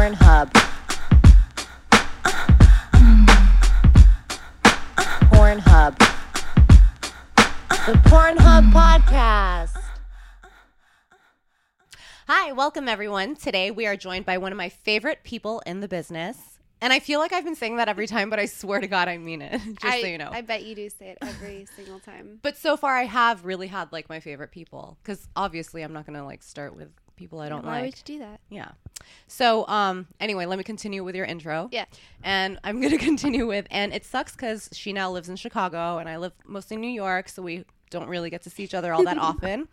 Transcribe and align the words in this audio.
Pornhub. 0.00 0.50
Pornhub. 5.30 5.98
The 7.84 7.92
Pornhub 8.08 8.72
Podcast. 8.72 9.76
Hi, 12.28 12.52
welcome 12.52 12.88
everyone. 12.88 13.36
Today 13.36 13.70
we 13.70 13.86
are 13.86 13.94
joined 13.94 14.24
by 14.24 14.38
one 14.38 14.52
of 14.52 14.56
my 14.56 14.70
favorite 14.70 15.18
people 15.22 15.60
in 15.66 15.80
the 15.80 15.88
business. 15.88 16.50
And 16.82 16.94
I 16.94 16.98
feel 16.98 17.20
like 17.20 17.34
I've 17.34 17.44
been 17.44 17.54
saying 17.54 17.76
that 17.76 17.88
every 17.88 18.06
time, 18.06 18.30
but 18.30 18.38
I 18.38 18.46
swear 18.46 18.80
to 18.80 18.86
God 18.86 19.06
I 19.06 19.18
mean 19.18 19.42
it. 19.42 19.60
Just 19.82 19.84
I, 19.84 20.00
so 20.00 20.06
you 20.06 20.16
know. 20.16 20.30
I 20.32 20.40
bet 20.40 20.64
you 20.64 20.74
do 20.74 20.88
say 20.88 21.08
it 21.08 21.18
every 21.20 21.66
single 21.76 22.00
time. 22.00 22.38
but 22.40 22.56
so 22.56 22.78
far 22.78 22.96
I 22.96 23.04
have 23.04 23.44
really 23.44 23.66
had 23.66 23.92
like 23.92 24.08
my 24.08 24.20
favorite 24.20 24.50
people. 24.50 24.96
Because 25.02 25.28
obviously 25.36 25.82
I'm 25.82 25.92
not 25.92 26.06
gonna 26.06 26.24
like 26.24 26.42
start 26.42 26.74
with 26.74 26.88
people 27.20 27.38
I 27.40 27.48
don't 27.50 27.64
Why 27.64 27.82
like. 27.82 27.84
would 27.84 27.98
you 27.98 28.18
do 28.18 28.18
that? 28.20 28.40
Yeah. 28.48 28.70
So, 29.28 29.66
um, 29.68 30.06
anyway, 30.18 30.46
let 30.46 30.56
me 30.58 30.64
continue 30.64 31.04
with 31.04 31.14
your 31.14 31.26
intro. 31.26 31.68
Yeah. 31.70 31.84
And 32.24 32.58
I'm 32.64 32.80
going 32.80 32.92
to 32.98 33.04
continue 33.04 33.46
with, 33.46 33.66
and 33.70 33.92
it 33.92 34.04
sucks 34.04 34.32
because 34.32 34.70
she 34.72 34.92
now 34.92 35.10
lives 35.10 35.28
in 35.28 35.36
Chicago 35.36 35.98
and 35.98 36.08
I 36.08 36.16
live 36.16 36.32
mostly 36.46 36.76
in 36.76 36.80
New 36.80 36.88
York. 36.90 37.28
So 37.28 37.42
we 37.42 37.64
don't 37.90 38.08
really 38.08 38.30
get 38.30 38.42
to 38.42 38.50
see 38.50 38.62
each 38.62 38.74
other 38.74 38.92
all 38.94 39.04
that 39.04 39.18
often. 39.30 39.68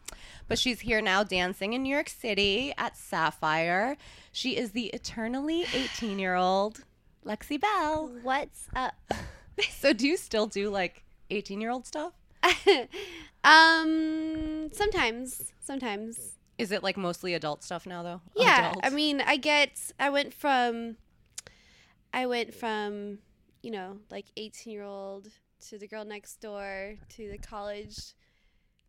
But 0.50 0.60
she's 0.60 0.82
here 0.82 1.02
now 1.02 1.24
dancing 1.24 1.74
in 1.74 1.84
New 1.84 1.94
York 1.94 2.10
City 2.10 2.74
at 2.78 2.98
Sapphire. 2.98 3.96
She 4.32 4.58
is 4.58 4.72
the 4.72 4.88
eternally 4.88 5.66
18 5.74 6.20
year 6.20 6.36
old 6.36 6.84
Lexi 7.26 7.60
Belle. 7.60 8.12
What's 8.22 8.68
up? 8.76 8.94
So, 9.72 9.92
do 9.92 10.08
you 10.08 10.18
still 10.18 10.46
do 10.46 10.70
like 10.70 11.04
18 11.32 11.60
year 11.60 11.72
old 11.72 11.88
stuff? 11.88 12.14
um, 13.44 14.70
sometimes, 14.72 15.52
sometimes. 15.60 16.37
Is 16.58 16.72
it 16.72 16.82
like 16.84 16.98
mostly 16.98 17.34
adult 17.34 17.64
stuff 17.64 17.86
now, 17.86 18.02
though? 18.04 18.22
Yeah, 18.36 18.72
Adult? 18.72 18.86
I 18.86 18.90
mean, 18.90 19.22
I 19.22 19.38
get. 19.38 19.80
I 20.00 20.10
went 20.10 20.34
from. 20.34 20.98
I 22.14 22.26
went 22.26 22.54
from, 22.54 23.20
you 23.62 23.72
know, 23.72 23.98
like 24.10 24.26
eighteen 24.38 24.74
year 24.74 24.84
old 24.84 25.28
to 25.70 25.78
the 25.78 25.88
girl 25.88 26.06
next 26.06 26.42
door 26.42 26.96
to 27.10 27.30
the 27.32 27.38
college 27.38 28.14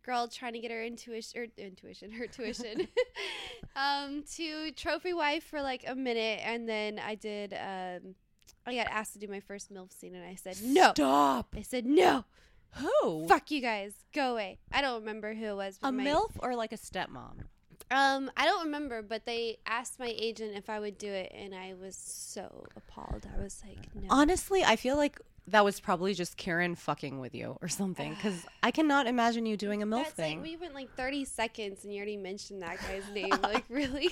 girl 0.02 0.26
trying 0.28 0.52
to 0.54 0.58
get 0.58 0.70
her 0.70 0.82
intuition 0.82 1.40
or 1.42 1.46
intuition 1.58 2.10
her 2.12 2.26
tuition 2.26 2.88
um 3.76 4.22
to 4.36 4.70
trophy 4.72 5.12
wife 5.12 5.44
for 5.44 5.60
like 5.60 5.84
a 5.86 5.94
minute 5.94 6.40
and 6.44 6.66
then 6.68 6.98
i 6.98 7.14
did 7.14 7.52
um 7.52 8.14
i 8.66 8.74
got 8.74 8.86
asked 8.90 9.12
to 9.12 9.18
do 9.18 9.28
my 9.28 9.40
first 9.40 9.70
milf 9.72 9.92
scene 9.92 10.14
and 10.14 10.24
i 10.24 10.34
said 10.34 10.56
no 10.62 10.90
Stop. 10.94 11.54
i 11.56 11.60
said 11.62 11.84
no 11.84 12.24
Who? 12.76 13.26
fuck 13.28 13.50
you 13.50 13.60
guys 13.60 13.92
go 14.14 14.32
away 14.32 14.58
i 14.72 14.80
don't 14.80 15.00
remember 15.00 15.34
who 15.34 15.44
it 15.46 15.56
was 15.56 15.78
A 15.82 15.92
my- 15.92 16.04
MILF 16.04 16.30
or 16.38 16.54
like 16.56 16.72
a 16.72 16.78
stepmom? 16.78 17.44
Um 17.90 18.30
i 18.36 18.44
don't 18.44 18.64
remember 18.64 19.02
but 19.02 19.24
they 19.24 19.58
asked 19.66 19.98
my 19.98 20.12
agent 20.18 20.56
if 20.56 20.68
i 20.68 20.78
would 20.78 20.98
do 20.98 21.10
it 21.10 21.32
and 21.34 21.54
i 21.54 21.74
was 21.80 21.96
so 21.96 22.64
appalled 22.76 23.26
i 23.36 23.42
was 23.42 23.62
like 23.66 23.78
no 23.94 24.06
Honestly, 24.10 24.64
I 24.64 24.76
feel 24.76 24.96
like 24.96 25.20
that 25.48 25.64
was 25.64 25.80
probably 25.80 26.12
just 26.12 26.36
Karen 26.36 26.74
fucking 26.74 27.20
with 27.20 27.34
you 27.34 27.56
or 27.62 27.68
something. 27.68 28.12
Because 28.14 28.44
I 28.62 28.70
cannot 28.70 29.06
imagine 29.06 29.46
you 29.46 29.56
doing 29.56 29.82
a 29.82 29.86
MILF 29.86 30.02
That's 30.04 30.10
thing. 30.12 30.36
like 30.38 30.46
we 30.46 30.56
went 30.56 30.74
like 30.74 30.94
30 30.94 31.24
seconds 31.24 31.84
and 31.84 31.92
you 31.92 31.98
already 31.98 32.18
mentioned 32.18 32.60
that 32.62 32.78
guy's 32.82 33.08
name. 33.14 33.32
Like 33.42 33.64
really? 33.70 34.10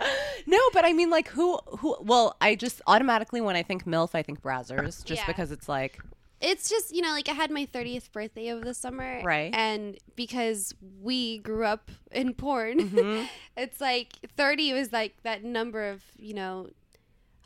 no, 0.46 0.58
but 0.72 0.84
I 0.86 0.92
mean, 0.94 1.10
like, 1.10 1.28
who, 1.28 1.58
who, 1.78 1.96
well, 2.00 2.36
I 2.40 2.54
just 2.54 2.80
automatically, 2.86 3.40
when 3.42 3.54
I 3.56 3.62
think 3.62 3.84
MILF, 3.84 4.14
I 4.14 4.22
think 4.22 4.40
Brazzers, 4.40 5.04
just 5.04 5.22
Yeah. 5.22 5.26
because 5.26 5.50
it's 5.52 5.68
like, 5.68 6.00
it's 6.40 6.68
just, 6.68 6.94
you 6.94 7.02
know, 7.02 7.10
like 7.10 7.28
I 7.28 7.32
had 7.32 7.50
my 7.50 7.66
30th 7.66 8.12
birthday 8.12 8.52
over 8.52 8.64
the 8.64 8.74
summer. 8.74 9.20
Right. 9.24 9.50
And 9.52 9.98
because 10.16 10.74
we 11.00 11.38
grew 11.38 11.64
up 11.64 11.90
in 12.12 12.34
porn, 12.34 12.78
Mm-hmm. 12.90 13.24
it's 13.56 13.80
like 13.80 14.12
30 14.36 14.72
was 14.74 14.92
like 14.92 15.14
that 15.24 15.42
number 15.44 15.88
of, 15.88 16.02
you 16.16 16.34
know, 16.34 16.68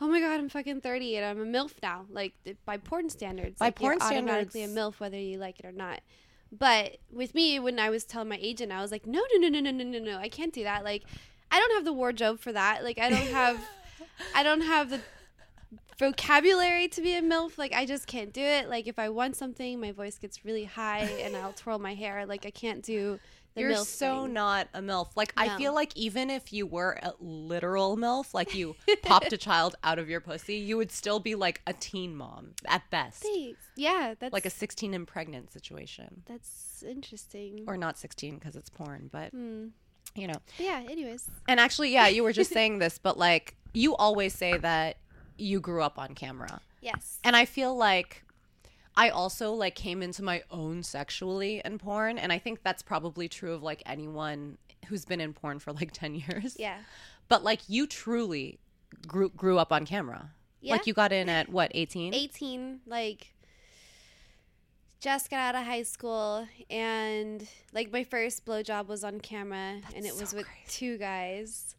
oh 0.01 0.09
my 0.09 0.21
God, 0.21 0.33
I'm 0.41 0.49
fucking 0.49 0.81
30 0.81 1.17
and 1.17 1.25
I'm 1.25 1.41
a 1.41 1.59
MILF 1.59 1.73
now. 1.83 2.07
Like 2.11 2.35
by 2.67 2.77
porn 2.77 3.09
standards. 3.09 3.59
By 3.59 3.67
like, 3.67 3.81
you're 3.81 3.93
porn 3.99 4.03
automatically 4.03 4.63
a 4.63 4.69
standards- 4.69 4.97
MILF 4.97 5.01
whether 5.01 5.19
you 5.19 5.39
like 5.39 5.59
it 5.61 5.65
or 5.67 5.73
not. 5.73 6.01
But 6.51 6.99
with 7.11 7.35
me, 7.35 7.59
when 7.59 7.79
I 7.79 7.89
was 7.89 8.05
telling 8.05 8.29
my 8.29 8.39
agent, 8.41 8.73
I 8.73 8.83
was 8.83 8.91
like, 8.93 9.07
no, 9.07 9.23
no, 9.33 9.49
no, 9.49 9.49
no, 9.49 9.61
no, 9.61 9.71
no, 9.71 9.85
no, 9.85 9.99
no, 9.99 10.19
I 10.19 10.29
can't 10.29 10.53
do 10.53 10.65
that. 10.65 10.85
Like, 10.85 11.03
I 11.51 11.59
don't 11.59 11.73
have 11.77 11.87
the 11.87 11.95
wardrobe 11.95 12.41
for 12.41 12.53
that. 12.53 12.85
Like, 12.85 12.99
I 12.99 13.09
don't 13.09 13.29
have, 13.29 13.59
I 14.35 14.43
don't 14.43 14.61
have 14.61 14.91
the 14.91 15.01
vocabulary 15.99 16.89
to 16.89 17.01
be 17.01 17.15
a 17.15 17.23
MILF. 17.23 17.59
Like, 17.59 17.73
I 17.73 17.87
just 17.87 18.07
can't 18.07 18.33
do 18.33 18.41
it. 18.43 18.69
Like, 18.69 18.87
if 18.87 18.99
I 18.99 19.09
want 19.09 19.37
something, 19.37 19.81
my 19.81 19.93
voice 19.93 20.19
gets 20.19 20.45
really 20.45 20.65
high 20.65 21.09
and 21.23 21.37
I'll 21.37 21.53
twirl 21.53 21.79
my 21.79 21.95
hair. 21.95 22.27
Like, 22.27 22.45
I 22.47 22.51
can't 22.51 22.83
do 22.83 23.19
the 23.55 23.61
you're 23.61 23.71
MILF 23.73 23.85
so 23.87 24.25
thing. 24.25 24.33
not 24.33 24.69
a 24.75 24.81
MILF. 24.81 25.09
Like, 25.15 25.33
I 25.37 25.57
feel 25.59 25.75
like 25.75 25.95
even 25.97 26.31
if 26.31 26.53
you 26.53 26.67
were 26.67 26.99
a 27.03 27.13
literal 27.21 27.97
MILF, 27.97 28.33
like 28.33 28.55
you 28.55 28.77
popped 29.03 29.33
a 29.33 29.37
child 29.49 29.75
out 29.85 29.99
of 29.99 30.09
your 30.09 30.21
pussy, 30.21 30.57
you 30.57 30.77
would 30.79 30.91
still 30.91 31.21
be 31.21 31.35
like 31.35 31.61
a 31.67 31.73
teen 31.75 32.17
mom 32.17 32.53
at 32.67 32.89
best. 32.91 33.23
Thanks. 33.23 33.61
Yeah, 33.77 34.15
that's 34.19 34.33
Like 34.33 34.47
a 34.47 34.51
16 34.51 34.95
and 34.95 35.07
pregnant 35.07 35.53
situation. 35.53 36.23
that's 36.27 36.83
interesting. 36.83 37.65
Or 37.67 37.77
not 37.77 37.99
16 37.99 38.37
because 38.39 38.57
it's 38.57 38.71
porn, 38.71 39.09
but 39.13 39.31
Hmm. 39.33 39.67
you 40.15 40.27
know. 40.27 40.41
Yeah. 40.59 40.83
Anyways, 40.89 41.29
And 41.47 41.61
actually, 41.61 41.93
yeah, 41.93 42.09
you 42.09 42.23
were 42.23 42.33
just 42.33 42.51
saying 42.55 42.79
this, 42.79 42.97
but 42.99 43.19
like 43.19 43.55
you 43.75 43.95
always 43.97 44.35
say 44.35 44.57
that 44.59 44.97
you 45.43 45.61
grew 45.61 45.83
up 45.83 45.99
on 45.99 46.15
camera. 46.15 46.61
yes. 46.81 47.19
And 47.25 47.35
I 47.37 47.45
feel 47.45 47.77
like 47.77 48.23
I 48.97 49.09
also 49.09 49.53
like 49.53 49.75
came 49.75 50.03
into 50.03 50.23
my 50.23 50.43
own 50.51 50.83
sexually 50.83 51.61
in 51.65 51.79
porn, 51.79 52.19
and 52.19 52.33
I 52.33 52.39
think 52.39 52.63
that's 52.63 52.83
probably 52.83 53.29
true 53.29 53.53
of 53.53 53.63
like 53.63 53.83
anyone 53.87 54.59
who's 54.87 55.05
been 55.05 55.21
in 55.21 55.33
porn 55.33 55.59
for 55.59 55.73
like 55.73 55.93
10 56.03 56.15
years. 56.15 56.57
Yeah. 56.59 56.79
But 57.29 57.43
like 57.43 57.61
you 57.69 57.87
truly 57.87 58.59
grew 59.07 59.31
grew 59.31 59.59
up 59.59 59.73
on 59.73 59.87
camera. 59.87 60.31
Yeah. 60.61 60.73
Like 60.75 60.87
you 60.87 60.93
got 60.95 61.13
in 61.13 61.29
at 61.29 61.49
what, 61.49 61.73
18? 61.75 62.15
18 62.15 62.81
like 62.87 63.33
just 65.01 65.31
got 65.31 65.39
out 65.39 65.55
of 65.57 65.67
high 65.67 65.83
school 65.83 66.47
and 66.71 67.49
like 67.73 67.91
my 67.91 68.05
first 68.05 68.47
blowjob 68.47 68.87
was 68.87 69.03
on 69.03 69.19
camera 69.19 69.81
and 69.97 70.07
it 70.07 70.15
was 70.15 70.31
so 70.31 70.37
with 70.37 70.47
crazy. 70.47 70.65
two 70.69 70.99
guys 70.99 71.75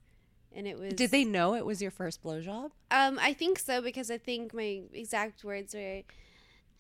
and 0.56 0.68
it 0.68 0.78
was 0.80 0.94
Did 0.94 1.12
they 1.12 1.24
know 1.26 1.56
it 1.56 1.66
was 1.66 1.82
your 1.82 1.92
first 1.92 2.24
blowjob? 2.24 2.72
um 2.92 3.20
i 3.22 3.34
think 3.34 3.60
so 3.60 3.82
because 3.82 4.10
i 4.12 4.18
think 4.18 4.54
my 4.54 4.82
exact 4.94 5.44
words 5.44 5.74
were 5.74 5.80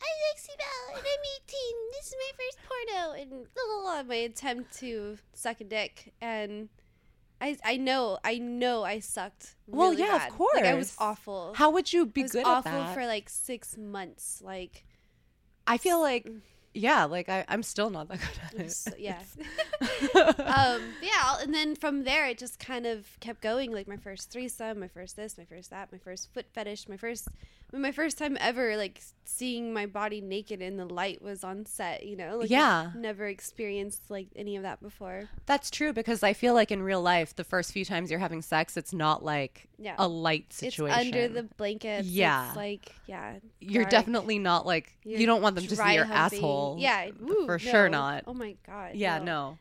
i'm 0.01 0.15
lexi 0.25 0.53
belle 0.57 0.97
and 0.97 1.05
i'm 1.05 1.23
18 1.47 1.57
this 1.93 2.07
is 2.07 2.15
my 2.17 2.31
first 2.37 2.57
porno 2.67 3.13
and 3.13 3.29
blah, 3.29 3.63
blah, 3.67 3.81
blah, 3.81 4.03
my 4.03 4.15
attempt 4.15 4.77
to 4.79 5.17
suck 5.33 5.61
a 5.61 5.63
dick 5.63 6.13
and 6.21 6.69
I, 7.41 7.57
I 7.65 7.75
know 7.77 8.19
I 8.23 8.37
know 8.37 8.83
I 8.85 8.99
sucked. 8.99 9.55
Well, 9.67 9.89
really 9.89 10.03
yeah, 10.03 10.27
of 10.27 10.33
course, 10.33 10.55
Like, 10.55 10.63
I 10.65 10.75
was 10.75 10.95
awful. 10.97 11.53
How 11.57 11.71
would 11.71 11.91
you 11.91 12.05
be 12.05 12.21
I 12.21 12.23
was 12.23 12.31
good 12.31 12.45
awful 12.45 12.71
at 12.71 12.85
that? 12.87 12.93
for 12.93 13.05
like 13.05 13.27
six 13.27 13.75
months. 13.75 14.41
Like 14.41 14.85
I 15.67 15.77
feel 15.77 15.99
like, 15.99 16.25
yeah, 16.73 17.05
like 17.05 17.29
I, 17.29 17.45
I'm 17.47 17.63
still 17.63 17.89
not 17.89 18.07
that 18.09 18.19
good 18.19 18.59
at 18.59 18.65
it. 18.65 18.71
so- 18.71 18.91
yeah. 18.97 19.19
um, 20.15 20.81
yeah, 21.01 21.37
and 21.41 21.53
then 21.53 21.75
from 21.75 22.03
there 22.03 22.27
it 22.27 22.37
just 22.37 22.59
kind 22.59 22.85
of 22.85 23.05
kept 23.19 23.41
going. 23.41 23.71
Like 23.71 23.87
my 23.87 23.97
first 23.97 24.29
threesome, 24.31 24.79
my 24.79 24.87
first 24.87 25.15
this, 25.15 25.37
my 25.37 25.45
first 25.45 25.69
that, 25.69 25.91
my 25.91 25.97
first 25.97 26.33
foot 26.33 26.45
fetish, 26.53 26.87
my 26.87 26.97
first, 26.97 27.27
my 27.81 27.91
first 27.91 28.17
time 28.17 28.37
ever 28.39 28.77
like 28.77 29.01
seeing 29.25 29.73
my 29.73 29.85
body 29.87 30.21
naked 30.21 30.61
in 30.61 30.77
the 30.77 30.85
light 30.85 31.21
was 31.21 31.43
on 31.43 31.65
set. 31.65 32.05
You 32.05 32.15
know, 32.15 32.37
like, 32.37 32.45
I've 32.45 32.51
Yeah. 32.51 32.91
never 32.95 33.25
experienced 33.25 34.09
like 34.11 34.27
any 34.35 34.55
of 34.57 34.63
that 34.63 34.81
before. 34.81 35.29
That's 35.47 35.71
true 35.71 35.91
because 35.93 36.21
I 36.23 36.33
feel 36.33 36.53
like 36.53 36.71
in 36.71 36.83
real 36.83 37.01
life, 37.01 37.35
the 37.35 37.43
first 37.43 37.71
few 37.71 37.83
times 37.83 38.11
you're 38.11 38.19
having 38.19 38.41
sex, 38.41 38.77
it's 38.77 38.93
not 38.93 39.23
like 39.23 39.69
Yeah. 39.79 39.95
a 39.97 40.07
light 40.07 40.53
situation. 40.53 40.99
It's 40.99 41.07
under 41.07 41.27
the 41.27 41.43
blanket 41.57 42.05
Yeah. 42.05 42.47
it's 42.47 42.55
like 42.55 42.91
yeah. 43.07 43.39
You're 43.59 43.85
definitely 43.85 44.37
not 44.39 44.65
like 44.65 44.95
You're 45.03 45.21
you 45.21 45.25
don't 45.25 45.41
want 45.41 45.55
them 45.55 45.65
to 45.67 45.75
see 45.75 45.93
your 45.95 46.05
humping. 46.05 46.37
asshole. 46.37 46.77
Yeah, 46.79 47.09
ooh, 47.27 47.45
for 47.45 47.57
sure 47.59 47.89
not. 47.89 48.25
Oh 48.27 48.33
my 48.33 48.55
god. 48.67 48.95
Yeah, 48.95 49.17
no. 49.19 49.57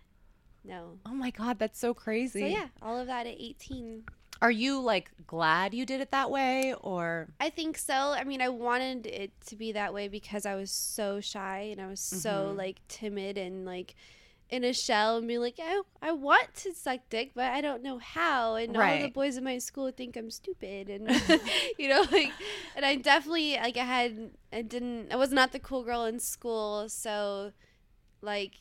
no. 0.65 0.99
Oh 1.07 1.15
my 1.15 1.31
god, 1.31 1.59
that's 1.59 1.79
so 1.79 1.95
crazy. 1.95 2.41
So 2.41 2.47
yeah, 2.47 2.69
all 2.83 2.99
of 2.99 3.07
that 3.07 3.27
at 3.27 3.37
18. 3.39 4.05
Are 4.43 4.51
you 4.51 4.81
like 4.81 5.11
glad 5.27 5.73
you 5.73 5.87
did 5.87 6.01
it 6.01 6.11
that 6.11 6.31
way 6.31 6.75
or 6.75 7.29
I 7.41 7.49
think 7.49 7.79
so. 7.79 7.95
I 7.95 8.25
mean, 8.25 8.43
I 8.43 8.49
wanted 8.49 9.07
it 9.07 9.31
to 9.47 9.57
be 9.57 9.73
that 9.73 9.95
way 9.95 10.09
because 10.09 10.45
I 10.45 10.57
was 10.57 10.71
so 10.71 11.21
shy 11.21 11.69
and 11.71 11.81
I 11.81 11.87
was 11.87 12.01
so 12.01 12.53
Mhm. 12.53 12.57
like 12.59 12.81
timid 12.89 13.39
and 13.39 13.65
like 13.65 13.95
in 14.51 14.65
a 14.65 14.73
shell 14.75 15.17
and 15.17 15.27
be 15.27 15.39
like, 15.39 15.59
I, 15.63 15.81
I 16.03 16.13
want 16.13 16.55
to 16.57 16.75
suck 16.75 17.01
dick, 17.09 17.33
but 17.35 17.47
I 17.53 17.61
don't 17.63 17.83
know 17.83 17.99
how. 17.99 18.57
And 18.57 18.77
all 18.77 18.99
the 18.99 19.09
boys 19.09 19.37
in 19.39 19.45
my 19.45 19.59
school 19.59 19.91
think 19.91 20.15
I'm 20.17 20.31
stupid. 20.31 20.91
And, 20.91 21.09
you 21.79 21.89
know, 21.89 22.05
like, 22.13 22.33
and 22.77 22.85
I 22.85 22.97
definitely, 22.97 23.55
like, 23.57 23.79
I 23.79 23.85
had, 23.85 24.33
I 24.53 24.61
didn't, 24.63 25.11
I 25.13 25.17
was 25.17 25.33
not 25.33 25.53
the 25.53 25.59
cool 25.59 25.85
girl 25.85 26.05
in 26.05 26.19
school. 26.21 26.89
So, 26.91 27.53
like, 28.21 28.61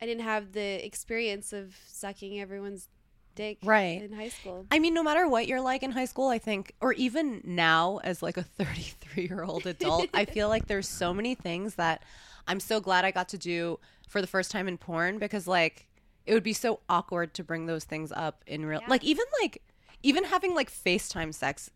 I 0.00 0.06
didn't 0.06 0.22
have 0.22 0.52
the 0.52 0.84
experience 0.86 1.52
of 1.52 1.76
sucking 1.88 2.40
everyone's 2.40 2.88
dick 3.34 3.58
Right. 3.62 4.02
in 4.02 4.12
high 4.12 4.28
school. 4.28 4.66
I 4.70 4.78
mean, 4.78 4.94
no 4.94 5.02
matter 5.02 5.28
what 5.28 5.46
you're 5.46 5.60
like 5.60 5.82
in 5.82 5.90
high 5.92 6.04
school, 6.06 6.28
I 6.28 6.38
think, 6.38 6.74
or 6.80 6.92
even 6.94 7.40
now 7.44 8.00
as 8.04 8.22
like 8.22 8.36
a 8.36 8.42
33 8.58 9.26
year 9.26 9.44
old 9.44 9.66
adult, 9.66 10.08
I 10.14 10.24
feel 10.24 10.48
like 10.48 10.66
there's 10.66 10.88
so 10.88 11.12
many 11.12 11.34
things 11.34 11.74
that 11.76 12.02
I'm 12.46 12.60
so 12.60 12.80
glad 12.80 13.04
I 13.04 13.10
got 13.10 13.28
to 13.30 13.38
do 13.38 13.78
for 14.08 14.20
the 14.20 14.26
first 14.26 14.50
time 14.50 14.68
in 14.68 14.76
porn 14.78 15.18
because 15.18 15.46
like 15.46 15.88
it 16.26 16.34
would 16.34 16.42
be 16.42 16.52
so 16.52 16.80
awkward 16.88 17.34
to 17.34 17.44
bring 17.44 17.66
those 17.66 17.84
things 17.84 18.12
up 18.12 18.42
in 18.46 18.64
real, 18.66 18.80
Yeah. 18.80 18.88
like 18.88 19.04
even 19.04 19.24
like 19.40 19.62
even 20.02 20.24
having 20.24 20.54
like 20.54 20.70
FaceTime 20.70 21.32
sex 21.34 21.70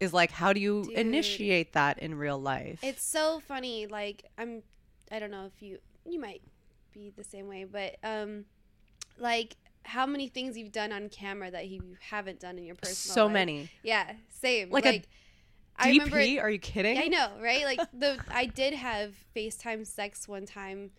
is 0.00 0.12
like 0.12 0.30
how 0.30 0.52
do 0.52 0.60
you 0.60 0.84
Dude. 0.84 0.92
initiate 0.94 1.72
that 1.72 1.98
in 1.98 2.14
real 2.16 2.38
life? 2.40 2.78
It's 2.82 3.02
so 3.04 3.40
funny. 3.40 3.86
Like 3.86 4.24
I'm, 4.36 4.62
I 5.10 5.18
don't 5.18 5.30
know 5.30 5.46
if 5.46 5.62
you 5.62 5.78
you 6.04 6.20
might 6.20 6.42
be 6.92 7.12
the 7.16 7.24
same 7.24 7.48
way, 7.48 7.64
but 7.64 7.96
um, 8.04 8.44
like 9.18 9.56
how 9.88 10.06
many 10.06 10.28
things 10.28 10.56
you've 10.56 10.72
done 10.72 10.92
on 10.92 11.08
camera 11.08 11.50
that 11.50 11.68
you 11.68 11.96
haven't 12.00 12.40
done 12.40 12.58
in 12.58 12.64
your 12.64 12.74
personal 12.76 12.92
life? 12.92 12.96
so 13.14 13.24
life. 13.24 13.32
many. 13.32 13.70
Yeah, 13.82 14.12
same. 14.28 14.70
Like 14.70 14.84
Like, 14.84 14.94
a 14.94 15.04
I 15.80 15.92
DP? 15.92 15.92
remember. 15.92 16.42
Are 16.42 16.50
you 16.50 16.58
kidding? 16.58 16.98
I 16.98 17.06
know, 17.06 17.30
right? 17.40 17.64
Like 17.64 17.80
the 17.92 18.18
I 18.30 18.46
did 18.46 18.74
have 18.74 19.14
FaceTime 19.34 19.86
sex 19.86 20.28
one 20.28 20.46
time 20.46 20.90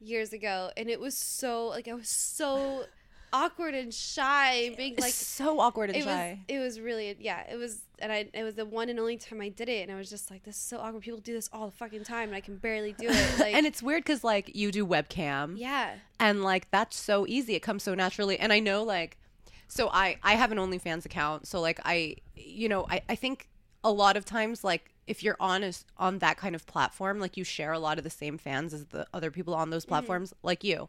years 0.00 0.32
ago, 0.32 0.70
and 0.76 0.88
it 0.88 1.00
was 1.00 1.16
so 1.16 1.66
like 1.66 1.88
I 1.88 1.94
was 1.94 2.08
so 2.08 2.84
awkward 3.32 3.74
and 3.74 3.92
shy, 3.92 4.74
being 4.76 4.96
like 4.96 5.12
so 5.12 5.60
awkward 5.60 5.90
and 5.90 5.96
it 5.96 6.06
was 6.06 6.14
shy. 6.14 6.40
it 6.48 6.58
was 6.58 6.80
really 6.80 7.16
yeah 7.20 7.42
it 7.50 7.56
was 7.56 7.82
and 7.98 8.12
I 8.12 8.28
it 8.32 8.42
was 8.42 8.54
the 8.54 8.64
one 8.64 8.88
and 8.88 8.98
only 8.98 9.16
time 9.16 9.40
I 9.40 9.48
did 9.48 9.68
it 9.68 9.82
and 9.82 9.92
I 9.92 9.94
was 9.96 10.10
just 10.10 10.30
like 10.30 10.44
this 10.44 10.56
is 10.56 10.62
so 10.62 10.78
awkward. 10.78 11.02
People 11.02 11.20
do 11.20 11.32
this 11.32 11.48
all 11.52 11.66
the 11.66 11.76
fucking 11.76 12.04
time 12.04 12.28
and 12.28 12.36
I 12.36 12.40
can 12.40 12.56
barely 12.56 12.92
do 12.92 13.08
it. 13.08 13.28
Like 13.38 13.54
and 13.54 13.66
it's 13.66 13.82
weird 13.82 14.04
because 14.04 14.24
like 14.24 14.54
you 14.54 14.72
do 14.72 14.86
webcam 14.86 15.54
yeah. 15.56 15.94
and 16.18 16.42
like 16.42 16.70
that's 16.70 16.96
so 16.96 17.26
easy. 17.26 17.54
It 17.54 17.60
comes 17.60 17.82
so 17.82 17.94
naturally. 17.94 18.38
And 18.38 18.52
i 18.52 18.60
know 18.60 18.82
like 18.82 19.18
so 19.68 19.88
i 19.92 20.16
i 20.22 20.34
have 20.34 20.50
an 20.50 20.58
onlyfans 20.58 21.04
account 21.04 21.46
so 21.46 21.60
like 21.60 21.78
i 21.84 22.16
you 22.34 22.68
know 22.68 22.86
i 22.90 23.00
i 23.08 23.14
think 23.14 23.48
a 23.84 23.92
lot 23.92 24.16
of 24.16 24.24
times 24.24 24.64
like 24.64 24.90
if 25.06 25.22
you're 25.22 25.36
on 25.40 25.62
a, 25.62 25.72
on 25.96 26.18
that 26.18 26.36
kind 26.36 26.54
of 26.54 26.66
platform 26.66 27.20
like 27.20 27.36
you 27.36 27.44
share 27.44 27.72
a 27.72 27.78
lot 27.78 27.98
of 27.98 28.04
the 28.04 28.10
same 28.10 28.38
fans 28.38 28.74
as 28.74 28.86
the 28.86 29.06
other 29.12 29.30
people 29.30 29.54
on 29.54 29.70
those 29.70 29.84
mm-hmm. 29.84 29.90
platforms 29.90 30.34
like 30.42 30.64
you 30.64 30.88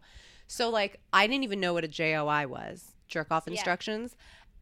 so 0.52 0.70
like 0.70 1.00
i 1.14 1.26
didn't 1.26 1.44
even 1.44 1.60
know 1.60 1.74
what 1.74 1.84
a 1.84 1.88
joi 1.88 2.46
was 2.48 2.96
jerk 3.08 3.28
off 3.32 3.44
Yeah. 3.48 3.54
instructions 3.54 4.16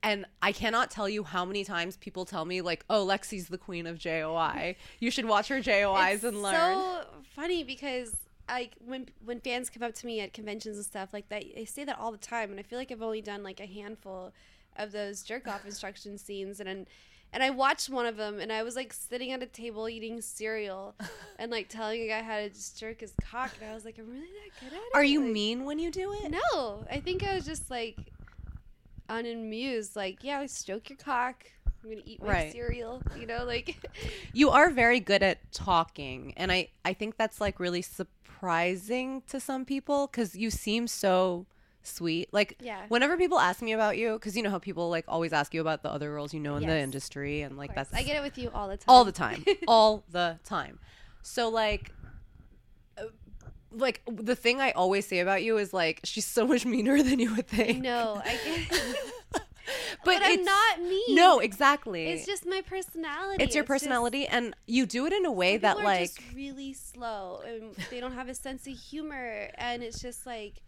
and 0.04 0.28
I 0.44 0.52
cannot 0.52 0.92
tell 0.92 1.10
you 1.10 1.24
how 1.24 1.44
many 1.44 1.64
times 1.64 1.98
people 1.98 2.24
tell 2.24 2.46
me 2.46 2.62
like, 2.62 2.86
"Oh, 2.88 3.04
Lexi's 3.04 3.48
the 3.48 3.58
queen 3.58 3.88
of 3.88 3.98
JOI. 3.98 4.76
You 5.00 5.10
should 5.10 5.26
watch 5.26 5.48
her 5.48 5.60
JOIs 5.60 6.14
it's 6.14 6.24
and 6.24 6.44
learn." 6.44 6.54
so 6.78 7.06
funny 7.36 7.64
because 7.64 8.16
like 8.48 8.76
when 8.86 9.08
when 9.26 9.40
fans 9.40 9.72
come 9.72 9.82
up 9.82 9.96
to 9.96 10.06
me 10.06 10.20
at 10.22 10.34
conventions 10.34 10.78
and 10.78 10.86
stuff 10.86 11.14
like 11.14 11.28
that 11.30 11.44
they 11.56 11.66
say 11.66 11.84
that 11.84 11.98
all 11.98 12.12
the 12.12 12.18
time 12.20 12.52
and 12.52 12.60
I 12.60 12.64
feel 12.64 12.78
like 12.78 12.92
I've 12.92 13.02
only 13.02 13.22
done 13.22 13.42
like 13.42 13.60
a 13.60 13.66
handful 13.66 14.34
of 14.78 14.92
those 14.92 15.24
jerk 15.24 15.48
off 15.48 15.66
instruction 15.66 16.20
scenes 16.20 16.60
and. 16.60 16.70
and 16.70 16.86
and 17.34 17.44
I 17.44 17.50
watched 17.50 17.90
one 17.90 18.06
of 18.06 18.18
them, 18.18 18.40
and 18.40 18.52
I 18.52 18.64
was 18.64 18.76
like 18.76 18.94
sitting 18.94 19.32
at 19.32 19.42
a 19.44 19.46
table 19.46 19.88
eating 19.90 20.22
cereal, 20.22 20.96
and 21.40 21.52
like 21.52 21.70
telling 21.70 22.02
a 22.02 22.08
guy 22.08 22.22
how 22.22 22.38
to 22.38 22.50
just 22.50 22.80
jerk 22.80 23.02
his 23.02 23.14
cock, 23.24 23.52
and 23.62 23.70
I 23.70 23.74
was 23.74 23.86
like, 23.86 23.98
"I'm 24.00 24.10
really 24.10 24.22
that 24.28 24.60
good 24.60 24.74
at 24.76 24.82
it." 24.82 24.92
Are 24.94 25.04
you 25.04 25.22
Like- 25.22 25.32
mean 25.32 25.66
when 25.66 25.80
you 25.80 25.92
do 25.92 26.14
it? 26.14 26.32
No, 26.32 26.86
I 26.90 27.00
think 27.00 27.24
I 27.24 27.36
was 27.36 27.46
just 27.46 27.70
like 27.70 27.98
unamused. 29.10 29.96
Like, 29.96 30.24
yeah, 30.24 30.46
stroke 30.46 30.90
your 30.90 30.98
cock. 30.98 31.46
I'm 31.84 31.90
gonna 31.92 32.02
eat 32.06 32.22
my 32.22 32.28
Right. 32.30 32.52
cereal. 32.52 33.02
You 33.20 33.26
know, 33.28 33.46
like 33.46 33.78
you 34.34 34.50
are 34.50 34.70
very 34.70 35.00
good 35.00 35.24
at 35.24 35.40
talking 35.54 36.34
and 36.36 36.52
i 36.52 36.68
i 36.84 36.92
think 36.94 37.16
that's 37.18 37.40
like 37.40 37.60
really 37.60 37.82
surprising 37.82 39.22
to 39.28 39.40
some 39.40 39.64
people 39.64 40.08
because 40.08 40.36
you 40.36 40.50
seem 40.52 40.88
so 40.88 41.46
sweet 41.84 42.28
like 42.34 42.58
Yeah. 42.62 42.82
whenever 42.90 43.16
people 43.18 43.40
ask 43.40 43.62
me 43.62 43.72
about 43.72 43.98
you 43.98 44.14
because 44.14 44.36
you 44.36 44.44
know 44.44 44.50
how 44.50 44.60
people 44.60 44.90
like 44.90 45.06
always 45.08 45.32
ask 45.32 45.54
you 45.54 45.62
about 45.62 45.84
the 45.84 45.90
other 45.92 46.14
roles 46.14 46.34
you 46.34 46.40
know 46.40 46.58
in 46.58 46.68
the 46.68 46.78
industry 46.78 47.42
and 47.42 47.58
like 47.58 47.74
that's 47.76 47.94
I 47.94 48.04
get 48.04 48.18
it 48.18 48.22
with 48.22 48.38
you 48.38 48.50
all 48.54 48.68
the 48.68 48.76
time. 48.78 48.86
all 48.90 49.06
the 49.06 49.12
time 49.14 49.46
all 49.68 50.04
the 50.12 50.38
time 50.44 50.80
so 51.22 51.48
like 51.50 51.92
uh, 52.98 53.04
like 53.72 54.02
the 54.12 54.36
thing 54.36 54.60
i 54.60 54.72
always 54.72 55.08
say 55.08 55.20
about 55.20 55.44
you 55.44 55.58
is 55.58 55.74
like 55.74 56.02
she's 56.04 56.26
so 56.26 56.46
much 56.46 56.66
meaner 56.66 57.02
than 57.08 57.20
you 57.20 57.34
would 57.36 57.48
think 57.48 57.82
no, 57.82 58.22
I 58.26 58.38
get. 58.44 58.96
but, 59.32 59.44
but, 60.06 60.22
I'm 60.24 60.44
not 60.44 60.82
mean. 60.82 61.16
no 61.16 61.40
exactly 61.40 62.08
It's 62.10 62.26
just 62.26 62.46
my 62.46 62.62
personality. 62.62 63.44
it's 63.44 63.56
your 63.56 63.64
just- 63.64 63.68
personality 63.70 64.28
and 64.28 64.54
you 64.66 64.86
do 64.86 65.06
it 65.06 65.14
in 65.14 65.26
a 65.26 65.32
way 65.32 65.56
that 65.58 65.78
like 65.80 66.02
just 66.16 66.20
really 66.36 66.74
slow 66.74 67.42
and 67.48 67.76
they 67.90 68.00
don't 68.02 68.14
have 68.14 68.28
a 68.30 68.36
sense 68.36 68.68
of 68.68 68.74
humor, 68.78 69.50
and 69.56 69.84
it's 69.84 70.02
just 70.02 70.26
like 70.26 70.62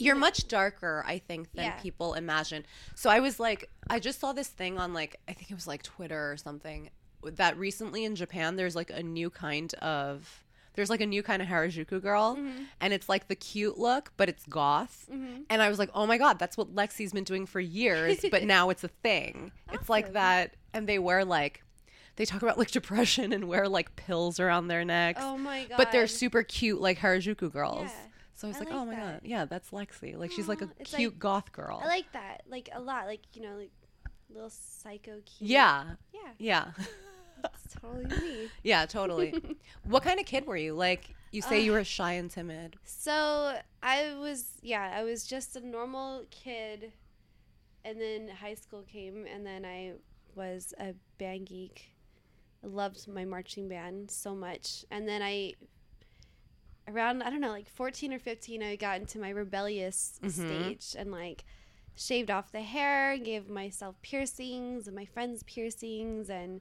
You're 0.00 0.16
much 0.16 0.48
darker, 0.48 1.04
I 1.06 1.18
think, 1.18 1.52
than 1.52 1.64
Yeah. 1.66 1.80
people 1.80 2.14
imagine. 2.14 2.64
So 2.94 3.10
I 3.10 3.20
was 3.20 3.38
like, 3.38 3.68
I 3.88 3.98
just 3.98 4.18
saw 4.20 4.32
this 4.32 4.48
thing 4.48 4.78
on 4.78 4.92
like, 4.94 5.16
I 5.28 5.32
think 5.32 5.50
it 5.50 5.54
was 5.54 5.66
like 5.66 5.82
Twitter 5.82 6.32
or 6.32 6.36
something, 6.36 6.90
that 7.22 7.56
recently 7.58 8.04
in 8.04 8.16
Japan, 8.16 8.56
there's 8.56 8.74
like 8.74 8.90
a 8.90 9.02
new 9.02 9.28
kind 9.30 9.72
of, 9.74 10.44
there's 10.74 10.88
like 10.88 11.00
a 11.00 11.06
new 11.06 11.22
kind 11.22 11.42
of 11.42 11.48
Harajuku 11.48 12.00
girl, 12.00 12.36
Mm-hmm. 12.36 12.62
and 12.80 12.92
it's 12.92 13.08
like 13.08 13.28
the 13.28 13.34
cute 13.34 13.76
look, 13.78 14.12
but 14.16 14.28
it's 14.28 14.46
goth. 14.46 15.08
And 15.50 15.60
I 15.62 15.68
was 15.68 15.78
like, 15.78 15.90
oh 15.94 16.06
my 16.06 16.16
God, 16.16 16.38
that's 16.38 16.56
what 16.56 16.74
Lexi's 16.74 17.12
been 17.12 17.24
doing 17.24 17.44
for 17.44 17.60
years, 17.60 18.24
but 18.30 18.44
now 18.44 18.70
it's 18.70 18.84
a 18.84 18.88
thing. 18.88 19.52
It's 19.72 19.88
like 19.90 20.12
that. 20.14 20.54
And 20.72 20.88
they 20.88 20.98
wear 20.98 21.24
like, 21.24 21.62
they 22.16 22.24
talk 22.24 22.42
about 22.42 22.56
like 22.58 22.70
depression 22.70 23.32
and 23.32 23.44
wear 23.48 23.68
like 23.68 23.96
pills 23.96 24.38
around 24.40 24.68
their 24.68 24.84
necks. 24.84 25.20
oh 25.22 25.36
my 25.36 25.64
god. 25.64 25.76
but 25.76 25.92
they're 25.92 26.06
super 26.06 26.42
cute, 26.42 26.80
like 26.80 26.98
Harajuku 27.00 27.52
girls. 27.52 27.90
Yeah. 27.90 28.06
So 28.40 28.48
I 28.48 28.52
was 28.52 28.56
I 28.56 28.60
like, 28.60 28.68
like 28.70 28.78
oh 28.78 28.84
my 28.86 28.94
that. 28.94 29.04
god, 29.04 29.20
yeah, 29.22 29.44
that's 29.44 29.68
Lexi. 29.68 30.16
Like 30.16 30.32
she's 30.32 30.48
like 30.48 30.62
a 30.62 30.68
cute 30.82 31.12
like- 31.12 31.18
goth 31.18 31.52
girl. 31.52 31.78
I 31.84 31.88
like 31.88 32.10
that, 32.12 32.42
like 32.48 32.70
a 32.72 32.80
lot, 32.80 33.04
like 33.04 33.20
you 33.34 33.42
know, 33.42 33.56
like 33.56 33.70
little 34.32 34.48
psycho 34.48 35.20
cute. 35.26 35.50
yeah, 35.50 35.84
yeah, 36.14 36.30
yeah, 36.38 36.64
it's 37.44 37.74
totally 37.78 38.06
me. 38.06 38.48
yeah, 38.62 38.86
totally. 38.86 39.34
what 39.84 40.02
kind 40.02 40.18
of 40.18 40.24
kid 40.24 40.46
were 40.46 40.56
you? 40.56 40.72
Like 40.72 41.14
you 41.32 41.42
say 41.42 41.60
you 41.60 41.72
uh, 41.72 41.76
were 41.76 41.84
shy 41.84 42.12
and 42.12 42.30
timid. 42.30 42.76
So 42.82 43.58
I 43.82 44.14
was, 44.18 44.52
yeah, 44.62 44.90
I 44.94 45.04
was 45.04 45.26
just 45.26 45.54
a 45.56 45.60
normal 45.60 46.24
kid, 46.30 46.92
and 47.84 48.00
then 48.00 48.28
high 48.28 48.54
school 48.54 48.84
came, 48.90 49.26
and 49.26 49.44
then 49.44 49.66
I 49.66 49.96
was 50.34 50.72
a 50.80 50.94
band 51.18 51.44
geek. 51.44 51.90
I 52.64 52.68
loved 52.68 53.06
my 53.06 53.26
marching 53.26 53.68
band 53.68 54.10
so 54.10 54.34
much, 54.34 54.86
and 54.90 55.06
then 55.06 55.20
I, 55.22 55.56
around 56.90 57.22
I 57.22 57.30
don't 57.30 57.40
know, 57.40 57.50
like 57.50 57.68
fourteen 57.68 58.12
or 58.12 58.18
fifteen, 58.18 58.62
I 58.62 58.76
got 58.76 59.00
into 59.00 59.18
my 59.18 59.30
rebellious 59.30 60.18
Mhm. 60.22 60.30
stage 60.30 60.96
and 61.00 61.10
like 61.12 61.44
shaved 61.96 62.30
off 62.30 62.50
the 62.52 62.62
hair, 62.62 63.16
gave 63.18 63.48
myself 63.48 64.00
piercings 64.02 64.86
and 64.86 64.94
my 64.96 65.04
friends 65.04 65.42
piercings, 65.44 66.30
and 66.30 66.60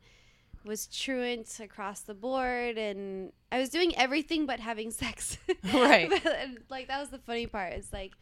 was 0.65 0.87
truant 0.87 1.59
across 1.61 2.01
the 2.01 2.13
board 2.13 2.77
and 2.77 3.31
I 3.49 3.59
was 3.59 3.69
doing 3.69 3.95
everything 3.95 4.45
but 4.45 4.59
having 4.59 4.91
sex. 5.03 5.37
Right. 5.73 6.09
But, 6.09 6.25
and, 6.41 6.59
like 6.69 6.87
that 6.89 6.99
was 6.99 7.09
the 7.09 7.19
funny 7.19 7.47
part. 7.47 7.73
It's 7.73 7.93
like 7.93 8.13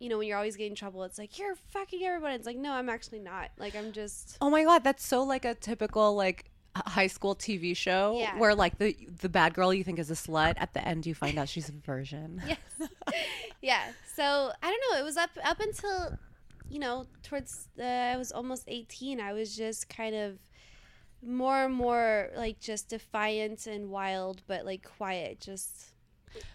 you 0.00 0.08
know, 0.08 0.16
when 0.18 0.28
you're 0.28 0.36
always 0.36 0.56
getting 0.56 0.72
in 0.72 0.76
trouble, 0.76 1.02
it's 1.02 1.18
like 1.18 1.38
you're 1.40 1.56
fucking 1.56 2.00
everyone. 2.04 2.30
It's 2.30 2.46
like, 2.46 2.56
no, 2.56 2.72
I'm 2.72 2.88
actually 2.88 3.18
not. 3.18 3.50
Like 3.58 3.74
I'm 3.76 3.90
just 3.92 4.38
Oh 4.40 4.48
my 4.48 4.62
god, 4.64 4.84
that's 4.84 5.04
so 5.06 5.22
like 5.24 5.44
a 5.44 5.54
typical 5.54 6.14
like 6.14 6.44
high 6.86 7.06
school 7.06 7.34
TV 7.36 7.76
show 7.76 8.16
Yeah. 8.18 8.38
where 8.38 8.54
like 8.54 8.78
the 8.78 8.96
the 9.20 9.28
bad 9.28 9.54
girl 9.54 9.72
you 9.74 9.84
think 9.84 9.98
is 9.98 10.10
a 10.10 10.14
slut 10.14 10.54
at 10.58 10.74
the 10.74 10.86
end 10.86 11.06
you 11.06 11.14
find 11.14 11.38
out 11.38 11.48
she's 11.48 11.68
a 11.68 11.72
virgin. 11.72 12.42
Yes. 12.48 12.90
yeah. 13.62 13.82
So 14.14 14.50
I 14.62 14.66
don't 14.70 14.82
know. 14.92 15.00
It 15.00 15.04
was 15.04 15.16
up 15.16 15.30
up 15.44 15.60
until 15.60 16.18
you 16.70 16.78
know, 16.78 17.06
towards 17.22 17.68
uh, 17.80 17.82
I 17.82 18.16
was 18.18 18.30
almost 18.30 18.64
18. 18.68 19.20
I 19.20 19.32
was 19.32 19.56
just 19.56 19.88
kind 19.88 20.14
of 20.14 20.38
more 21.26 21.64
and 21.64 21.74
more 21.74 22.28
like 22.36 22.60
just 22.60 22.88
defiant 22.90 23.66
and 23.66 23.88
wild, 23.88 24.42
but 24.46 24.64
like 24.66 24.86
quiet. 24.98 25.40
Just 25.40 25.87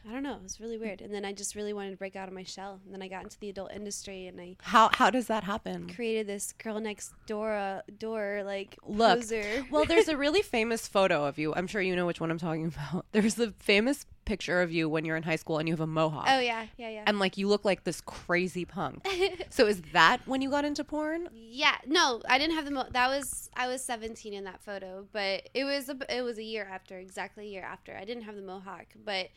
I 0.08 0.12
don't 0.12 0.24
know. 0.24 0.36
It 0.36 0.44
was 0.44 0.60
really 0.60 0.78
weird. 0.78 1.02
And 1.02 1.14
then 1.14 1.26
I 1.26 1.34
just 1.34 1.56
really 1.56 1.74
wanted 1.74 1.92
to 1.92 1.98
break 1.98 2.16
out 2.16 2.28
of 2.28 2.34
my 2.34 2.44
shell. 2.44 2.80
And 2.86 2.94
then 2.94 3.02
I 3.02 3.08
got 3.08 3.24
into 3.24 3.40
the 3.40 3.50
adult 3.50 3.72
industry 3.72 4.28
and 4.28 4.40
I 4.40 4.56
How 4.62 4.90
how 4.94 5.10
does 5.10 5.28
that 5.28 5.44
happen? 5.44 5.90
created 5.90 6.28
this 6.28 6.54
girl 6.54 6.80
next 6.80 7.14
door 7.26 7.54
uh, 7.54 7.82
door 7.98 8.44
like 8.46 8.78
Look, 8.86 9.20
poser. 9.20 9.66
Well, 9.72 9.86
there's 9.86 10.08
a 10.08 10.18
really 10.26 10.42
famous 10.42 10.88
photo 10.88 11.26
of 11.26 11.38
you. 11.38 11.54
I'm 11.56 11.68
sure 11.68 11.82
you 11.82 11.96
know 11.96 12.06
which 12.06 12.20
one 12.20 12.32
I'm 12.32 12.40
talking 12.40 12.66
about. 12.92 13.06
There's 13.12 13.40
a 13.40 13.52
famous 13.60 14.06
picture 14.26 14.62
of 14.62 14.72
you 14.72 14.90
when 14.90 15.06
you're 15.06 15.18
in 15.18 15.24
high 15.24 15.36
school 15.36 15.58
and 15.58 15.68
you 15.68 15.74
have 15.74 15.82
a 15.82 15.88
mohawk. 15.88 16.26
oh 16.28 16.40
yeah, 16.40 16.66
yeah, 16.78 16.90
yeah. 16.90 17.04
And 17.06 17.20
like 17.20 17.38
you 17.38 17.48
look 17.48 17.66
like 17.66 17.84
this 17.84 18.02
crazy 18.02 18.66
punk. 18.66 19.06
so 19.50 19.66
is 19.68 19.82
that 19.94 20.28
when 20.28 20.42
you 20.42 20.50
got 20.50 20.66
into 20.66 20.84
porn? 20.84 21.30
Yeah, 21.34 21.76
no, 21.86 22.22
I 22.28 22.38
didn't 22.38 22.56
have 22.56 22.66
the 22.66 22.72
mo- 22.72 22.88
that 22.92 23.08
was 23.08 23.50
I 23.56 23.68
was 23.68 23.84
17 23.84 24.34
in 24.34 24.44
that 24.46 24.62
photo, 24.64 25.06
but 25.12 25.50
it 25.54 25.66
was 25.66 25.90
a, 25.90 25.98
it 26.10 26.22
was 26.22 26.38
a 26.38 26.44
year 26.44 26.68
after, 26.70 26.98
exactly 26.98 27.46
a 27.46 27.50
year 27.50 27.64
after. 27.64 27.96
I 27.96 28.06
didn't 28.06 28.24
have 28.24 28.36
the 28.36 28.42
mohawk, 28.42 28.88
but 29.04 29.30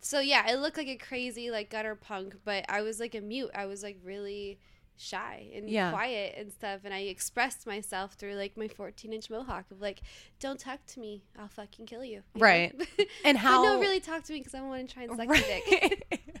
so 0.00 0.20
yeah, 0.20 0.50
it 0.50 0.56
looked 0.56 0.76
like 0.76 0.88
a 0.88 0.96
crazy 0.96 1.50
like 1.50 1.70
gutter 1.70 1.94
punk, 1.94 2.36
but 2.44 2.66
I 2.68 2.82
was 2.82 3.00
like 3.00 3.14
a 3.14 3.20
mute. 3.20 3.50
I 3.54 3.66
was 3.66 3.82
like 3.82 3.98
really 4.04 4.58
shy 4.96 5.48
and 5.54 5.68
Yeah. 5.68 5.90
quiet 5.90 6.34
and 6.38 6.52
stuff, 6.52 6.80
and 6.84 6.94
I 6.94 7.00
expressed 7.00 7.66
myself 7.66 8.14
through 8.14 8.34
like 8.34 8.56
my 8.56 8.68
14 8.68 9.12
inch 9.12 9.28
mohawk 9.30 9.70
of 9.70 9.80
like, 9.80 10.00
"Don't 10.40 10.58
talk 10.58 10.84
to 10.86 11.00
me, 11.00 11.22
I'll 11.38 11.48
fucking 11.48 11.86
kill 11.86 12.04
you." 12.04 12.22
you? 12.34 12.40
Right. 12.42 12.72
And 13.24 13.36
how 13.38 13.62
no, 13.62 13.80
really 13.80 14.00
talk 14.00 14.22
to 14.24 14.32
me 14.32 14.38
because 14.40 14.54
I 14.54 14.58
don't 14.58 14.68
want 14.68 14.88
to 14.88 14.94
try 14.94 15.04
and 15.04 15.16
suck 15.16 15.26
your 15.26 15.36
dick. 15.36 16.40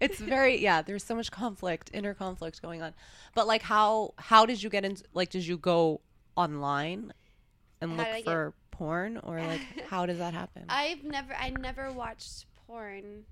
It's 0.00 0.18
very 0.18 0.60
yeah, 0.60 0.82
there's 0.82 1.04
so 1.04 1.14
much 1.14 1.30
conflict, 1.30 1.90
inner 1.92 2.14
conflict 2.14 2.60
going 2.62 2.82
on. 2.82 2.94
But 3.34 3.46
like 3.46 3.62
how 3.62 4.14
how 4.16 4.46
did 4.46 4.62
you 4.62 4.70
get 4.70 4.84
into 4.84 5.04
like 5.12 5.30
did 5.30 5.46
you 5.46 5.56
go 5.58 6.00
online 6.36 7.12
and 7.80 7.92
How 7.92 7.96
look 7.98 8.06
I 8.06 8.16
get- 8.16 8.24
for 8.24 8.54
porn 8.70 9.18
or 9.18 9.40
like 9.42 9.60
how 9.88 10.06
does 10.06 10.18
that 10.18 10.32
happen? 10.34 10.64
I've 10.68 11.04
never 11.04 11.34
I 11.34 11.50
never 11.50 11.92
watched 11.92 12.46
porn 12.66 13.24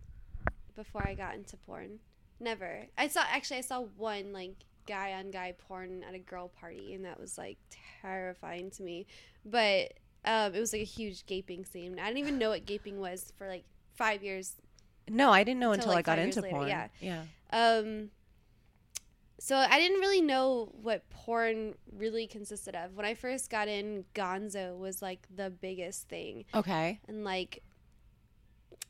before 0.77 1.07
I 1.07 1.15
got 1.15 1.35
into 1.35 1.57
porn. 1.57 1.99
Never. 2.41 2.87
I 2.97 3.09
saw 3.09 3.23
actually 3.31 3.59
I 3.59 3.63
saw 3.63 3.81
one 3.97 4.33
like 4.33 4.55
guy 4.89 5.13
on 5.13 5.31
guy 5.31 5.55
porn 5.57 6.03
at 6.09 6.15
a 6.15 6.19
girl 6.19 6.49
party, 6.49 6.95
and 6.95 7.05
that 7.05 7.21
was 7.21 7.37
like 7.39 7.59
terrifying 8.03 8.71
to 8.73 8.83
me. 8.83 9.07
But 9.45 9.93
um, 10.25 10.55
it 10.55 10.61
was 10.61 10.73
like 10.73 10.83
a 10.83 10.87
huge 10.87 11.27
gaping 11.27 11.65
scene. 11.65 11.99
I 11.99 12.07
didn't 12.07 12.19
even 12.19 12.39
know 12.39 12.51
what 12.51 12.65
gaping 12.67 12.99
was 12.99 13.33
for 13.37 13.47
like 13.47 13.65
five 13.95 14.23
years. 14.23 14.57
No, 15.09 15.31
I 15.31 15.45
didn't 15.45 15.61
know 15.61 15.73
Until, 15.73 15.91
until 15.91 15.95
like, 15.97 16.09
I 16.09 16.17
got 16.17 16.19
into 16.19 16.41
later, 16.41 16.57
porn. 16.57 16.69
yeah. 16.69 16.89
Yeah. 17.01 17.23
Um, 17.53 18.11
so 19.39 19.57
I 19.57 19.79
didn't 19.81 20.01
really 20.01 20.21
know 20.21 20.71
what 20.83 21.09
porn 21.11 21.75
really 21.97 22.27
consisted 22.27 22.75
of. 22.77 22.95
When 22.97 23.07
I 23.07 23.15
first 23.15 23.51
got 23.51 23.67
in, 23.69 24.05
Gonzo 24.15 24.79
was 24.79 25.01
like 25.03 25.27
the 25.35 25.51
biggest 25.51 26.09
thing, 26.09 26.45
Okay. 26.55 27.01
and 27.09 27.25
like 27.25 27.63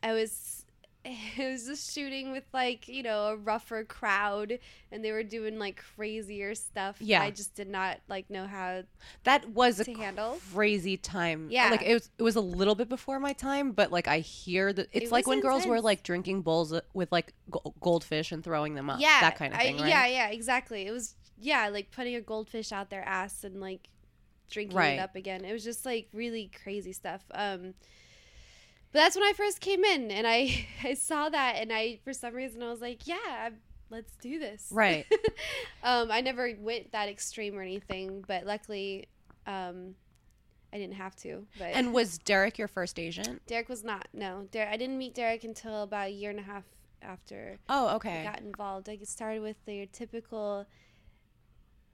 I 0.03 0.13
was. 0.13 0.65
It 1.39 1.51
was 1.53 1.65
just 1.65 1.95
shooting 1.95 2.31
with 2.31 2.45
like 2.53 2.87
you 2.87 3.03
know 3.03 3.29
a 3.29 3.37
rougher 3.37 3.85
crowd, 3.85 4.59
and 4.93 5.03
they 5.05 5.13
were 5.13 5.23
doing 5.23 5.59
like 5.59 5.83
crazier 5.97 6.55
stuff. 6.55 6.97
Yeah. 7.01 7.23
I 7.23 7.31
just 7.31 7.55
did 7.55 7.69
not 7.69 8.01
like 8.09 8.29
know 8.29 8.47
how 8.47 8.83
That 9.25 9.49
was 9.49 9.81
a 9.81 9.91
handle. 9.91 10.39
crazy 10.53 10.97
time. 10.99 11.49
Yeah. 11.51 11.71
Like 11.71 11.83
it 11.83 11.95
was 11.95 12.11
it 12.19 12.23
was 12.23 12.37
a 12.37 12.41
little 12.43 12.75
bit 12.75 12.91
before 12.91 13.19
my 13.19 13.33
time, 13.33 13.73
but 13.73 13.91
like 13.91 14.09
I 14.09 14.19
hear 14.19 14.73
that 14.75 14.89
it's 14.93 15.07
It 15.07 15.13
like 15.13 15.27
when 15.27 15.41
girls 15.41 15.67
were 15.67 15.81
like 15.81 16.03
drinking 16.03 16.43
bowls 16.43 16.75
with 16.93 17.11
like 17.11 17.33
goldfish 17.81 18.31
and 18.33 18.45
throwing 18.45 18.75
them 18.75 18.91
up. 18.91 19.01
Yeah, 19.01 19.21
That 19.23 19.37
kind 19.37 19.55
of 19.55 19.61
I- 19.61 19.63
thing, 19.63 19.79
right? 19.79 19.89
Yeah, 19.89 20.07
yeah, 20.07 20.29
exactly. 20.29 20.87
It 20.87 20.91
was 20.93 21.15
yeah, 21.39 21.69
like 21.71 21.91
putting 21.91 22.15
a 22.17 22.21
goldfish 22.21 22.73
out 22.73 22.91
their 22.91 23.07
ass 23.09 23.43
and 23.45 23.59
like 23.61 23.89
drinking 24.51 24.77
Right. 24.77 24.99
it 24.99 24.99
up 25.01 25.17
again. 25.17 25.47
It 25.47 25.53
was 25.53 25.65
just 25.65 25.87
like 25.87 26.09
really 26.13 26.51
crazy 26.63 26.93
stuff. 26.93 27.23
Um 27.33 27.73
but 28.93 28.99
that's 29.01 29.17
when 29.17 29.25
I 29.25 29.33
first 29.33 29.61
came 29.61 29.85
in 29.85 30.11
and 30.11 30.27
I 30.27 30.67
I 30.85 30.95
saw 30.95 31.29
that 31.29 31.57
and 31.57 31.73
I 31.73 32.01
for 32.05 32.13
some 32.13 32.35
reason 32.35 32.63
I 32.63 32.71
was 32.71 32.81
like, 32.81 33.07
yeah, 33.07 33.51
let's 33.91 34.13
do 34.17 34.39
this. 34.39 34.69
Right. 34.71 35.07
um 35.83 36.11
I 36.11 36.21
never 36.21 36.53
went 36.59 36.93
that 36.93 37.09
extreme 37.09 37.57
or 37.57 37.63
anything, 37.63 38.25
but 38.27 38.47
luckily 38.47 39.09
um 39.47 39.95
I 40.73 40.79
didn't 40.79 40.95
have 40.95 41.17
to. 41.17 41.47
But 41.59 41.69
And 41.75 41.93
was 41.93 42.19
Derek 42.19 42.57
your 42.57 42.69
first 42.69 42.99
agent? 43.01 43.43
Derek 43.49 43.69
was 43.69 43.83
not. 43.83 44.07
No. 44.13 44.47
Derek 44.51 44.71
I 44.73 44.77
didn't 44.77 44.99
meet 44.99 45.15
Derek 45.15 45.45
until 45.45 45.83
about 45.83 46.09
a 46.09 46.13
year 46.13 46.31
and 46.31 46.39
a 46.39 46.43
half 46.45 46.65
after 47.03 47.59
Oh, 47.69 47.87
I 47.89 47.95
okay. 47.95 48.23
got 48.25 48.41
involved. 48.41 48.89
I 48.89 48.99
started 49.05 49.41
with 49.43 49.57
your 49.67 49.87
typical, 49.87 50.67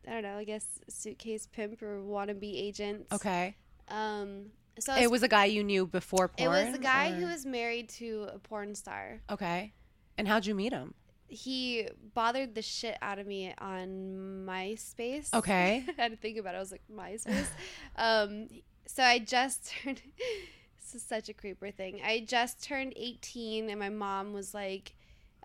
I 0.06 0.10
don't 0.10 0.22
know, 0.24 0.36
I 0.36 0.44
guess 0.44 0.66
suitcase 0.88 1.46
pimp 1.46 1.80
or 1.80 2.00
wannabe 2.02 2.52
agent. 2.54 3.06
Okay. 3.12 3.54
Um, 3.88 4.46
so 4.78 4.94
It 4.94 5.10
was 5.10 5.22
a 5.22 5.28
guy 5.28 5.46
you 5.46 5.64
knew 5.64 5.86
before 5.86 6.28
porn. 6.28 6.54
it 6.54 6.66
was 6.66 6.74
a 6.74 6.78
guy 6.78 7.10
or- 7.10 7.14
who 7.14 7.26
was 7.26 7.44
married 7.46 7.88
to 7.90 8.28
a 8.32 8.38
porn 8.38 8.74
star. 8.74 9.20
Okay. 9.30 9.72
And 10.18 10.26
how'd 10.28 10.46
you 10.46 10.54
meet 10.54 10.72
him? 10.72 10.94
He 11.28 11.88
bothered 12.14 12.54
the 12.54 12.62
shit 12.62 12.96
out 13.02 13.18
of 13.18 13.26
me 13.26 13.52
on 13.58 14.44
MySpace. 14.46 15.32
Okay. 15.34 15.84
I 15.98 16.02
had 16.02 16.12
to 16.12 16.16
think 16.16 16.38
about 16.38 16.54
it. 16.54 16.58
I 16.58 16.60
was 16.60 16.70
like, 16.72 16.82
MySpace? 16.92 17.48
um, 17.96 18.48
so 18.86 19.02
I 19.02 19.18
just 19.18 19.72
turned, 19.82 20.00
this 20.80 20.94
is 20.94 21.02
such 21.02 21.28
a 21.28 21.34
creeper 21.34 21.70
thing. 21.70 22.00
I 22.04 22.24
just 22.26 22.62
turned 22.62 22.92
18 22.96 23.68
and 23.70 23.80
my 23.80 23.88
mom 23.88 24.32
was 24.32 24.54
like, 24.54 24.94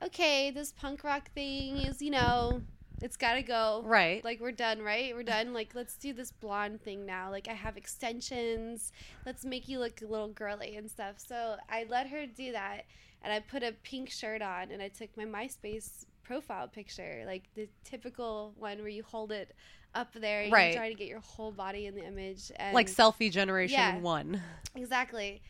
okay, 0.04 0.52
this 0.52 0.72
punk 0.72 1.04
rock 1.04 1.32
thing 1.34 1.78
is, 1.78 2.02
you 2.02 2.12
know, 2.12 2.62
it's 3.02 3.18
got 3.18 3.34
to 3.34 3.42
go. 3.42 3.82
Right. 3.86 4.24
Like, 4.24 4.40
we're 4.40 4.52
done, 4.52 4.82
right? 4.82 5.14
We're 5.16 5.24
done. 5.24 5.54
Like, 5.54 5.74
let's 5.76 5.96
do 5.96 6.14
this 6.14 6.32
blonde 6.32 6.82
thing 6.82 7.06
now. 7.06 7.30
Like, 7.32 7.48
I 7.48 7.54
have 7.54 7.78
extensions. 7.78 8.92
Let's 9.26 9.44
make 9.46 9.68
you 9.68 9.80
look 9.80 10.02
a 10.02 10.06
little 10.08 10.30
girly 10.30 10.76
and 10.76 10.90
stuff. 10.90 11.16
So 11.18 11.56
I 11.70 11.86
let 11.90 12.08
her 12.10 12.26
do 12.26 12.52
that. 12.52 12.86
And 13.24 13.32
I 13.32 13.40
put 13.40 13.64
a 13.64 13.74
pink 13.84 14.10
shirt 14.10 14.42
on 14.42 14.72
and 14.72 14.82
I 14.82 14.88
took 14.88 15.16
my 15.16 15.26
MySpace 15.26 16.06
profile 16.24 16.68
picture, 16.68 17.24
like 17.26 17.44
the 17.56 17.68
typical 17.84 18.54
one 18.58 18.80
where 18.80 18.88
you 18.88 19.04
hold 19.04 19.32
it 19.32 19.54
up 19.94 20.14
there 20.14 20.44
and 20.44 20.52
Right. 20.52 20.72
you 20.72 20.78
try 20.78 20.90
to 20.90 20.96
get 20.96 21.08
your 21.08 21.20
whole 21.20 21.52
body 21.52 21.86
in 21.86 21.94
the 21.96 22.06
image. 22.06 22.52
And 22.56 22.74
like 22.74 22.88
selfie 22.88 23.32
generation 23.32 23.74
Yeah. 23.78 23.98
one. 24.00 24.42
Exactly. 24.76 25.42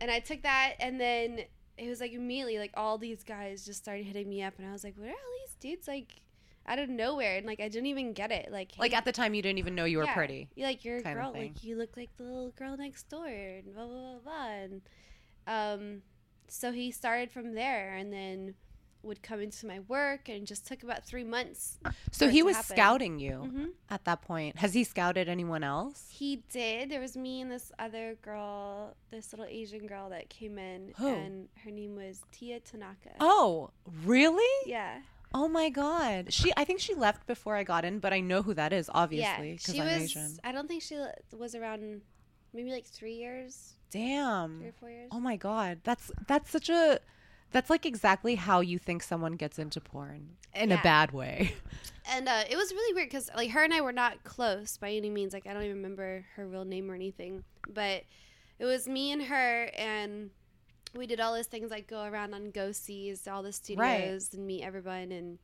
And 0.00 0.10
I 0.10 0.20
took 0.20 0.42
that, 0.42 0.74
and 0.80 1.00
then 1.00 1.40
it 1.76 1.88
was 1.88 2.00
like 2.00 2.12
immediately, 2.12 2.58
like 2.58 2.72
all 2.76 2.98
these 2.98 3.22
guys 3.24 3.64
just 3.64 3.78
started 3.80 4.04
hitting 4.04 4.28
me 4.28 4.42
up, 4.42 4.54
and 4.58 4.68
I 4.68 4.72
was 4.72 4.82
like, 4.84 4.94
"What 4.96 5.06
are 5.08 5.12
all 5.12 5.38
these 5.46 5.54
dudes 5.60 5.86
like 5.88 6.20
out 6.68 6.78
of 6.78 6.88
nowhere?" 6.88 7.36
And 7.38 7.46
like 7.46 7.60
I 7.60 7.68
didn't 7.68 7.86
even 7.86 8.12
get 8.12 8.30
it. 8.30 8.50
Like, 8.52 8.72
Like 8.78 8.94
at 8.94 9.04
the 9.04 9.12
time 9.12 9.34
you 9.34 9.42
didn't 9.42 9.58
even 9.58 9.74
know 9.74 9.84
you 9.84 9.98
were 9.98 10.04
yeah, 10.04 10.14
pretty. 10.14 10.48
You 10.54 10.64
like 10.64 10.84
you're 10.84 10.98
a 10.98 11.02
girl. 11.02 11.32
Like 11.34 11.64
you 11.64 11.76
look 11.76 11.96
like 11.96 12.10
the 12.16 12.24
little 12.24 12.50
girl 12.50 12.76
next 12.76 13.08
door, 13.08 13.26
and 13.26 13.74
blah 13.74 13.86
blah 13.86 14.12
blah 14.12 14.18
blah. 14.22 14.48
And 14.48 14.82
um, 15.46 16.02
so 16.46 16.72
he 16.72 16.90
started 16.92 17.30
from 17.30 17.54
there, 17.54 17.94
and 17.94 18.12
then 18.12 18.54
would 19.02 19.22
come 19.22 19.40
into 19.40 19.66
my 19.66 19.80
work, 19.80 20.28
and 20.28 20.46
just 20.46 20.66
took 20.66 20.82
about 20.82 21.04
three 21.06 21.24
months. 21.24 21.78
So 22.10 22.28
he 22.28 22.42
was 22.42 22.56
happen. 22.56 22.76
scouting 22.76 23.18
you 23.18 23.34
hmm 23.36 23.64
at 23.90 24.04
that 24.04 24.22
point. 24.22 24.58
Has 24.58 24.74
he 24.74 24.84
scouted 24.84 25.28
anyone 25.28 25.62
else? 25.64 26.06
He 26.10 26.42
did. 26.50 26.90
There 26.90 27.00
was 27.00 27.16
me 27.16 27.40
and 27.40 27.50
this 27.50 27.72
other 27.78 28.16
girl, 28.22 28.96
this 29.10 29.32
little 29.32 29.46
Asian 29.46 29.86
girl 29.86 30.10
that 30.10 30.28
came 30.28 30.58
in, 30.58 30.92
Who? 30.98 31.08
and 31.08 31.48
her 31.64 31.70
name 31.70 31.94
was 31.96 32.22
Tia 32.32 32.60
Tanaka. 32.60 33.14
Oh, 33.20 33.70
really? 34.04 34.70
Yeah, 34.70 34.98
Oh 35.34 35.48
my 35.48 35.68
god. 35.68 36.32
She 36.32 36.52
I 36.56 36.64
think 36.64 36.80
she 36.80 36.94
left 36.94 37.26
before 37.26 37.56
I 37.56 37.64
got 37.64 37.84
in, 37.84 37.98
but 37.98 38.12
I 38.12 38.20
know 38.20 38.42
who 38.42 38.54
that 38.54 38.72
is 38.72 38.90
obviously 38.92 39.50
yeah. 39.50 39.52
because 39.56 39.74
She 39.74 39.80
I'm 39.80 39.86
was. 39.86 40.02
Asian. 40.02 40.38
I 40.44 40.52
don't 40.52 40.68
think 40.68 40.82
she 40.82 40.98
was 41.36 41.54
around, 41.54 42.00
maybe 42.52 42.70
like 42.70 42.86
three 42.86 43.14
years, 43.14 43.74
Damn. 43.90 44.58
three 44.58 44.68
or 44.68 44.72
four 44.72 44.90
years. 44.90 45.08
Oh 45.12 45.20
my 45.20 45.36
god. 45.36 45.80
That's 45.84 46.10
that's 46.26 46.50
such 46.50 46.68
a 46.68 47.00
that's 47.52 47.70
like 47.70 47.86
exactly 47.86 48.34
how 48.34 48.60
you 48.60 48.78
think 48.78 49.02
someone 49.02 49.32
gets 49.32 49.58
into 49.58 49.80
porn 49.80 50.36
in 50.54 50.72
a 50.72 50.80
bad 50.82 51.12
way. 51.12 51.54
And 52.10 52.26
uh, 52.26 52.44
it 52.48 52.56
was 52.56 52.72
really 52.72 52.94
weird 52.94 53.10
because 53.10 53.28
like 53.36 53.50
her 53.50 53.62
and 53.62 53.74
I 53.74 53.82
were 53.82 53.92
not 53.92 54.24
close 54.24 54.78
by 54.78 54.92
any 54.92 55.10
means. 55.10 55.34
Like 55.34 55.46
I 55.46 55.52
don't 55.52 55.64
even 55.64 55.76
remember 55.76 56.24
her 56.36 56.46
real 56.46 56.64
name 56.64 56.90
or 56.90 56.94
anything, 56.94 57.44
but 57.68 58.04
it 58.58 58.64
was 58.64 58.88
me 58.88 59.12
and 59.12 59.24
her, 59.24 59.64
and 59.76 60.30
we 60.96 61.06
did 61.06 61.20
all 61.20 61.34
those 61.34 61.46
things 61.46 61.70
like 61.70 61.86
go 61.86 62.04
around 62.04 62.34
on 62.34 62.50
go 62.50 62.72
sees 62.72 63.26
all 63.28 63.42
the 63.42 63.52
studios 63.52 64.32
and 64.32 64.46
meet 64.46 64.62
everyone 64.62 65.12
and 65.12 65.38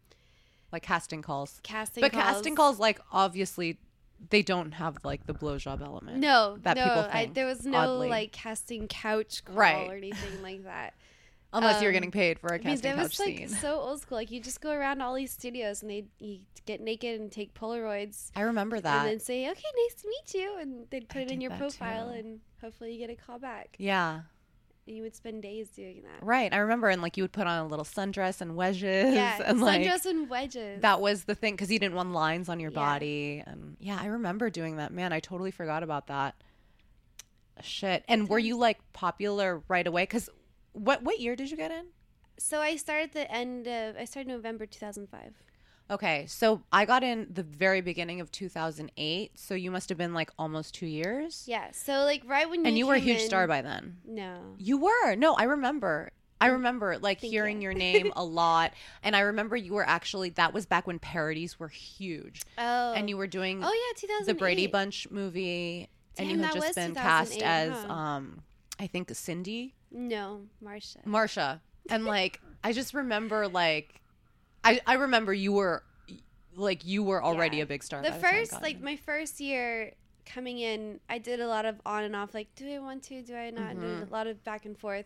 like 0.73 0.83
casting 0.83 1.23
calls. 1.23 1.61
casting. 1.63 2.01
but 2.01 2.13
calls. 2.13 2.25
casting 2.25 2.57
calls 2.57 2.79
like 2.79 3.01
obviously 3.13 3.79
they 4.31 4.43
don't 4.43 4.73
have 4.73 4.97
like 5.05 5.27
the 5.27 5.35
blowjob 5.35 5.83
element. 5.83 6.19
No, 6.19 6.57
that 6.63 6.77
no, 6.77 6.85
people 6.85 7.01
I, 7.13 7.23
think, 7.25 7.35
there 7.35 7.47
was 7.47 7.67
no 7.67 7.79
oddly. 7.79 8.09
like 8.09 8.33
casting 8.33 8.89
couch 8.89 9.45
call 9.45 9.57
Right. 9.57 9.89
or 9.91 9.95
anything 9.97 10.43
like 10.43 10.65
that. 10.65 10.95
Unless 11.53 11.83
you're 11.83 11.91
Um, 11.93 11.95
getting 11.95 12.11
paid 12.11 12.39
for 12.41 12.49
a 12.49 12.55
I 12.55 12.59
mean, 12.59 12.65
casting 12.65 12.97
that 12.97 13.03
couch 13.03 13.19
was 13.19 13.21
like 13.21 13.49
so 13.49 13.79
old 13.79 14.01
school. 14.01 14.17
Like 14.19 14.31
you 14.33 14.41
just 14.41 14.61
go 14.61 14.71
around 14.73 15.01
all 15.03 15.15
these 15.15 15.31
studios 15.31 15.83
and 15.83 15.91
they 15.91 16.05
you 16.19 16.41
get 16.67 16.81
naked 16.81 17.21
and 17.21 17.31
take 17.31 17.55
Polaroids 17.55 18.31
I 18.35 18.41
remember 18.43 18.81
that. 18.81 19.01
and 19.03 19.09
then 19.11 19.21
say, 19.21 19.49
"Okay, 19.51 19.63
nice 19.85 20.03
to 20.03 20.09
meet 20.09 20.35
you," 20.35 20.57
and 20.59 20.87
they'd 20.91 21.09
put 21.09 21.19
I 21.19 21.23
it 21.23 21.31
in 21.31 21.41
your 21.41 21.53
profile 21.53 22.09
too. 22.09 22.15
and 22.19 22.41
hopefully 22.61 22.93
you 22.95 22.99
get 22.99 23.11
a 23.11 23.15
call 23.15 23.39
back. 23.39 23.77
yeah. 23.79 24.23
And 24.87 24.97
you 24.97 25.03
would 25.03 25.15
spend 25.17 25.43
days 25.43 25.71
doing 25.71 26.03
that. 26.03 26.23
Right. 26.25 26.53
I 26.53 26.59
remember 26.59 26.89
and 26.91 27.01
like 27.01 27.17
you 27.17 27.25
would 27.25 27.33
put 27.33 27.47
on 27.47 27.65
a 27.65 27.67
little 27.67 27.87
sundress 27.87 28.41
and 28.43 28.55
wedges 28.55 29.15
Yeah, 29.15 29.41
and 29.45 29.61
like 29.61 29.81
sundress 29.83 30.05
and 30.05 30.29
wedges. 30.29 30.83
that 30.83 31.01
was 31.01 31.25
the 31.25 31.35
thing 31.35 31.55
because 31.55 31.71
you 31.71 31.79
didn't 31.79 31.95
want 31.95 32.13
lines 32.13 32.49
on 32.51 32.61
your 32.61 32.71
Yeah. 32.71 32.75
body 32.75 33.43
and 33.47 33.77
yeah 33.81 33.99
i 34.01 34.07
remember 34.07 34.51
doing 34.51 34.77
that 34.77 34.93
man 34.93 35.11
i 35.13 35.21
totally 35.21 35.51
forgot 35.51 35.83
about 35.83 36.09
that 36.09 36.35
shit 37.63 38.05
and 38.09 38.29
were 38.29 38.39
you 38.39 38.59
like 38.59 38.79
popular 38.93 39.63
right 39.69 39.87
away 39.87 40.03
because 40.03 40.29
what 40.73 41.03
what 41.03 41.19
year 41.21 41.35
did 41.37 41.51
you 41.51 41.57
get 41.57 41.71
in 41.71 41.87
so 42.37 42.59
I 42.59 42.75
started 42.75 43.13
the 43.13 43.31
end 43.31 43.69
of 43.69 43.97
I 43.97 44.05
started 44.07 44.29
November 44.29 44.67
2005. 44.67 45.35
Okay 45.91 46.25
so 46.27 46.63
i 46.73 46.85
got 46.85 47.03
in 47.03 47.27
the 47.31 47.43
very 47.43 47.81
beginning 47.81 48.21
of 48.21 48.31
2008 48.33 49.39
so 49.39 49.55
you 49.55 49.71
must 49.71 49.89
have 49.89 49.99
been 49.99 50.15
like 50.15 50.31
almost 50.39 50.75
two 50.75 50.87
years 50.87 51.45
Yeah, 51.47 51.69
so 51.73 52.05
like 52.05 52.23
right 52.27 52.49
when 52.49 52.61
you 52.61 52.67
and 52.67 52.79
you 52.79 52.87
were 52.87 52.95
a 52.95 52.99
huge 52.99 53.21
in- 53.21 53.27
star 53.27 53.47
by 53.47 53.61
then 53.63 53.99
No. 54.07 54.39
you 54.59 54.79
were 54.79 55.15
no 55.17 55.35
i 55.35 55.45
remember 55.45 56.11
I 56.41 56.49
remember 56.49 56.99
like 56.99 57.21
Thank 57.21 57.33
hearing 57.33 57.57
you. 57.63 57.69
your 57.71 57.75
name 57.87 58.13
a 58.17 58.25
lot, 58.25 58.75
and 59.03 59.17
I 59.17 59.21
remember 59.21 59.57
you 59.57 59.73
were 59.73 59.87
actually 59.89 60.31
that 60.31 60.53
was 60.53 60.67
back 60.67 60.87
when 60.87 60.99
parodies 60.99 61.59
were 61.59 61.69
huge, 61.69 62.43
Oh. 62.59 62.93
and 62.93 63.09
you 63.09 63.17
were 63.17 63.29
doing 63.29 63.63
Oh 63.65 63.73
yeah, 63.73 63.99
2008. 64.01 64.27
the 64.27 64.39
Brady 64.39 64.67
Bunch 64.67 65.09
movie, 65.11 65.89
and 66.19 66.29
you 66.31 66.39
had 66.41 66.53
just 66.53 66.75
been 66.75 66.95
cast 66.95 67.35
2008, 67.35 67.45
as 67.47 67.85
um, 67.91 68.43
I 68.79 68.89
think 68.89 69.09
Cindy 69.15 69.75
No, 69.91 70.43
Marsha. 70.63 71.03
Marsha, 71.07 71.61
and 71.89 72.05
like 72.05 72.41
I 72.63 72.73
just 72.73 72.93
remember 72.93 73.49
like 73.49 74.03
I 74.65 74.81
I 74.87 74.95
remember 74.95 75.33
you 75.33 75.53
were 75.53 75.83
like 76.57 76.85
you 76.85 77.03
were 77.03 77.23
already 77.23 77.59
Yeah. 77.59 77.65
a 77.65 77.67
big 77.67 77.83
star. 77.83 78.03
the 78.03 78.13
first 78.13 78.53
like 78.63 78.77
in. 78.77 78.85
my 78.85 78.97
first 78.97 79.41
year 79.41 79.93
coming 80.25 80.59
in 80.59 81.01
i 81.11 81.19
did 81.19 81.39
a 81.41 81.47
lot 81.49 81.65
of 81.67 81.81
on 81.85 82.03
and 82.05 82.15
off 82.17 82.33
like 82.33 82.49
do 82.55 82.67
i 82.73 82.79
want 82.79 83.03
to 83.03 83.21
do 83.23 83.35
i 83.37 83.51
not 83.51 83.75
Did 83.79 83.83
Mhm. 83.85 84.09
a 84.09 84.13
lot 84.13 84.27
of 84.27 84.43
back 84.45 84.65
and 84.65 84.79
forth 84.79 85.05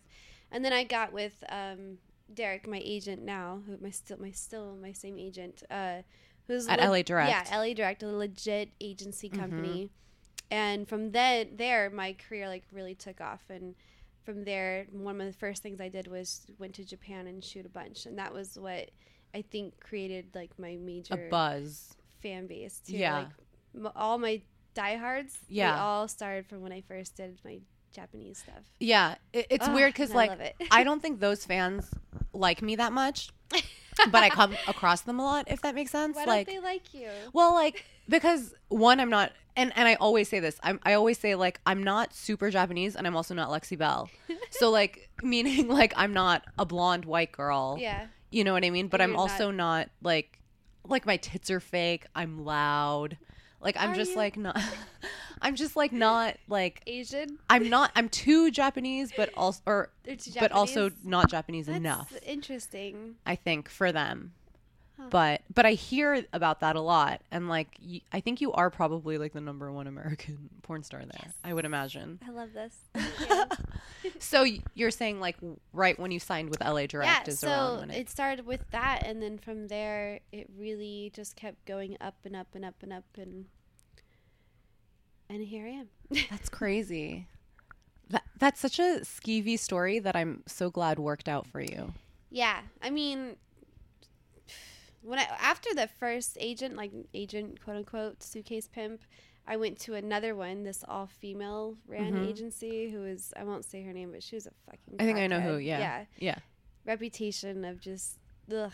and 0.53 0.62
then 0.65 0.73
i 0.73 0.85
got 0.85 1.12
with 1.12 1.43
um 1.49 1.99
derek 2.33 2.69
my 2.69 2.81
agent 2.85 3.23
now 3.23 3.62
who 3.67 3.77
my 3.81 3.91
still 3.91 4.19
my 4.21 4.31
still 4.31 4.77
my 4.77 4.93
same 4.93 5.19
agent 5.19 5.62
uh 5.71 6.03
who's 6.47 6.69
At 6.69 6.79
LA 6.81 7.03
Direct. 7.03 7.31
yeah 7.31 7.59
la 7.59 7.73
direct 7.75 8.03
a 8.05 8.07
legit 8.09 8.71
agency 8.81 9.29
Mhm. 9.31 9.38
company 9.38 9.91
and 10.53 10.87
from 10.88 11.11
then 11.12 11.49
there 11.57 11.88
my 11.91 12.12
career 12.12 12.47
like 12.47 12.65
really 12.71 12.95
took 12.95 13.21
off 13.21 13.43
and 13.49 13.75
from 14.23 14.45
there 14.45 14.87
one 14.93 15.19
of 15.21 15.27
the 15.27 15.33
first 15.33 15.62
things 15.65 15.81
i 15.81 15.88
did 15.88 16.07
was 16.07 16.47
went 16.59 16.75
to 16.75 16.85
japan 16.85 17.27
and 17.27 17.43
shoot 17.43 17.65
a 17.67 17.71
bunch 17.71 18.07
and 18.07 18.19
that 18.19 18.33
was 18.33 18.57
what 18.59 18.91
I 19.35 19.43
think 19.43 19.81
created 19.81 20.27
like 20.35 20.59
my 20.59 20.77
major 20.81 21.15
A 21.15 21.29
buzz. 21.31 21.95
fan 22.23 22.47
base 22.47 22.81
too. 22.87 22.97
Yeah. 22.97 23.19
Like 23.19 23.29
m- 23.87 23.93
all 23.97 24.19
my 24.19 24.43
diehards, 24.75 25.39
Yeah. 25.49 25.73
they 25.73 25.79
all 25.81 26.09
started 26.09 26.47
from 26.47 26.61
when 26.63 26.73
I 26.73 26.81
first 26.83 27.17
did 27.17 27.39
my 27.45 27.61
Japanese 27.93 28.39
stuff. 28.39 28.63
Yeah, 28.81 29.17
it, 29.33 29.47
it's 29.51 29.67
Ugh, 29.69 29.75
weird 29.75 29.93
because 29.93 30.11
I 30.13 30.15
like 30.15 30.41
it. 30.41 30.55
I 30.71 30.85
don't 30.85 31.01
think 31.05 31.21
those 31.21 31.45
fans 31.45 31.91
like 32.33 32.63
me 32.63 32.77
that 32.77 32.93
much, 32.93 33.31
but 33.51 34.23
I 34.23 34.29
come 34.29 34.55
across 34.69 35.01
them 35.03 35.19
a 35.19 35.25
lot. 35.25 35.45
If 35.51 35.63
that 35.63 35.75
makes 35.75 35.91
sense. 35.91 36.17
Why 36.17 36.25
like, 36.25 36.47
don't 36.47 36.57
they 36.57 36.63
like 36.63 36.95
you? 36.95 37.09
well, 37.33 37.55
like 37.55 37.85
because 38.09 38.55
one, 38.69 39.01
I'm 39.01 39.11
not, 39.11 39.33
and 39.57 39.73
and 39.77 39.89
I 39.89 39.95
always 39.95 40.29
say 40.29 40.39
this. 40.39 40.59
I'm 40.63 40.79
I 40.85 40.93
always 40.95 41.19
say 41.19 41.35
like 41.35 41.61
I'm 41.67 41.83
not 41.83 42.15
super 42.15 42.51
Japanese, 42.51 42.95
and 42.95 43.07
I'm 43.07 43.17
also 43.17 43.35
not 43.35 43.49
Lexi 43.51 43.77
Belle. 43.79 44.09
so 44.51 44.71
like 44.71 45.09
meaning 45.23 45.69
like 45.69 45.93
I'm 45.97 46.13
not 46.13 46.45
a 46.59 46.65
blonde 46.67 47.05
white 47.07 47.33
girl. 47.33 47.77
Yeah. 47.81 48.07
You 48.31 48.45
know 48.45 48.53
what 48.53 48.65
I 48.65 48.71
mean? 48.71 48.89
But 48.89 49.01
And 49.01 49.13
I'm 49.13 49.17
also 49.19 49.51
not 49.51 49.89
like 50.03 50.39
like 50.87 51.07
my 51.07 51.17
tits 51.17 51.51
are 51.51 51.61
fake. 51.61 52.07
I'm 52.15 52.45
loud. 52.45 53.17
Like 53.61 53.77
I'm 53.79 53.91
Are 53.91 53.95
just 53.95 54.13
you? 54.13 54.17
like 54.17 54.37
not. 54.37 54.61
I'm 55.43 55.55
just 55.55 55.77
like 55.77 55.93
not 55.93 56.37
like 56.49 56.83
Asian. 56.87 57.39
I'm 57.49 57.69
not. 57.69 57.93
I'm 57.95 58.09
too 58.09 58.51
Japanese, 58.51 59.13
but 59.17 59.31
also 59.37 59.63
or 59.67 59.91
but 60.39 60.53
also 60.53 60.91
not 61.05 61.31
Japanese 61.31 61.67
That's 61.67 61.77
enough. 61.79 62.13
interesting. 62.25 63.17
I 63.27 63.37
think 63.37 63.69
for 63.69 63.93
them. 63.93 64.33
Huh. 64.99 65.07
But 65.11 65.43
but 65.55 65.64
I 65.64 65.73
hear 65.73 66.25
about 66.33 66.61
that 66.61 66.75
a 66.75 66.81
lot, 66.81 67.21
and 67.31 67.49
like 67.49 67.69
y- 67.81 68.00
I 68.12 68.19
think 68.21 68.40
you 68.40 68.52
are 68.52 68.69
probably 68.69 69.17
like 69.17 69.33
the 69.33 69.40
number 69.40 69.71
one 69.71 69.87
American 69.87 70.50
porn 70.62 70.83
star 70.83 71.00
there. 71.00 71.33
I 71.45 71.55
would 71.55 71.64
imagine. 71.64 72.19
I 72.26 72.31
love 72.31 72.50
this. 72.52 72.75
So 74.21 74.45
you're 74.75 74.90
saying 74.90 75.21
like 75.21 75.37
right 75.73 75.99
when 75.99 76.11
you 76.11 76.19
signed 76.19 76.50
with 76.50 76.61
LA 76.64 76.87
Direct 76.87 77.26
yeah, 77.28 77.33
is 77.33 77.45
around 77.45 77.75
so 77.76 77.81
when 77.81 77.90
it, 77.90 77.99
it. 78.00 78.11
started 78.11 78.47
with 78.47 78.69
that, 78.73 79.02
and 79.07 79.23
then 79.23 79.38
from 79.38 79.69
there, 79.69 80.21
it 80.33 80.49
really 80.57 81.12
just 81.14 81.37
kept 81.37 81.64
going 81.67 81.97
up 82.00 82.14
and 82.25 82.35
up 82.35 82.49
and 82.55 82.64
up 82.64 82.75
and 82.83 82.93
up, 82.93 83.05
and 83.17 83.45
and 85.28 85.45
here 85.45 85.67
I 85.67 85.71
am. 85.71 85.88
That's 86.31 86.49
crazy. 86.49 87.26
That 88.11 88.25
that's 88.38 88.61
such 88.61 88.78
a 88.78 89.00
skeevy 89.02 89.59
story 89.59 89.99
that 89.99 90.17
I'm 90.17 90.43
so 90.47 90.71
glad 90.71 90.99
worked 90.99 91.28
out 91.28 91.47
for 91.47 91.61
you. 91.61 91.93
yeah, 92.31 92.61
I 92.83 92.90
mean, 92.90 93.37
when 95.09 95.19
I 95.19 95.25
after 95.41 95.75
the 95.75 95.88
first 95.88 96.37
agent, 96.41 96.77
like 96.77 96.93
agent 97.15 97.61
quote 97.62 97.77
unquote 97.79 98.23
suitcase 98.23 98.69
pimp, 98.69 99.03
I 99.47 99.57
went 99.57 99.79
to 99.81 99.95
another 99.95 100.35
one, 100.35 100.62
this 100.62 100.85
all 100.87 101.07
female 101.07 101.77
ran 101.87 102.12
Mhm. 102.15 102.29
agency 102.29 102.91
who 102.91 103.00
was 103.00 103.33
I 103.37 103.45
won't 103.45 103.65
say 103.65 103.83
her 103.83 103.93
name, 103.93 104.11
but 104.12 104.23
she 104.23 104.37
was 104.37 104.47
a 104.47 104.53
fucking. 104.67 104.97
I 105.00 105.05
think 105.05 105.19
I 105.19 105.27
know 105.27 105.41
who. 105.41 105.57
Yeah. 105.57 105.79
Yeah. 105.81 106.05
Yeah. 106.19 106.38
Reputation 106.85 107.65
of 107.65 107.81
just 107.81 108.19
ugh, 108.55 108.73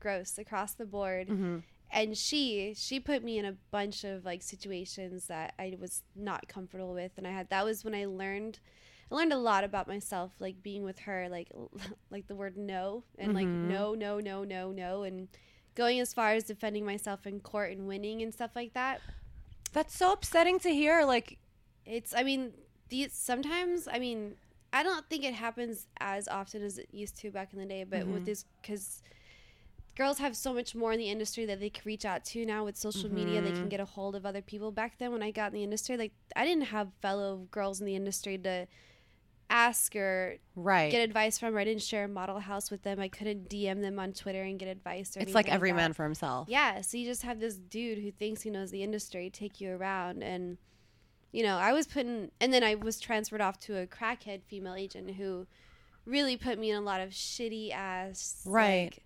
gross 0.00 0.38
across 0.38 0.74
the 0.74 0.86
board. 0.86 1.28
hmm 1.28 1.58
and 1.94 2.16
she 2.16 2.72
she 2.74 2.98
put 2.98 3.22
me 3.22 3.36
in 3.36 3.44
a 3.44 3.52
bunch 3.70 4.02
of 4.02 4.24
like 4.24 4.40
situations 4.42 5.26
that 5.26 5.52
I 5.58 5.76
was 5.78 6.02
not 6.16 6.48
comfortable 6.48 6.94
with 6.94 7.12
and 7.18 7.26
I 7.26 7.32
had 7.32 7.50
that 7.50 7.66
was 7.66 7.84
when 7.84 7.94
I 7.94 8.06
learned 8.06 8.60
I 9.10 9.14
learned 9.14 9.34
a 9.34 9.36
lot 9.36 9.62
about 9.62 9.86
myself 9.88 10.32
like 10.40 10.62
being 10.62 10.84
with 10.84 11.00
her 11.00 11.28
like 11.28 11.52
like 12.10 12.28
the 12.28 12.34
word 12.34 12.56
no 12.56 13.04
and 13.18 13.34
like 13.34 13.46
Mhm. 13.46 13.68
no 13.68 13.94
no 13.94 14.20
no 14.20 14.42
no 14.42 14.72
no 14.72 15.02
and 15.02 15.28
going 15.74 16.00
as 16.00 16.12
far 16.12 16.32
as 16.32 16.44
defending 16.44 16.84
myself 16.84 17.26
in 17.26 17.40
court 17.40 17.72
and 17.72 17.86
winning 17.86 18.22
and 18.22 18.32
stuff 18.32 18.50
like 18.54 18.72
that 18.74 19.00
That's 19.72 19.96
so 19.96 20.12
upsetting 20.12 20.58
to 20.60 20.68
hear. 20.70 21.04
Like, 21.04 21.38
it's 21.86 22.14
I 22.14 22.22
mean 22.22 22.52
these 22.90 23.12
sometimes 23.14 23.88
I 23.90 23.98
mean 23.98 24.36
I 24.72 24.82
don't 24.82 25.06
think 25.08 25.24
it 25.24 25.34
happens 25.34 25.86
as 26.00 26.28
often 26.28 26.62
as 26.62 26.78
it 26.78 26.88
used 26.92 27.16
to 27.20 27.30
back 27.30 27.52
in 27.52 27.58
the 27.58 27.66
day 27.66 27.84
but 27.84 28.02
Mhm. 28.02 28.12
with 28.12 28.24
this 28.26 28.44
cuz 28.62 29.02
girls 29.96 30.18
have 30.18 30.34
so 30.36 30.52
much 30.54 30.74
more 30.74 30.92
in 30.92 30.98
the 30.98 31.10
industry 31.10 31.44
that 31.46 31.60
they 31.60 31.68
can 31.70 31.82
reach 31.84 32.04
out 32.04 32.24
to 32.24 32.44
now 32.46 32.64
with 32.64 32.76
social 32.76 33.10
media 33.10 33.40
they 33.42 33.52
can 33.52 33.66
Mhm. 33.66 33.70
get 33.70 33.80
a 33.80 33.84
hold 33.84 34.14
of 34.16 34.24
other 34.24 34.40
people 34.42 34.70
back 34.72 34.98
then 34.98 35.10
when 35.12 35.22
I 35.22 35.30
got 35.30 35.48
in 35.48 35.54
the 35.54 35.62
industry 35.64 35.96
like 35.96 36.12
I 36.36 36.44
didn't 36.46 36.64
have 36.76 36.92
fellow 37.02 37.48
girls 37.50 37.80
in 37.80 37.86
the 37.86 37.96
industry 37.96 38.38
to 38.38 38.66
ask 39.52 39.94
or 39.94 40.36
right? 40.56 40.90
get 40.90 41.02
advice 41.02 41.38
from 41.38 41.54
or 41.54 41.60
I 41.60 41.64
didn't 41.64 41.82
share 41.82 42.04
a 42.04 42.08
model 42.08 42.40
house 42.40 42.70
with 42.70 42.82
them 42.82 42.98
I 42.98 43.08
couldn't 43.08 43.48
DM 43.50 43.80
them 43.82 43.98
on 43.98 44.12
Twitter 44.12 44.42
and 44.42 44.58
get 44.58 44.66
advice 44.68 45.16
or 45.16 45.20
it's 45.20 45.34
like 45.34 45.48
every 45.48 45.70
that. 45.70 45.76
man 45.76 45.92
for 45.92 46.04
himself. 46.04 46.48
Yeah, 46.48 46.80
so 46.80 46.96
you 46.96 47.04
just 47.06 47.22
have 47.22 47.38
this 47.38 47.56
dude 47.56 47.98
who 47.98 48.10
thinks 48.10 48.42
he 48.42 48.50
knows 48.50 48.70
the 48.70 48.82
industry 48.82 49.30
take 49.30 49.60
you 49.60 49.70
around 49.76 50.22
and 50.22 50.56
you 51.32 51.42
know, 51.42 51.56
I 51.56 51.72
was 51.72 51.86
putting 51.86 52.30
and 52.40 52.52
then 52.52 52.62
I 52.64 52.74
was 52.74 52.98
transferred 53.00 53.40
off 53.40 53.58
to 53.60 53.78
a 53.78 53.86
crackhead 53.86 54.42
female 54.48 54.74
agent 54.74 55.12
who 55.12 55.46
really 56.04 56.36
put 56.36 56.58
me 56.58 56.70
in 56.70 56.76
a 56.76 56.80
lot 56.80 57.00
of 57.00 57.10
shitty 57.10 57.72
ass 57.72 58.42
Right. 58.46 58.84
like, 58.94 59.02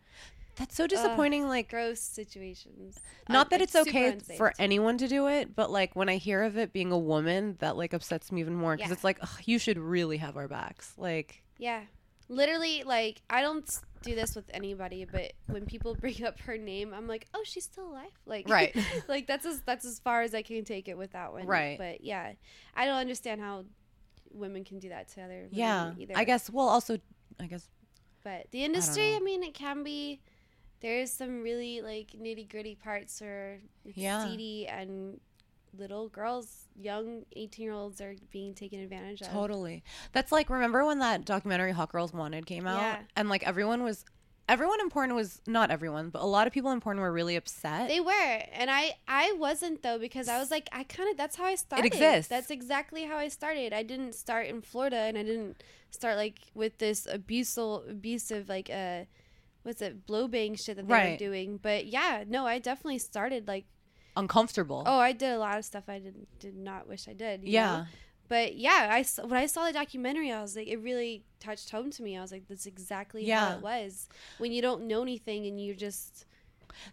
That's 0.56 0.74
so 0.74 0.86
disappointing. 0.86 1.48
like, 1.48 1.68
gross 1.70 2.00
situations. 2.00 2.98
not 3.28 3.46
Uh, 3.46 3.50
that 3.50 3.60
like, 3.60 3.62
it's 3.62 3.76
okay 3.76 4.18
for 4.36 4.52
anyone 4.58 4.98
to 4.98 5.06
do 5.08 5.26
it, 5.28 5.54
but 5.54 5.70
like 5.70 5.94
when 5.94 6.08
I 6.08 6.16
hear 6.16 6.42
of 6.42 6.56
it 6.56 6.72
being 6.72 6.92
a 6.92 6.98
woman, 6.98 7.56
that 7.60 7.76
like 7.76 7.92
upsets 7.92 8.32
me 8.32 8.40
even 8.40 8.54
more 8.54 8.76
because 8.76 8.88
Yeah. 8.90 8.94
it's 8.94 9.04
like 9.04 9.18
ugh, 9.22 9.40
you 9.44 9.58
should 9.58 9.78
really 9.78 10.16
have 10.16 10.36
our 10.36 10.48
backs. 10.48 10.92
Like, 10.96 11.42
Yeah. 11.58 11.82
Literally 12.28 12.82
like 12.82 13.22
I 13.30 13.40
don't 13.42 13.64
do 14.02 14.14
this 14.14 14.34
with 14.34 14.50
anybody, 14.52 15.04
but 15.04 15.32
when 15.46 15.64
people 15.66 15.94
bring 16.00 16.24
up 16.24 16.40
her 16.40 16.56
name, 16.58 16.92
I'm 16.92 17.06
like, 17.06 17.26
"Oh, 17.34 17.42
she's 17.44 17.64
still 17.64 17.88
alive." 17.88 18.10
Like 18.24 18.48
Right. 18.48 18.74
like 19.08 19.26
that's 19.26 19.46
as 19.46 19.60
that's 19.62 19.84
as 19.84 20.00
far 20.00 20.22
as 20.22 20.34
I 20.34 20.42
can 20.42 20.64
take 20.64 20.88
it 20.88 20.98
with 20.98 21.12
that 21.12 21.32
one. 21.32 21.46
Right. 21.46 21.78
But 21.78 22.00
yeah, 22.02 22.32
I 22.74 22.84
don't 22.86 22.96
understand 22.96 23.40
how 23.40 23.64
women 24.32 24.64
can 24.64 24.78
do 24.80 24.88
that 24.88 25.08
to 25.08 25.22
other 25.22 25.34
women 25.34 25.50
yeah, 25.52 25.92
either. 25.98 26.14
I 26.16 26.24
guess. 26.24 26.50
Well, 26.50 26.68
also, 26.68 26.98
I 27.38 27.46
guess 27.46 27.68
But 28.24 28.46
the 28.50 28.64
industry, 28.64 29.10
know. 29.12 29.16
I, 29.16 29.20
mean, 29.20 29.42
it 29.44 29.54
can 29.54 29.82
be. 29.84 30.20
There's 30.80 31.10
some 31.12 31.42
really 31.42 31.80
like 31.80 32.08
nitty 32.18 32.48
gritty 32.50 32.74
parts 32.74 33.20
where 33.20 33.60
it's 33.84 33.96
Yeah. 33.96 34.26
seedy 34.28 34.66
and 34.68 35.20
little 35.76 36.08
girls, 36.08 36.68
young 36.74 37.24
18 37.34 37.62
year 37.62 37.72
olds, 37.72 38.00
are 38.00 38.14
being 38.30 38.54
taken 38.54 38.80
advantage 38.80 39.20
of. 39.22 39.28
totally. 39.28 39.82
That's 40.12 40.32
like 40.32 40.48
remember 40.50 40.84
when 40.84 40.98
that 41.00 41.24
documentary 41.24 41.72
Hot 41.72 41.90
Girls 41.92 42.12
Wanted 42.12 42.46
came 42.46 42.66
out, 42.66 42.80
Yeah. 42.80 43.02
and 43.16 43.28
like 43.28 43.42
everyone 43.46 43.82
was, 43.82 44.04
everyone 44.48 44.80
in 44.80 44.88
porn 44.90 45.14
was 45.14 45.40
not 45.46 45.70
everyone, 45.70 46.08
but 46.10 46.22
a 46.22 46.26
lot 46.26 46.46
of 46.46 46.52
people 46.52 46.70
in 46.70 46.80
porn 46.80 46.98
were 47.00 47.12
really 47.12 47.36
upset. 47.36 47.88
They 47.88 48.00
were, 48.00 48.12
and 48.52 48.70
I 48.70 48.94
I 49.08 49.32
wasn't 49.32 49.82
though 49.82 49.98
because 49.98 50.28
I 50.28 50.38
was 50.38 50.50
like 50.50 50.68
I 50.72 50.84
kind 50.84 51.10
of 51.10 51.16
that's 51.16 51.36
how 51.36 51.44
I 51.44 51.56
started. 51.56 51.84
It 51.84 51.92
exists. 51.92 52.28
That's 52.28 52.50
exactly 52.50 53.04
how 53.04 53.16
I 53.18 53.28
started. 53.28 53.72
I 53.74 53.82
didn't 53.82 54.14
start 54.14 54.46
in 54.46 54.62
Florida, 54.62 54.96
and 54.96 55.18
I 55.18 55.22
didn't 55.24 55.62
start 55.90 56.16
like 56.16 56.38
with 56.54 56.78
this 56.78 57.06
abusive 57.10 57.88
abusive 57.88 58.48
like 58.48 58.70
uh 58.70 59.04
what's 59.66 59.82
it 59.82 60.06
blow 60.06 60.28
bang 60.28 60.54
shit 60.54 60.76
that 60.76 60.86
they 60.86 60.92
Right. 60.94 61.10
were 61.12 61.16
doing. 61.18 61.58
But 61.60 61.86
yeah, 61.86 62.22
no, 62.26 62.46
I 62.46 62.58
definitely 62.58 62.98
started 62.98 63.48
like 63.48 63.66
Uncomfortable. 64.16 64.82
oh 64.86 64.98
I 64.98 65.12
did 65.12 65.32
a 65.32 65.38
lot 65.38 65.58
of 65.58 65.64
stuff 65.64 65.84
I 65.88 65.98
did 65.98 66.26
did 66.38 66.56
not 66.56 66.88
wish 66.88 67.06
I 67.08 67.12
did. 67.12 67.42
you 67.42 67.52
yeah. 67.52 67.76
know? 67.78 67.84
But 68.28 68.56
yeah, 68.56 68.88
I 68.90 69.04
when 69.26 69.38
I 69.40 69.46
saw 69.46 69.66
the 69.66 69.72
documentary, 69.72 70.32
I 70.32 70.40
was 70.42 70.56
like, 70.56 70.66
it 70.68 70.78
really 70.78 71.24
touched 71.38 71.70
home 71.70 71.90
to 71.92 72.02
me. 72.02 72.16
I 72.16 72.22
was 72.22 72.32
like, 72.32 72.48
that's 72.48 72.66
exactly 72.66 73.28
how 73.28 73.56
it 73.56 73.62
was 73.62 74.08
when 74.38 74.50
you 74.52 74.62
don't 74.62 74.82
know 74.88 75.02
anything 75.02 75.46
and 75.46 75.60
you're 75.64 75.76
just. 75.76 76.24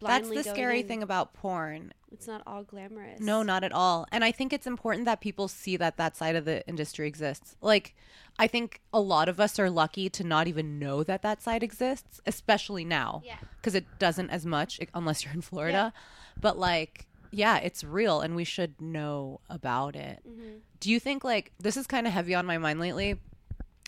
That's 0.01 0.29
the 0.29 0.43
scary 0.43 0.81
in. 0.81 0.87
thing 0.87 1.03
about 1.03 1.33
porn. 1.33 1.91
It's 2.13 2.27
not 2.27 2.43
all 2.45 2.63
glamorous. 2.63 3.19
No, 3.19 3.41
not 3.43 3.63
at 3.63 3.71
all. 3.71 4.05
And 4.11 4.23
I 4.23 4.31
think 4.31 4.53
it's 4.53 4.67
important 4.67 5.05
that 5.05 5.19
people 5.19 5.47
see 5.47 5.75
that 5.77 5.97
that 5.97 6.15
side 6.15 6.35
of 6.35 6.45
the 6.45 6.65
industry 6.67 7.07
exists. 7.07 7.55
Like, 7.59 7.95
I 8.39 8.47
think 8.47 8.81
a 8.93 8.99
lot 9.01 9.27
of 9.29 9.39
us 9.39 9.57
are 9.59 9.69
lucky 9.69 10.09
to 10.11 10.23
not 10.23 10.47
even 10.47 10.79
know 10.79 11.03
that 11.03 11.23
that 11.23 11.41
side 11.41 11.63
exists, 11.63 12.21
especially 12.25 12.85
now. 12.85 13.23
Yeah. 13.25 13.37
Because 13.57 13.75
it 13.75 13.85
doesn't 13.99 14.29
as 14.29 14.45
much 14.45 14.79
unless 14.93 15.25
you're 15.25 15.33
in 15.33 15.41
Florida. 15.41 15.91
But, 16.39 16.57
like, 16.57 17.07
yeah, 17.31 17.57
it's 17.57 17.83
real 17.83 18.21
and 18.21 18.35
we 18.35 18.43
should 18.43 18.79
know 18.79 19.39
about 19.49 19.95
it. 19.95 20.21
hmm 20.23 20.57
Do 20.79 20.91
you 20.91 20.99
think, 20.99 21.23
like, 21.23 21.51
this 21.59 21.77
is 21.77 21.87
kind 21.87 22.05
of 22.05 22.13
heavy 22.13 22.35
on 22.35 22.45
my 22.45 22.57
mind 22.59 22.79
lately, 22.79 23.19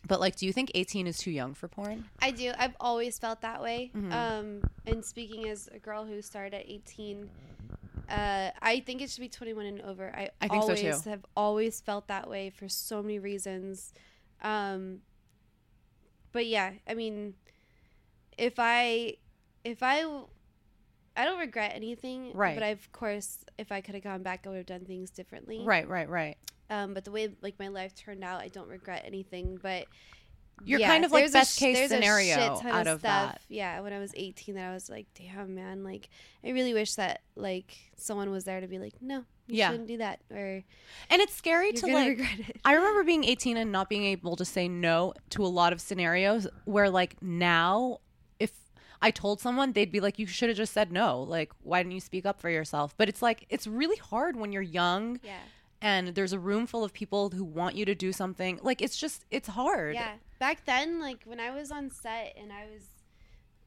but, 0.07 0.19
like, 0.19 0.35
do 0.35 0.45
you 0.45 0.53
think 0.53 0.71
18 0.75 1.07
is 1.07 1.17
too 1.17 1.31
young 1.31 1.53
for 1.53 1.67
porn? 1.67 2.05
I 2.21 2.31
do. 2.31 2.53
I've 2.57 2.75
always 2.79 3.17
felt 3.19 3.41
that 3.41 3.61
way. 3.61 3.91
Mhm. 3.95 4.11
Um, 4.13 4.61
and 4.85 5.03
speaking 5.03 5.47
as 5.49 5.67
a 5.73 5.79
girl 5.79 6.05
who 6.05 6.21
started 6.21 6.53
at 6.55 6.65
18, 6.69 7.29
uh, 8.09 8.51
I 8.61 8.79
think 8.81 9.01
it 9.01 9.09
should 9.09 9.21
be 9.21 9.29
21 9.29 9.65
and 9.65 9.81
over. 9.81 10.13
I, 10.15 10.29
I 10.41 10.47
so, 10.47 10.53
always 10.55 10.81
too. 10.81 11.09
have 11.09 11.25
always 11.35 11.81
felt 11.81 12.07
that 12.07 12.29
way 12.29 12.49
for 12.49 12.67
so 12.69 13.01
many 13.01 13.19
reasons. 13.19 13.93
Um, 14.41 14.99
but 16.31 16.45
yeah, 16.45 16.71
I 16.87 16.93
mean, 16.93 17.35
if 18.37 18.55
I, 18.57 19.15
if 19.63 19.81
I, 19.81 20.03
I 21.17 21.23
don't 21.23 21.39
regret 21.39 21.71
anything. 21.75 22.31
Right. 22.33 22.55
But 22.55 22.63
I, 22.63 22.67
of 22.67 22.91
course, 22.91 23.45
if 23.57 23.71
I 23.71 23.81
could 23.81 23.95
have 23.95 24.03
gone 24.03 24.21
back, 24.21 24.45
I 24.45 24.49
would 24.49 24.57
have 24.57 24.65
done 24.65 24.85
things 24.85 25.09
differently. 25.09 25.61
Right, 25.63 25.87
right, 25.87 26.09
right. 26.09 26.37
Um, 26.69 26.93
but 26.93 27.05
the 27.05 27.11
way 27.11 27.29
like 27.41 27.57
my 27.59 27.67
life 27.67 27.95
turned 27.95 28.23
out, 28.23 28.41
I 28.41 28.47
don't 28.47 28.67
regret 28.67 29.03
anything. 29.05 29.59
But 29.61 29.85
You're 30.63 30.79
kind 30.79 31.03
of 31.05 31.11
like 31.11 31.31
best 31.33 31.55
sh- 31.57 31.59
case 31.59 31.89
scenario 31.89 32.59
out 32.63 32.87
of 32.87 33.01
that. 33.01 33.41
Yeah, 33.49 33.81
when 33.81 33.93
I 33.93 33.99
was 33.99 34.13
18, 34.15 34.55
that 34.55 34.69
I 34.69 34.73
was 34.73 34.89
like, 34.89 35.07
damn, 35.13 35.53
man, 35.55 35.83
like 35.83 36.09
I 36.43 36.49
really 36.49 36.73
wish 36.73 36.95
that 36.95 37.21
like 37.35 37.75
someone 37.97 38.31
was 38.31 38.45
there 38.45 38.61
to 38.61 38.67
be 38.67 38.79
like, 38.79 38.93
no, 39.01 39.25
you 39.47 39.57
Yeah. 39.57 39.71
shouldn't 39.71 39.87
do 39.87 39.97
that, 39.97 40.21
or 40.31 40.63
And 41.09 41.21
it's 41.21 41.33
scary 41.35 41.71
to 41.73 41.87
like 41.87 42.07
regret 42.09 42.39
it. 42.49 42.61
I 42.63 42.73
remember 42.73 43.03
being 43.03 43.23
18 43.25 43.57
and 43.57 43.71
not 43.71 43.89
being 43.89 44.05
able 44.05 44.35
to 44.37 44.45
say 44.45 44.67
no 44.67 45.13
to 45.31 45.43
a 45.45 45.47
lot 45.47 45.73
of 45.73 45.81
scenarios 45.81 46.47
where 46.63 46.89
like 46.89 47.21
now 47.21 47.99
if 48.39 48.51
I 49.01 49.11
told 49.11 49.39
someone, 49.41 49.73
they'd 49.73 49.91
be 49.91 49.99
like, 49.99 50.17
"You 50.19 50.25
should 50.25 50.49
have 50.49 50.57
just 50.57 50.73
said 50.73 50.91
no. 50.91 51.21
Like, 51.21 51.51
why 51.63 51.81
didn't 51.83 51.93
you 51.93 51.99
speak 52.01 52.25
up 52.25 52.39
for 52.39 52.49
yourself?" 52.49 52.95
But 52.97 53.09
it's 53.09 53.21
like 53.21 53.45
it's 53.49 53.67
really 53.67 53.97
hard 53.97 54.35
when 54.35 54.51
you're 54.51 54.61
young 54.61 55.19
Yeah. 55.21 55.37
And 55.85 56.07
there's 56.15 56.33
a 56.33 56.39
room 56.39 56.65
full 56.67 56.83
of 56.83 56.91
people 56.93 57.29
who 57.29 57.43
want 57.43 57.75
you 57.75 57.85
to 57.85 57.95
do 57.95 58.11
something. 58.11 58.59
Like, 58.63 58.81
it's 58.81 58.97
just 58.97 59.23
it's 59.29 59.47
hard. 59.49 59.93
Yeah. 59.95 60.13
Back 60.39 60.65
then, 60.65 60.99
like 60.99 61.19
when 61.25 61.39
I 61.39 61.51
was 61.51 61.71
on 61.71 61.91
set 61.91 62.35
and 62.41 62.51
I 62.51 62.63
was 62.73 62.83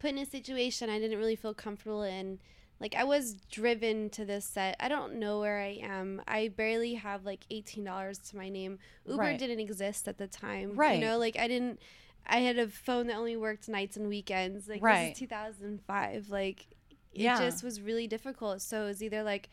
put 0.01 0.11
in 0.11 0.19
a 0.19 0.27
situation 0.27 0.91
I 0.91 0.99
didn't 0.99 1.19
really 1.19 1.37
feel 1.37 1.55
comfortable 1.55 2.03
in, 2.03 2.39
like 2.81 2.95
I 2.95 3.05
was 3.05 3.35
driven 3.51 4.11
to 4.11 4.25
this 4.25 4.45
set. 4.45 4.77
I 4.81 4.89
don't 4.89 5.15
know 5.15 5.41
where 5.41 5.59
I 5.61 5.79
am. 5.83 6.23
I 6.29 6.49
barely 6.49 6.95
have 6.95 7.25
like 7.25 7.45
eighteen 7.51 7.85
dollars 7.85 8.19
to 8.31 8.37
my 8.37 8.49
name. 8.49 8.79
Uber 9.07 9.19
Right. 9.23 9.39
didn't 9.39 9.61
exist 9.61 10.09
at 10.09 10.19
the 10.19 10.27
time. 10.27 10.75
Right. 10.75 10.99
You 10.99 11.05
know, 11.07 11.19
like 11.19 11.37
I 11.39 11.47
didn't. 11.49 11.81
I 12.27 12.39
had 12.41 12.59
a 12.59 12.69
phone 12.69 13.07
that 13.07 13.17
only 13.17 13.37
worked 13.37 13.69
nights 13.69 13.97
and 13.97 14.09
weekends. 14.09 14.69
Like 14.69 14.83
Right. 14.83 15.09
this 15.09 15.13
is 15.15 15.19
two 15.21 15.27
thousand 15.27 15.81
five. 15.87 16.29
Like 16.29 16.67
it 17.13 17.23
Yeah. 17.23 17.39
just 17.39 17.65
was 17.65 17.81
really 17.81 18.07
difficult. 18.07 18.61
So 18.63 18.83
it 18.83 18.87
was 18.87 19.03
either 19.03 19.23
like. 19.23 19.49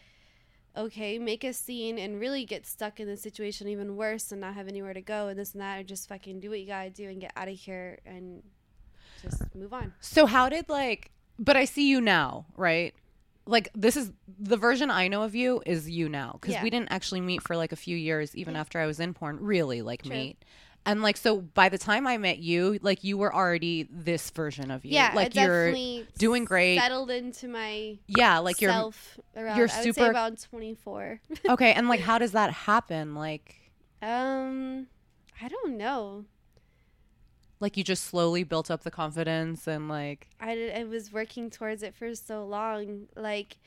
Okay, 0.78 1.18
make 1.18 1.44
a 1.44 1.54
scene 1.54 1.98
and 1.98 2.20
really 2.20 2.46
get 2.46 2.66
stuck 2.66 3.00
in 3.00 3.08
the 3.08 3.16
situation 3.16 3.68
even 3.68 3.96
worse 3.96 4.32
and 4.32 4.42
not 4.42 4.56
have 4.56 4.68
anywhere 4.68 4.94
to 4.94 5.02
go 5.02 5.28
and 5.30 5.40
this 5.40 5.54
and 5.54 5.62
that, 5.62 5.80
or 5.80 5.84
just 5.84 6.10
fucking 6.10 6.40
do 6.42 6.50
what 6.50 6.60
you 6.60 6.68
gotta 6.68 6.90
do 6.90 7.08
and 7.10 7.22
get 7.22 7.32
out 7.38 7.48
of 7.48 7.56
here 7.56 8.00
and 8.06 8.44
just 9.22 9.42
move 9.56 9.74
on. 9.74 9.94
So 10.02 10.26
how 10.26 10.50
did 10.50 10.68
like 10.70 11.12
but 11.40 11.56
I 11.58 11.66
see 11.66 11.90
you 11.90 12.02
now, 12.02 12.46
right? 12.56 12.94
Like 13.46 13.70
this 13.76 13.96
is 13.96 14.12
the 14.40 14.58
version 14.58 14.90
I 14.90 15.08
know 15.08 15.24
of 15.24 15.36
you 15.36 15.62
is 15.66 15.90
you 15.90 16.10
now 16.10 16.38
cuz 16.42 16.54
Yeah. 16.54 16.64
we 16.64 16.70
didn't 16.70 16.92
actually 16.92 17.22
meet 17.22 17.42
for 17.42 17.56
like 17.56 17.72
a 17.72 17.78
few 17.78 17.96
years 17.96 18.36
even 18.36 18.56
after 18.56 18.80
I 18.80 18.86
was 18.86 19.00
in 19.00 19.14
porn, 19.14 19.40
really 19.40 19.82
like 19.82 20.02
True. 20.04 20.12
meet. 20.12 20.38
And 20.88 21.02
like 21.02 21.18
so 21.18 21.42
by 21.42 21.70
the 21.70 21.78
time 21.80 22.06
I 22.06 22.18
met 22.18 22.38
you, 22.40 22.78
like 22.82 23.04
you 23.04 23.18
were 23.18 23.34
already 23.34 23.88
this 23.92 24.30
version 24.30 24.70
of 24.70 24.86
you. 24.86 24.92
Yeah, 24.94 25.12
like 25.16 25.36
I 25.36 25.42
you're 25.42 25.66
definitely 25.72 26.08
doing 26.18 26.46
great. 26.46 26.78
Settled 26.80 27.10
into 27.10 27.48
my 27.48 27.98
yeah, 28.08 28.38
like 28.40 28.62
you're 28.62 28.72
self 28.72 29.20
around. 29.36 29.58
you're 29.58 29.68
I 29.72 29.78
would 29.78 29.84
say 29.84 29.92
super- 29.92 30.10
about 30.12 30.40
twenty 30.42 30.76
four. 30.76 31.22
Okay, 31.50 31.74
and 31.74 31.88
like 31.90 32.02
how 32.02 32.18
does 32.20 32.34
that 32.34 32.52
happen? 32.54 33.16
Like 33.16 33.56
um, 34.02 34.88
I 35.42 35.48
don't 35.48 35.78
know. 35.78 36.26
like 37.60 37.78
you 37.78 37.84
just 37.84 38.04
slowly 38.04 38.44
built 38.44 38.70
up 38.70 38.84
the 38.84 38.92
confidence 38.92 39.66
and 39.68 39.88
like 39.90 40.28
I 40.40 40.54
did, 40.56 40.76
I 40.78 40.84
was 40.84 41.12
working 41.12 41.50
towards 41.50 41.82
it 41.84 41.96
for 41.96 42.14
so 42.14 42.46
long. 42.46 43.08
Like, 43.16 43.58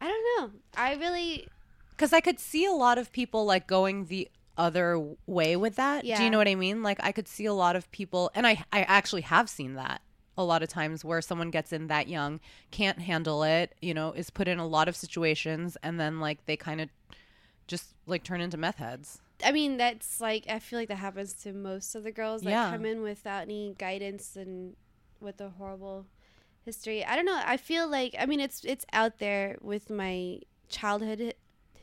I 0.00 0.06
don't 0.06 0.24
know. 0.52 0.58
I 0.76 0.94
really 0.94 1.48
Because 1.90 2.12
I 2.12 2.20
could 2.20 2.38
see 2.38 2.64
a 2.66 2.72
lot 2.72 2.98
of 2.98 3.10
people 3.10 3.44
like 3.44 3.66
going 3.66 4.04
the 4.06 4.28
other 4.58 5.14
way 5.26 5.56
with 5.56 5.76
that. 5.76 6.04
Do 6.04 6.22
you 6.24 6.30
know 6.30 6.38
what 6.38 6.48
I 6.48 6.54
mean? 6.56 6.82
Like 6.82 6.98
I 7.02 7.12
could 7.12 7.28
see 7.28 7.46
a 7.46 7.54
lot 7.54 7.76
of 7.76 7.90
people, 7.92 8.30
and 8.34 8.46
I 8.46 8.64
I 8.72 8.82
actually 8.82 9.22
have 9.22 9.48
seen 9.48 9.74
that 9.74 10.02
a 10.36 10.44
lot 10.44 10.62
of 10.62 10.68
times 10.68 11.04
where 11.04 11.20
someone 11.20 11.50
gets 11.50 11.72
in 11.72 11.86
that 11.88 12.08
young, 12.08 12.38
can't 12.70 13.00
handle 13.00 13.42
it, 13.42 13.74
you 13.80 13.92
know, 13.94 14.12
is 14.12 14.30
put 14.30 14.46
in 14.46 14.58
a 14.58 14.66
lot 14.66 14.88
of 14.88 14.94
situations, 14.96 15.76
and 15.82 15.98
then 15.98 16.20
like 16.20 16.44
they 16.46 16.56
kind 16.56 16.80
of 16.80 16.88
just 17.66 17.94
like 18.06 18.22
turn 18.22 18.40
into 18.40 18.56
meth 18.56 18.76
heads. 18.76 19.20
I 19.44 19.52
mean, 19.52 19.76
that's 19.76 20.20
like 20.20 20.44
I 20.48 20.58
feel 20.58 20.78
like 20.78 20.88
that 20.88 20.96
happens 20.96 21.32
to 21.44 21.52
most 21.52 21.94
of 21.94 22.02
the 22.04 22.10
girls 22.12 22.42
that 22.42 22.50
Yeah. 22.50 22.70
come 22.70 22.84
in 22.84 23.02
without 23.02 23.42
any 23.42 23.74
guidance 23.78 24.36
and 24.36 24.74
with 25.20 25.40
a 25.40 25.50
horrible 25.50 26.06
history. 26.64 27.04
I 27.04 27.14
don't 27.16 27.24
know. 27.26 27.40
I 27.44 27.56
feel 27.56 27.88
like 27.88 28.14
I 28.18 28.26
mean 28.26 28.40
it's 28.40 28.64
it's 28.64 28.84
out 28.92 29.18
there 29.18 29.56
with 29.60 29.90
my 29.90 30.40
childhood 30.68 31.34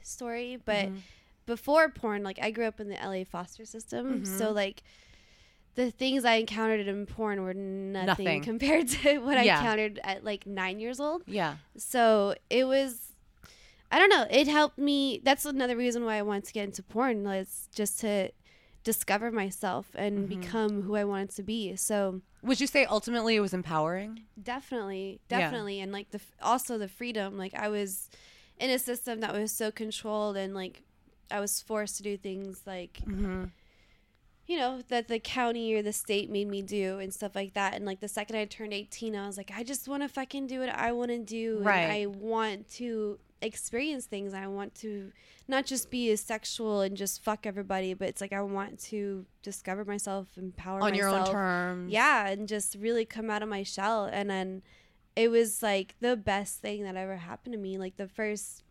story, 0.03 0.57
but 0.63 0.89
Mhm. 0.89 1.01
Before 1.45 1.89
porn, 1.89 2.23
like 2.23 2.39
I 2.41 2.51
grew 2.51 2.65
up 2.65 2.79
in 2.79 2.89
the 2.89 2.95
LA 2.95 3.23
foster 3.23 3.65
system, 3.65 4.21
Mhm. 4.21 4.27
so 4.27 4.51
like 4.51 4.83
the 5.75 5.91
things 5.91 6.23
I 6.23 6.35
encountered 6.35 6.87
in 6.87 7.05
porn 7.05 7.41
were 7.43 7.53
nothing, 7.53 8.05
Nothing. 8.25 8.41
compared 8.51 8.87
to 8.89 9.19
what 9.19 9.33
Yeah. 9.43 9.55
I 9.57 9.59
encountered 9.59 9.99
at 10.03 10.23
like 10.23 10.45
nine 10.47 10.79
years 10.79 10.99
old. 10.99 11.23
Yeah. 11.27 11.57
So 11.77 12.35
it 12.49 12.63
was, 12.65 13.11
I 13.91 13.99
don't 13.99 14.09
know. 14.09 14.25
It 14.31 14.47
helped 14.47 14.77
me. 14.77 15.19
That's 15.23 15.45
another 15.45 15.75
reason 15.75 16.05
why 16.05 16.15
I 16.15 16.21
wanted 16.21 16.45
to 16.45 16.53
get 16.53 16.63
into 16.63 16.81
porn 16.81 17.23
was 17.23 17.67
just 17.75 17.99
to 18.01 18.31
discover 18.85 19.31
myself 19.31 19.87
and 19.95 20.25
Mhm. 20.25 20.29
become 20.29 20.81
who 20.83 20.95
I 20.95 21.03
wanted 21.03 21.31
to 21.31 21.43
be. 21.43 21.75
So 21.75 22.21
Would 22.41 22.61
you 22.61 22.67
say 22.67 22.85
ultimately 22.85 23.35
it 23.35 23.39
was 23.41 23.53
empowering? 23.53 24.21
definitely, 24.41 25.19
Yeah. 25.29 25.39
definitely, 25.39 25.81
and 25.81 25.91
like 25.91 26.11
the 26.11 26.21
also 26.41 26.77
the 26.77 26.87
freedom. 26.87 27.37
Like 27.37 27.53
I 27.53 27.67
was 27.67 28.09
in 28.59 28.69
a 28.69 28.79
system 28.79 29.19
that 29.19 29.33
was 29.33 29.51
so 29.51 29.71
controlled 29.71 30.37
and 30.37 30.53
like 30.53 30.83
I 31.31 31.39
was 31.39 31.61
forced 31.61 31.97
to 31.97 32.03
do 32.03 32.17
things 32.17 32.61
like 32.65 32.99
Mm-hmm. 33.05 33.45
you 34.47 34.57
know 34.57 34.81
that 34.89 35.07
the 35.07 35.19
county 35.19 35.73
or 35.73 35.81
the 35.81 35.93
state 35.93 36.29
made 36.29 36.47
me 36.47 36.61
do 36.61 36.99
and 36.99 37.13
stuff 37.13 37.35
like 37.35 37.53
that 37.55 37.73
and 37.73 37.83
like 37.85 37.99
the 37.99 38.07
second 38.07 38.35
i 38.35 38.45
turned 38.45 38.73
18 38.73 39.15
i 39.15 39.25
was 39.25 39.37
like 39.37 39.51
i 39.55 39.63
just 39.63 39.87
want 39.87 40.03
to 40.03 40.09
fucking 40.09 40.45
do 40.47 40.59
what 40.59 40.69
i 40.69 40.91
want 40.91 41.09
to 41.09 41.17
do 41.19 41.59
Right. 41.61 41.79
and 41.79 41.91
i 41.91 42.05
want 42.05 42.69
to 42.73 43.17
experience 43.41 44.05
things 44.05 44.33
i 44.33 44.45
want 44.47 44.75
to 44.75 45.11
not 45.47 45.65
just 45.65 45.89
be 45.89 46.11
a 46.11 46.17
sexual 46.17 46.81
and 46.81 46.95
just 46.95 47.23
fuck 47.23 47.45
everybody 47.47 47.93
but 47.95 48.07
it's 48.07 48.21
like 48.21 48.33
i 48.33 48.41
want 48.41 48.79
to 48.79 49.25
discover 49.41 49.83
myself 49.83 50.27
empower 50.37 50.81
On 50.81 50.93
your 50.93 51.07
own 51.09 51.19
myself. 51.19 51.31
terms. 51.31 51.91
yeah 51.91 52.27
and 52.27 52.47
just 52.47 52.75
really 52.79 53.05
come 53.05 53.29
out 53.31 53.41
of 53.41 53.49
my 53.49 53.63
shell 53.63 54.05
and 54.11 54.29
then 54.29 54.61
it 55.15 55.29
was 55.31 55.63
like 55.63 55.95
the 56.01 56.15
best 56.15 56.59
thing 56.61 56.83
that 56.83 56.95
ever 56.95 57.15
happened 57.17 57.53
to 57.53 57.59
me 57.59 57.77
like 57.79 57.97
the 57.97 58.07
first 58.07 58.63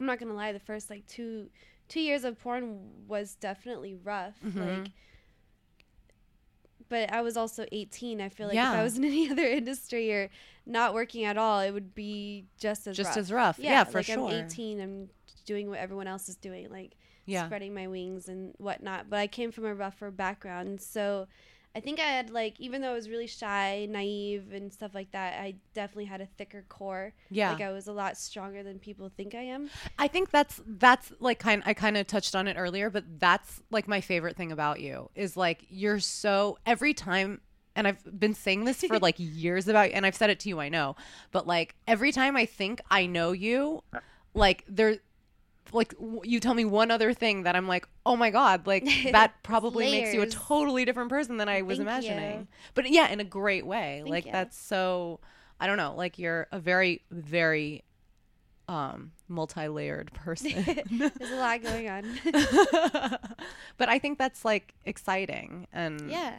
i'm 0.00 0.06
not 0.06 0.18
gonna 0.18 0.34
lie 0.34 0.52
the 0.52 0.58
first 0.60 0.88
like 0.90 1.06
two 1.06 1.48
two 1.88 2.00
years 2.00 2.24
of 2.24 2.38
porn 2.38 2.78
was 3.06 3.34
definitely 3.36 3.94
rough 3.94 4.34
Mhm. 4.44 4.82
like 4.82 4.90
but 6.88 7.10
i 7.12 7.20
was 7.22 7.36
also 7.36 7.64
18 7.72 8.20
i 8.20 8.28
feel 8.28 8.46
like 8.48 8.56
if 8.56 8.62
i 8.64 8.82
was 8.82 8.96
in 8.98 9.04
any 9.12 9.30
other 9.30 9.44
industry 9.46 10.12
or 10.12 10.30
not 10.66 10.94
working 10.94 11.24
at 11.24 11.36
all 11.36 11.60
it 11.60 11.70
would 11.72 11.94
be 11.94 12.44
just 12.58 12.86
as 12.86 12.96
Just 12.96 13.08
rough. 13.10 13.16
as 13.18 13.32
rough. 13.32 13.58
Yeah, 13.58 13.70
yeah, 13.70 13.84
for 13.84 13.98
like 13.98 14.06
sure. 14.06 14.28
i'm 14.28 14.44
18 14.46 14.80
i'm 14.80 15.08
doing 15.46 15.68
what 15.68 15.78
everyone 15.78 16.06
else 16.06 16.28
is 16.28 16.36
doing 16.36 16.70
like 16.70 16.92
Yeah. 17.26 17.46
spreading 17.46 17.72
my 17.74 17.86
wings 17.86 18.28
and 18.28 18.54
whatnot. 18.58 19.08
But 19.08 19.18
I 19.18 19.26
came 19.28 19.50
from 19.50 19.64
a 19.64 19.74
rougher 19.74 20.10
background, 20.10 20.80
so 20.82 21.26
I 21.76 21.80
think 21.80 21.98
I 21.98 22.04
had 22.04 22.30
like 22.30 22.58
even 22.60 22.82
though 22.82 22.90
I 22.90 22.94
was 22.94 23.08
really 23.08 23.26
shy, 23.26 23.86
naive, 23.90 24.52
and 24.52 24.72
stuff 24.72 24.94
like 24.94 25.10
that, 25.10 25.40
I 25.40 25.56
definitely 25.74 26.04
had 26.04 26.20
a 26.20 26.26
thicker 26.26 26.64
core. 26.68 27.12
Yeah. 27.30 27.50
like 27.50 27.60
I 27.60 27.72
was 27.72 27.88
a 27.88 27.92
lot 27.92 28.16
stronger 28.16 28.62
than 28.62 28.78
people 28.78 29.10
think 29.16 29.34
I 29.34 29.42
am. 29.42 29.70
I 29.98 30.06
think 30.06 30.30
that's 30.30 30.60
that's 30.66 31.12
like 31.18 31.38
kind 31.38 31.62
I 31.66 31.74
kind 31.74 31.96
of 31.96 32.06
touched 32.06 32.36
on 32.36 32.46
it 32.46 32.56
earlier, 32.56 32.90
but 32.90 33.04
that's 33.18 33.60
like 33.70 33.88
my 33.88 34.00
favorite 34.00 34.36
thing 34.36 34.52
about 34.52 34.80
you 34.80 35.10
is 35.16 35.36
like 35.36 35.64
you're 35.68 36.00
so 36.00 36.58
every 36.64 36.94
time 36.94 37.40
and 37.76 37.88
I've 37.88 38.20
been 38.20 38.34
saying 38.34 38.64
this 38.64 38.82
for 38.82 39.00
like 39.00 39.16
years 39.18 39.66
about 39.66 39.90
and 39.90 40.06
I've 40.06 40.14
said 40.14 40.30
it 40.30 40.38
to 40.40 40.48
you, 40.48 40.60
I 40.60 40.68
know. 40.68 40.94
But 41.32 41.46
like 41.46 41.74
every 41.88 42.12
time 42.12 42.36
I 42.36 42.46
think 42.46 42.80
I 42.88 43.06
know 43.06 43.32
you, 43.32 43.82
like 44.32 44.64
there 44.68 44.98
like 45.72 45.90
w- 45.98 46.20
you 46.24 46.40
tell 46.40 46.54
me 46.54 46.64
one 46.64 46.90
other 46.90 47.12
thing 47.12 47.44
that 47.44 47.56
I'm 47.56 47.66
like, 47.68 47.88
"Oh 48.04 48.16
my 48.16 48.30
god, 48.30 48.66
like 48.66 48.84
that 49.12 49.42
probably 49.42 49.90
makes 49.90 50.14
you 50.14 50.22
a 50.22 50.26
totally 50.26 50.84
different 50.84 51.10
person 51.10 51.36
than 51.36 51.48
I 51.48 51.62
was 51.62 51.78
Thank 51.78 51.88
imagining." 51.88 52.38
you. 52.40 52.46
But 52.74 52.90
yeah, 52.90 53.08
in 53.08 53.20
a 53.20 53.24
great 53.24 53.66
way. 53.66 54.00
Thank 54.02 54.10
like 54.10 54.26
you. 54.26 54.32
that's 54.32 54.58
so 54.58 55.20
I 55.60 55.66
don't 55.66 55.76
know, 55.76 55.94
like 55.96 56.18
you're 56.18 56.46
a 56.52 56.58
very 56.58 57.02
very 57.10 57.84
um 58.68 59.12
multi-layered 59.28 60.12
person. 60.12 60.52
There's 60.90 61.30
a 61.30 61.36
lot 61.36 61.62
going 61.62 61.88
on. 61.88 62.04
but 63.76 63.88
I 63.88 63.98
think 63.98 64.18
that's 64.18 64.44
like 64.44 64.74
exciting 64.84 65.66
and 65.72 66.10
yeah, 66.10 66.34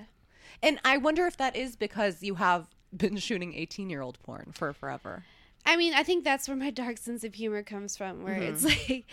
And 0.64 0.80
I 0.86 0.98
wonder 0.98 1.26
if 1.26 1.38
that 1.38 1.56
is 1.56 1.76
because 1.76 2.24
you 2.24 2.36
have 2.36 2.68
been 2.96 3.18
shooting 3.18 3.54
18-year-old 3.54 4.20
porn 4.24 4.52
for 4.54 4.72
forever. 4.74 5.24
I 5.66 5.76
mean, 5.78 5.94
I 5.94 6.04
think 6.04 6.24
that's 6.24 6.48
where 6.48 6.58
my 6.58 6.70
dark 6.84 6.98
sense 6.98 7.24
of 7.24 7.34
humor 7.36 7.64
comes 7.64 7.98
from, 7.98 8.24
where 8.24 8.36
Mm-hmm. 8.40 8.54
it's 8.54 8.64
like. 8.64 9.06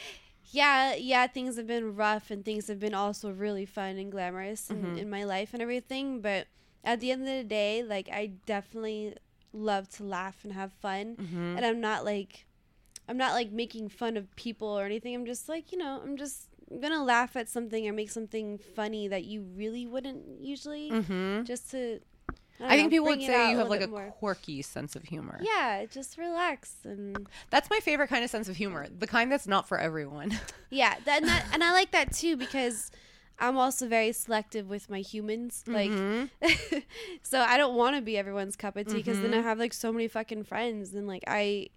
Yeah, 0.54 0.94
yeah, 0.96 1.28
things 1.28 1.56
have 1.56 1.66
been 1.66 1.94
rough 1.94 2.30
and 2.30 2.44
things 2.44 2.66
have 2.66 2.78
been 2.78 2.92
also 2.94 3.30
really 3.30 3.64
fun 3.64 3.96
and 3.96 4.10
glamorous 4.12 4.68
in, 4.70 4.82
Mhm. 4.82 4.98
in 4.98 5.08
my 5.08 5.24
life 5.24 5.54
and 5.54 5.62
everything. 5.62 6.20
But 6.20 6.46
at 6.84 7.00
the 7.00 7.10
end 7.10 7.22
of 7.22 7.28
the 7.28 7.44
day, 7.44 7.82
like, 7.82 8.08
I 8.10 8.32
definitely 8.44 9.14
love 9.54 9.88
to 9.96 10.04
laugh 10.04 10.44
and 10.44 10.52
have 10.52 10.72
fun. 10.74 11.16
Mhm. 11.16 11.56
and 11.56 11.64
I'm 11.64 11.80
not 11.80 12.04
like 12.04 12.44
I'm 13.08 13.16
not 13.16 13.32
like 13.32 13.50
making 13.50 13.88
fun 13.88 14.16
of 14.16 14.34
people 14.36 14.68
or 14.68 14.84
anything. 14.84 15.14
I'm 15.14 15.24
just 15.26 15.48
like, 15.48 15.72
you 15.72 15.78
know, 15.78 16.00
I'm 16.04 16.16
just 16.18 16.48
gonna 16.80 17.02
laugh 17.04 17.34
at 17.36 17.48
something 17.48 17.88
or 17.88 17.92
make 17.92 18.10
something 18.10 18.58
funny 18.58 19.08
that 19.08 19.24
you 19.24 19.42
really 19.56 19.86
wouldn't 19.86 20.40
usually 20.40 20.90
Mhm. 20.90 21.44
just 21.46 21.70
to 21.70 22.00
I, 22.62 22.74
I, 22.74 22.76
think 22.76 22.86
know, 22.86 22.90
people 22.90 23.06
would 23.08 23.20
say 23.22 23.50
you 23.50 23.58
have 23.58 23.68
like 23.68 23.82
a 23.82 23.88
more. 23.88 24.14
quirky 24.18 24.62
sense 24.62 24.94
of 24.96 25.02
humor. 25.02 25.40
Yeah, 25.42 25.84
just 25.90 26.16
relax 26.18 26.76
and 26.84 27.26
That's 27.50 27.68
my 27.70 27.80
favorite 27.80 28.08
kind 28.08 28.24
of 28.24 28.30
sense 28.30 28.48
of 28.48 28.56
humor. 28.56 28.86
The 28.88 29.06
kind 29.06 29.30
that's 29.32 29.46
not 29.46 29.68
for 29.68 29.78
everyone. 29.78 30.38
yeah, 30.70 30.94
that, 31.04 31.18
and 31.22 31.28
that 31.28 31.46
and 31.52 31.62
I 31.64 31.72
like 31.72 31.90
that 31.92 32.12
too 32.12 32.36
because 32.36 32.90
I'm 33.38 33.56
also 33.56 33.88
very 33.88 34.12
selective 34.12 34.68
with 34.68 34.88
my 34.88 35.00
humans. 35.00 35.64
Like 35.66 35.90
Mhm. 35.90 36.30
so 37.22 37.40
I 37.40 37.56
don't 37.56 37.74
want 37.74 37.96
to 37.96 38.02
be 38.02 38.16
everyone's 38.16 38.56
cup 38.56 38.76
of 38.76 38.86
tea 38.86 38.98
because 38.98 39.20
then 39.20 39.34
I 39.34 39.38
Mhm. 39.38 39.44
have 39.44 39.58
like 39.58 39.72
so 39.72 39.90
many 39.92 40.06
fucking 40.08 40.44
friends 40.44 40.94
and 40.94 41.06
like 41.06 41.24
I 41.26 41.68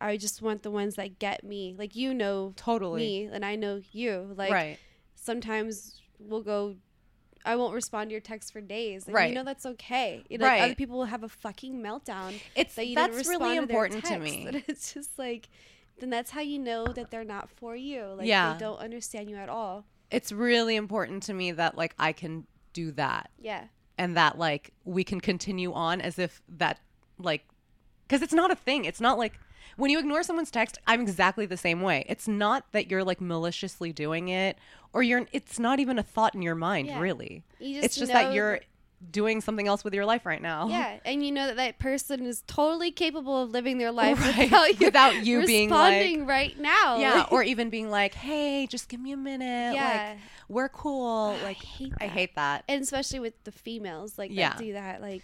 I 0.00 0.16
just 0.16 0.40
want 0.40 0.62
the 0.62 0.70
ones 0.70 0.94
that 0.94 1.18
get 1.18 1.44
me. 1.44 1.74
Like 1.76 1.94
you 1.96 2.14
know 2.14 2.52
totally. 2.56 3.00
me 3.00 3.24
and 3.32 3.44
I 3.44 3.56
know 3.56 3.80
you. 3.92 4.32
Like 4.36 4.52
right. 4.52 4.78
sometimes 5.14 6.00
we'll 6.18 6.42
go 6.42 6.76
I 7.44 7.56
won't 7.56 7.74
respond 7.74 8.10
to 8.10 8.12
your 8.12 8.20
text 8.20 8.52
for 8.52 8.60
days. 8.60 9.06
And 9.06 9.14
Right. 9.14 9.28
You 9.30 9.34
know 9.34 9.44
that's 9.44 9.64
okay. 9.66 10.24
You 10.28 10.38
know, 10.38 10.44
Like 10.44 10.52
Right. 10.52 10.62
other 10.62 10.74
people 10.74 10.98
will 10.98 11.04
have 11.06 11.22
a 11.22 11.28
fucking 11.28 11.80
meltdown. 11.80 12.34
It's 12.54 12.74
that 12.74 12.86
you 12.86 12.94
that's 12.94 13.26
really 13.28 13.56
to 13.56 13.62
important 13.62 14.04
to 14.06 14.18
me. 14.18 14.46
And 14.46 14.62
it's 14.68 14.92
just 14.92 15.18
like, 15.18 15.48
then 15.98 16.10
that's 16.10 16.30
how 16.30 16.40
you 16.40 16.58
know 16.58 16.86
that 16.86 17.10
they're 17.10 17.24
not 17.24 17.48
for 17.50 17.74
you. 17.76 18.04
Like 18.16 18.26
Yeah. 18.26 18.52
they 18.52 18.58
don't 18.58 18.78
understand 18.78 19.30
you 19.30 19.36
at 19.36 19.48
all. 19.48 19.84
It's 20.10 20.32
really 20.32 20.76
important 20.76 21.22
to 21.24 21.34
me 21.34 21.52
that 21.52 21.76
like 21.78 21.94
I 21.98 22.12
can 22.12 22.46
do 22.72 22.92
that 22.92 23.30
Yeah. 23.38 23.64
and 23.96 24.16
that 24.16 24.38
like 24.38 24.72
we 24.84 25.02
can 25.04 25.20
continue 25.20 25.72
on 25.72 26.00
as 26.00 26.18
if 26.18 26.42
that 26.48 26.78
like 27.18 27.44
because 28.06 28.22
it's 28.22 28.34
not 28.34 28.50
a 28.50 28.56
thing. 28.56 28.84
It's 28.84 29.00
not 29.00 29.18
like 29.18 29.38
when 29.76 29.90
you 29.90 29.98
ignore 29.98 30.22
someone's 30.22 30.50
text, 30.50 30.78
I'm 30.86 31.00
exactly 31.02 31.46
the 31.46 31.56
same 31.56 31.80
way. 31.82 32.04
It's 32.08 32.26
not 32.28 32.64
that 32.72 32.90
you're 32.90 33.04
like 33.04 33.20
maliciously 33.20 33.92
doing 33.92 34.28
it 34.28 34.58
or 34.92 35.02
you're 35.02 35.26
it's 35.32 35.58
not 35.58 35.78
even 35.80 35.98
a 35.98 36.02
thought 36.02 36.34
in 36.34 36.42
your 36.42 36.54
mind, 36.54 36.88
Yeah. 36.88 37.00
really. 37.00 37.42
You 37.58 37.74
just 37.76 37.84
It's 37.86 37.96
just 37.96 38.12
that 38.12 38.32
you're 38.32 38.60
doing 39.12 39.40
something 39.40 39.66
else 39.66 39.82
with 39.82 39.94
your 39.94 40.04
life 40.04 40.26
right 40.26 40.42
now. 40.42 40.68
Yeah, 40.68 40.98
and 41.06 41.24
you 41.24 41.32
know 41.32 41.46
that 41.46 41.56
that 41.56 41.78
person 41.78 42.26
is 42.26 42.42
totally 42.46 42.90
capable 42.90 43.42
of 43.42 43.50
living 43.50 43.78
their 43.78 43.92
life 43.92 44.20
Right. 44.20 44.44
without 44.50 44.78
you, 44.80 44.86
Without 44.86 45.24
you 45.24 45.46
being 45.46 45.70
like- 45.70 45.92
responding 45.92 46.26
right 46.26 46.58
now. 46.58 46.98
Yeah, 46.98 47.26
or 47.30 47.42
even 47.42 47.70
being 47.70 47.88
like, 47.90 48.12
"Hey, 48.14 48.66
just 48.66 48.88
give 48.90 49.00
me 49.00 49.12
a 49.12 49.16
minute. 49.16 49.74
Yeah. 49.74 50.08
Like, 50.10 50.18
we're 50.48 50.68
cool." 50.68 51.34
Oh, 51.34 51.40
I 51.40 51.42
Like, 51.44 51.56
hate 51.64 51.92
I 52.00 52.08
hate 52.08 52.34
that. 52.34 52.64
and 52.68 52.82
especially 52.82 53.20
with 53.20 53.42
the 53.44 53.52
females, 53.52 54.18
like 54.18 54.30
Yeah. 54.32 54.50
that 54.50 54.58
do 54.58 54.72
that. 54.74 55.00
Like 55.00 55.22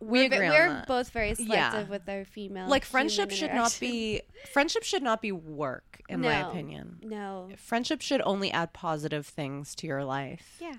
We 0.00 0.20
we're, 0.20 0.24
agree 0.26 0.48
we're 0.48 0.68
that. 0.68 0.86
both 0.86 1.10
very 1.10 1.34
Yeah. 1.38 1.70
selective 1.70 1.88
with 1.90 2.08
our 2.08 2.24
female. 2.24 2.68
like 2.68 2.84
friendship 2.84 3.30
should 3.32 3.52
not 3.52 3.76
be 3.80 4.22
friendship 4.52 4.84
should 4.84 5.02
not 5.02 5.20
be 5.20 5.32
work 5.32 6.00
in 6.08 6.20
my 6.20 6.48
opinion 6.48 6.98
No. 7.02 7.48
friendship 7.56 8.00
should 8.00 8.22
only 8.24 8.50
add 8.52 8.72
positive 8.72 9.26
things 9.26 9.74
to 9.76 9.86
your 9.88 10.04
life 10.04 10.58
Yeah. 10.60 10.74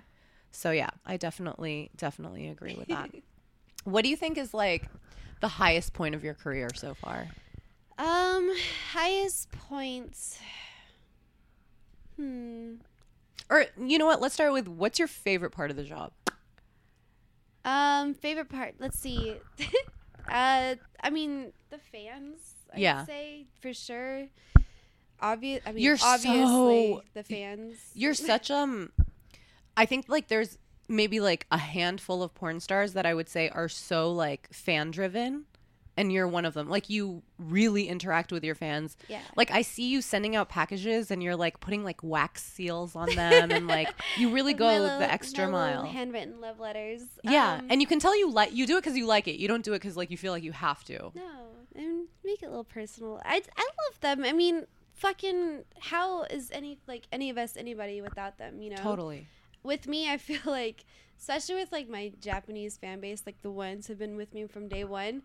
so 0.51 0.71
yeah 0.71 0.89
i 1.05 1.17
definitely 1.17 1.91
definitely 1.97 2.47
agree 2.47 2.75
with 2.75 2.87
that 2.87 3.09
what 3.83 4.03
do 4.03 4.09
you 4.09 4.15
think 4.15 4.37
is 4.37 4.53
like 4.53 4.87
the 5.41 5.47
highest 5.49 5.93
point 5.93 6.15
of 6.15 6.23
your 6.23 6.33
career 6.33 6.69
so 6.73 6.93
far 6.93 7.27
Um, 7.97 8.49
highest 8.93 9.51
points. 9.51 10.39
Hmm. 12.15 12.75
or 13.49 13.65
you 13.81 13.97
know 13.97 14.05
what 14.05 14.21
let's 14.21 14.33
start 14.33 14.51
with 14.53 14.67
what's 14.67 14.99
your 14.99 15.07
favorite 15.07 15.51
part 15.51 15.71
of 15.71 15.77
the 15.77 15.83
job 15.83 16.11
Um, 17.65 18.13
favorite 18.13 18.49
part. 18.49 18.75
Let's 18.79 18.97
see. 18.99 19.35
uh, 20.29 20.75
I 21.03 21.09
mean 21.11 21.51
the 21.69 21.77
fans. 21.91 22.55
I'd 22.73 22.79
Yeah. 22.79 23.05
say 23.05 23.45
for 23.61 23.73
sure. 23.73 24.27
Obvious. 25.21 25.61
I 25.65 25.71
mean, 25.73 25.83
You're 25.83 25.97
obviously 26.01 26.93
so- 26.93 27.01
the 27.13 27.23
fans. 27.23 27.75
you're 27.93 28.13
such 28.13 28.49
um 28.49 28.91
i 29.75 29.85
think 29.85 30.05
like 30.07 30.27
there's 30.29 30.57
maybe 30.87 31.19
like 31.19 31.45
a 31.51 31.57
handful 31.57 32.23
of 32.23 32.33
porn 32.33 32.59
stars 32.61 32.93
that 32.93 33.05
i 33.05 33.13
would 33.13 33.27
say 33.29 33.49
are 33.49 33.67
so 33.69 34.11
like 34.11 34.47
fan 34.53 34.91
driven 34.91 35.43
and 35.99 36.11
you're 36.13 36.27
one 36.27 36.45
of 36.45 36.53
them 36.53 36.67
like 36.69 36.89
you 36.89 37.21
really 37.37 37.87
interact 37.87 38.31
with 38.31 38.43
your 38.43 38.55
fans 38.55 38.95
Yeah. 39.07 39.21
like 39.35 39.51
i 39.51 39.61
see 39.61 39.87
you 39.93 40.01
sending 40.01 40.33
out 40.37 40.47
packages 40.49 41.11
and 41.11 41.21
you're 41.23 41.35
like 41.45 41.59
putting 41.59 41.83
like 41.83 42.01
wax 42.03 42.43
seals 42.43 42.95
on 42.95 43.09
them 43.21 43.51
and 43.51 43.67
like 43.67 43.89
you 44.17 44.31
really 44.37 44.53
go 44.53 44.65
my 44.65 44.97
the 44.99 45.11
extra 45.11 45.47
mile 45.47 45.83
Handwritten 45.85 46.39
love 46.41 46.59
letters. 46.59 47.01
yeah 47.23 47.57
Um, 47.59 47.67
and 47.69 47.81
you 47.81 47.87
can 47.87 47.99
tell 47.99 48.15
you 48.17 48.31
like 48.31 48.51
you 48.53 48.65
do 48.65 48.77
it 48.77 48.81
because 48.83 48.97
you 48.97 49.05
like 49.05 49.27
it 49.27 49.35
you 49.41 49.47
don't 49.47 49.63
do 49.63 49.73
it 49.73 49.79
because 49.81 49.95
like 49.97 50.09
you 50.11 50.17
feel 50.17 50.33
like 50.33 50.43
you 50.49 50.53
have 50.53 50.83
to 50.85 51.11
No, 51.15 51.31
and 51.75 52.07
make 52.23 52.41
it 52.43 52.47
a 52.47 52.49
little 52.49 52.63
personal. 52.79 53.21
I 53.23 53.41
I 53.57 53.67
love 53.81 53.99
them. 54.01 54.25
I 54.25 54.33
mean, 54.33 54.65
fucking, 54.93 55.63
how 55.79 56.23
is 56.23 56.49
any 56.51 56.77
like 56.87 57.03
any 57.11 57.29
of 57.29 57.37
us 57.37 57.55
anybody 57.57 58.01
without 58.01 58.37
them? 58.37 58.61
You 58.61 58.71
know, 58.71 58.83
totally 58.91 59.27
With 59.63 59.87
me, 59.87 60.09
I 60.09 60.17
feel 60.29 60.41
like, 60.45 60.83
especially 61.19 61.55
with 61.55 61.71
like 61.71 61.87
my 61.89 62.11
Japanese 62.19 62.77
fan 62.77 62.99
base, 62.99 63.23
like 63.25 63.41
the 63.41 63.51
ones 63.51 63.87
who've 63.87 63.97
been 63.99 64.15
with 64.17 64.33
me 64.33 64.45
from 64.47 64.67
day 64.67 64.83
one, 64.83 65.21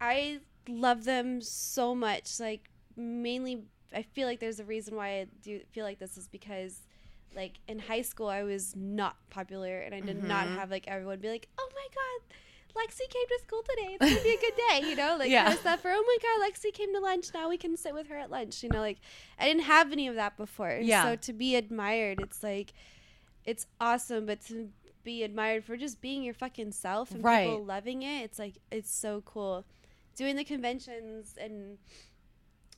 I 0.00 0.40
love 0.68 1.04
them 1.04 1.40
so 1.40 1.94
much. 1.94 2.40
Like 2.40 2.70
mainly, 2.96 3.64
I 3.94 4.02
feel 4.02 4.26
like 4.26 4.40
there's 4.40 4.60
a 4.60 4.64
reason 4.64 4.96
why 4.96 5.20
I 5.20 5.26
do 5.42 5.60
feel 5.70 5.84
like 5.84 5.98
this 5.98 6.16
is 6.16 6.28
because. 6.28 6.80
Like 7.36 7.60
in 7.68 7.78
high 7.78 8.02
school, 8.02 8.26
I 8.26 8.42
was 8.42 8.74
not 8.74 9.14
popular, 9.30 9.78
and 9.82 9.94
I 9.94 10.00
did 10.00 10.20
not 10.24 10.48
Mhm. 10.48 10.54
have 10.56 10.68
like 10.68 10.88
everyone 10.88 11.20
be 11.20 11.28
like, 11.28 11.46
"Oh 11.56 11.70
my 11.72 11.86
god, 11.94 12.36
Lexi 12.74 13.08
came 13.08 13.28
to 13.28 13.38
school 13.46 13.62
today. 13.62 13.96
It's 14.00 14.04
gonna 14.04 14.20
be 14.24 14.34
a 14.34 14.40
good 14.40 14.56
day, 14.68 14.90
you 14.90 14.96
know, 14.96 15.16
like 15.16 15.30
Yeah. 15.30 15.44
kind 15.44 15.54
of 15.54 15.60
stuff. 15.60 15.84
Or 15.84 15.92
oh 15.92 16.02
my 16.04 16.18
god, 16.20 16.50
Lexi 16.52 16.72
came 16.74 16.92
to 16.92 16.98
lunch. 16.98 17.26
Now 17.32 17.48
we 17.48 17.56
can 17.56 17.76
sit 17.76 17.94
with 17.94 18.08
her 18.08 18.16
at 18.16 18.32
lunch. 18.32 18.64
You 18.64 18.68
know, 18.70 18.80
like 18.80 18.98
I 19.38 19.44
didn't 19.46 19.62
have 19.62 19.92
any 19.92 20.08
of 20.08 20.16
that 20.16 20.36
before. 20.36 20.80
Yeah. 20.82 21.04
So 21.04 21.14
to 21.14 21.32
be 21.32 21.54
admired, 21.54 22.18
it's 22.20 22.42
like 22.42 22.72
it's 23.44 23.68
awesome. 23.80 24.26
But 24.26 24.40
to 24.46 24.70
be 25.04 25.22
admired 25.22 25.62
for 25.64 25.76
just 25.76 26.00
being 26.00 26.24
your 26.24 26.34
fucking 26.34 26.72
self 26.72 27.12
and 27.12 27.22
Right. 27.22 27.46
people 27.46 27.64
loving 27.64 28.02
it, 28.02 28.24
it's 28.24 28.40
like 28.40 28.54
it's 28.72 28.90
so 28.90 29.20
cool. 29.24 29.64
Doing 30.16 30.36
the 30.36 30.44
conventions 30.44 31.34
and 31.40 31.78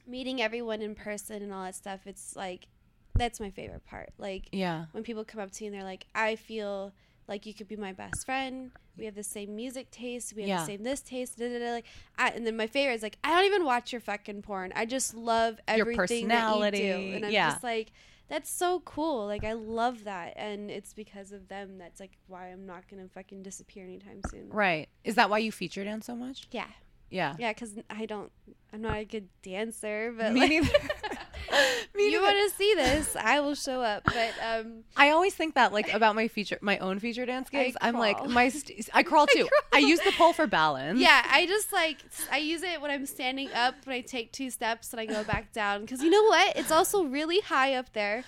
meeting 0.07 0.43
everyone 0.43 0.83
in 0.83 0.95
person 0.95 1.43
and 1.43 1.53
all 1.53 1.65
that 1.65 1.75
stuff. 1.75 2.01
It's 2.07 2.37
like 2.37 2.67
that's 3.15 3.41
my 3.41 3.51
favorite 3.51 3.85
part. 3.87 4.11
Like 4.19 4.49
yeah 4.53 4.87
when 4.93 5.03
people 5.03 5.25
come 5.25 5.41
up 5.41 5.51
to 5.53 5.65
you 5.65 5.71
and 5.71 5.79
they're 5.79 5.87
like, 5.87 6.07
I 6.15 6.37
feel 6.37 6.93
like 7.29 7.47
you 7.47 7.55
could 7.55 7.69
be 7.69 7.77
my 7.77 7.93
best 7.93 8.25
friend. 8.27 8.73
We 8.99 9.05
have 9.07 9.15
the 9.15 9.23
same 9.23 9.55
music 9.55 9.91
taste. 9.91 10.35
We 10.35 10.43
have 10.43 10.49
Yeah. 10.49 10.61
the 10.61 10.67
same 10.67 10.83
this 10.83 11.01
taste. 11.01 11.39
Da, 11.39 11.49
da, 11.49 11.59
da. 11.59 11.71
Like, 11.73 11.87
I, 12.19 12.29
and 12.31 12.47
then 12.47 12.57
my 12.57 12.67
favorite 12.67 12.95
is 12.95 13.03
like, 13.03 13.17
I 13.25 13.31
don't 13.31 13.45
even 13.47 13.65
watch 13.65 13.93
your 13.93 14.01
fucking 14.01 14.43
porn. 14.43 14.73
I 14.75 14.85
just 14.87 15.15
love 15.15 15.59
Your 15.69 15.81
everything 15.89 16.29
that 16.29 16.35
you 16.57 16.61
personality, 16.61 16.79
do. 16.79 17.17
And 17.17 17.25
I'm 17.27 17.31
yeah. 17.33 17.51
just 17.53 17.63
like, 17.63 17.93
that's 18.29 18.51
so 18.51 18.81
cool. 18.81 19.27
Like, 19.27 19.45
I 19.45 19.53
love 19.55 20.05
that. 20.05 20.35
And 20.37 20.71
it's 20.71 20.93
because 20.93 21.33
of 21.33 21.49
them 21.49 21.79
that's 21.79 22.01
like 22.01 22.19
why 22.27 22.49
I'm 22.49 22.67
not 22.67 22.89
going 22.91 23.03
to 23.03 23.09
fucking 23.09 23.43
disappear 23.45 23.85
anytime 23.85 24.21
soon. 24.31 24.49
right 24.51 24.89
is 25.05 25.15
that 25.15 25.31
why 25.31 25.39
you 25.39 25.53
feature 25.53 25.85
dance 25.85 26.07
so 26.07 26.17
much 26.17 26.49
Yeah. 26.51 26.67
Yeah 27.13 27.35
Yeah. 27.39 27.53
Cause 27.53 27.75
I 27.91 28.07
don't, 28.07 28.31
I'm 28.73 28.81
not 28.83 28.97
a 28.97 29.05
good 29.05 29.29
dancer, 29.43 30.13
but 30.17 30.33
Me 30.33 30.41
like, 30.41 30.51
neither. 30.51 30.69
Me 31.95 32.11
you 32.11 32.23
want 32.23 32.37
to 32.51 32.57
see 32.57 32.73
this, 32.75 33.15
I 33.17 33.41
will 33.41 33.55
show 33.55 33.83
up. 33.83 34.05
But, 34.05 34.33
um, 34.43 34.85
I 34.97 35.11
always 35.11 35.35
think 35.35 35.55
that 35.57 35.73
like 35.73 35.93
about 35.93 36.15
my 36.15 36.29
feature, 36.29 36.59
my 36.63 36.79
own 36.79 36.99
feature 36.99 37.27
dance 37.27 37.49
I 37.53 37.65
gigs. 37.65 37.77
I'm 37.81 37.99
like 37.99 38.27
my, 38.29 38.49
st- 38.49 38.89
I 38.95 39.03
crawl 39.03 39.27
too. 39.37 39.47
I, 39.73 39.79
use 39.79 40.01
the 40.01 40.13
pole 40.13 40.33
for 40.33 40.47
balance. 40.47 40.99
Yeah, 40.99 41.23
I 41.31 41.47
just 41.47 41.71
like 41.73 41.99
I 42.31 42.39
use 42.39 42.63
it 42.63 42.81
when 42.81 42.91
I'm 42.91 43.05
standing 43.05 43.53
up 43.53 43.75
when 43.85 43.97
I 43.97 44.01
take 44.01 44.33
two 44.33 44.49
steps 44.51 44.93
and 44.93 45.01
I 45.01 45.07
go 45.07 45.23
back 45.25 45.53
down 45.53 45.83
because 45.83 46.03
you 46.03 46.09
know 46.09 46.23
what? 46.25 46.57
It's 46.57 46.71
also 46.71 47.05
really 47.05 47.41
high 47.41 47.75
up 47.75 47.93
there. 47.93 48.25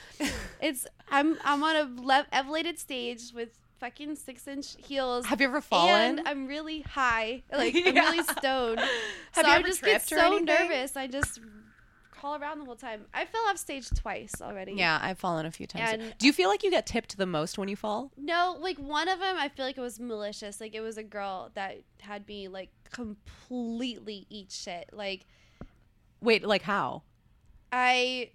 It's 0.61 0.87
I'm 1.11 1.38
I'm 1.44 1.62
on 1.64 1.77
a 1.77 2.03
le- 2.03 2.27
elevated 2.33 2.79
stage 2.79 3.33
with 3.35 3.51
fucking 3.85 4.16
six 4.16 4.49
inch 4.49 4.77
heels. 4.79 5.27
Have 5.27 5.40
you 5.42 5.47
ever 5.47 5.61
fallen? 5.61 6.18
And 6.18 6.29
I'm 6.29 6.47
really 6.47 6.81
high, 6.81 7.42
like 7.53 7.75
I'm 7.87 7.94
really 7.94 8.23
stoned. 8.23 8.81
Have 9.33 9.44
so 9.44 9.47
you 9.47 9.53
I 9.53 9.62
just 9.62 9.83
get 9.83 10.03
so 10.03 10.38
nervous. 10.38 10.97
I 10.97 11.07
just 11.07 11.40
crawl 12.11 12.37
around 12.40 12.61
the 12.61 12.64
whole 12.64 12.77
time. 12.77 13.03
I 13.12 13.27
fell 13.27 13.42
off 13.49 13.59
stage 13.59 13.90
twice 13.90 14.33
already. 14.40 14.73
Yeah, 14.73 14.99
I've 15.03 15.18
fallen 15.18 15.44
a 15.44 15.51
few 15.51 15.66
times. 15.66 15.90
And- 15.92 16.14
Do 16.16 16.27
you 16.27 16.33
feel 16.33 16.49
like 16.49 16.62
you 16.62 16.70
get 16.70 16.87
tipped 16.87 17.18
the 17.18 17.27
most 17.27 17.59
when 17.59 17.68
you 17.68 17.77
fall? 17.77 18.11
No, 18.16 18.57
like 18.59 18.79
one 18.79 19.09
of 19.09 19.18
them, 19.20 19.37
I 19.38 19.51
feel 19.51 19.66
like 19.66 19.77
it 19.77 19.83
was 19.83 20.01
malicious. 20.01 20.62
Like 20.62 20.75
it 20.75 20.81
was 20.81 20.97
a 20.97 21.03
girl 21.03 21.51
that 21.55 21.81
had 22.01 22.27
me 22.27 22.49
like 22.49 22.70
completely 22.90 24.27
eat 24.31 24.51
shit. 24.51 24.88
Like 24.92 25.27
Wait, 26.23 26.42
like 26.47 26.62
how? 26.62 27.03
I 27.70 28.31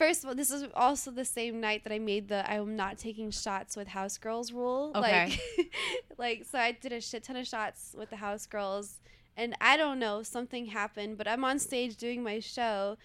first 0.00 0.24
of 0.24 0.30
all, 0.30 0.34
this 0.34 0.50
is 0.50 0.64
also 0.74 1.10
the 1.10 1.26
same 1.26 1.60
night 1.60 1.84
that 1.84 1.92
I 1.92 1.98
made 1.98 2.28
the 2.28 2.50
I'm 2.50 2.74
not 2.74 2.96
taking 2.96 3.30
shots 3.30 3.76
with 3.76 3.88
house 3.88 4.16
girls 4.16 4.50
rule. 4.50 4.92
Okay. 4.94 5.38
Like, 5.58 5.72
like 6.18 6.44
so 6.50 6.58
I 6.58 6.72
did 6.72 6.92
a 6.92 7.02
shit 7.02 7.24
ton 7.24 7.36
of 7.36 7.46
shots 7.46 7.94
with 7.96 8.08
the 8.08 8.16
house 8.16 8.46
girls, 8.46 9.00
and 9.36 9.54
I 9.60 9.76
don't 9.76 9.98
know 9.98 10.22
something 10.22 10.66
happened, 10.66 11.18
but 11.18 11.28
I'm 11.28 11.44
on 11.44 11.58
stage 11.58 11.96
doing 11.98 12.22
my 12.22 12.40
show. 12.40 12.96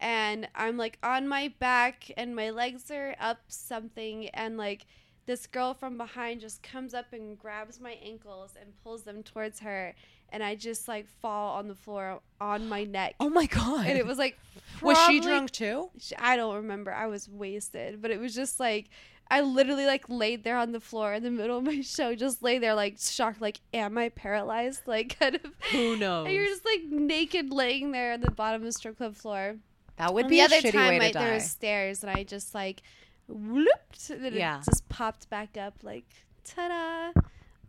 And 0.00 0.48
I'm 0.54 0.76
like 0.76 0.98
on 1.04 1.28
my 1.28 1.54
back, 1.60 2.10
and 2.16 2.34
my 2.34 2.50
legs 2.50 2.90
are 2.90 3.14
up 3.20 3.38
something, 3.46 4.28
and 4.30 4.56
like 4.56 4.86
this 5.26 5.46
girl 5.46 5.72
from 5.72 5.96
behind 5.96 6.40
just 6.40 6.64
comes 6.64 6.94
up 6.94 7.12
and 7.12 7.38
grabs 7.38 7.78
my 7.78 7.96
ankles 8.02 8.54
and 8.60 8.72
pulls 8.82 9.04
them 9.04 9.22
towards 9.22 9.60
her, 9.60 9.94
and 10.32 10.42
I 10.42 10.54
just 10.54 10.88
like 10.88 11.06
fall 11.20 11.56
on 11.56 11.68
the 11.68 11.74
floor 11.74 12.20
on 12.40 12.68
my 12.68 12.84
neck. 12.84 13.14
Oh 13.20 13.28
my 13.30 13.46
god! 13.46 13.86
And 13.86 13.98
it 13.98 14.06
was 14.06 14.18
like, 14.18 14.38
was 14.82 14.98
she 15.06 15.20
drunk 15.20 15.50
too? 15.50 15.90
I 16.18 16.36
don't 16.36 16.54
remember. 16.56 16.92
I 16.92 17.06
was 17.06 17.28
wasted, 17.28 18.00
but 18.02 18.10
it 18.10 18.18
was 18.20 18.34
just 18.34 18.58
like 18.60 18.88
I 19.32 19.42
literally 19.42 19.86
like 19.86 20.04
laid 20.08 20.42
there 20.42 20.56
on 20.56 20.72
the 20.72 20.80
floor 20.80 21.12
in 21.14 21.22
the 21.22 21.30
middle 21.30 21.58
of 21.58 21.64
my 21.64 21.80
show, 21.82 22.14
just 22.14 22.42
lay 22.42 22.58
there 22.58 22.74
like 22.74 22.96
shocked, 22.98 23.40
like 23.40 23.60
am 23.72 23.96
I 23.98 24.08
paralyzed? 24.08 24.82
Like 24.86 25.18
kind 25.20 25.36
of. 25.36 25.42
Who 25.72 25.96
knows? 25.96 26.26
And 26.26 26.34
you're 26.34 26.46
just 26.46 26.64
like 26.64 26.82
naked 26.84 27.52
laying 27.52 27.92
there 27.92 28.12
on 28.12 28.20
the 28.22 28.30
bottom 28.30 28.62
of 28.62 28.66
the 28.66 28.72
strip 28.72 28.96
club 28.96 29.14
floor. 29.14 29.56
that 29.98 30.12
would 30.14 30.24
And 30.24 30.30
be 30.30 30.36
the 30.38 30.42
a 30.42 30.44
other 30.46 30.56
shitty 30.56 30.72
time, 30.72 30.98
way 30.98 31.08
I, 31.08 31.12
there 31.12 31.34
was 31.34 31.48
stairs, 31.50 32.02
and 32.02 32.10
I 32.10 32.24
just 32.24 32.54
like 32.54 32.82
whooped, 33.28 34.10
and 34.10 34.24
then 34.24 34.34
Yeah. 34.34 34.58
it 34.58 34.64
just 34.64 34.88
popped 34.88 35.30
back 35.30 35.56
up 35.56 35.74
like 35.82 36.06
ta-da. 36.44 37.12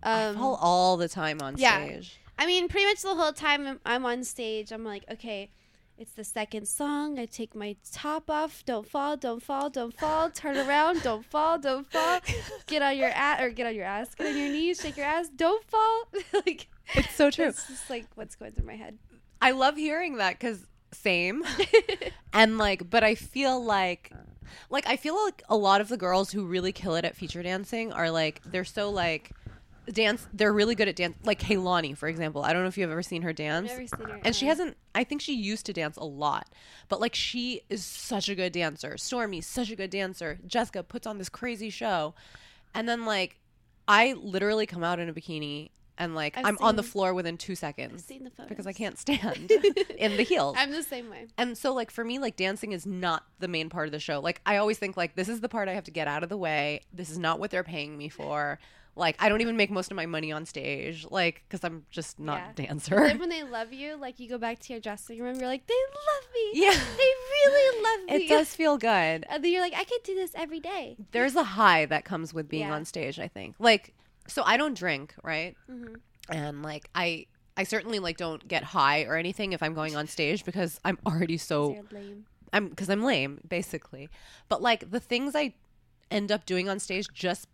I 0.04 0.24
Um, 0.26 0.36
fall 0.38 0.56
all 0.62 0.98
the 0.98 1.08
time 1.08 1.42
on 1.42 1.58
yeah. 1.58 1.86
stage. 1.86 2.20
I 2.42 2.46
mean, 2.48 2.68
pretty 2.68 2.88
much 2.88 3.02
the 3.02 3.14
whole 3.16 3.34
time 3.34 3.68
I'm- 3.68 3.80
I'm 3.86 4.06
on 4.06 4.24
stage, 4.24 4.72
I'm 4.72 4.84
like, 4.84 5.04
okay, 5.12 5.52
It's 5.98 6.14
the 6.14 6.24
second 6.24 6.68
song. 6.68 7.20
I 7.20 7.28
take 7.28 7.54
my 7.54 7.76
top 7.92 8.28
off. 8.28 8.66
Don't 8.66 8.88
fall, 8.88 9.16
don't 9.18 9.44
fall, 9.44 9.70
don't 9.70 9.96
fall. 10.04 10.32
Turn 10.32 10.58
around. 10.58 11.04
Don't 11.04 11.24
fall, 11.24 11.60
don't 11.60 11.86
fall. 11.92 12.20
Get 12.66 12.82
on 12.82 12.98
your 12.98 13.10
ass 13.10 13.40
or 13.42 13.50
get 13.52 13.68
on 13.68 13.76
your 13.76 13.86
ass. 13.86 14.16
Get 14.16 14.26
on 14.26 14.36
your 14.36 14.50
knees. 14.50 14.82
Shake 14.82 14.98
your 14.98 15.06
ass. 15.06 15.30
Don't 15.30 15.64
fall. 15.74 15.98
like 16.46 16.62
It's 16.96 17.14
so 17.14 17.30
true. 17.30 17.50
it's 17.50 17.68
just 17.68 17.88
like 17.88 18.08
what's 18.16 18.36
going 18.36 18.52
through 18.54 18.66
my 18.66 18.78
head. 18.78 18.98
I 19.44 19.52
love 19.52 19.76
hearing 19.78 20.16
that 20.18 20.40
because 20.40 20.66
same. 20.92 21.44
and 22.34 22.58
like, 22.58 22.90
but 22.90 23.04
I 23.04 23.14
feel 23.14 23.64
like, 23.64 24.12
like, 24.72 24.88
I 24.88 24.96
feel 24.98 25.16
like 25.26 25.44
a 25.50 25.56
lot 25.56 25.82
of 25.82 25.88
the 25.90 25.98
girls 25.98 26.32
who 26.32 26.46
really 26.48 26.72
kill 26.72 26.96
it 26.96 27.06
at 27.06 27.16
feature 27.16 27.44
dancing 27.44 27.94
are 27.94 28.10
like, 28.10 28.42
they're 28.44 28.66
so 28.66 28.90
like, 28.90 29.32
dance, 29.88 30.28
they're 30.34 30.54
really 30.54 30.76
good 30.76 30.88
at 30.88 30.96
dance. 30.96 31.18
Like 31.24 31.40
Kaylani, 31.40 31.98
for 31.98 32.08
example. 32.08 32.44
I 32.44 32.54
don't 32.54 32.62
know 32.62 32.68
if 32.68 32.78
you've 32.78 32.92
ever 32.92 33.04
seen 33.04 33.22
her 33.24 33.34
dance. 33.34 33.70
Never 33.70 33.88
seen 33.88 34.10
her. 34.10 34.20
And 34.24 34.36
she 34.36 34.48
hasn't, 34.48 34.78
I 34.94 35.04
think 35.04 35.22
she 35.22 35.34
used 35.34 35.66
to 35.68 35.74
dance 35.74 35.98
a 35.98 36.06
lot, 36.06 36.48
but 36.90 37.00
like 37.00 37.16
she 37.16 37.62
is 37.70 37.84
such 37.84 38.30
a 38.30 38.36
good 38.36 38.52
dancer. 38.52 38.96
Stormy's 38.98 39.48
such 39.48 39.72
a 39.72 39.76
good 39.76 39.90
dancer. 39.90 40.40
Jessica 40.46 40.84
puts 40.84 41.08
on 41.08 41.18
this 41.18 41.30
crazy 41.30 41.70
show. 41.70 42.14
And 42.74 42.88
then 42.88 43.06
like, 43.06 43.40
I 43.88 44.14
literally 44.14 44.66
come 44.66 44.84
out 44.84 45.00
in 45.00 45.10
a 45.10 45.14
bikini 45.14 45.70
and 45.98 46.16
like 46.16 46.38
I've 46.38 46.46
I'm 46.46 46.58
on 46.62 46.76
the 46.76 46.84
floor 46.84 47.14
within 47.14 47.38
two 47.38 47.56
seconds 47.56 48.12
because 48.50 48.66
I 48.66 48.74
can't 48.74 48.98
stand 48.98 49.52
in 49.98 50.18
the 50.18 50.24
heels. 50.24 50.56
I'm 50.58 50.72
the 50.72 50.82
same 50.82 51.10
way. 51.10 51.28
And 51.38 51.58
so 51.58 51.74
like 51.74 51.92
for 51.92 52.04
me 52.04 52.18
like 52.18 52.36
dancing 52.36 52.72
is 52.72 52.86
not 52.86 53.24
the 53.40 53.48
main 53.48 53.70
part 53.70 53.88
of 53.88 53.92
the 53.92 54.00
show. 54.00 54.20
Like 54.20 54.42
I 54.46 54.58
always 54.58 54.80
think 54.80 54.98
like 54.98 55.16
this 55.16 55.30
is 55.30 55.42
the 55.42 55.50
part 55.50 55.70
I 55.70 55.74
have 55.74 55.84
to 55.86 55.92
get 55.92 56.08
out 56.08 56.24
of 56.24 56.30
the 56.30 56.38
way. 56.38 56.82
This 56.92 57.12
is 57.12 57.20
not 57.20 57.40
what 57.40 57.52
they're 57.52 57.64
paying 57.64 57.98
me 57.98 58.10
for. 58.10 58.60
Like 58.96 59.16
I 59.20 59.30
don't 59.30 59.42
even 59.42 59.56
make 59.56 59.72
most 59.72 59.90
of 59.90 59.96
my 59.96 60.06
money 60.06 60.32
on 60.32 60.46
stage 60.46 61.08
like 61.10 61.44
cuz 61.50 61.64
I'm 61.64 61.86
just 61.90 62.20
not 62.20 62.40
Yeah. 62.40 62.50
a 62.52 62.68
dancer. 62.68 62.96
Then 63.08 63.20
when 63.24 63.30
they 63.30 63.44
love 63.44 63.72
you, 63.72 63.96
like 63.96 64.20
you 64.20 64.28
go 64.28 64.38
back 64.38 64.60
to 64.60 64.74
your 64.74 64.82
dressing 64.82 65.20
room, 65.20 65.38
you're 65.40 65.48
like, 65.48 65.66
they 65.68 65.74
love 65.74 66.28
me. 66.34 66.52
Yeah. 66.66 66.72
They 66.98 67.12
really 67.32 67.82
love 67.84 68.20
me. 68.20 68.26
It 68.26 68.30
does 68.30 68.54
feel 68.54 68.78
good. 68.78 69.26
And 69.30 69.44
then 69.44 69.52
you're 69.52 69.62
like, 69.62 69.74
I 69.76 69.86
could 69.86 70.04
do 70.04 70.14
this 70.16 70.32
every 70.36 70.60
day. 70.60 70.98
There's 71.12 71.36
a 71.36 71.44
high 71.44 71.86
that 71.86 72.04
comes 72.06 72.34
with 72.34 72.50
being 72.50 72.68
Yeah. 72.68 72.74
on 72.76 72.86
stage, 72.86 73.18
I 73.20 73.28
think. 73.30 73.56
Like 73.60 73.94
so 74.28 74.44
I 74.44 74.58
don't 74.58 74.78
drink, 74.78 75.14
right? 75.24 75.56
Mhm. 75.70 75.96
And 76.30 76.62
like 76.62 76.90
I 76.94 77.28
I 77.58 77.64
certainly 77.64 78.00
like 78.00 78.18
don't 78.18 78.46
get 78.48 78.64
high 78.64 79.04
or 79.04 79.16
anything 79.16 79.54
if 79.54 79.64
I'm 79.64 79.74
going 79.74 79.96
on 79.96 80.08
stage 80.08 80.44
because 80.46 80.80
I'm 80.84 80.98
already 81.06 81.38
so 81.38 81.86
lame. 81.92 82.26
I'm 82.54 82.68
because 82.70 82.90
I'm 82.90 83.04
lame, 83.04 83.40
basically. 83.48 84.10
But 84.50 84.62
like 84.62 84.92
the 84.92 85.00
things 85.00 85.34
I 85.36 85.54
end 86.10 86.30
up 86.32 86.46
doing 86.46 86.68
on 86.68 86.80
stage 86.80 87.08
just 87.14 87.48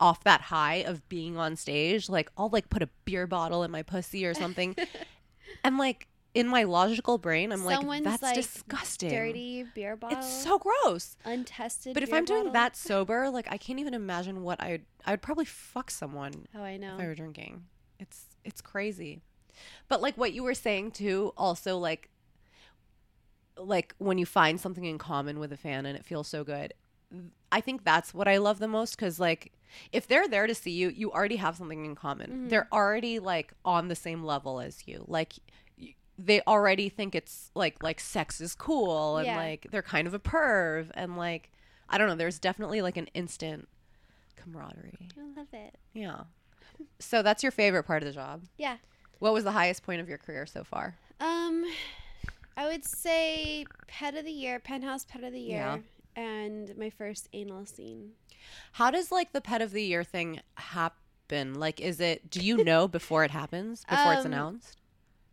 off 0.00 0.24
that 0.24 0.40
high 0.40 0.76
of 0.76 1.06
being 1.08 1.36
on 1.36 1.54
stage, 1.56 2.08
like 2.08 2.30
I'll 2.36 2.48
like 2.48 2.68
put 2.70 2.82
a 2.82 2.88
beer 3.04 3.26
bottle 3.26 3.62
in 3.62 3.70
my 3.70 3.82
pussy 3.82 4.24
or 4.24 4.34
something. 4.34 4.74
and 5.64 5.78
like 5.78 6.08
in 6.34 6.46
my 6.48 6.62
logical 6.62 7.18
brain, 7.18 7.52
I'm 7.52 7.58
Someone's, 7.58 7.86
like, 7.86 8.04
that's 8.04 8.22
like, 8.22 8.34
disgusting. 8.34 9.10
Dirty 9.10 9.64
beer 9.74 9.96
bottle. 9.96 10.18
It's 10.18 10.28
so 10.28 10.58
gross. 10.58 11.16
untested. 11.24 11.94
But 11.94 12.02
if 12.02 12.12
I'm 12.12 12.24
doing 12.24 12.44
bottle. 12.44 12.52
that 12.52 12.76
sober, 12.76 13.30
like 13.30 13.46
I 13.50 13.58
can't 13.58 13.78
even 13.78 13.94
imagine 13.94 14.42
what 14.42 14.60
I'd 14.60 14.82
I 15.04 15.12
would 15.12 15.22
probably 15.22 15.44
fuck 15.44 15.90
someone 15.90 16.46
oh, 16.54 16.62
I 16.62 16.76
know. 16.76 16.94
if 16.94 17.00
I 17.00 17.06
were 17.06 17.14
drinking. 17.14 17.64
It's 17.98 18.26
it's 18.44 18.60
crazy. 18.60 19.22
But 19.88 20.00
like 20.00 20.16
what 20.16 20.32
you 20.32 20.42
were 20.42 20.54
saying 20.54 20.92
too, 20.92 21.32
also 21.36 21.76
like 21.78 22.08
like 23.58 23.94
when 23.98 24.16
you 24.16 24.24
find 24.24 24.58
something 24.60 24.84
in 24.84 24.96
common 24.96 25.38
with 25.38 25.52
a 25.52 25.56
fan 25.56 25.84
and 25.84 25.96
it 25.96 26.04
feels 26.04 26.28
so 26.28 26.44
good. 26.44 26.72
I 27.52 27.60
think 27.60 27.84
that's 27.84 28.12
what 28.14 28.28
I 28.28 28.36
love 28.38 28.58
the 28.58 28.68
most 28.68 28.96
cuz 28.98 29.18
like 29.20 29.52
if 29.92 30.08
they're 30.08 30.26
there 30.28 30.46
to 30.46 30.54
see 30.54 30.72
you, 30.72 30.88
you 30.88 31.12
already 31.12 31.36
have 31.36 31.56
something 31.56 31.84
in 31.84 31.94
common. 31.94 32.30
Mhm. 32.46 32.48
They're 32.50 32.68
already 32.72 33.18
like 33.20 33.52
on 33.64 33.88
the 33.88 33.94
same 33.94 34.24
level 34.24 34.60
as 34.60 34.86
you. 34.88 35.04
Like 35.06 35.34
they 36.18 36.40
already 36.42 36.88
think 36.88 37.14
it's 37.14 37.50
like 37.54 37.82
like 37.82 37.98
sex 38.00 38.40
is 38.40 38.54
cool 38.54 39.16
and 39.18 39.26
Yeah. 39.26 39.36
like 39.36 39.66
they're 39.70 39.80
kind 39.82 40.06
of 40.06 40.14
a 40.14 40.18
perv 40.18 40.90
and 40.94 41.16
like 41.16 41.50
I 41.88 41.98
don't 41.98 42.08
know, 42.08 42.14
there's 42.16 42.38
definitely 42.38 42.82
like 42.82 42.96
an 42.96 43.06
instant 43.14 43.68
camaraderie. 44.36 45.08
I 45.16 45.38
love 45.38 45.48
it. 45.52 45.76
Yeah. 45.92 46.22
So 46.98 47.22
that's 47.22 47.42
your 47.42 47.52
favorite 47.52 47.84
part 47.84 48.02
of 48.02 48.06
the 48.06 48.12
job. 48.12 48.42
Yeah. 48.56 48.76
What 49.18 49.32
was 49.32 49.44
the 49.44 49.50
highest 49.52 49.82
point 49.82 50.00
of 50.00 50.08
your 50.08 50.18
career 50.18 50.46
so 50.46 50.64
far? 50.64 50.96
Um, 51.20 51.64
I 52.56 52.66
would 52.66 52.84
say 52.84 53.66
pet 53.86 54.14
of 54.16 54.24
the 54.24 54.32
year, 54.32 54.58
penthouse 54.58 55.04
pet 55.04 55.22
of 55.24 55.32
the 55.32 55.40
year, 55.40 55.58
Yeah. 55.58 55.78
And 56.16 56.76
my 56.76 56.90
first 56.90 57.28
anal 57.32 57.66
scene. 57.66 58.12
How 58.72 58.90
does 58.90 59.10
like 59.12 59.32
the 59.32 59.40
pet 59.40 59.62
of 59.62 59.72
the 59.72 59.82
year 59.82 60.04
thing 60.04 60.40
happen? 60.56 61.54
Like 61.54 61.80
is 61.80 62.00
it 62.00 62.30
do 62.30 62.40
you 62.40 62.64
know 62.64 62.88
before 62.88 63.24
it 63.24 63.30
happens? 63.30 63.84
Before 63.88 64.12
it's 64.14 64.24
Um, 64.24 64.32
announced? 64.32 64.76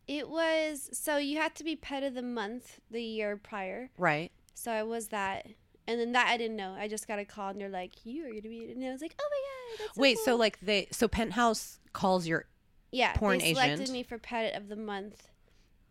It 0.08 0.30
was 0.30 0.90
so 0.94 1.18
you 1.18 1.38
had 1.38 1.56
to 1.56 1.64
be 1.64 1.76
pet 1.76 2.04
of 2.04 2.14
the 2.14 2.22
month 2.22 2.80
the 2.90 3.02
year 3.04 3.36
prior. 3.38 3.90
Right. 3.98 4.32
So 4.54 4.72
I 4.72 4.84
was 4.84 5.10
that, 5.10 5.48
and 5.86 6.00
then 6.00 6.14
that 6.14 6.28
I 6.28 6.38
didn't 6.38 6.56
know. 6.56 6.74
I 6.80 6.88
just 6.88 7.08
got 7.08 7.20
a 7.20 7.26
call 7.26 7.50
and 7.50 7.60
they're 7.62 7.68
like, 7.70 8.06
"You 8.06 8.26
are 8.26 8.30
gonna 8.30 8.42
be," 8.42 8.72
and 8.72 8.84
I 8.86 8.92
was 8.92 9.02
like, 9.02 9.16
"Oh 9.20 9.30
my 9.30 9.38
god!" 9.78 9.80
That's 9.86 9.96
so 9.96 10.02
Wait, 10.02 10.18
so 10.20 10.36
like 10.36 10.60
they 10.62 10.88
so 10.92 11.08
Penthouse 11.08 11.80
calls 11.94 12.26
your 12.28 12.46
yeah, 12.92 13.14
porn 13.14 13.40
they 13.40 13.54
selected 13.54 13.82
agent. 13.82 13.92
me 13.92 14.04
for 14.04 14.18
pet 14.18 14.56
of 14.56 14.70
the 14.70 14.76
month, 14.78 15.28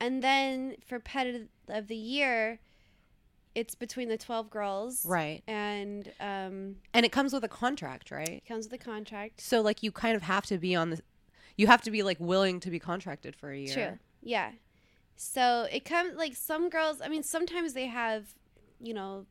and 0.01 0.23
then 0.23 0.77
for 0.87 0.99
pet 0.99 1.27
of 1.69 1.89
the 1.89 1.97
year, 1.97 2.59
it's 3.57 3.75
between 3.75 4.09
the 4.09 4.19
twelve 4.19 4.51
girls, 4.51 5.05
right. 5.07 5.43
And 5.49 6.13
um, 6.21 6.77
And 6.95 7.05
it 7.07 7.11
comes 7.11 7.33
with 7.33 7.43
a 7.43 7.49
contract, 7.49 8.11
right? 8.11 8.29
it 8.43 8.47
comes 8.47 8.67
with 8.67 8.81
a 8.81 8.85
contract. 8.85 9.41
So 9.41 9.61
like 9.63 9.83
you 9.83 9.91
kind 9.91 10.15
of 10.15 10.23
have 10.23 10.45
to 10.47 10.59
be 10.59 10.75
on 10.77 10.91
the 10.91 11.01
you 11.57 11.67
have 11.67 11.83
to 11.83 11.91
be 11.91 12.03
like 12.03 12.19
willing 12.21 12.61
to 12.61 12.71
be 12.71 12.79
contracted 12.79 13.35
for 13.35 13.51
a 13.51 13.59
year. 13.59 13.75
True. 13.75 13.99
Yeah. 14.23 14.51
So 15.17 15.67
it 15.73 15.85
comes 15.87 16.15
like 16.17 16.37
some 16.37 16.69
girls. 16.69 17.01
I 17.03 17.09
mean, 17.09 17.23
sometimes 17.23 17.73
they 17.73 17.87
have, 17.87 18.35
you 18.79 18.93
know, 18.93 19.25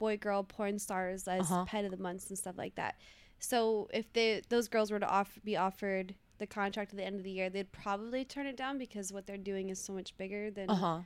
boy 0.00 0.16
girl 0.16 0.42
porn 0.42 0.78
stars 0.80 1.28
as 1.28 1.42
Uh-huh. 1.42 1.64
pet 1.66 1.84
of 1.84 1.92
the 1.92 1.96
months 1.96 2.28
and 2.28 2.36
stuff 2.36 2.58
like 2.58 2.74
that. 2.74 2.96
So 3.38 3.88
if 3.92 4.12
they 4.12 4.42
those 4.48 4.66
girls 4.68 4.90
were 4.90 4.98
to 4.98 5.08
off, 5.08 5.38
be 5.44 5.56
offered 5.56 6.14
the 6.38 6.46
contract 6.48 6.90
at 6.92 6.96
the 6.96 7.04
end 7.04 7.16
of 7.18 7.22
the 7.24 7.30
year, 7.30 7.48
they'd 7.48 7.70
probably 7.70 8.24
turn 8.24 8.46
it 8.46 8.56
down 8.56 8.76
because 8.78 9.12
what 9.12 9.24
they're 9.26 9.36
doing 9.36 9.68
is 9.68 9.78
so 9.80 9.92
much 9.92 10.16
bigger 10.16 10.50
than 10.50 10.68
Uh-huh. 10.70 11.00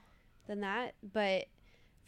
than 0.47 0.61
that. 0.61 0.95
But 1.03 1.49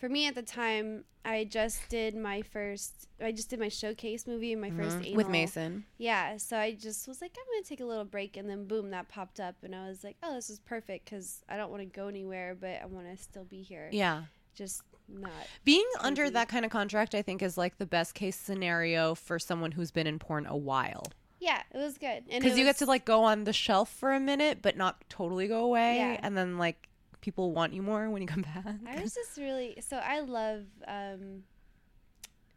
for 0.00 0.08
me 0.08 0.26
at 0.26 0.34
the 0.34 0.42
time, 0.42 1.04
I 1.24 1.44
just 1.44 1.88
did 1.88 2.16
my 2.16 2.42
first. 2.42 3.06
I 3.22 3.30
just 3.30 3.50
did 3.50 3.60
my 3.60 3.68
showcase 3.68 4.26
movie 4.26 4.52
and 4.52 4.60
my 4.60 4.70
first 4.70 4.96
Mhm. 4.98 5.04
anal. 5.06 5.16
with 5.16 5.28
Mason. 5.28 5.84
Yeah, 5.98 6.38
so 6.38 6.56
I 6.58 6.72
just 6.74 7.06
was 7.06 7.20
like, 7.20 7.36
I'm 7.38 7.44
gonna 7.52 7.62
take 7.64 7.80
a 7.80 7.84
little 7.84 8.04
break, 8.06 8.36
and 8.36 8.48
then 8.48 8.64
boom, 8.66 8.90
that 8.90 9.08
popped 9.08 9.38
up, 9.38 9.56
and 9.62 9.76
I 9.76 9.86
was 9.86 10.02
like, 10.02 10.16
oh, 10.22 10.34
this 10.34 10.48
is 10.50 10.58
perfect 10.60 11.04
because 11.04 11.44
I 11.48 11.56
don't 11.56 11.70
want 11.70 11.82
to 11.82 11.86
go 11.86 12.08
anywhere, 12.08 12.54
but 12.58 12.80
I 12.82 12.86
want 12.86 13.06
to 13.06 13.22
still 13.22 13.44
be 13.44 13.62
here. 13.62 13.88
Yeah. 13.92 14.24
Just 14.54 14.82
not. 15.08 15.30
Being 15.64 15.86
under 16.00 16.30
that 16.30 16.48
kind 16.48 16.64
of 16.64 16.70
contract 16.70 17.14
I 17.14 17.22
think 17.22 17.42
is 17.42 17.58
like 17.58 17.78
the 17.78 17.86
best 17.86 18.14
case 18.14 18.36
scenario 18.36 19.14
for 19.14 19.38
someone 19.38 19.72
who's 19.72 19.90
been 19.90 20.06
in 20.06 20.18
porn 20.18 20.46
a 20.46 20.56
while. 20.56 21.04
Yeah, 21.40 21.62
it 21.72 21.78
was 21.78 21.96
good. 21.98 22.26
Because 22.26 22.52
it 22.52 22.58
you 22.58 22.64
get 22.64 22.76
to 22.78 22.86
like 22.86 23.04
go 23.04 23.24
on 23.24 23.44
the 23.44 23.52
shelf 23.52 23.90
for 23.90 24.12
a 24.12 24.20
minute 24.20 24.58
but 24.62 24.76
not 24.76 25.02
totally 25.08 25.48
go 25.48 25.64
away 25.64 25.96
Yeah. 25.96 26.20
and 26.22 26.36
then 26.36 26.58
like 26.58 26.88
people 27.20 27.52
want 27.52 27.72
you 27.72 27.82
more 27.82 28.08
when 28.10 28.22
you 28.22 28.28
come 28.28 28.42
back 28.54 28.64
I 28.86 29.00
was 29.00 29.14
just 29.14 29.36
really 29.38 29.76
so 29.80 29.96
I 29.96 30.20
love 30.20 30.64
um, 30.88 31.42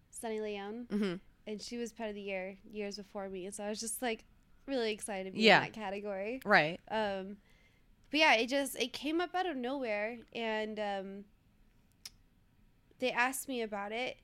Sunny 0.10 0.40
Leone, 0.40 0.86
Mhm. 0.90 1.20
and 1.48 1.62
she 1.62 1.78
was 1.78 1.92
part 1.92 2.10
of 2.10 2.16
the 2.16 2.22
year 2.22 2.58
years 2.72 2.98
before 2.98 3.28
me, 3.30 3.50
so 3.52 3.64
I 3.64 3.70
was 3.70 3.80
just 3.80 4.02
like 4.02 4.24
really 4.68 4.92
excited 4.94 5.26
to 5.26 5.32
be 5.32 5.42
Yeah. 5.44 5.58
in 5.58 5.64
that 5.64 5.74
category. 5.74 6.40
right 6.46 6.80
Um, 6.90 7.38
but 8.10 8.20
yeah, 8.20 8.36
it 8.36 8.48
just 8.48 8.80
it 8.80 8.94
came 8.94 9.20
up 9.20 9.34
out 9.36 9.46
of 9.46 9.58
nowhere, 9.58 10.20
and 10.34 10.80
um, 10.80 11.26
they 13.00 13.12
asked 13.12 13.48
me 13.50 13.62
about 13.64 13.92
it, 13.92 14.18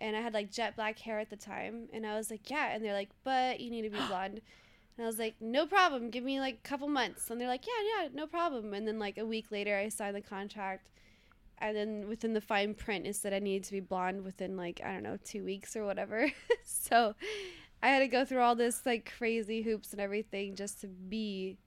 and 0.00 0.16
I 0.16 0.20
had 0.20 0.34
like 0.34 0.50
jet 0.50 0.74
black 0.76 0.98
hair 0.98 1.18
at 1.20 1.30
the 1.30 1.36
time, 1.36 1.88
and 1.92 2.06
I 2.06 2.16
was 2.16 2.30
like, 2.30 2.50
yeah, 2.50 2.72
and 2.74 2.84
they're 2.84 2.94
like, 2.94 3.10
but 3.24 3.60
you 3.60 3.70
need 3.70 3.82
to 3.82 3.90
be 3.90 3.98
blonde. 4.08 4.40
And 4.98 5.04
I 5.04 5.08
was 5.08 5.18
like, 5.18 5.36
no 5.40 5.64
problem. 5.64 6.10
Give 6.10 6.24
me 6.24 6.40
like 6.40 6.54
a 6.54 6.68
couple 6.68 6.88
months. 6.88 7.30
And 7.30 7.40
they're 7.40 7.46
like, 7.46 7.64
yeah, 7.66 8.02
yeah, 8.02 8.08
no 8.12 8.26
problem. 8.26 8.74
And 8.74 8.86
then 8.86 8.98
like 8.98 9.16
a 9.16 9.24
week 9.24 9.46
later, 9.52 9.76
I 9.76 9.88
signed 9.90 10.16
the 10.16 10.20
contract. 10.20 10.88
And 11.58 11.76
then 11.76 12.08
within 12.08 12.34
the 12.34 12.40
fine 12.40 12.74
print, 12.74 13.06
it 13.06 13.14
said 13.14 13.32
I 13.32 13.38
needed 13.38 13.64
to 13.64 13.72
be 13.72 13.80
blonde 13.80 14.24
within 14.24 14.56
like, 14.56 14.80
I 14.84 14.92
don't 14.92 15.04
know, 15.04 15.16
two 15.24 15.44
weeks 15.44 15.76
or 15.76 15.84
whatever. 15.84 16.28
so 16.64 17.14
I 17.80 17.88
had 17.88 18.00
to 18.00 18.08
go 18.08 18.24
through 18.24 18.40
all 18.40 18.56
this 18.56 18.84
like 18.84 19.12
crazy 19.16 19.62
hoops 19.62 19.92
and 19.92 20.00
everything 20.00 20.56
just 20.56 20.80
to 20.80 20.88
be 20.88 21.58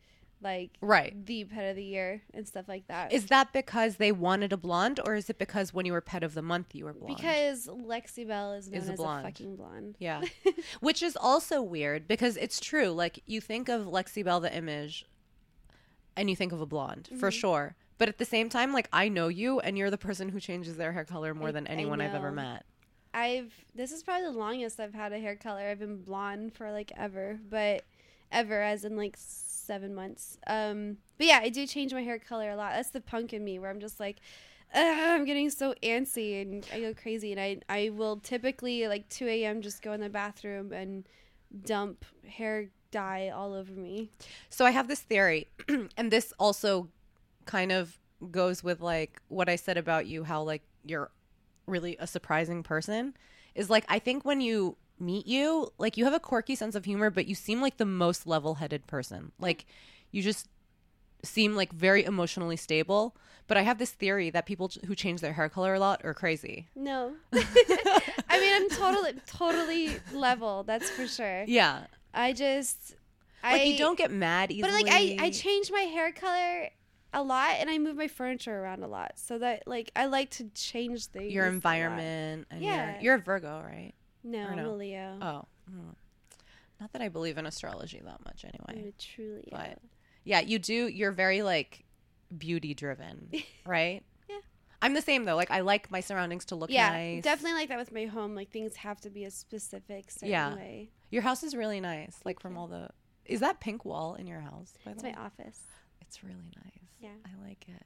like 0.43 0.71
right 0.81 1.25
the 1.25 1.43
pet 1.45 1.69
of 1.69 1.75
the 1.75 1.83
year 1.83 2.21
and 2.33 2.47
stuff 2.47 2.67
like 2.67 2.87
that. 2.87 3.13
is 3.13 3.27
that 3.27 3.53
because 3.53 3.97
they 3.97 4.11
wanted 4.11 4.51
a 4.51 4.57
blonde 4.57 4.99
or 5.05 5.15
is 5.15 5.29
it 5.29 5.37
because 5.37 5.73
when 5.73 5.85
you 5.85 5.93
were 5.93 6.01
pet 6.01 6.23
of 6.23 6.33
the 6.33 6.41
month 6.41 6.73
you 6.73 6.85
were 6.85 6.93
blonde 6.93 7.15
because 7.17 7.67
Lexi 7.67 8.27
Belle 8.27 8.53
is 8.53 8.69
known 8.69 8.81
Is 8.81 8.89
a 8.89 8.93
as 8.93 8.97
blonde. 8.97 9.25
a 9.25 9.29
fucking 9.29 9.55
blonde. 9.55 9.95
yeah 9.99 10.21
which 10.79 11.03
is 11.03 11.15
also 11.15 11.61
weird 11.61 12.07
because 12.07 12.37
it's 12.37 12.59
true 12.59 12.87
like 12.89 13.21
you 13.27 13.39
think 13.39 13.69
of 13.69 13.85
lexi 13.85 14.23
belle 14.25 14.39
the 14.39 14.55
image 14.55 15.05
and 16.15 16.29
you 16.29 16.35
think 16.35 16.51
of 16.51 16.61
a 16.61 16.65
blonde 16.65 17.07
for 17.19 17.29
Mhm. 17.29 17.39
sure 17.39 17.75
but 17.97 18.09
at 18.09 18.17
the 18.17 18.25
same 18.25 18.49
time 18.49 18.73
like 18.73 18.87
i 18.91 19.07
know 19.07 19.27
you 19.27 19.59
and 19.59 19.77
you're 19.77 19.91
the 19.91 19.97
person 19.97 20.29
who 20.29 20.39
changes 20.39 20.75
their 20.77 20.91
hair 20.93 21.05
color 21.05 21.33
more 21.33 21.49
I- 21.49 21.51
than 21.51 21.67
anyone 21.67 22.01
i've 22.01 22.15
ever 22.15 22.31
met 22.31 22.65
I've 23.13 23.53
this 23.75 23.91
is 23.91 24.03
probably 24.03 24.27
the 24.31 24.37
longest 24.39 24.79
I've 24.79 24.93
had 24.93 25.11
a 25.11 25.19
hair 25.19 25.35
color. 25.35 25.59
I've 25.63 25.79
been 25.79 26.01
blonde 26.01 26.53
for 26.53 26.71
like 26.71 26.93
ever, 26.95 27.37
but 27.49 27.83
ever, 28.31 28.61
as 28.61 28.85
in 28.85 28.95
like 28.95 29.17
seven 29.65 29.93
months. 29.95 30.37
Um, 30.47 30.97
but 31.17 31.27
yeah, 31.27 31.39
I 31.41 31.49
do 31.49 31.65
change 31.67 31.93
my 31.93 32.03
hair 32.03 32.19
color 32.19 32.51
a 32.51 32.55
lot. 32.55 32.73
That's 32.73 32.89
the 32.89 33.01
punk 33.01 33.33
in 33.33 33.43
me 33.43 33.59
where 33.59 33.69
I'm 33.69 33.79
just 33.79 33.99
like, 33.99 34.17
I'm 34.73 35.25
getting 35.25 35.49
so 35.49 35.73
antsy 35.83 36.41
and 36.41 36.65
I 36.73 36.79
go 36.79 36.93
crazy. 36.93 37.31
And 37.31 37.41
I, 37.41 37.59
I 37.69 37.89
will 37.89 38.17
typically 38.17 38.87
like 38.87 39.09
2 39.09 39.27
a.m. 39.27 39.61
just 39.61 39.81
go 39.81 39.93
in 39.93 40.01
the 40.01 40.09
bathroom 40.09 40.71
and 40.71 41.07
dump 41.65 42.05
hair 42.27 42.69
dye 42.91 43.29
all 43.29 43.53
over 43.53 43.71
me. 43.71 44.11
So 44.49 44.65
I 44.65 44.71
have 44.71 44.87
this 44.87 44.99
theory, 44.99 45.47
and 45.97 46.11
this 46.11 46.33
also 46.39 46.89
kind 47.45 47.71
of 47.71 47.97
goes 48.29 48.63
with 48.63 48.81
like 48.81 49.21
what 49.29 49.49
I 49.49 49.55
said 49.55 49.77
about 49.77 50.05
you, 50.05 50.23
how 50.23 50.43
like 50.43 50.61
you're 50.85 51.11
really 51.65 51.97
a 51.99 52.07
surprising 52.07 52.63
person. 52.63 53.15
Is 53.55 53.69
like 53.69 53.85
I 53.89 53.99
think 53.99 54.23
when 54.23 54.39
you 54.39 54.77
meet 55.01 55.27
you, 55.27 55.71
like 55.77 55.97
you 55.97 56.05
have 56.05 56.13
a 56.13 56.19
quirky 56.19 56.55
sense 56.55 56.75
of 56.75 56.85
humor, 56.85 57.09
but 57.09 57.25
you 57.27 57.35
seem 57.35 57.61
like 57.61 57.77
the 57.77 57.85
most 57.85 58.25
level 58.27 58.55
headed 58.55 58.87
person. 58.87 59.31
Like 59.39 59.65
you 60.11 60.21
just 60.21 60.47
seem 61.23 61.55
like 61.55 61.71
very 61.73 62.03
emotionally 62.05 62.55
stable. 62.57 63.15
But 63.47 63.57
I 63.57 63.63
have 63.63 63.79
this 63.79 63.91
theory 63.91 64.29
that 64.29 64.45
people 64.45 64.71
who 64.85 64.95
change 64.95 65.19
their 65.19 65.33
hair 65.33 65.49
color 65.49 65.73
a 65.73 65.79
lot 65.79 66.01
are 66.05 66.13
crazy. 66.13 66.69
No. 66.75 67.13
I 67.33 68.39
mean, 68.39 68.53
I'm 68.53 68.69
totally, 68.69 69.13
totally 69.27 69.89
level. 70.13 70.63
That's 70.63 70.89
for 70.89 71.05
sure. 71.05 71.43
Yeah. 71.47 71.81
I 72.13 72.31
just, 72.31 72.95
Like 73.43 73.61
I, 73.61 73.63
you 73.65 73.77
don't 73.77 73.97
get 73.97 74.09
mad 74.11 74.51
easily. 74.51 74.71
But 74.71 74.73
like, 74.73 74.93
I, 74.93 75.17
I 75.25 75.29
change 75.31 75.69
my 75.71 75.81
hair 75.81 76.11
color 76.13 76.69
a 77.13 77.21
lot, 77.23 77.55
and 77.59 77.69
I 77.69 77.77
move 77.77 77.97
my 77.97 78.07
furniture 78.07 78.57
around 78.57 78.83
a 78.83 78.87
lot. 78.87 79.13
So 79.15 79.37
that, 79.39 79.63
like, 79.67 79.91
I 79.97 80.05
like 80.05 80.29
to 80.31 80.45
change 80.55 81.07
things. 81.07 81.33
your 81.33 81.45
environment 81.47 82.47
and 82.49 82.61
Yeah. 82.61 82.93
you're, 82.93 83.01
you're 83.01 83.15
a 83.15 83.19
Virgo, 83.19 83.61
right? 83.65 83.91
No, 84.23 84.39
or 84.39 84.51
I'm 84.51 84.55
no? 84.57 84.71
a 84.71 84.73
Leo. 84.75 85.17
Oh. 85.21 85.45
hmm. 85.69 85.89
Not 86.79 86.93
that 86.93 87.01
I 87.01 87.09
believe 87.09 87.37
in 87.37 87.45
astrology 87.45 88.01
that 88.03 88.23
much 88.25 88.43
anyway. 88.43 88.83
I'm 88.83 88.87
a 88.89 88.91
true 89.01 89.41
Leo. 89.45 89.51
But 89.51 89.79
yeah, 90.23 90.39
you 90.39 90.57
do 90.59 90.87
you're 90.87 91.11
very 91.11 91.41
like 91.43 91.85
beauty 92.35 92.73
driven, 92.73 93.29
right? 93.65 94.01
Yeah. 94.29 94.37
I'm 94.81 94.93
the 94.93 95.01
same 95.01 95.25
though. 95.25 95.35
Like 95.35 95.51
I 95.51 95.59
like 95.61 95.91
my 95.91 95.99
surroundings 95.99 96.45
to 96.45 96.55
look 96.55 96.69
nice. 96.69 96.75
yeah, 96.75 96.89
nice. 96.91 97.23
definitely 97.23 97.53
like 97.59 97.69
that 97.69 97.77
with 97.77 97.91
my 97.91 98.05
home. 98.05 98.33
Like 98.35 98.49
things 98.51 98.75
have 98.77 98.99
to 99.01 99.09
be 99.09 99.25
a 99.25 99.31
specific 99.31 100.09
certain 100.09 100.29
Yeah. 100.29 100.55
way. 100.55 100.89
Your 101.11 101.21
house 101.21 101.43
is 101.43 101.55
really 101.55 101.79
nice. 101.81 102.17
Like 102.25 102.39
from 102.39 102.53
you. 102.53 102.59
all 102.59 102.67
the 102.67 102.89
Is 103.25 103.41
that 103.41 103.59
pink 103.59 103.85
wall 103.85 104.15
in 104.15 104.25
your 104.27 104.39
house? 104.41 104.73
By 104.85 104.91
It's 104.91 105.03
my 105.03 105.13
office. 105.13 105.59
It's 106.01 106.23
really 106.23 106.51
nice. 106.55 106.89
Yeah. 106.99 107.09
I 107.25 107.47
like 107.47 107.65
it. 107.67 107.83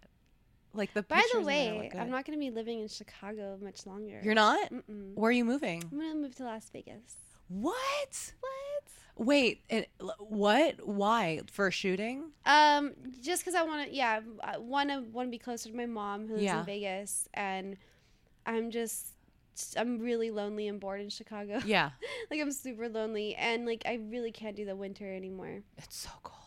Like 0.76 0.94
the 0.94 1.04
By 1.04 1.16
the 1.18 1.22
pictures 1.22 1.40
in 1.40 1.46
there 1.46 1.76
way, 1.80 1.92
I'm 1.98 2.10
not 2.10 2.26
going 2.26 2.38
to 2.38 2.44
be 2.46 2.52
living 2.52 2.82
in 2.82 2.88
Chicago 2.88 3.58
much 3.62 3.86
longer. 3.86 4.20
You're 4.24 4.34
not? 4.36 4.72
Mm-mm. 4.72 5.14
Where 5.16 5.30
are 5.30 5.32
you 5.32 5.46
moving? 5.46 5.84
I'm 5.92 5.98
going 6.00 6.12
to 6.12 6.18
move 6.18 6.36
to 6.36 6.44
Las 6.44 6.70
Vegas. 6.72 7.16
What? 7.48 8.34
What? 8.42 9.26
Wait, 9.28 9.62
it, 9.70 9.90
what? 10.20 10.86
Why? 10.86 11.40
For 11.52 11.72
shooting? 11.72 12.32
Um, 12.46 12.92
just 13.22 13.42
because 13.44 13.56
I 13.56 13.64
want 13.64 13.88
to, 13.90 13.96
yeah, 13.96 14.20
I 14.44 14.58
want 14.58 14.90
to 14.90 15.02
want 15.12 15.28
to 15.28 15.32
be 15.32 15.38
closer 15.38 15.70
to 15.70 15.76
my 15.76 15.86
mom 15.86 16.28
who 16.28 16.34
lives 16.34 16.44
Yeah. 16.44 16.60
in 16.60 16.66
Vegas, 16.66 17.30
and 17.34 17.78
I'm 18.46 18.72
just, 18.72 19.14
I'm 19.78 20.00
really 20.00 20.32
lonely 20.32 20.68
and 20.68 20.82
bored 20.82 21.00
in 21.00 21.10
Chicago. 21.10 21.62
Yeah. 21.66 21.92
like 22.32 22.42
I'm 22.42 22.52
super 22.52 22.90
lonely, 22.90 23.36
and 23.36 23.66
like 23.66 23.84
I 23.86 24.00
really 24.10 24.32
can't 24.32 24.56
do 24.56 24.66
the 24.66 24.76
winter 24.76 25.10
anymore. 25.14 25.62
It's 25.78 25.96
so 25.96 26.10
cold. 26.24 26.42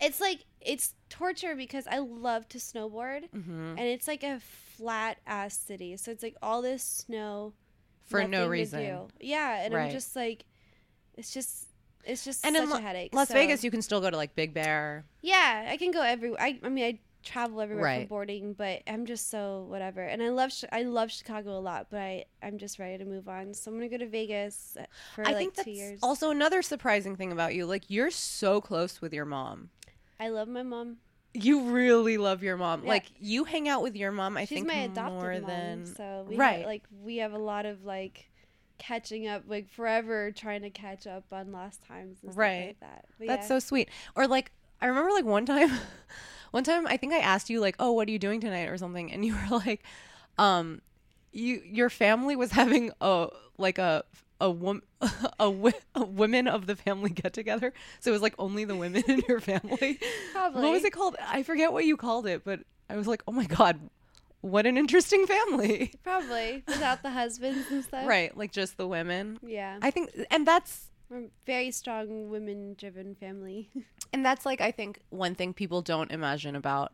It's 0.00 0.20
like 0.20 0.44
it's 0.60 0.94
torture 1.08 1.54
because 1.54 1.86
I 1.86 1.98
love 1.98 2.48
to 2.50 2.58
snowboard, 2.58 3.30
hmm 3.30 3.70
and 3.78 3.80
it's 3.80 4.06
like 4.08 4.22
a 4.22 4.40
flat 4.76 5.18
ass 5.26 5.56
city, 5.56 5.96
so 5.96 6.10
it's 6.10 6.22
like 6.22 6.36
all 6.42 6.62
this 6.62 6.82
snow 6.82 7.52
For 8.06 8.26
no 8.26 8.46
reason. 8.48 9.08
Yeah, 9.20 9.62
and 9.62 9.74
Right. 9.74 9.86
I'm 9.86 9.90
just 9.92 10.16
like, 10.16 10.44
it's 11.16 11.32
just. 11.32 11.66
It's 12.02 12.24
just 12.24 12.46
And 12.46 12.56
such 12.56 12.64
in 12.64 12.72
a 12.72 12.80
headache. 12.80 13.14
Las 13.14 13.28
so- 13.28 13.34
Vegas, 13.34 13.62
you 13.62 13.70
can 13.70 13.82
still 13.82 14.00
go 14.00 14.08
to 14.08 14.16
like 14.16 14.34
Big 14.34 14.54
Bear. 14.54 15.04
Yeah, 15.20 15.68
I 15.70 15.76
can 15.76 15.90
go 15.90 16.00
everywhere. 16.00 16.40
I, 16.40 16.58
I 16.64 16.70
mean, 16.70 16.84
I 16.84 16.98
travel 17.22 17.60
everywhere 17.60 17.84
Right. 17.84 18.02
for 18.04 18.08
boarding, 18.08 18.54
but 18.54 18.80
I'm 18.86 19.04
just 19.04 19.28
so 19.28 19.66
whatever. 19.68 20.00
And 20.00 20.22
I 20.22 20.30
love 20.30 20.50
I 20.72 20.82
love 20.84 21.10
Chicago 21.10 21.58
a 21.58 21.60
lot, 21.60 21.88
but 21.90 22.00
I 22.00 22.24
I'm 22.42 22.56
just 22.56 22.78
ready 22.78 22.96
to 22.96 23.04
move 23.04 23.28
on. 23.28 23.52
So 23.52 23.70
I'm 23.70 23.76
gonna 23.76 23.90
go 23.90 23.98
to 23.98 24.06
Vegas 24.08 24.78
uh, 24.80 24.84
for 25.14 25.28
I 25.28 25.32
like 25.32 25.36
think 25.36 25.54
two 25.56 25.62
that's 25.64 25.68
years. 25.78 25.98
also 26.02 26.30
another 26.30 26.62
surprising 26.62 27.16
thing 27.16 27.32
about 27.32 27.54
you. 27.54 27.66
Like 27.66 27.84
you're 27.88 28.10
so 28.10 28.62
close 28.62 29.02
with 29.02 29.12
your 29.12 29.26
mom. 29.26 29.68
I 30.20 30.28
love 30.28 30.48
my 30.48 30.62
mom. 30.62 30.98
You 31.32 31.70
really 31.70 32.18
love 32.18 32.42
your 32.42 32.56
mom. 32.56 32.82
Yeah. 32.82 32.88
Like 32.90 33.06
you 33.18 33.44
hang 33.44 33.68
out 33.68 33.82
with 33.82 33.96
your 33.96 34.12
mom. 34.12 34.36
I 34.36 34.44
She's 34.44 34.56
think 34.56 34.66
my 34.68 34.74
adopted 34.74 35.14
more 35.14 35.34
mom, 35.34 35.46
than 35.46 35.86
so 35.96 36.24
we 36.28 36.36
Right. 36.36 36.58
have, 36.58 36.66
like 36.66 36.82
we 37.02 37.16
have 37.18 37.32
a 37.32 37.38
lot 37.38 37.66
of 37.66 37.84
like 37.84 38.26
catching 38.78 39.26
up, 39.28 39.44
like 39.46 39.68
forever 39.70 40.30
trying 40.32 40.62
to 40.62 40.70
catch 40.70 41.06
up 41.06 41.24
on 41.32 41.52
lost 41.52 41.82
times 41.86 42.18
and 42.22 42.32
stuff 42.32 42.36
Right. 42.36 42.66
like 42.66 42.80
that. 42.80 43.04
But 43.18 43.26
That's 43.26 43.44
yeah. 43.44 43.48
so 43.48 43.58
sweet. 43.60 43.88
Or 44.16 44.26
like 44.26 44.52
I 44.80 44.86
remember 44.86 45.10
like 45.12 45.24
one 45.24 45.46
time 45.46 45.70
one 46.50 46.64
time 46.64 46.86
I 46.86 46.96
think 46.96 47.12
I 47.12 47.18
asked 47.18 47.48
you 47.48 47.60
like, 47.60 47.76
"Oh, 47.78 47.92
what 47.92 48.08
are 48.08 48.10
you 48.10 48.18
doing 48.18 48.40
tonight?" 48.40 48.68
or 48.68 48.76
something 48.76 49.12
and 49.12 49.24
you 49.24 49.34
were 49.34 49.58
like 49.64 49.82
um 50.36 50.82
you 51.32 51.62
your 51.64 51.88
family 51.90 52.34
was 52.36 52.50
having 52.60 52.90
a 53.00 53.28
like 53.56 53.78
a 53.78 54.04
a 54.40 54.50
wom- 54.50 54.82
a, 55.38 55.72
a 55.94 56.04
women 56.04 56.48
of 56.48 56.66
the 56.66 56.76
family 56.76 57.10
get 57.22 57.32
together. 57.32 57.72
So 58.00 58.10
it 58.10 58.12
was 58.12 58.22
like 58.22 58.34
only 58.38 58.64
the 58.64 58.76
women 58.76 59.02
in 59.06 59.22
your 59.28 59.40
family. 59.40 59.98
probably 60.32 60.62
What 60.62 60.72
was 60.72 60.84
it 60.84 60.92
called? 60.92 61.16
I 61.20 61.42
forget 61.42 61.72
what 61.72 61.84
you 61.84 61.96
called 61.96 62.26
it, 62.26 62.42
but 62.44 62.60
I 62.88 62.96
was 62.96 63.06
like, 63.06 63.22
"Oh 63.28 63.32
my 63.32 63.44
god, 63.44 63.78
what 64.40 64.66
an 64.66 64.76
interesting 64.76 65.26
family." 65.26 65.92
probably 66.02 66.62
without 66.66 67.02
the 67.02 67.10
husbands 67.10 67.70
and 67.70 67.84
stuff. 67.84 68.06
Right, 68.06 68.36
like 68.36 68.52
just 68.52 68.76
the 68.76 68.86
women. 68.86 69.38
Yeah. 69.46 69.78
I 69.82 69.90
think 69.90 70.10
and 70.30 70.46
that's 70.46 70.90
We're 71.08 71.24
a 71.24 71.28
very 71.46 71.70
strong 71.70 72.30
women 72.30 72.74
driven 72.78 73.14
family. 73.14 73.70
And 74.12 74.24
that's 74.24 74.44
like 74.44 74.60
I 74.60 74.72
think 74.72 75.00
one 75.10 75.34
thing 75.34 75.54
people 75.54 75.82
don't 75.82 76.10
imagine 76.10 76.56
about 76.56 76.92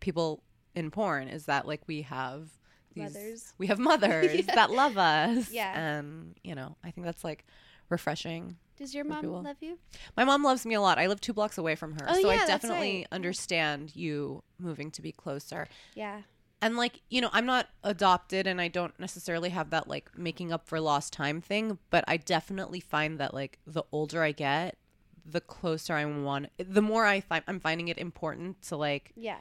people 0.00 0.42
in 0.74 0.90
porn 0.90 1.28
is 1.28 1.46
that 1.46 1.66
like 1.66 1.82
we 1.86 2.02
have 2.02 2.48
these 2.96 3.14
Mothers. 3.14 3.52
we 3.58 3.68
have 3.68 3.78
mothers 3.78 4.34
Yeah. 4.46 4.54
that 4.54 4.70
love 4.72 4.98
us. 4.98 5.50
Yeah. 5.52 5.78
And 5.98 6.34
you 6.42 6.54
know, 6.54 6.76
I 6.82 6.90
think 6.90 7.04
that's 7.04 7.22
like 7.22 7.44
refreshing. 7.88 8.56
Does 8.76 8.94
your 8.94 9.04
mom 9.04 9.20
people. 9.20 9.42
love 9.42 9.56
you? 9.60 9.78
My 10.16 10.24
mom 10.24 10.42
loves 10.42 10.66
me 10.66 10.74
a 10.74 10.80
lot. 10.80 10.98
I 10.98 11.06
live 11.06 11.20
2 11.20 11.32
blocks 11.32 11.56
away 11.56 11.76
from 11.76 11.92
her. 11.94 12.06
Oh, 12.08 12.20
so 12.20 12.30
yeah, 12.30 12.42
I 12.42 12.46
definitely 12.46 12.96
right. 12.98 13.06
understand 13.12 13.94
you 13.96 14.42
moving 14.58 14.90
to 14.90 15.02
be 15.02 15.12
closer. 15.12 15.66
Yeah. 15.94 16.22
And 16.60 16.76
like, 16.76 17.00
you 17.08 17.20
know, 17.20 17.30
I'm 17.32 17.46
not 17.46 17.68
adopted 17.84 18.46
and 18.46 18.60
I 18.60 18.68
don't 18.68 18.98
necessarily 18.98 19.50
have 19.50 19.70
that 19.70 19.88
like 19.88 20.10
making 20.18 20.52
up 20.52 20.66
for 20.66 20.80
lost 20.80 21.12
time 21.12 21.40
thing, 21.40 21.78
but 21.90 22.04
I 22.08 22.16
definitely 22.18 22.80
find 22.80 23.18
that 23.18 23.32
like 23.32 23.58
the 23.66 23.84
older 23.92 24.22
I 24.22 24.32
get, 24.32 24.76
the 25.24 25.40
closer 25.40 25.94
I 25.94 26.04
want 26.04 26.48
the 26.58 26.82
more 26.82 27.04
I 27.04 27.20
find 27.20 27.42
I'm 27.48 27.58
finding 27.60 27.88
it 27.88 27.98
important 27.98 28.62
to 28.62 28.76
like 28.76 29.12
Yeah. 29.16 29.38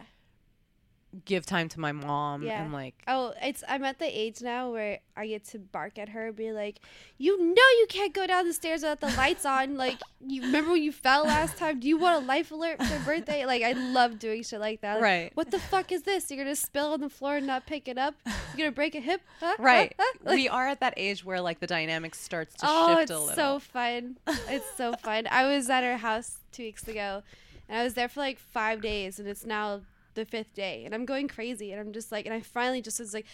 Give 1.25 1.45
time 1.45 1.69
to 1.69 1.79
my 1.79 1.91
mom 1.91 2.43
Yeah. 2.43 2.61
and 2.63 2.73
like 2.73 2.95
Oh, 3.07 3.33
it's 3.41 3.63
I'm 3.67 3.83
at 3.83 3.99
the 3.99 4.05
age 4.05 4.41
now 4.41 4.71
where 4.71 4.99
I 5.15 5.27
get 5.27 5.45
to 5.49 5.59
bark 5.59 5.97
at 5.97 6.09
her, 6.09 6.31
be 6.33 6.51
like, 6.51 6.79
"You 7.17 7.37
know 7.39 7.67
you 7.79 7.85
can't 7.87 8.13
go 8.13 8.27
down 8.27 8.45
the 8.45 8.53
stairs 8.53 8.81
without 8.81 8.99
the 8.99 9.15
lights 9.15 9.45
on. 9.45 9.77
Like, 9.77 9.97
you 10.19 10.41
remember 10.41 10.71
when 10.71 10.83
you 10.83 10.91
fell 10.91 11.23
last 11.23 11.55
time? 11.57 11.79
Do 11.79 11.87
you 11.87 11.97
want 11.97 12.21
a 12.23 12.27
life 12.27 12.51
alert 12.51 12.79
for 12.83 12.89
your 12.89 12.99
birthday? 12.99 13.45
Like, 13.45 13.63
I 13.63 13.71
love 13.71 14.19
doing 14.19 14.43
shit 14.43 14.59
like 14.59 14.81
that. 14.81 14.95
Like, 14.95 15.03
Right. 15.03 15.31
What 15.35 15.51
the 15.51 15.59
fuck 15.59 15.91
is 15.93 16.03
this? 16.03 16.29
You're 16.29 16.43
gonna 16.43 16.55
spill 16.55 16.91
on 16.93 16.99
the 16.99 17.09
floor 17.09 17.37
and 17.37 17.47
not 17.47 17.65
pick 17.65 17.87
it 17.87 17.97
up? 17.97 18.15
You're 18.25 18.57
gonna 18.65 18.71
break 18.71 18.95
a 18.95 18.99
hip? 18.99 19.21
Huh? 19.39 19.55
right. 19.59 19.93
Huh? 19.97 20.05
Huh? 20.05 20.19
Like, 20.25 20.35
we 20.35 20.49
are 20.49 20.67
at 20.67 20.79
that 20.81 20.93
age 20.97 21.23
where 21.23 21.39
like 21.39 21.59
the 21.59 21.67
dynamic 21.67 22.13
starts 22.15 22.55
to 22.55 22.65
oh, 22.67 22.97
shift 22.97 23.09
a 23.11 23.13
little. 23.13 23.27
It's 23.29 23.35
so 23.37 23.59
fun. 23.59 24.17
It's 24.49 24.65
so 24.75 24.93
fun. 24.93 25.27
I 25.29 25.45
was 25.45 25.69
at 25.69 25.83
her 25.83 25.97
house 25.97 26.39
two 26.51 26.63
weeks 26.63 26.87
ago, 26.87 27.23
and 27.69 27.79
I 27.79 27.83
was 27.83 27.93
there 27.93 28.09
for 28.09 28.19
like 28.19 28.37
five 28.39 28.81
days, 28.81 29.19
and 29.19 29.27
it's 29.27 29.45
now 29.45 29.81
the 30.15 30.25
fifth 30.25 30.53
day, 30.53 30.83
and 30.85 30.93
I'm 30.95 31.05
going 31.05 31.27
crazy, 31.27 31.71
and 31.71 31.79
I'm 31.79 31.93
just 31.93 32.11
like, 32.11 32.25
and 32.25 32.33
I 32.33 32.41
finally 32.41 32.81
just 32.81 32.99
was 32.99 33.13
like, 33.13 33.25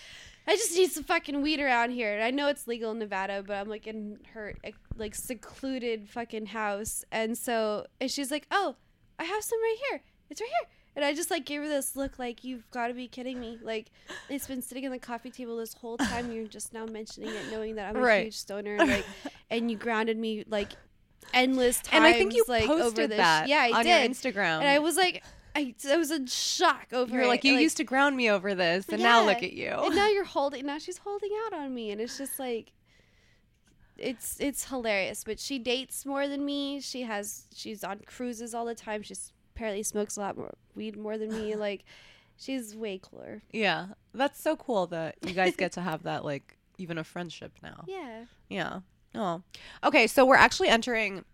I 0.47 0.55
just 0.55 0.75
need 0.75 0.91
some 0.91 1.03
fucking 1.03 1.41
weed 1.41 1.59
around 1.59 1.91
here, 1.91 2.13
and 2.13 2.23
I 2.23 2.31
know 2.31 2.47
it's 2.47 2.67
legal 2.67 2.91
in 2.91 2.99
Nevada, 2.99 3.43
but 3.45 3.53
I'm 3.55 3.69
like 3.69 3.87
in 3.87 4.19
her 4.33 4.55
like 4.97 5.15
secluded 5.15 6.09
fucking 6.09 6.47
house, 6.47 7.03
and 7.11 7.37
so 7.37 7.85
and 7.99 8.09
she's 8.11 8.31
like, 8.31 8.47
oh, 8.51 8.75
I 9.17 9.23
have 9.23 9.43
some 9.43 9.59
right 9.61 9.77
here. 9.89 10.01
It's 10.29 10.41
right 10.41 10.49
here. 10.61 10.69
And 10.93 11.05
I 11.05 11.13
just 11.13 11.31
like 11.31 11.45
gave 11.45 11.61
her 11.61 11.69
this 11.69 11.95
look 11.95 12.19
like 12.19 12.43
you've 12.43 12.69
got 12.71 12.87
to 12.87 12.93
be 12.93 13.07
kidding 13.07 13.39
me. 13.39 13.57
Like 13.61 13.91
it's 14.29 14.45
been 14.47 14.61
sitting 14.61 14.85
on 14.85 14.91
the 14.91 14.99
coffee 14.99 15.29
table 15.31 15.55
this 15.55 15.73
whole 15.73 15.95
time. 15.97 16.31
You're 16.33 16.47
just 16.47 16.73
now 16.73 16.85
mentioning 16.85 17.29
it, 17.29 17.49
knowing 17.49 17.75
that 17.75 17.87
I'm 17.89 17.95
a 17.95 17.99
Right. 18.01 18.23
huge 18.25 18.35
stoner. 18.37 18.77
Like, 18.77 19.05
and 19.49 19.71
you 19.71 19.77
grounded 19.77 20.17
me 20.17 20.43
like 20.49 20.71
endless 21.33 21.77
times. 21.77 21.89
and 21.93 22.03
I 22.03 22.13
think 22.13 22.33
you 22.33 22.43
like 22.47 22.67
over 22.67 22.83
posted 22.83 23.11
this. 23.11 23.17
that 23.17 23.47
Yeah, 23.47 23.59
I 23.61 23.71
on 23.79 23.85
did. 23.85 23.89
your 23.89 24.09
Instagram. 24.33 24.59
and 24.59 24.67
I 24.67 24.79
was 24.79 24.97
like, 24.97 25.23
I, 25.55 25.75
I 25.89 25.97
was 25.97 26.11
in 26.11 26.27
shock 26.27 26.87
over. 26.93 27.13
You're 27.13 27.23
it. 27.23 27.27
like, 27.27 27.43
you 27.43 27.55
used 27.55 27.77
to 27.77 27.83
ground 27.83 28.15
me 28.15 28.29
over 28.29 28.55
this, 28.55 28.87
and 28.89 29.01
now 29.01 29.25
look 29.25 29.43
at 29.43 29.53
you. 29.53 29.67
and 29.69 29.95
now 29.95 30.07
you're 30.07 30.23
holding. 30.37 30.65
Now 30.65 30.77
she's 30.77 30.97
holding 30.99 31.31
out 31.45 31.53
on 31.53 31.73
me, 31.73 31.91
and 31.91 31.99
it's 31.99 32.17
just 32.17 32.39
like, 32.39 32.71
it's 33.97 34.37
it's 34.39 34.65
hilarious. 34.69 35.23
But 35.23 35.39
she 35.39 35.59
dates 35.59 36.05
more 36.05 36.27
than 36.27 36.45
me. 36.45 36.79
She 36.81 37.01
has 37.03 37.45
she's 37.53 37.83
on 37.83 37.99
cruises 38.05 38.53
all 38.53 38.65
the 38.65 38.75
time. 38.75 39.01
She's 39.03 39.31
apparently 39.55 39.83
smokes 39.83 40.17
a 40.17 40.21
lot 40.21 40.37
more 40.37 40.53
weed 40.75 40.97
more 40.97 41.17
than 41.17 41.29
me. 41.29 41.55
Like, 41.61 41.83
she's 42.37 42.75
way 42.75 42.99
cooler. 43.01 43.41
yeah, 43.51 43.87
that's 44.13 44.41
so 44.41 44.55
cool 44.55 44.87
that 44.87 45.15
you 45.25 45.33
guys 45.33 45.55
get 45.55 45.71
to 45.73 45.81
have 45.81 46.03
that 46.03 46.25
like 46.25 46.57
even 46.77 46.97
a 46.97 47.03
friendship 47.03 47.51
now. 47.61 47.83
Yeah. 47.87 48.25
Yeah. 48.49 48.79
Oh. 49.13 49.43
Okay, 49.83 50.07
so 50.07 50.25
we're 50.25 50.35
actually 50.35 50.69
entering 50.69 51.25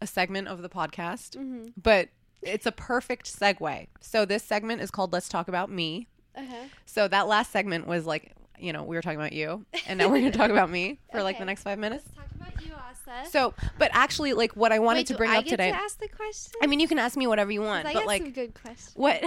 a 0.00 0.06
segment 0.06 0.48
of 0.48 0.62
the 0.62 0.68
podcast, 0.70 1.36
Mm-hmm. 1.36 1.68
but 1.80 2.08
it's 2.42 2.66
a 2.66 2.72
perfect 2.72 3.38
segue. 3.38 3.86
So 4.00 4.24
this 4.24 4.42
segment 4.42 4.80
is 4.80 4.90
called 4.90 5.12
"Let's 5.12 5.28
Talk 5.28 5.48
About 5.48 5.70
Me." 5.70 6.08
Uh-huh. 6.36 6.64
So 6.86 7.08
that 7.08 7.26
last 7.28 7.50
segment 7.50 7.86
was 7.86 8.06
like, 8.06 8.32
you 8.58 8.72
know, 8.72 8.84
we 8.84 8.96
were 8.96 9.02
talking 9.02 9.18
about 9.18 9.32
you, 9.32 9.64
and 9.86 9.98
now 9.98 10.06
we're 10.08 10.20
going 10.20 10.32
to 10.32 10.38
talk 10.38 10.50
about 10.50 10.70
me 10.70 10.98
for 11.10 11.22
like 11.22 11.38
the 11.38 11.44
next 11.44 11.62
five 11.62 11.78
minutes. 11.78 12.04
Let's 12.16 12.32
talk 12.32 12.50
about 12.50 12.66
you, 12.66 12.72
Asa. 12.74 13.30
So, 13.30 13.54
but 13.78 13.90
actually, 13.92 14.32
like 14.34 14.52
what 14.52 14.72
I 14.72 14.78
wanted 14.78 15.00
Wait, 15.00 15.06
to 15.08 15.14
bring 15.16 15.30
I 15.30 15.38
up 15.38 15.44
get 15.44 15.50
today. 15.50 15.70
to 15.70 15.76
ask 15.76 15.98
the 15.98 16.08
question? 16.08 16.52
I 16.62 16.66
mean, 16.66 16.80
you 16.80 16.88
can 16.88 16.98
ask 16.98 17.16
me 17.16 17.26
whatever 17.26 17.50
you 17.50 17.62
want, 17.62 17.84
but 17.84 18.06
like 18.06 18.22
some 18.22 18.32
good 18.32 18.54
question. 18.54 18.92
what? 18.94 19.22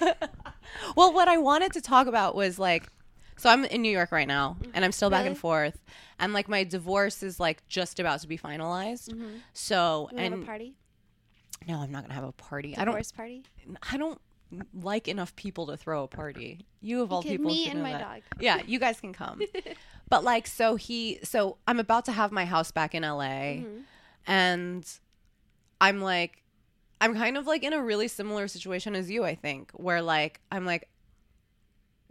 well, 0.96 1.12
what 1.12 1.28
I 1.28 1.38
wanted 1.38 1.72
to 1.72 1.80
talk 1.80 2.06
about 2.06 2.34
was 2.34 2.58
like, 2.58 2.88
so 3.36 3.50
I'm 3.50 3.64
in 3.64 3.82
New 3.82 3.90
York 3.90 4.12
right 4.12 4.28
now, 4.28 4.56
and 4.74 4.84
I'm 4.84 4.92
still 4.92 5.10
back 5.10 5.26
and 5.26 5.36
forth, 5.36 5.80
and 6.18 6.32
like 6.32 6.48
my 6.48 6.64
divorce 6.64 7.22
is 7.22 7.40
like 7.40 7.66
just 7.68 7.98
about 7.98 8.20
to 8.20 8.28
be 8.28 8.38
finalized. 8.38 9.14
So, 9.52 10.08
You 10.12 10.18
and 10.18 10.34
a 10.34 10.46
party? 10.46 10.74
No, 11.68 11.78
I'm 11.80 11.90
not 11.92 12.02
gonna 12.02 12.14
have 12.14 12.24
a 12.24 12.32
party. 12.32 12.74
I 12.76 12.84
don't. 12.84 12.94
Divorce 12.94 13.12
party? 13.12 13.42
I 13.90 13.96
don't 13.96 14.20
like 14.74 15.08
enough 15.08 15.34
people 15.36 15.66
to 15.68 15.76
throw 15.76 16.04
a 16.04 16.08
party. 16.08 16.66
You 16.80 17.02
of 17.02 17.12
all 17.12 17.22
people, 17.22 17.46
me 17.46 17.68
and 17.68 17.82
my 17.82 17.92
that. 17.92 18.00
dog. 18.00 18.20
Yeah, 18.40 18.60
you 18.66 18.78
guys 18.78 19.00
can 19.00 19.12
come. 19.12 19.40
but 20.08 20.24
like, 20.24 20.46
so 20.46 20.76
he, 20.76 21.18
so 21.22 21.56
I'm 21.66 21.80
about 21.80 22.04
to 22.06 22.12
have 22.12 22.32
my 22.32 22.44
house 22.44 22.70
back 22.70 22.94
in 22.94 23.02
LA, 23.02 23.22
Mm-hmm. 23.62 23.78
and 24.26 24.86
I'm 25.80 26.00
like, 26.00 26.42
I'm 27.00 27.14
kind 27.14 27.36
of 27.36 27.46
like 27.46 27.62
in 27.64 27.72
a 27.72 27.82
really 27.82 28.08
similar 28.08 28.46
situation 28.46 28.94
as 28.94 29.10
you, 29.10 29.24
I 29.24 29.34
think, 29.34 29.70
where 29.72 30.02
like 30.02 30.40
I'm 30.52 30.64
like, 30.66 30.88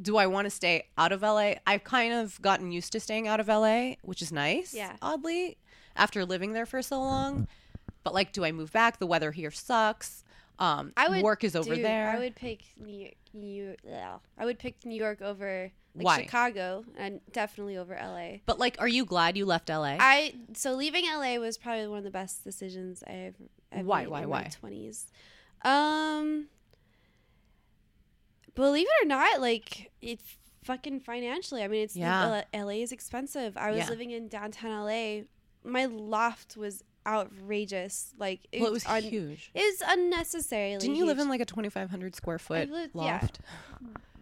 do 0.02 0.18
I 0.18 0.26
want 0.28 0.46
to 0.46 0.50
stay 0.50 0.86
out 0.98 1.12
of 1.12 1.22
LA? 1.22 1.54
I've 1.68 1.84
kind 1.84 2.14
of 2.14 2.42
gotten 2.42 2.72
used 2.72 2.92
to 2.94 3.00
staying 3.00 3.28
out 3.28 3.40
of 3.40 3.48
LA, 3.48 3.94
which 4.02 4.22
is 4.22 4.32
nice. 4.32 4.74
Yeah. 4.74 4.96
Oddly, 5.02 5.58
after 5.96 6.26
living 6.26 6.54
there 6.54 6.66
for 6.66 6.82
so 6.82 7.00
long, 7.00 7.48
but 8.04 8.14
like, 8.14 8.32
do 8.34 8.44
I 8.46 8.52
move 8.52 8.72
back? 8.72 9.00
The 9.00 9.08
weather 9.08 9.32
here 9.32 9.52
sucks. 9.52 10.24
Um, 10.60 10.94
I 10.96 11.10
would 11.10 11.24
work 11.24 11.44
is 11.44 11.56
over 11.56 11.76
there. 11.76 12.10
I 12.12 12.20
would 12.20 12.36
pick 12.36 12.62
New 12.80 12.94
York. 12.96 13.14
New, 13.34 13.76
yeah. 13.88 14.18
I 14.38 14.46
would 14.46 14.60
pick 14.60 14.86
New 14.86 14.96
York 14.96 15.22
over 15.22 15.72
like 15.96 16.06
Why? 16.06 16.22
Chicago 16.24 16.84
and 16.98 17.22
definitely 17.32 17.78
over 17.78 17.96
LA. 17.96 18.38
But 18.46 18.60
like, 18.60 18.76
are 18.80 18.88
you 18.88 19.06
glad 19.06 19.38
you 19.38 19.46
left 19.46 19.70
LA? 19.70 19.96
I 20.00 20.36
so 20.54 20.74
leaving 20.74 21.06
LA 21.06 21.36
was 21.38 21.58
probably 21.58 21.88
one 21.88 22.00
of 22.00 22.04
the 22.04 22.12
best 22.12 22.44
decisions 22.44 23.04
I've 23.08 23.36
ever 23.72 23.86
Why, 23.88 24.02
made 24.02 24.10
why, 24.10 24.22
in 24.24 24.30
why? 24.30 24.42
my 24.44 24.48
twenties. 24.50 25.08
Um, 25.64 26.48
believe 28.56 28.88
it 28.88 29.06
or 29.06 29.08
not, 29.08 29.40
like 29.42 29.92
it 30.02 30.20
fucking 30.64 31.00
financially. 31.00 31.64
I 31.64 31.68
mean, 31.68 31.84
it's 31.84 31.96
Yeah. 31.96 32.44
L- 32.54 32.66
LA 32.66 32.82
is 32.84 32.92
expensive. 32.92 33.58
I 33.58 33.72
was 33.72 33.80
Yeah. 33.80 33.90
living 33.90 34.12
in 34.12 34.28
downtown 34.28 34.72
LA. 34.72 35.24
My 35.64 35.86
loft 35.86 36.58
was 36.58 36.84
outrageous. 37.06 38.14
Like 38.18 38.42
well, 38.54 38.68
it 38.68 38.72
was 38.72 38.86
un- 38.86 39.04
huge. 39.04 39.52
It 39.54 39.62
was 39.62 39.90
unnecessarily. 39.98 40.78
Didn't 40.80 40.96
you 40.96 41.06
live 41.06 41.20
in 41.20 41.30
like 41.30 41.42
a 41.42 41.46
2,500 41.46 42.16
square 42.16 42.40
foot 42.40 42.70
lived- 42.70 42.96
yeah. 42.96 43.02
loft? 43.02 43.40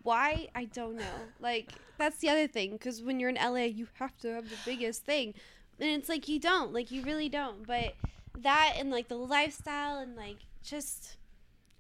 why 0.04 0.48
i 0.56 0.66
don't 0.66 0.96
know 0.96 1.20
like 1.40 1.74
that's 1.98 2.18
the 2.20 2.30
other 2.30 2.48
thing 2.48 2.72
because 2.72 3.02
when 3.04 3.20
you're 3.20 3.30
in 3.30 3.36
la 3.36 3.58
you 3.60 3.88
have 3.96 4.18
to 4.18 4.34
have 4.34 4.50
the 4.50 4.56
biggest 4.66 5.04
thing 5.06 5.34
and 5.80 5.90
it's 5.90 6.10
like 6.10 6.28
you 6.28 6.40
don't 6.40 6.74
like 6.74 6.90
you 6.90 7.04
really 7.04 7.30
don't 7.30 7.68
but 7.68 7.94
that 8.38 8.74
and 8.78 8.90
like 8.92 9.08
the 9.08 9.16
lifestyle 9.16 10.00
and 10.00 10.16
like 10.16 10.38
just 10.64 11.18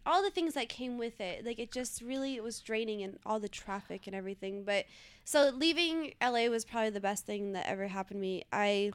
all 0.05 0.21
the 0.21 0.29
things 0.29 0.53
that 0.53 0.67
came 0.67 0.97
with 0.97 1.19
it 1.21 1.45
like 1.45 1.59
it 1.59 1.71
just 1.71 2.01
really 2.01 2.35
it 2.35 2.43
was 2.43 2.59
draining 2.59 3.01
and 3.03 3.17
all 3.25 3.39
the 3.39 3.49
traffic 3.49 4.05
and 4.05 4.15
everything 4.15 4.63
but 4.63 4.85
so 5.23 5.51
leaving 5.55 6.13
la 6.21 6.45
was 6.49 6.65
probably 6.65 6.89
the 6.89 6.99
best 6.99 7.25
thing 7.25 7.53
that 7.53 7.65
ever 7.67 7.87
happened 7.87 8.17
to 8.17 8.21
me 8.21 8.43
i 8.51 8.91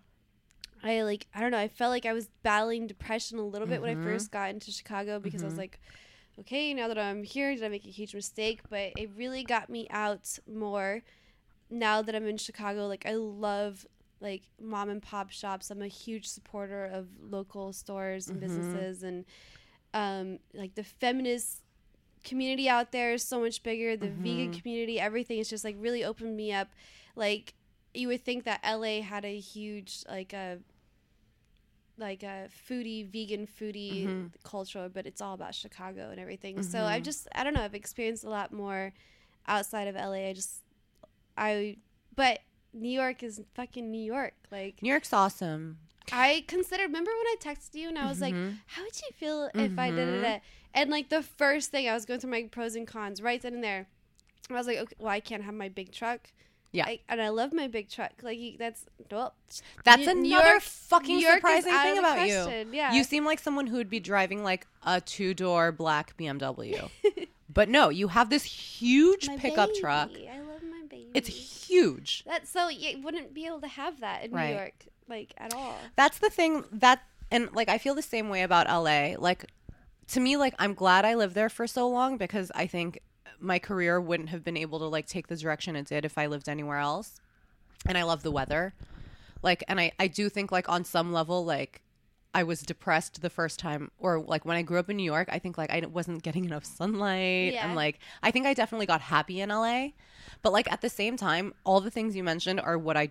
i 0.85 1.03
like 1.03 1.27
i 1.35 1.41
don't 1.41 1.51
know 1.51 1.59
i 1.59 1.69
felt 1.69 1.91
like 1.91 2.07
i 2.07 2.13
was 2.13 2.29
battling 2.45 2.87
depression 2.87 3.39
a 3.39 3.43
little 3.47 3.67
bit 3.67 3.81
when 3.83 3.91
i 3.91 3.97
Mhm. 3.97 4.03
first 4.05 4.31
got 4.31 4.51
into 4.51 4.71
chicago 4.71 5.19
because 5.21 5.43
i 5.43 5.47
was 5.47 5.55
Mhm. 5.55 5.59
like 5.59 5.81
okay, 6.41 6.75
now 6.75 6.89
that 6.89 6.99
I'm 6.99 7.23
here, 7.23 7.55
did 7.55 7.63
I 7.65 7.69
make 7.69 7.87
a 7.87 7.91
huge 7.91 8.15
mistake? 8.15 8.61
But 8.69 8.93
it 8.97 9.11
really 9.17 9.45
got 9.45 9.71
me 9.71 9.87
out 9.91 10.39
more 10.53 11.03
now 11.71 12.03
that 12.03 12.15
I'm 12.15 12.27
in 12.27 12.39
Chicago. 12.39 12.87
Like, 12.89 13.07
I 13.07 13.15
love 13.15 13.87
like 14.21 14.43
mom 14.61 14.89
and 14.91 15.03
pop 15.03 15.31
shops. 15.31 15.71
I'm 15.71 15.83
a 15.83 15.87
huge 15.89 16.29
supporter 16.29 16.87
of 16.87 17.09
local 17.21 17.73
stores 17.73 18.31
and 18.31 18.39
Mhm. 18.39 18.41
businesses 18.41 19.03
and 19.03 19.25
um, 19.93 20.39
like 20.55 20.75
the 20.75 20.85
feminist 20.85 21.63
community 22.25 22.69
out 22.69 22.91
there 22.93 23.13
is 23.13 23.23
so 23.23 23.41
much 23.41 23.63
bigger. 23.63 23.97
The 23.97 24.09
vegan 24.09 24.51
Mhm. 24.51 24.61
community, 24.61 24.99
everything 24.99 25.39
is 25.39 25.49
just 25.49 25.65
like 25.65 25.77
really 25.79 26.05
opened 26.05 26.37
me 26.37 26.53
up. 26.53 26.69
Like 27.17 27.55
you 27.93 28.09
would 28.09 28.25
think 28.25 28.45
that 28.45 28.61
LA 28.65 29.01
had 29.03 29.25
a 29.25 29.39
huge 29.39 30.05
like 30.09 30.33
a 30.33 30.59
like 31.97 32.23
a 32.23 32.49
foodie, 32.69 33.07
vegan 33.07 33.47
foodie 33.47 34.07
Mhm. 34.07 34.31
culture, 34.43 34.89
but 34.93 35.07
it's 35.07 35.21
all 35.21 35.35
about 35.35 35.55
Chicago 35.55 36.11
and 36.11 36.19
everything. 36.21 36.63
So 36.63 36.85
I've 36.85 37.03
just 37.03 37.29
I 37.35 37.45
don't 37.45 37.55
know, 37.55 37.63
I've 37.63 37.75
experienced 37.75 38.25
a 38.25 38.31
lot 38.31 38.53
more 38.53 38.93
outside 39.47 39.87
of 39.89 39.95
LA. 39.95 40.29
I 40.29 40.33
just 40.33 40.63
I 41.37 41.77
but 42.17 42.41
New 42.73 42.91
York 42.91 43.23
is 43.23 43.41
fucking 43.55 43.91
New 43.91 44.03
York. 44.03 44.35
Like 44.51 44.83
New 44.83 44.91
York's 44.91 45.13
awesome. 45.13 45.79
I 46.13 46.45
considered 46.49 46.85
remember 46.85 47.11
when 47.13 47.27
I 47.27 47.37
texted 47.41 47.77
you 47.77 47.89
and 47.89 47.99
I 47.99 48.07
was 48.07 48.21
like, 48.21 48.35
Mhm. 48.35 48.59
How 48.67 48.83
would 48.83 48.97
you 49.01 49.09
feel 49.15 49.51
if 49.55 49.79
I 49.79 49.91
did 49.91 50.09
Mhm. 50.23 50.37
it? 50.37 50.43
And 50.75 50.91
like 50.91 51.09
the 51.09 51.23
first 51.23 51.71
thing 51.71 51.89
I 51.89 51.95
was 51.95 52.05
going 52.05 52.21
through 52.21 52.31
my 52.31 52.43
pros 52.51 52.75
and 52.75 52.87
cons 52.87 53.23
right 53.23 53.41
then 53.41 53.55
and 53.55 53.65
there. 53.65 53.87
I 54.51 54.55
was 54.55 54.67
like, 54.67 54.77
okay, 54.79 54.97
well, 54.99 55.09
I 55.09 55.21
can't 55.21 55.43
have 55.45 55.55
my 55.55 55.69
big 55.71 55.93
truck. 55.93 56.31
Yeah. 56.75 56.87
I, 56.87 57.01
and 57.09 57.23
I 57.23 57.29
love 57.29 57.53
my 57.53 57.69
big 57.69 57.89
truck. 57.89 58.13
Like 58.23 58.39
you- 58.39 58.57
that's 58.59 58.85
well, 59.11 59.35
That's 59.85 60.03
New- 60.07 60.11
another 60.11 60.49
York- 60.55 60.63
fucking 60.63 61.21
York 61.21 61.35
surprising 61.37 61.73
thing 61.73 61.99
about 61.99 62.27
you. 62.27 62.67
Yeah. 62.73 62.93
You 62.93 63.05
seem 63.05 63.25
like 63.25 63.39
someone 63.39 63.67
who 63.69 63.77
would 63.77 63.89
be 63.91 64.01
driving 64.01 64.43
like 64.43 64.67
a 64.85 65.01
two 65.01 65.35
door 65.35 65.71
black 65.73 66.17
BMW. 66.17 66.91
but 67.53 67.69
no, 67.69 67.89
you 67.91 68.09
have 68.09 68.29
this 68.29 68.43
huge 68.45 69.29
My 69.29 69.37
pickup 69.37 69.71
truck. 69.81 70.11
I 70.13 70.41
love 70.41 70.63
my 70.63 70.83
baby. 70.89 71.11
It's 71.15 71.29
huge. 71.29 72.25
That's 72.27 72.51
so 72.51 72.69
you 72.69 73.01
wouldn't 73.03 73.33
be 73.35 73.47
able 73.47 73.61
to 73.61 73.69
have 73.69 74.01
that 74.01 74.25
in 74.25 74.33
Right. 74.33 74.51
New 74.51 74.55
York, 74.57 74.75
like 75.09 75.33
at 75.39 75.55
all. 75.55 75.77
That's 75.97 76.19
the 76.19 76.31
thing 76.31 76.65
that 76.73 77.03
and 77.31 77.51
like 77.55 77.69
I 77.69 77.79
feel 77.79 77.95
the 77.95 78.03
same 78.03 78.29
way 78.31 78.43
about 78.43 78.67
LA. 78.67 79.15
Like 79.17 79.47
to 80.09 80.21
me 80.21 80.37
like 80.37 80.55
I'm 80.59 80.75
glad 80.75 81.05
I 81.05 81.15
lived 81.15 81.35
there 81.37 81.49
for 81.49 81.67
so 81.69 81.89
long 81.89 82.17
because 82.19 82.51
I 82.55 82.67
think 82.67 83.01
my 83.41 83.59
career 83.59 84.01
wouldn't 84.01 84.29
have 84.31 84.43
been 84.45 84.57
able 84.57 84.79
to 84.81 84.87
like 84.87 85.07
take 85.07 85.27
the 85.29 85.37
direction 85.37 85.77
it 85.77 85.87
did 85.87 86.05
if 86.05 86.17
I 86.19 86.27
lived 86.27 86.49
anywhere 86.49 86.79
else. 86.79 87.21
And 87.87 87.99
I 87.99 88.03
love 88.05 88.23
the 88.23 88.31
weather. 88.31 88.75
Like 89.43 89.63
and 89.69 89.79
I 89.81 89.93
I 89.99 90.07
do 90.09 90.29
think 90.29 90.51
like 90.53 90.69
on 90.69 90.85
some 90.85 91.13
level 91.13 91.45
like 91.45 91.83
I 92.37 92.43
was 92.43 92.63
depressed 92.63 93.23
the 93.23 93.31
first 93.31 93.59
time 93.61 93.91
or 93.99 94.19
like 94.21 94.45
when 94.45 94.57
I 94.57 94.63
grew 94.63 94.79
up 94.79 94.91
in 94.91 94.97
New 94.97 95.05
York, 95.05 95.29
I 95.31 95.39
think 95.39 95.57
like 95.59 95.71
I 95.71 95.81
wasn't 95.87 96.23
getting 96.23 96.45
enough 96.45 96.65
sunlight 96.65 97.53
Yeah. 97.53 97.67
and 97.67 97.75
like 97.77 97.99
I 98.23 98.31
think 98.31 98.47
I 98.47 98.55
definitely 98.55 98.87
got 98.87 99.01
happy 99.03 99.41
in 99.41 99.51
LA. 99.51 99.89
But 100.43 100.53
like 100.53 100.71
at 100.73 100.81
the 100.81 100.89
same 100.89 101.17
time, 101.17 101.55
all 101.65 101.81
the 101.81 101.91
things 101.91 102.17
you 102.17 102.25
mentioned 102.25 102.61
are 102.61 102.77
what 102.79 102.97
I 102.97 103.11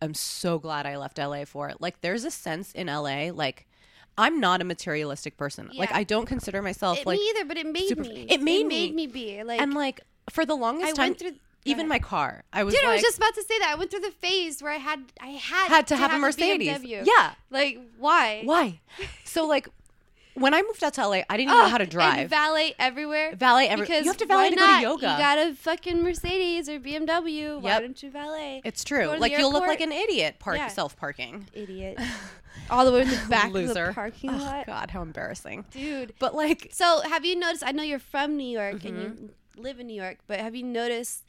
I'm 0.00 0.14
so 0.14 0.58
glad 0.58 0.86
I 0.86 0.96
left 0.96 1.18
LA 1.18 1.44
for. 1.44 1.72
Like 1.80 2.00
there's 2.00 2.24
a 2.24 2.30
sense 2.30 2.72
in 2.72 2.86
LA 2.86 3.30
like 3.32 3.66
I'm 4.18 4.40
not 4.40 4.60
a 4.60 4.64
materialistic 4.64 5.36
person. 5.36 5.70
Like 5.74 5.92
I 5.92 6.04
don't 6.04 6.26
consider 6.26 6.62
myself 6.62 6.98
It, 6.98 7.06
like 7.06 7.18
me 7.18 7.30
either, 7.30 7.44
but 7.46 7.56
it 7.56 7.66
made 7.66 7.88
super- 7.88 8.02
me. 8.02 8.26
it 8.28 8.40
made 8.42 8.66
made 8.66 8.94
me. 8.94 9.06
me 9.06 9.12
be 9.12 9.42
like. 9.42 9.60
and 9.60 9.74
like 9.74 10.00
for 10.30 10.44
the 10.44 10.54
longest 10.54 10.92
I 10.92 10.92
time 10.92 11.08
went 11.10 11.18
through. 11.18 11.32
even 11.64 11.88
my 11.88 11.98
car. 11.98 12.44
I 12.52 12.64
was 12.64 12.74
Dude, 12.74 12.82
like 12.84 12.90
I 12.90 12.94
was 12.94 13.02
just 13.02 13.16
about 13.18 13.34
to 13.34 13.42
say 13.42 13.58
that. 13.60 13.70
I 13.72 13.74
went 13.76 13.90
through 13.90 14.00
the 14.00 14.10
phase 14.10 14.62
where 14.62 14.72
I 14.72 14.76
had, 14.76 15.00
I 15.20 15.28
had, 15.28 15.68
had 15.68 15.86
to, 15.88 15.96
have, 15.96 16.12
a 16.12 16.18
Mercedes. 16.18 16.68
BMW. 16.78 17.04
Yeah. 17.06 17.32
Like 17.50 17.78
why? 17.98 18.42
Why? 18.44 18.80
so 19.24 19.46
like 19.46 19.68
when 20.40 20.54
I 20.54 20.62
moved 20.62 20.82
out 20.82 20.94
to 20.94 21.06
LA, 21.06 21.22
I 21.28 21.36
didn't 21.36 21.40
even 21.50 21.58
know 21.58 21.68
how 21.68 21.78
to 21.78 21.82
and 21.84 21.90
drive. 21.92 22.30
valet 22.30 22.74
everywhere. 22.78 23.34
valet 23.36 23.68
every 23.68 23.86
because 23.86 24.04
you 24.04 24.10
have 24.10 24.16
to 24.18 24.26
valet 24.26 24.50
to 24.50 24.56
go 24.56 24.66
to 24.66 24.80
yoga. 24.82 25.00
You 25.12 25.18
got 25.18 25.38
a 25.38 25.54
fucking 25.54 26.02
Mercedes 26.02 26.68
or 26.68 26.80
BMW. 26.80 27.60
Why 27.60 27.70
Yep. 27.70 27.80
don't 27.82 28.02
you 28.02 28.10
valet? 28.10 28.62
it's 28.64 28.82
true. 28.82 29.04
go 29.04 29.06
to 29.12 29.14
the 29.16 29.20
Like 29.20 29.32
you'll 29.38 29.52
look 29.52 29.66
like 29.66 29.80
an 29.80 29.92
idiot 29.92 30.36
park 30.38 30.58
Yeah. 30.58 30.68
self 30.68 30.96
parking. 30.96 31.46
Idiot. 31.52 31.98
All 32.70 32.84
the 32.84 32.92
way 32.92 33.04
to 33.04 33.10
the 33.10 33.28
back 33.28 33.46
of 33.46 33.52
Loser. 33.52 33.88
the 33.88 33.92
parking 33.94 34.30
Oh, 34.30 34.38
lot. 34.38 34.66
God, 34.66 34.90
how 34.90 35.02
embarrassing. 35.02 35.64
Dude. 35.70 36.14
But 36.18 36.34
like 36.34 36.68
So 36.72 37.00
have 37.02 37.24
you 37.24 37.36
noticed? 37.36 37.62
I 37.66 37.72
know 37.72 37.82
you're 37.82 37.98
from 37.98 38.36
New 38.36 38.44
York 38.48 38.84
and 38.84 38.96
Mm-hmm. 38.96 39.22
you 39.24 39.30
live 39.56 39.78
in 39.80 39.86
New 39.86 40.00
York, 40.00 40.18
but 40.26 40.40
have 40.40 40.54
you 40.54 40.62
noticed 40.64 41.24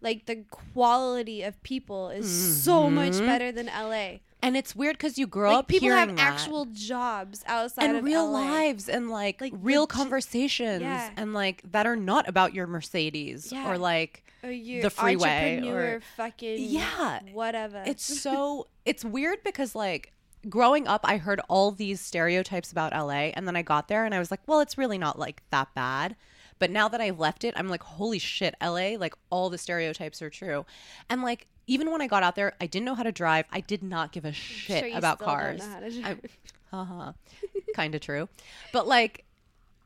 like 0.00 0.26
the 0.26 0.44
quality 0.50 1.42
of 1.42 1.60
people 1.62 2.10
is 2.10 2.62
so 2.62 2.90
much 2.90 3.14
Mhm. 3.14 3.26
better 3.26 3.50
than 3.52 3.68
LA? 3.68 4.20
And 4.44 4.56
it's 4.56 4.76
weird 4.76 4.96
because 4.96 5.18
you 5.18 5.26
grow 5.26 5.50
Like 5.50 5.58
up 5.60 5.68
people 5.68 5.88
hearing 5.88 6.08
have 6.10 6.16
that. 6.16 6.32
actual 6.34 6.66
jobs 6.66 7.42
outside 7.46 7.86
and 7.88 7.96
of 7.96 8.04
real 8.04 8.30
LA. 8.30 8.40
lives 8.40 8.88
and 8.88 9.10
like, 9.10 9.40
Like, 9.40 9.54
real 9.56 9.86
conversations 9.88 10.82
Yeah. 10.82 11.10
and 11.16 11.34
like 11.34 11.62
that 11.72 11.86
are 11.86 11.96
not 11.96 12.28
about 12.28 12.54
your 12.54 12.66
Mercedes 12.66 13.50
Yeah. 13.50 13.68
or 13.70 13.78
like 13.78 14.22
oh, 14.44 14.48
Or 14.48 14.50
you're 14.52 14.82
the 14.82 14.90
freeway 14.90 15.66
or- 15.66 16.00
fucking 16.16 16.58
Yeah. 16.62 17.20
whatever. 17.32 17.82
it's 17.86 18.04
so 18.22 18.68
it's 18.84 19.04
weird 19.04 19.42
because 19.42 19.74
like 19.74 20.12
growing 20.48 20.86
up 20.86 21.00
I 21.04 21.16
heard 21.16 21.40
all 21.48 21.70
these 21.70 22.00
stereotypes 22.00 22.70
about 22.70 22.92
LA 22.92 23.32
and 23.34 23.48
then 23.48 23.56
I 23.56 23.62
got 23.62 23.88
there 23.88 24.04
and 24.04 24.14
I 24.14 24.18
was 24.18 24.30
like, 24.30 24.40
well, 24.46 24.60
it's 24.60 24.76
really 24.76 24.98
not 24.98 25.18
like 25.18 25.42
that 25.50 25.74
bad. 25.74 26.16
But 26.60 26.70
now 26.70 26.86
that 26.88 27.00
I've 27.00 27.18
left 27.18 27.42
it, 27.42 27.52
I'm 27.56 27.68
like, 27.68 27.82
holy 27.82 28.20
shit, 28.20 28.54
LA, 28.62 28.96
like 28.96 29.14
all 29.30 29.50
the 29.50 29.58
stereotypes 29.58 30.22
are 30.22 30.30
true. 30.30 30.64
And 31.10 31.20
like 31.22 31.48
even 31.66 31.90
when 31.90 32.00
I 32.02 32.06
got 32.06 32.22
out 32.22 32.34
there, 32.36 32.54
I 32.60 32.66
didn't 32.66 32.84
know 32.86 32.94
how 32.94 33.02
to 33.04 33.12
drive. 33.12 33.46
I 33.52 33.60
did 33.60 33.82
not 33.82 34.12
give 34.12 34.24
a 34.24 34.32
shit 34.32 34.84
sure 34.90 34.98
about 34.98 35.18
cars. 35.18 35.60
know 35.60 35.68
how 35.68 35.80
to 35.80 35.86
I- 35.86 36.00
drive. 36.00 36.38
Haha. 36.70 37.12
kind 37.74 37.94
of 37.94 38.00
true. 38.00 38.28
But 38.72 38.86
like 38.88 39.24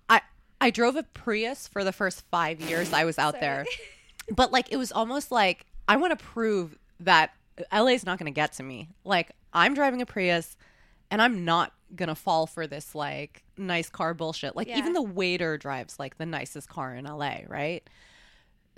I 0.08 0.22
I 0.60 0.70
drove 0.70 0.96
a 0.96 1.02
Prius 1.02 1.68
for 1.68 1.84
the 1.84 1.92
first 1.92 2.24
5 2.30 2.60
years 2.62 2.92
I 2.92 3.04
was 3.04 3.18
out 3.18 3.34
Sorry. 3.34 3.40
there. 3.40 3.64
But 4.34 4.52
like 4.52 4.70
it 4.72 4.76
was 4.76 4.92
almost 4.92 5.30
like 5.32 5.64
I 5.86 5.96
want 5.96 6.18
to 6.18 6.22
prove 6.24 6.76
that 7.00 7.30
LA 7.72 7.88
is 7.92 8.04
not 8.04 8.18
going 8.18 8.26
to 8.32 8.34
get 8.34 8.52
to 8.54 8.62
me. 8.62 8.88
Like 9.04 9.30
I'm 9.54 9.72
driving 9.74 10.02
a 10.02 10.06
Prius 10.06 10.56
and 11.10 11.22
I'm 11.22 11.44
not 11.46 11.72
going 11.96 12.10
to 12.10 12.14
fall 12.14 12.46
for 12.46 12.66
this 12.66 12.94
like 12.94 13.42
nice 13.56 13.88
car 13.88 14.12
bullshit. 14.12 14.54
Like 14.54 14.68
Yeah. 14.68 14.76
even 14.78 14.92
the 14.92 15.00
waiter 15.02 15.56
drives 15.56 15.98
like 15.98 16.18
the 16.18 16.26
nicest 16.26 16.68
car 16.68 16.94
in 16.94 17.06
LA, 17.06 17.38
right? 17.48 17.88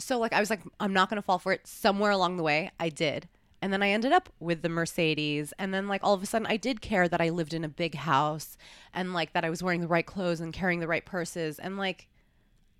So 0.00 0.18
like 0.18 0.32
I 0.32 0.40
was 0.40 0.50
like 0.50 0.62
I'm 0.80 0.92
not 0.92 1.08
to 1.10 1.22
fall 1.22 1.38
for 1.38 1.52
it. 1.52 1.66
Somewhere 1.66 2.10
along 2.10 2.36
the 2.36 2.42
way 2.42 2.70
I 2.80 2.88
did. 2.88 3.28
And 3.62 3.72
then 3.72 3.82
I 3.82 3.90
ended 3.90 4.12
up 4.12 4.30
with 4.40 4.62
the 4.62 4.70
Mercedes 4.70 5.52
and 5.58 5.74
then 5.74 5.86
like 5.86 6.00
all 6.02 6.14
of 6.14 6.22
a 6.22 6.26
sudden 6.26 6.46
I 6.46 6.56
did 6.56 6.80
care 6.80 7.08
that 7.08 7.20
I 7.20 7.28
lived 7.28 7.52
in 7.52 7.62
a 7.62 7.68
big 7.68 7.94
house 7.94 8.56
and 8.94 9.12
like 9.12 9.34
that 9.34 9.44
I 9.44 9.50
was 9.50 9.62
wearing 9.62 9.82
the 9.82 9.86
right 9.88 10.06
clothes 10.06 10.40
and 10.40 10.52
carrying 10.52 10.80
the 10.80 10.88
right 10.88 11.04
purses 11.04 11.58
and 11.58 11.76
like 11.76 12.08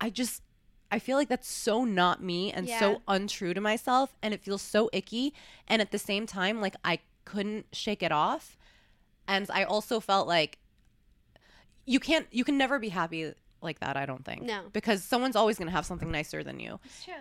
I 0.01 0.09
just 0.09 0.43
I 0.91 0.99
feel 0.99 1.19
like 1.19 1.29
that's 1.29 1.49
so 1.49 1.85
not 1.85 2.23
me 2.23 2.51
and 2.51 2.67
Yeah. 2.67 2.79
so 2.81 3.03
untrue 3.07 3.53
to 3.53 3.61
myself 3.61 4.17
and 4.23 4.33
it 4.33 4.43
feels 4.43 4.63
so 4.63 4.89
icky 4.93 5.35
and 5.69 5.83
at 5.83 5.91
the 5.91 5.99
same 5.99 6.27
time 6.27 6.63
like 6.63 6.77
I 6.83 7.01
couldn't 7.27 7.67
shake 7.73 8.03
it 8.03 8.11
off 8.11 8.57
and 9.29 9.47
I 9.53 9.65
also 9.65 10.01
felt 10.01 10.27
like 10.27 10.59
you 11.87 12.01
can't 12.01 12.27
you 12.31 12.45
can 12.45 12.57
never 12.57 12.79
be 12.79 12.89
happy 12.89 13.35
like 13.63 13.81
that 13.81 13.97
I 13.97 14.07
don't 14.07 14.25
think 14.25 14.43
No. 14.43 14.63
because 14.73 15.03
someone's 15.05 15.37
always 15.37 15.57
going 15.59 15.69
to 15.69 15.73
have 15.73 15.87
something 15.87 16.11
nicer 16.11 16.43
than 16.43 16.61
you 16.61 16.79
It's 16.85 17.05
true. 17.05 17.15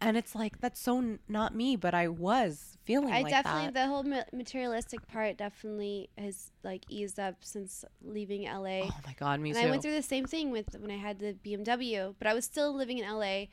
and 0.00 0.16
it's 0.16 0.34
like 0.34 0.60
that's 0.60 0.80
so 0.80 0.98
n- 0.98 1.18
not 1.28 1.54
me 1.54 1.76
but 1.76 1.94
I 1.94 2.08
was 2.08 2.76
feeling 2.84 3.12
I 3.12 3.22
like 3.22 3.30
definitely 3.32 3.66
that 3.70 3.74
the 3.74 3.86
whole 3.86 4.02
ma- 4.02 4.24
materialistic 4.32 5.06
part 5.06 5.36
definitely 5.36 6.10
has 6.18 6.50
like 6.64 6.82
eased 6.88 7.20
up 7.20 7.36
since 7.40 7.84
leaving 8.02 8.42
LA. 8.44 8.80
oh 8.82 8.90
my 9.06 9.14
god 9.18 9.40
me 9.40 9.50
and 9.50 9.58
too 9.58 9.66
I 9.66 9.70
went 9.70 9.82
through 9.82 9.94
the 9.94 10.02
same 10.02 10.26
thing 10.26 10.50
with 10.50 10.74
when 10.80 10.90
I 10.90 10.96
had 10.96 11.18
the 11.20 11.34
BMW, 11.44 12.14
but 12.18 12.26
I 12.26 12.34
was 12.34 12.44
still 12.44 12.74
living 12.74 12.98
in 12.98 13.08
LA 13.08 13.46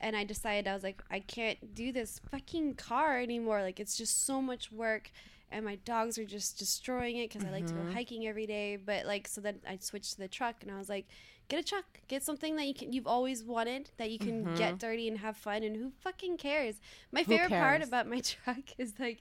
and 0.00 0.14
I 0.16 0.24
decided 0.24 0.68
I 0.68 0.74
was 0.74 0.82
like 0.82 1.02
I 1.10 1.20
can't 1.20 1.74
do 1.74 1.90
this 1.92 2.20
fucking 2.30 2.74
car 2.74 3.18
anymore. 3.18 3.62
Like 3.62 3.80
it's 3.80 3.96
just 3.96 4.24
so 4.26 4.40
much 4.42 4.70
work 4.70 5.10
and 5.50 5.64
my 5.64 5.76
dogs 5.84 6.18
are 6.18 6.24
just 6.24 6.58
destroying 6.58 7.16
it 7.16 7.30
cuz 7.32 7.44
I 7.44 7.50
like 7.50 7.66
to 7.66 7.72
Mm-hmm. 7.72 7.88
go 7.88 7.92
hiking 7.94 8.26
every 8.26 8.46
day, 8.46 8.76
but 8.76 9.06
like 9.06 9.26
so 9.28 9.40
then 9.40 9.60
I 9.66 9.78
switched 9.78 10.12
to 10.14 10.18
the 10.18 10.28
truck 10.28 10.56
and 10.62 10.70
I 10.70 10.76
was 10.78 10.88
like 10.88 11.06
get 11.48 11.60
a 11.60 11.62
truck, 11.62 11.84
get 12.08 12.22
something 12.22 12.56
that 12.56 12.66
you 12.66 12.74
can 12.74 12.92
you've 12.92 13.06
always 13.06 13.42
wanted 13.44 13.90
that 13.98 14.10
you 14.10 14.18
can 14.18 14.54
get 14.56 14.78
dirty 14.78 15.08
and 15.08 15.18
have 15.18 15.36
fun 15.36 15.62
and 15.62 15.76
who 15.76 15.90
fucking 16.00 16.36
cares? 16.38 16.76
My 17.12 17.22
Mm-hmm. 17.22 17.30
Favorite 17.30 17.50
part 17.50 17.82
about 17.82 18.06
my 18.08 18.20
truck 18.44 18.64
is 18.78 18.94
like 18.98 19.20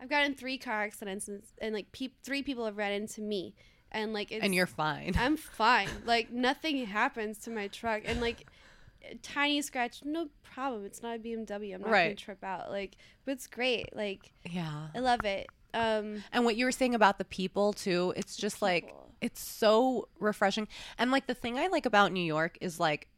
I've 0.00 0.08
gotten 0.10 0.34
3 0.34 0.58
car 0.58 0.82
accidents 0.82 1.28
and, 1.28 1.42
and 1.60 1.74
like 1.74 1.92
peop 1.92 2.14
three 2.22 2.42
people 2.42 2.64
have 2.64 2.76
ran 2.76 2.92
into 2.92 3.20
me. 3.20 3.54
And 3.92 4.12
like 4.12 4.32
it's 4.32 4.44
and 4.44 4.54
you're 4.54 4.66
fine 4.66 5.14
I'm 5.16 5.36
fine. 5.62 5.88
Like 6.04 6.30
nothing 6.32 6.84
happens 6.86 7.38
to 7.38 7.50
my 7.50 7.68
truck, 7.68 8.02
and 8.04 8.20
like 8.20 8.46
tiny 9.22 9.60
scratch, 9.62 10.00
no 10.04 10.28
problem. 10.42 10.84
It's 10.84 11.02
not 11.02 11.16
a 11.16 11.18
BMW. 11.18 11.74
I'm 11.74 11.82
not 11.82 11.90
gonna 12.08 12.14
trip 12.16 12.42
out. 12.42 12.70
Like, 12.70 12.96
but 13.24 13.32
it's 13.32 13.46
great. 13.46 13.94
Like 13.94 14.32
yeah 14.50 14.88
I 14.94 14.98
love 15.00 15.24
it. 15.24 15.46
Um, 15.74 16.22
And 16.32 16.44
what 16.44 16.56
you 16.56 16.64
were 16.66 16.72
saying 16.72 16.94
about 16.94 17.18
the 17.18 17.24
people 17.24 17.72
too, 17.72 18.12
it's 18.16 18.36
just 18.36 18.62
like 18.62 18.86
people. 18.86 19.03
It's 19.24 19.40
so 19.40 20.06
refreshing. 20.20 20.68
And 20.98 21.10
like 21.10 21.26
the 21.26 21.34
thing 21.34 21.58
I 21.58 21.68
like 21.68 21.86
about 21.86 22.12
New 22.12 22.22
York 22.22 22.58
is 22.60 22.78
like 22.78 23.08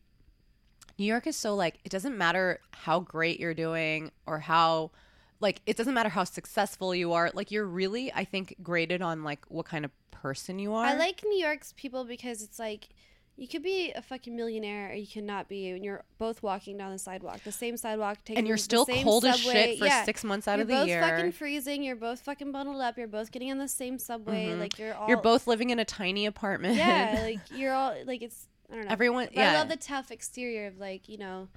New 0.99 1.05
York 1.05 1.27
is 1.27 1.35
so 1.37 1.57
like 1.57 1.81
it 1.85 1.91
doesn't 1.91 2.17
matter 2.17 2.61
how 2.71 3.01
great 3.01 3.41
you're 3.41 3.55
doing 3.55 4.13
or 4.25 4.39
how 4.39 4.93
like 5.41 5.63
it 5.67 5.77
doesn't 5.77 5.95
matter 5.95 6.09
how 6.09 6.23
successful 6.23 6.95
you 6.95 7.13
are. 7.13 7.33
Like 7.35 7.51
you're 7.51 7.67
really 7.67 8.13
I 8.13 8.25
think 8.25 8.55
graded 8.63 9.03
on 9.03 9.25
like 9.25 9.45
what 9.49 9.67
kind 9.67 9.85
of 9.85 9.91
person 10.13 10.61
you 10.61 10.75
are. 10.75 10.87
I 10.87 10.95
like 10.95 11.25
New 11.25 11.39
York's 11.39 11.75
people 11.77 12.05
because 12.05 12.41
it's 12.41 12.61
like 12.61 12.89
you 13.37 13.47
could 13.47 13.63
be 13.63 13.93
a 13.93 14.01
fucking 14.01 14.35
millionaire 14.35 14.91
or 14.91 14.95
you 14.95 15.07
cannot 15.07 15.49
be, 15.49 15.69
and 15.71 15.85
you're 15.85 16.05
both 16.19 16.43
walking 16.43 16.77
down 16.79 16.91
the 16.93 16.99
sidewalk, 16.99 17.43
the 17.45 17.53
same 17.53 17.77
sidewalk, 17.77 18.19
taking 18.25 18.39
and 18.39 18.49
you're 18.49 18.57
the 18.57 18.63
still 18.63 18.87
same 18.87 19.05
cold 19.05 19.25
as 19.27 19.37
subway. 19.43 19.53
shit 19.53 19.79
for 19.79 19.85
Yeah. 19.87 20.05
6 20.05 20.25
months 20.25 20.49
out 20.49 20.55
you're 20.59 20.63
of 20.63 20.69
the 20.69 20.87
year. 20.87 21.01
both 21.01 21.11
fucking 21.11 21.33
freezing. 21.33 21.83
You're 21.83 21.97
both 21.97 22.21
fucking 22.23 22.51
bundled 22.53 22.81
up. 22.81 22.97
You're 22.97 23.09
both 23.09 23.31
getting 23.33 23.51
on 23.51 23.59
the 23.59 23.69
same 23.69 23.99
subway. 23.99 24.47
Mhm. 24.47 24.59
Like 24.61 24.79
you're 24.79 24.95
all. 24.95 25.09
you're 25.09 25.21
both 25.21 25.47
living 25.47 25.69
in 25.71 25.79
a 25.79 25.85
tiny 25.85 26.25
apartment. 26.27 26.77
Yeah, 26.77 27.19
like 27.23 27.41
you're 27.51 27.75
all 27.75 27.95
like 28.07 28.23
it's. 28.23 28.49
I 28.71 28.75
don't 28.77 28.87
know. 28.87 28.91
Everyone 28.93 29.27
But 29.27 29.35
yeah. 29.37 29.53
I 29.53 29.55
love 29.59 29.69
the 29.69 29.77
tough 29.77 30.11
exterior 30.11 30.67
of 30.67 30.79
like, 30.79 31.09
you 31.09 31.19
know, 31.19 31.49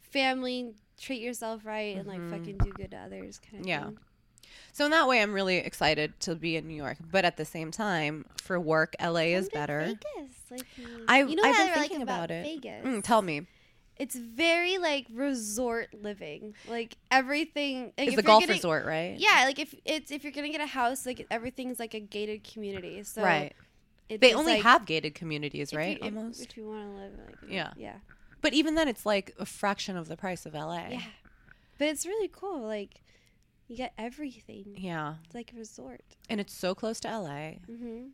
family, 0.00 0.74
treat 1.00 1.20
yourself 1.20 1.66
right 1.66 1.96
and 1.96 2.06
like 2.06 2.20
fucking 2.30 2.58
do 2.58 2.70
good 2.72 2.92
to 2.92 2.96
others 2.96 3.40
kind 3.50 3.62
of 3.62 3.68
Yeah. 3.68 3.84
thing. 3.86 3.98
So 4.72 4.84
in 4.84 4.90
that 4.90 5.06
way, 5.08 5.22
I'm 5.22 5.32
really 5.32 5.58
excited 5.58 6.18
to 6.20 6.34
be 6.34 6.56
in 6.56 6.66
New 6.66 6.74
York. 6.74 6.98
But 7.10 7.24
at 7.24 7.36
the 7.36 7.44
same 7.44 7.70
time, 7.70 8.24
for 8.42 8.58
work, 8.60 8.94
LA 9.00 9.34
is 9.36 9.48
better. 9.48 9.80
Vegas. 9.80 10.34
Like, 10.50 10.66
I've- 11.08 11.30
you 11.30 11.36
know 11.36 11.42
I've 11.44 11.56
been 11.56 11.68
I 11.68 11.70
like 11.72 11.80
thinking 11.80 12.02
about, 12.02 12.24
about 12.24 12.30
it. 12.30 12.44
Vegas? 12.44 12.86
Mm, 12.86 13.02
tell 13.04 13.22
me, 13.22 13.46
It's 13.96 14.16
very 14.16 14.78
like 14.78 15.06
resort 15.12 15.94
living. 15.94 16.54
Like 16.68 16.96
everything. 17.10 17.84
Like, 17.96 18.08
it's 18.08 18.12
you're 18.14 18.22
golf 18.22 18.48
resort, 18.48 18.84
right? 18.86 19.16
Yeah, 19.18 19.44
like 19.46 19.58
if 19.60 19.74
it's 19.84 20.10
if 20.10 20.24
you're 20.24 20.32
gonna 20.32 20.48
get 20.50 20.60
a 20.60 20.66
house, 20.66 21.06
like 21.06 21.24
everything's 21.30 21.78
like 21.78 21.94
a 21.94 22.00
gated 22.00 22.42
community. 22.44 23.02
So 23.04 23.22
right. 23.22 23.52
They 24.08 24.34
only 24.34 24.54
like, 24.54 24.62
have 24.64 24.84
gated 24.84 25.14
communities, 25.14 25.68
if 25.68 25.72
you- 25.74 25.78
right? 25.78 25.96
if- 25.98 26.04
Almost. 26.04 26.42
If, 26.42 26.56
you 26.56 26.66
want 26.66 26.84
to 26.92 27.00
live 27.02 27.12
like 27.26 27.36
Yeah. 27.48 27.72
yeah, 27.76 27.94
but 28.40 28.52
even 28.52 28.74
then, 28.74 28.88
it's 28.88 29.06
like 29.06 29.32
a 29.38 29.46
fraction 29.46 29.96
of 29.96 30.08
the 30.08 30.16
price 30.16 30.44
of 30.44 30.54
LA. 30.54 30.88
yeah. 30.90 31.00
But 31.78 31.88
it's 31.88 32.04
really 32.04 32.28
cool. 32.32 32.60
Like 32.66 33.00
you 33.68 33.76
get 33.76 33.92
everything. 33.98 34.74
Yeah. 34.76 35.14
It's 35.24 35.34
like 35.34 35.52
a 35.54 35.58
resort. 35.58 36.02
And 36.28 36.40
it's 36.40 36.52
so 36.54 36.74
close 36.74 37.00
to 37.00 37.08
LA. 37.08 37.58
Mm-hmm. 37.70 38.08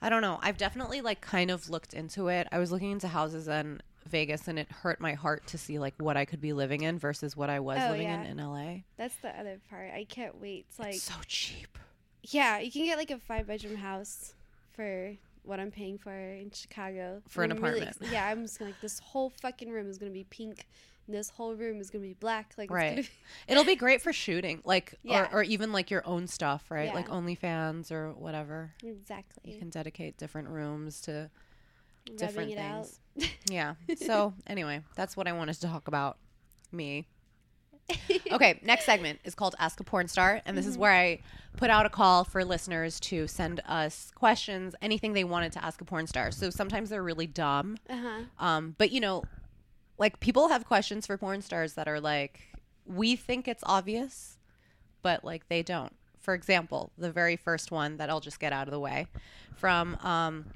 I 0.00 0.08
don't 0.08 0.22
know. 0.22 0.38
I've 0.42 0.56
definitely 0.58 1.00
like 1.00 1.20
kind 1.20 1.50
of 1.50 1.68
looked 1.68 1.92
into 1.94 2.28
it. 2.28 2.46
I 2.52 2.58
was 2.58 2.70
looking 2.70 2.92
into 2.92 3.08
houses 3.08 3.48
in 3.48 3.80
Vegas 4.08 4.46
and 4.46 4.58
it 4.58 4.70
hurt 4.70 5.00
my 5.00 5.14
heart 5.14 5.46
to 5.48 5.58
see 5.58 5.78
like 5.80 5.94
what 5.98 6.16
I 6.16 6.24
could 6.24 6.40
be 6.40 6.52
living 6.52 6.82
in 6.82 6.98
versus 6.98 7.36
what 7.36 7.50
I 7.50 7.58
was 7.60 7.78
Oh, 7.82 7.90
living 7.90 8.06
yeah. 8.06 8.22
in 8.24 8.38
in 8.38 8.46
LA. 8.46 8.82
That's 8.96 9.16
the 9.16 9.28
other 9.38 9.60
part. 9.68 9.90
I 9.92 10.04
can't 10.08 10.40
wait. 10.40 10.66
It's 10.68 10.78
like 10.78 10.94
it's 10.94 11.02
so 11.02 11.14
cheap. 11.26 11.76
yeah, 12.22 12.58
you 12.60 12.70
can 12.70 12.84
get 12.84 12.96
like 12.96 13.10
a 13.10 13.18
five 13.18 13.46
bedroom 13.48 13.76
house 13.76 14.34
for 14.70 15.14
what 15.42 15.58
I'm 15.58 15.70
paying 15.72 15.98
for 15.98 16.12
in 16.12 16.50
Chicago 16.52 17.20
For 17.28 17.42
an 17.42 17.50
I'm 17.52 17.58
really 17.62 17.80
apartment. 17.80 17.96
ex- 18.02 18.12
yeah, 18.12 18.28
I'm 18.28 18.42
just 18.42 18.60
like 18.60 18.80
this 18.80 19.00
whole 19.00 19.30
fucking 19.30 19.68
room 19.70 19.88
is 19.90 19.98
gonna 19.98 20.12
be 20.12 20.24
pink. 20.30 20.68
This 21.08 21.30
whole 21.30 21.54
room 21.54 21.80
is 21.80 21.88
gonna 21.90 22.02
be 22.04 22.12
black. 22.14 22.52
Like 22.58 22.70
Right. 22.70 22.98
It's 22.98 23.08
It'll 23.48 23.64
be 23.64 23.76
great 23.76 24.02
for 24.02 24.12
shooting, 24.12 24.60
like 24.64 24.94
Yeah. 25.02 25.28
or, 25.32 25.38
or 25.38 25.42
even 25.42 25.72
like 25.72 25.90
your 25.90 26.06
own 26.06 26.26
stuff, 26.26 26.70
right? 26.70 26.88
Yeah. 26.88 26.94
Like 26.94 27.08
OnlyFans 27.08 27.90
or 27.90 28.12
whatever. 28.12 28.72
exactly. 28.84 29.52
You 29.52 29.58
can 29.58 29.70
dedicate 29.70 30.16
different 30.18 30.48
rooms 30.48 31.00
to 31.02 31.30
Rubbing 32.08 32.16
different 32.16 32.54
things. 32.54 33.00
Yeah. 33.50 33.74
So 33.96 34.34
anyway, 34.46 34.82
that's 34.96 35.16
what 35.16 35.26
I 35.26 35.32
wanted 35.32 35.54
to 35.54 35.66
talk 35.66 35.88
about. 35.88 36.18
Me. 36.72 37.06
Okay, 38.30 38.60
next 38.62 38.84
segment 38.84 39.18
is 39.24 39.34
called 39.34 39.54
Ask 39.58 39.80
a 39.80 39.84
Porn 39.84 40.08
Star, 40.08 40.42
and 40.44 40.56
this 40.58 40.66
is 40.66 40.76
where 40.76 40.92
I 40.92 41.20
put 41.56 41.70
out 41.70 41.86
a 41.86 41.88
call 41.90 42.24
for 42.24 42.44
listeners 42.44 43.00
to 43.00 43.26
send 43.26 43.60
us 43.66 44.12
questions, 44.14 44.74
anything 44.82 45.14
they 45.14 45.24
wanted 45.24 45.52
to 45.52 45.64
ask 45.64 45.80
a 45.80 45.84
porn 45.86 46.06
star. 46.06 46.30
So 46.30 46.50
sometimes 46.50 46.90
they're 46.90 47.02
really 47.02 47.26
dumb, 47.26 47.78
Uh 47.88 47.96
huh. 47.96 48.20
um, 48.38 48.74
but 48.76 48.90
you 48.92 49.00
know, 49.00 49.24
like 49.98 50.20
people 50.20 50.48
have 50.48 50.64
questions 50.64 51.06
for 51.06 51.18
porn 51.18 51.42
stars 51.42 51.74
that 51.74 51.88
are 51.88 52.00
like, 52.00 52.40
we 52.86 53.16
think 53.16 53.48
it's 53.48 53.64
obvious, 53.66 54.38
but 55.02 55.24
like 55.24 55.48
they 55.48 55.62
don't. 55.62 55.94
For 56.20 56.34
example, 56.34 56.92
the 56.96 57.10
very 57.10 57.36
first 57.36 57.70
one 57.70 57.96
that 57.96 58.10
I'll 58.10 58.20
just 58.20 58.40
get 58.40 58.52
out 58.52 58.68
of 58.68 58.72
the 58.72 58.80
way 58.80 59.06
from 59.56 59.96
um, 60.02 60.46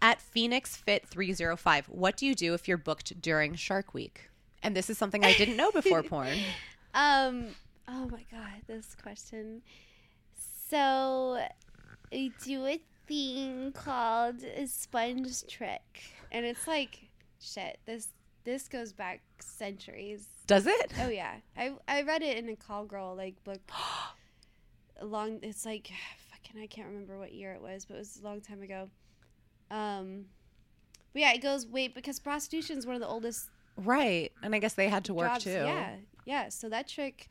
at 0.00 0.20
Phoenix 0.20 0.76
Fit 0.76 1.06
305. 1.06 1.86
What 1.86 2.16
do 2.16 2.26
you 2.26 2.34
do 2.34 2.54
if 2.54 2.68
you're 2.68 2.78
booked 2.78 3.20
during 3.20 3.54
Shark 3.54 3.94
Week? 3.94 4.30
And 4.62 4.74
this 4.76 4.90
is 4.90 4.98
something 4.98 5.24
I 5.24 5.34
didn't 5.34 5.56
know 5.56 5.70
before 5.70 6.02
porn. 6.04 6.38
Um. 6.94 7.48
Oh 7.88 8.08
my 8.10 8.24
god, 8.30 8.62
this 8.66 8.96
question. 9.00 9.62
So, 10.68 11.38
I 12.12 12.32
do 12.44 12.66
a 12.66 12.80
thing 13.06 13.70
called 13.72 14.42
a 14.42 14.66
sponge 14.66 15.46
trick, 15.46 16.02
and 16.32 16.44
it's 16.44 16.66
like 16.66 17.08
shit. 17.40 17.78
This 17.86 18.08
this 18.46 18.68
goes 18.68 18.94
back 18.94 19.20
centuries. 19.40 20.26
Does 20.46 20.66
it? 20.66 20.92
Oh 21.02 21.08
yeah, 21.08 21.34
I 21.56 21.72
I 21.86 22.00
read 22.02 22.22
it 22.22 22.38
in 22.38 22.48
a 22.48 22.56
call 22.56 22.86
girl 22.86 23.14
like 23.14 23.42
book. 23.44 23.60
long. 25.02 25.40
It's 25.42 25.66
like 25.66 25.90
fucking. 26.30 26.62
I 26.62 26.66
can't 26.66 26.88
remember 26.88 27.18
what 27.18 27.34
year 27.34 27.52
it 27.52 27.60
was, 27.60 27.84
but 27.84 27.96
it 27.96 27.98
was 27.98 28.18
a 28.22 28.24
long 28.24 28.40
time 28.40 28.62
ago. 28.62 28.88
Um. 29.70 30.26
But 31.12 31.20
yeah, 31.20 31.32
it 31.34 31.42
goes 31.42 31.66
wait 31.66 31.94
because 31.94 32.18
prostitution 32.18 32.78
is 32.78 32.86
one 32.86 32.94
of 32.94 33.00
the 33.02 33.08
oldest 33.08 33.50
Right. 33.76 34.32
And 34.42 34.54
I 34.54 34.58
guess 34.58 34.74
they 34.74 34.88
had 34.88 35.04
to 35.04 35.14
work 35.14 35.32
jobs. 35.32 35.44
too. 35.44 35.50
Yeah, 35.50 35.96
yeah. 36.24 36.48
So 36.48 36.68
that 36.68 36.88
trick, 36.88 37.28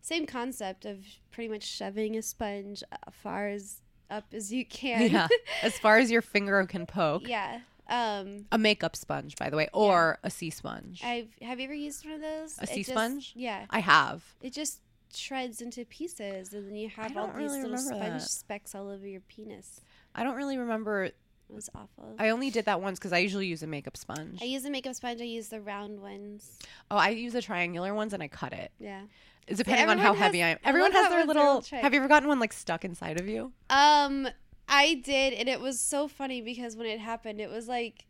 same 0.00 0.26
concept 0.26 0.84
of 0.84 0.98
pretty 1.30 1.48
much 1.48 1.64
shoving 1.64 2.16
a 2.16 2.22
sponge 2.22 2.82
as 2.92 3.14
far 3.22 3.48
as 3.48 3.80
up 4.10 4.24
as 4.32 4.52
you 4.52 4.64
can. 4.64 5.10
Yeah. 5.10 5.28
As 5.62 5.78
far 5.78 5.96
as 5.96 6.10
your 6.10 6.20
finger 6.20 6.62
can 6.66 6.84
poke. 6.84 7.26
yeah. 7.26 7.60
Um, 7.88 8.46
A 8.52 8.58
makeup 8.58 8.96
sponge, 8.96 9.36
by 9.36 9.50
the 9.50 9.56
way, 9.56 9.68
or 9.72 10.18
a 10.22 10.30
sea 10.30 10.50
sponge. 10.50 11.02
I've 11.04 11.28
have 11.42 11.58
you 11.60 11.64
ever 11.64 11.74
used 11.74 12.04
one 12.04 12.14
of 12.14 12.20
those? 12.20 12.56
A 12.58 12.66
sea 12.66 12.76
just- 12.82 12.90
sponge? 12.90 13.32
Yeah. 13.36 13.66
I 13.70 13.80
have. 13.80 14.24
It 14.42 14.52
just 14.52 14.80
shreds 15.14 15.60
into 15.60 15.84
pieces, 15.84 16.52
and 16.52 16.66
then 16.66 16.76
you 16.76 16.88
have 16.88 17.16
all 17.16 17.26
don't 17.28 17.38
these 17.38 17.52
little 17.52 17.78
sponge 17.78 18.00
that. 18.00 18.22
specks 18.22 18.74
all 18.74 18.88
over 18.88 19.06
your 19.06 19.20
penis. 19.20 19.80
I 20.14 20.24
don't 20.24 20.36
really 20.36 20.56
remember. 20.56 21.04
It 21.04 21.14
was 21.48 21.68
awful. 21.74 22.16
I, 22.18 22.30
only 22.30 22.50
did 22.50 22.64
that 22.64 22.80
once 22.80 22.98
because 22.98 23.12
I 23.12 23.18
usually 23.18 23.46
use 23.46 23.62
a 23.62 23.66
makeup 23.66 23.96
sponge. 23.98 24.40
I 24.40 24.46
use 24.46 24.64
a 24.64 24.70
makeup 24.70 24.94
sponge. 24.94 25.20
I 25.20 25.24
use 25.24 25.48
the 25.48 25.60
round 25.60 26.00
ones. 26.00 26.58
oh, 26.90 26.96
I 26.96 27.10
use 27.10 27.34
the 27.34 27.42
triangular 27.42 27.94
ones 27.94 28.14
and 28.14 28.22
I 28.22 28.28
cut 28.28 28.52
it. 28.54 28.72
Yeah. 28.80 29.02
It's 29.46 29.58
depending 29.58 29.90
on 29.90 29.98
how 29.98 30.14
has- 30.14 30.22
heavy 30.22 30.42
I 30.42 30.48
am. 30.50 30.58
Everyone 30.64 30.90
has 30.92 31.10
their 31.10 31.26
little. 31.26 31.62
Have 31.70 31.92
you 31.92 32.00
ever 32.00 32.08
gotten 32.08 32.28
one 32.28 32.40
like 32.40 32.54
stuck 32.54 32.82
inside 32.84 33.20
of 33.20 33.28
you? 33.28 33.52
Um, 33.68 34.26
I 34.68 34.94
did, 34.94 35.32
and 35.34 35.48
it 35.48 35.60
was 35.60 35.78
so 35.78 36.08
funny 36.08 36.40
because 36.40 36.76
when 36.76 36.86
it 36.86 37.00
happened, 37.00 37.40
it 37.40 37.50
was 37.50 37.68
like. 37.68 38.06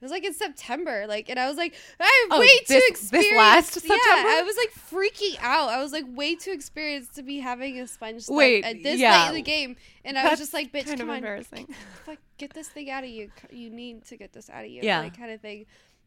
It 0.00 0.04
was 0.04 0.10
like 0.10 0.24
in 0.24 0.34
September, 0.34 1.06
like, 1.08 1.30
and 1.30 1.38
I 1.38 1.48
was 1.48 1.56
like, 1.56 1.72
I'm 1.98 2.32
Oh, 2.32 2.38
way 2.40 2.46
this- 2.46 2.68
too 2.68 2.74
this 2.74 2.90
experienced. 2.90 3.36
last 3.38 3.84
Yeah, 3.86 3.90
I 3.94 4.42
was 4.44 4.54
like 4.56 4.70
freaking 4.74 5.38
out. 5.40 5.70
I 5.70 5.80
was 5.82 5.92
like 5.92 6.04
way 6.08 6.34
too 6.34 6.50
experienced 6.50 7.14
to 7.14 7.22
be 7.22 7.38
having 7.38 7.80
a 7.80 7.86
sponge 7.86 8.28
Wait, 8.28 8.64
at 8.64 8.82
this 8.82 9.00
yeah. 9.00 9.22
late 9.22 9.28
in 9.30 9.34
the 9.36 9.42
game, 9.42 9.76
and 10.04 10.18
I 10.18 10.28
was 10.28 10.38
just 10.38 10.52
like, 10.52 10.72
bitch, 10.72 10.84
kind 10.86 10.98
come 11.00 11.08
of 11.08 11.12
on, 11.12 11.16
embarrassing. 11.18 11.68
fuck, 12.04 12.18
get 12.36 12.52
this 12.52 12.68
thing 12.68 12.90
out 12.90 13.04
of 13.04 13.08
you. 13.08 13.30
You 13.50 13.70
need 13.70 14.04
to 14.06 14.18
get 14.18 14.34
this 14.34 14.50
out 14.50 14.64
of 14.64 14.70
you. 14.70 14.82
Yeah. 14.82 14.98
Like, 15.00 15.16
kind 15.16 15.30
of 15.30 15.40
thing. 15.40 15.64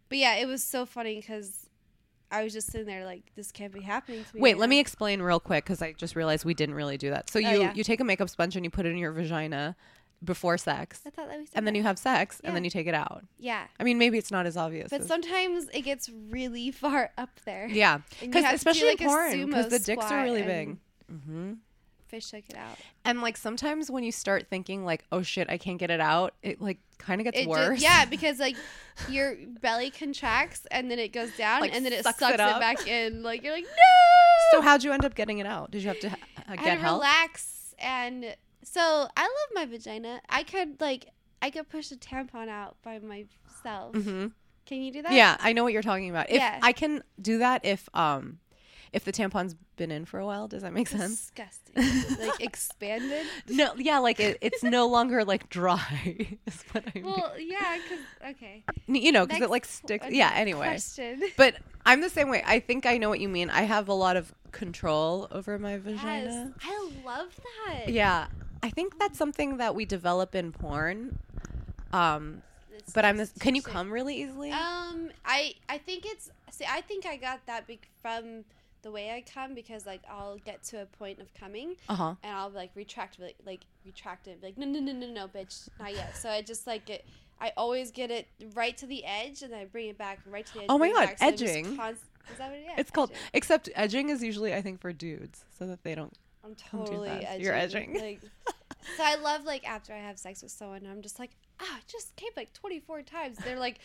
But 0.09 0.19
yeah, 0.19 0.35
it 0.35 0.45
was 0.47 0.61
so 0.63 0.85
funny 0.85 1.15
because 1.15 1.67
I 2.31 2.43
was 2.43 2.53
just 2.53 2.71
sitting 2.71 2.87
there 2.87 3.05
like, 3.05 3.23
this 3.35 3.51
can't 3.51 3.71
be 3.73 3.81
happening 3.81 4.23
to 4.25 4.35
me. 4.35 4.41
Wait, 4.41 4.53
right 4.53 4.59
let 4.59 4.65
now. 4.67 4.69
me 4.71 4.79
explain 4.79 5.21
real 5.21 5.39
quick 5.39 5.63
because 5.65 5.81
I 5.81 5.93
just 5.93 6.15
realized 6.15 6.43
we 6.45 6.53
didn't 6.53 6.75
really 6.75 6.97
do 6.97 7.09
that. 7.09 7.29
So 7.29 7.39
you 7.39 7.47
Oh, 7.47 7.51
yeah. 7.53 7.73
you 7.73 7.83
take 7.83 7.99
a 7.99 8.03
makeup 8.03 8.29
sponge 8.29 8.55
and 8.55 8.65
you 8.65 8.69
put 8.69 8.85
it 8.85 8.89
in 8.89 8.97
your 8.97 9.11
vagina 9.11 9.75
before 10.23 10.57
sex, 10.57 11.01
I 11.05 11.11
thought 11.11 11.27
that 11.29 11.37
we 11.37 11.45
said 11.45 11.53
and 11.55 11.67
then 11.67 11.73
that. 11.75 11.77
you 11.77 11.83
have 11.83 11.99
sex, 11.99 12.39
Yeah. 12.41 12.47
and 12.47 12.55
then 12.55 12.63
you 12.63 12.71
take 12.71 12.87
it 12.87 12.95
out. 12.95 13.23
Yeah. 13.37 13.65
I 13.79 13.83
mean, 13.83 13.99
maybe 13.99 14.17
it's 14.17 14.31
not 14.31 14.45
as 14.47 14.57
obvious. 14.57 14.89
But 14.89 15.01
as- 15.01 15.07
sometimes 15.07 15.69
it 15.73 15.81
gets 15.81 16.09
really 16.29 16.71
far 16.83 17.11
up 17.19 17.29
there. 17.45 17.67
yeah, 17.69 17.99
because 18.19 18.43
do, 18.43 18.49
especially 18.55 18.87
like, 18.89 18.99
porn, 18.99 19.45
because 19.45 19.67
the 19.69 19.77
dicks 19.79 20.05
are 20.05 20.23
really 20.23 20.41
big. 20.43 20.77
hmm 21.09 21.53
Fish 22.07 22.31
check 22.31 22.45
it 22.49 22.55
out. 22.57 22.77
And 23.05 23.21
like 23.21 23.37
sometimes 23.37 23.89
when 23.91 24.03
you 24.03 24.11
start 24.11 24.47
thinking 24.49 24.85
like, 24.85 25.03
oh 25.11 25.21
shit, 25.21 25.49
I 25.49 25.57
can't 25.57 25.77
get 25.77 25.91
it 25.91 25.99
out, 25.99 26.33
it 26.41 26.61
like 26.61 26.79
kind 26.97 27.19
of 27.21 27.25
gets 27.25 27.37
It 27.39 27.47
worse. 27.47 27.81
yeah, 27.81 28.05
because 28.09 28.39
like 28.39 28.55
your 29.09 29.35
belly 29.61 29.89
contracts 29.91 30.65
and 30.71 30.89
then 30.89 30.99
it 30.99 31.13
goes 31.13 31.35
down 31.37 31.61
Like, 31.61 31.73
and 31.75 31.85
then 31.85 31.93
it 31.93 32.03
sucks 32.03 32.19
sucks, 32.19 32.33
it 32.33 32.39
it, 32.39 32.59
back 32.59 32.87
in. 32.87 33.23
Like 33.23 33.43
you're 33.43 33.53
like 33.53 33.63
no. 33.65 34.51
So 34.51 34.61
how'd 34.61 34.83
you 34.83 34.91
end 34.91 35.05
up 35.05 35.15
getting 35.15 35.39
it 35.39 35.45
out? 35.45 35.71
Did 35.71 35.81
you 35.83 35.89
have 35.89 35.99
to 35.99 36.09
ha- 36.09 36.15
uh, 36.37 36.41
I 36.47 36.55
get 36.55 36.65
had 36.65 36.73
to 36.75 36.81
help? 36.81 37.01
relax 37.01 37.75
and 37.79 38.35
so 38.63 38.81
I 39.15 39.21
love 39.23 39.49
my 39.53 39.65
vagina. 39.65 40.21
I 40.29 40.43
could 40.43 40.79
like 40.81 41.07
I 41.41 41.49
could 41.51 41.69
push 41.69 41.91
a 41.91 41.95
tampon 41.95 42.47
out 42.49 42.77
by 42.83 42.99
myself. 42.99 43.93
Mm-hmm. 43.93 44.27
Can 44.65 44.81
you 44.81 44.91
do 44.91 45.01
that? 45.03 45.11
Yeah, 45.13 45.37
I 45.39 45.53
know 45.53 45.63
what 45.63 45.71
you're 45.71 45.81
talking 45.81 46.09
about. 46.09 46.29
If 46.29 46.37
Yeah. 46.37 46.59
I 46.61 46.71
can 46.73 47.03
do 47.21 47.37
that, 47.37 47.63
if 47.63 47.87
um, 47.93 48.39
if 48.93 49.03
the 49.03 49.11
tampon's 49.11 49.55
been 49.75 49.91
in 49.91 50.05
for 50.05 50.19
a 50.19 50.25
while, 50.25 50.47
does 50.47 50.63
that 50.63 50.73
make 50.73 50.87
sense? 50.87 51.31
Disgusting. 51.31 52.27
like 52.27 52.41
expanded. 52.41 53.25
No, 53.49 53.73
yeah, 53.77 53.99
like 53.99 54.19
it, 54.19 54.37
it's 54.41 54.63
no 54.63 54.87
longer 54.87 55.23
like 55.23 55.49
dry. 55.49 56.37
Is 56.45 56.63
what 56.71 56.83
I 56.87 56.91
mean. 56.95 57.05
Well, 57.05 57.33
yeah, 57.39 57.77
because 57.81 58.05
okay. 58.31 58.63
you 58.87 59.11
know, 59.11 59.25
because 59.25 59.41
it 59.41 59.49
like 59.49 59.65
sticks. 59.65 60.07
Yeah. 60.09 60.31
Anyway, 60.33 60.67
Question. 60.67 61.23
but 61.37 61.55
I'm 61.85 62.01
the 62.01 62.09
same 62.09 62.29
way. 62.29 62.43
I 62.45 62.59
think 62.59 62.85
I 62.85 62.97
know 62.97 63.09
what 63.09 63.19
you 63.19 63.29
mean. 63.29 63.49
I 63.49 63.61
have 63.61 63.87
a 63.87 63.93
lot 63.93 64.15
of 64.15 64.33
control 64.51 65.27
over 65.31 65.57
my 65.57 65.73
Yes, 65.73 65.81
vagina. 65.81 66.53
I 66.61 66.89
love 67.05 67.29
that. 67.65 67.89
Yeah, 67.89 68.27
I 68.63 68.69
think 68.69 68.99
that's 68.99 69.17
something 69.17 69.57
that 69.57 69.75
we 69.75 69.85
develop 69.85 70.35
in 70.35 70.51
porn. 70.51 71.19
Um, 71.93 72.41
It's 72.75 72.93
but 72.93 73.05
I'm. 73.05 73.17
This, 73.17 73.31
can 73.39 73.55
you 73.55 73.61
come 73.61 73.91
really 73.91 74.21
easily? 74.21 74.51
Um, 74.51 75.09
I 75.25 75.55
I 75.69 75.77
think 75.77 76.05
it's 76.05 76.29
see. 76.51 76.65
I 76.69 76.81
think 76.81 77.05
I 77.05 77.17
got 77.17 77.45
that 77.45 77.67
big 77.67 77.87
from 78.01 78.43
the 78.87 78.91
way 78.91 79.11
I 79.11 79.21
come 79.21 79.53
because 79.53 79.85
like 79.85 80.01
I'll 80.09 80.37
get 80.37 80.63
to 80.71 80.81
a 80.81 80.85
point 80.85 81.19
of 81.19 81.33
coming 81.33 81.75
Uh 81.89 81.95
huh. 81.95 82.15
and 82.23 82.33
I'll 82.35 82.49
like 82.49 82.71
retract 82.75 83.19
like 83.19 83.35
like 83.45 83.61
retract 83.85 84.27
it 84.27 84.39
like 84.41 84.57
no 84.57 84.65
no 84.65 84.79
no 84.79 84.93
no 84.93 85.07
no 85.07 85.27
bitch 85.27 85.67
not 85.79 85.93
yet. 85.93 86.15
So 86.15 86.29
I 86.29 86.41
just 86.41 86.65
like 86.65 86.89
it. 86.89 87.05
I 87.39 87.51
always 87.57 87.91
get 87.91 88.09
it 88.09 88.27
right 88.55 88.75
to 88.77 88.85
the 88.87 89.03
edge 89.05 89.43
and 89.43 89.51
then 89.51 89.59
I 89.59 89.65
bring 89.65 89.89
it 89.89 89.97
back 89.97 90.19
right 90.25 90.45
to 90.45 90.53
the 90.53 90.59
edge. 90.61 90.65
Oh 90.69 90.77
my 90.77 90.89
God, 90.91 91.05
back, 91.05 91.19
so 91.19 91.27
edging. 91.27 91.75
const- 91.77 92.01
is 92.31 92.37
that 92.39 92.49
what 92.49 92.57
it 92.59 92.63
is? 92.63 92.73
It's 92.79 92.91
called. 92.91 93.11
Except 93.33 93.69
edging 93.75 94.09
is 94.09 94.23
usually, 94.23 94.53
I 94.53 94.61
think, 94.61 94.81
for 94.81 94.91
dudes, 94.91 95.45
so 95.57 95.65
that 95.67 95.83
they 95.83 95.93
don't. 95.95 96.13
I'm 96.43 96.55
totally 96.55 97.09
fast. 97.09 97.25
edging. 97.27 97.41
You're 97.45 97.53
edging. 97.55 97.93
Like, 97.99 98.21
so 98.97 99.03
I 99.03 99.15
love 99.15 99.43
like 99.45 99.67
after 99.69 99.93
I 99.93 99.99
have 99.99 100.17
sex 100.17 100.41
with 100.41 100.51
someone, 100.51 100.87
I'm 100.89 101.01
just 101.01 101.19
like, 101.19 101.31
ah, 101.61 101.65
I 101.77 101.79
just 101.87 102.15
came 102.15 102.31
like 102.35 102.51
24 102.53 103.01
times. 103.03 103.37
They're 103.37 103.59
like, 103.59 103.79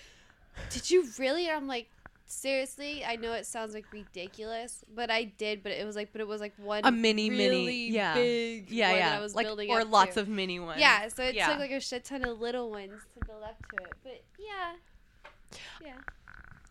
did 0.71 0.91
you 0.91 1.07
really? 1.19 1.47
And 1.49 1.57
I'm 1.57 1.67
like, 1.69 1.89
seriously? 2.33 3.05
I 3.05 3.17
know 3.17 3.33
it 3.33 3.47
sounds 3.47 3.75
like 3.75 3.85
ridiculous, 3.93 4.85
but 4.95 5.11
I 5.11 5.25
did. 5.25 5.63
But 5.63 5.73
it 5.73 5.87
was 5.87 5.95
like, 5.97 6.13
but 6.13 6.21
it 6.21 6.27
was 6.27 6.41
like 6.41 6.53
one 6.59 6.83
A 6.85 6.91
mini, 6.91 7.31
mini- 7.31 7.89
yeah. 7.91 8.15
big 8.15 8.71
Yeah, 8.71 8.89
one 8.91 8.99
yeah. 8.99 9.09
that 9.11 9.19
I 9.19 9.21
was 9.23 9.35
like 9.35 9.47
building 9.47 9.71
or 9.71 9.85
lots 9.85 10.15
to. 10.15 10.21
of 10.21 10.29
mini 10.29 10.59
ones. 10.61 10.81
yeah. 10.81 11.09
So 11.09 11.23
it 11.23 11.35
Yeah. 11.35 11.49
took 11.51 11.59
like 11.59 11.71
a 11.71 11.81
shit 11.81 12.05
ton 12.05 12.25
of 12.25 12.41
little 12.41 12.71
ones 12.71 13.01
to 13.19 13.27
build 13.27 13.43
up 13.43 13.57
to 13.71 13.85
it. 13.85 13.93
But 14.03 14.23
yeah, 14.39 15.59
yeah. 15.85 15.95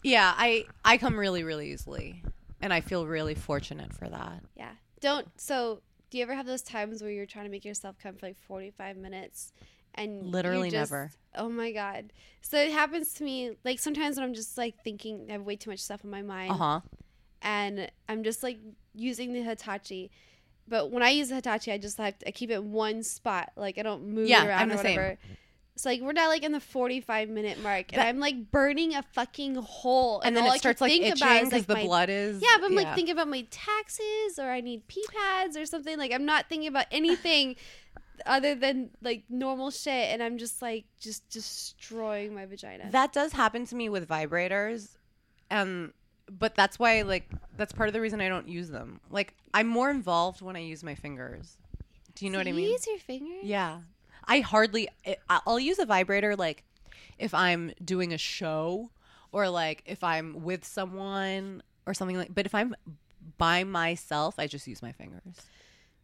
Yeah, 0.03 0.33
I 0.35 0.65
I 0.83 0.97
come 0.97 1.17
really 1.17 1.43
really 1.43 1.71
easily, 1.71 2.23
and 2.61 2.73
I 2.73 2.81
feel 2.81 3.05
really 3.05 3.35
fortunate 3.35 3.93
for 3.93 4.09
that. 4.09 4.41
Yeah. 4.55 4.71
Don't 4.99 5.27
so 5.39 5.81
do 6.09 6.17
you 6.17 6.23
ever 6.23 6.33
have 6.33 6.45
those 6.45 6.61
times 6.63 7.01
where 7.01 7.11
you're 7.11 7.25
trying 7.25 7.45
to 7.45 7.51
make 7.51 7.63
yourself 7.65 7.95
come 8.01 8.15
for 8.15 8.25
like 8.25 8.37
45 8.47 8.97
minutes 8.97 9.53
and 9.95 10.31
Literally 10.31 10.69
just- 10.69 10.91
never. 10.91 11.11
Oh 11.35 11.47
my 11.49 11.71
god. 11.71 12.11
So 12.41 12.57
it 12.57 12.71
happens 12.71 13.13
to 13.15 13.23
me 13.23 13.51
like 13.63 13.79
sometimes 13.79 14.17
when 14.17 14.25
I'm 14.25 14.33
just 14.33 14.57
like 14.57 14.83
thinking 14.83 15.27
I 15.29 15.33
have 15.33 15.43
way 15.43 15.55
too 15.55 15.69
much 15.69 15.79
stuff 15.79 16.03
in 16.03 16.09
my 16.09 16.21
mind 16.21 16.51
Uh 16.51 16.55
huh. 16.55 16.79
and 17.41 17.89
I'm 18.09 18.23
just 18.23 18.43
like 18.43 18.59
using 18.93 19.33
the 19.33 19.41
Hitachi. 19.41 20.11
But 20.67 20.91
when 20.91 21.03
I 21.03 21.09
use 21.09 21.29
the 21.29 21.35
Hitachi, 21.35 21.71
I 21.71 21.77
just 21.77 21.99
like 21.99 22.15
I 22.27 22.31
keep 22.31 22.49
it 22.51 22.55
in 22.55 22.71
one 22.71 23.03
spot. 23.03 23.51
Like 23.55 23.77
I 23.77 23.83
don't 23.83 24.07
move 24.07 24.27
Yeah, 24.27 24.43
it 24.43 24.47
around 24.47 24.61
I'm 24.61 24.69
or 24.71 24.75
the 24.77 24.81
same. 24.81 24.95
whatever. 24.97 25.17
It's 25.73 25.85
like 25.85 26.01
we're 26.01 26.11
now 26.11 26.27
like 26.27 26.43
in 26.43 26.51
the 26.51 26.59
45 26.59 27.29
minute 27.29 27.61
mark, 27.63 27.93
and 27.93 28.01
That- 28.01 28.07
I'm 28.07 28.19
like 28.19 28.51
burning 28.51 28.93
a 28.93 29.01
fucking 29.13 29.55
hole, 29.55 30.19
And 30.19 30.35
then 30.35 30.43
all 30.43 30.51
it 30.53 30.59
starts 30.59 30.81
like 30.81 30.91
itching 30.91 31.13
because 31.13 31.51
like, 31.51 31.65
the 31.65 31.75
my 31.75 31.83
blood 31.85 32.09
is. 32.09 32.41
yeah, 32.41 32.57
but 32.59 32.65
I'm 32.65 32.75
like 32.75 32.93
thinking 32.93 33.13
about 33.13 33.29
my 33.29 33.47
taxes 33.49 34.37
or 34.37 34.51
I 34.51 34.59
need 34.59 34.87
pee 34.87 35.03
pads 35.13 35.55
or 35.55 35.65
something. 35.65 35.97
Like 35.97 36.11
I'm 36.11 36.25
not 36.25 36.49
thinking 36.49 36.67
about 36.67 36.87
anything 36.91 37.55
other 38.25 38.55
than 38.55 38.89
like 39.01 39.23
normal 39.29 39.71
shit 39.71 40.09
and 40.11 40.21
I'm 40.21 40.37
just 40.37 40.61
like 40.61 40.85
just 40.99 41.27
destroying 41.29 42.33
my 42.33 42.45
vagina. 42.45 42.89
That 42.91 43.13
does 43.13 43.33
happen 43.33 43.65
to 43.67 43.75
me 43.75 43.89
with 43.89 44.07
vibrators, 44.07 44.89
um, 45.49 45.93
but 46.29 46.55
that's 46.55 46.79
why 46.79 47.01
like 47.01 47.29
that's 47.57 47.73
part 47.73 47.89
of 47.89 47.93
the 47.93 48.01
reason 48.01 48.21
I 48.21 48.29
don't 48.29 48.47
use 48.47 48.69
them. 48.69 48.99
Like 49.09 49.33
I'm 49.53 49.67
more 49.67 49.89
involved 49.89 50.41
when 50.41 50.55
I 50.55 50.59
use 50.59 50.83
my 50.83 50.95
fingers. 50.95 51.57
Do 52.15 52.25
you 52.25 52.31
know 52.31 52.37
So 52.37 52.39
what 52.41 52.47
I 52.47 52.49
you 52.51 52.55
mean? 52.55 52.71
Use 52.71 52.87
your 52.87 52.99
fingers? 52.99 53.43
Yeah. 53.43 53.79
I 54.27 54.39
hardly 54.41 54.87
I'll 55.29 55.59
use 55.59 55.79
a 55.79 55.85
vibrator 55.85 56.35
like 56.35 56.63
if 57.17 57.33
I'm 57.33 57.71
doing 57.83 58.13
a 58.13 58.17
show 58.17 58.91
or 59.31 59.49
like 59.49 59.83
if 59.85 60.03
I'm 60.03 60.43
with 60.43 60.65
someone 60.65 61.63
or 61.85 61.93
something 61.93 62.17
like 62.17 62.33
but 62.33 62.45
if 62.45 62.53
I'm 62.53 62.75
by 63.37 63.63
myself, 63.63 64.35
I 64.37 64.47
just 64.47 64.67
use 64.67 64.81
my 64.81 64.91
fingers. 64.91 65.35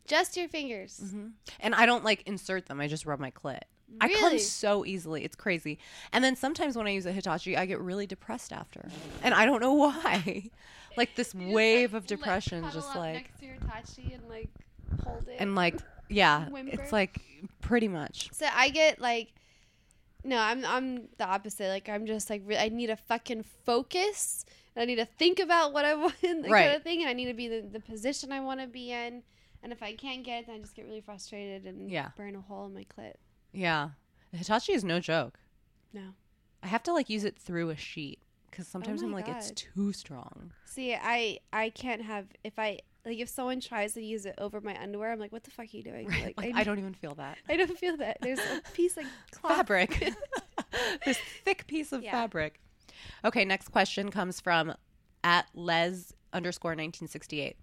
Just 0.08 0.36
your 0.38 0.48
fingers. 0.48 1.00
Mm-hmm. 1.04 1.28
And 1.60 1.76
I 1.76 1.86
don't 1.86 2.04
like 2.04 2.24
insert 2.26 2.66
them. 2.66 2.80
I 2.80 2.88
just 2.88 3.06
rub 3.06 3.20
my 3.20 3.32
clit. 3.32 3.60
I 4.02 4.10
come 4.14 4.38
so 4.40 4.86
easily. 4.86 5.24
It's 5.24 5.36
crazy. 5.36 5.80
And 6.12 6.24
then 6.24 6.36
sometimes 6.36 6.76
when 6.76 6.88
I 6.88 6.90
use 6.92 7.06
a 7.06 7.12
Hitachi, 7.12 7.56
I 7.56 7.66
get 7.66 7.80
really 7.80 8.06
depressed 8.06 8.52
after. 8.52 8.90
And 9.24 9.34
I 9.34 9.46
don't 9.46 9.62
know 9.62 9.74
why. 9.86 10.50
like 10.98 11.16
this 11.16 11.34
wave 11.36 11.94
of 11.94 12.06
depression 12.08 12.66
just 12.74 12.96
like 12.96 13.14
next 13.14 13.40
to 13.40 13.46
your 13.46 13.56
Hitachi 13.56 14.14
and 14.14 14.28
like 14.28 14.50
hold 15.06 15.28
it. 15.28 15.38
and 15.40 15.56
like 15.56 15.76
yeah, 16.10 16.50
Whimper. 16.50 16.82
it's 16.82 16.92
like 16.92 17.22
pretty 17.62 17.88
much. 17.88 18.30
so 18.34 18.48
I 18.54 18.70
get 18.70 19.00
like 19.00 19.34
no, 20.24 20.38
I'm 20.38 20.66
I'm 20.66 21.08
the 21.18 21.26
opposite. 21.26 21.70
Like 21.70 21.88
I'm 21.88 22.06
just 22.06 22.30
like 22.30 22.42
re- 22.46 22.58
I 22.58 22.70
need 22.70 22.90
a 22.90 22.98
fucking 22.98 23.46
focus. 23.66 24.44
And 24.76 24.82
I 24.84 24.86
need 24.86 24.96
to 24.98 25.06
think 25.06 25.40
about 25.40 25.72
what 25.74 25.86
I 25.86 25.94
want, 26.04 26.16
that 26.22 26.50
Right. 26.50 26.66
kind 26.66 26.76
of 26.76 26.84
thing, 26.84 27.02
and 27.02 27.10
I 27.10 27.14
need 27.14 27.26
to 27.28 27.34
be 27.34 27.48
the, 27.48 27.62
the 27.62 27.80
position 27.80 28.32
I 28.32 28.42
want 28.42 28.60
to 28.60 28.68
be 28.68 28.92
in. 28.92 29.24
And 29.64 29.72
if 29.72 29.82
I 29.84 29.94
can't 29.94 30.24
get 30.24 30.42
it, 30.42 30.48
then 30.48 30.56
I 30.56 30.60
just 30.60 30.76
get 30.76 30.86
really 30.86 31.02
frustrated 31.02 31.66
and 31.66 31.90
Yeah. 31.90 32.10
burn 32.16 32.36
a 32.36 32.42
hole 32.42 32.66
in 32.68 32.74
my 32.74 32.86
clit. 32.86 33.14
Yeah. 33.52 33.90
Hitachi 34.32 34.74
is 34.74 34.84
no 34.84 35.00
joke. 35.00 35.40
No. 35.94 36.14
I 36.64 36.68
have 36.68 36.84
to 36.84 36.94
like 36.94 37.10
use 37.10 37.24
it 37.24 37.38
through 37.38 37.70
a 37.70 37.76
sheet 37.76 38.20
because 38.50 38.68
sometimes 38.68 39.02
oh 39.02 39.08
my 39.08 39.20
I'm 39.20 39.26
like 39.26 39.36
it's 39.36 39.52
too 39.52 39.94
strong. 39.94 40.52
See, 40.66 40.94
I 40.96 41.40
I 41.54 41.70
can't 41.70 42.02
have 42.02 42.28
if 42.44 42.58
I 42.60 42.80
like 43.06 43.20
if 43.20 43.30
someone 43.30 43.62
tries 43.62 43.94
to 43.94 44.02
use 44.02 44.26
it 44.26 44.36
over 44.38 44.60
my 44.62 44.80
underwear, 44.82 45.12
I'm 45.12 45.20
like, 45.20 45.32
what 45.32 45.44
the 45.44 45.52
fuck 45.52 45.66
are 45.74 45.78
you 45.78 45.84
doing? 45.84 46.08
Like, 46.24 46.34
Like, 46.38 46.56
I 46.56 46.64
don't 46.64 46.78
even 46.80 46.94
feel 46.94 47.16
that. 47.16 47.38
I 47.50 47.56
don't 47.58 47.78
feel 47.78 47.98
that. 47.98 48.18
There's 48.22 48.40
a 48.40 48.62
piece 48.74 48.98
of 48.98 49.06
cloth. 49.32 49.56
fabric. 49.58 50.14
this 51.06 51.18
thick 51.46 51.66
piece 51.68 51.92
of 51.94 52.04
Yeah. 52.04 52.12
fabric. 52.12 52.60
Okay, 53.24 53.46
next 53.46 53.70
question 53.70 54.12
comes 54.12 54.40
from 54.42 54.74
at 55.24 55.48
les 55.54 56.14
underscore 56.34 56.72
1968. 56.72 57.56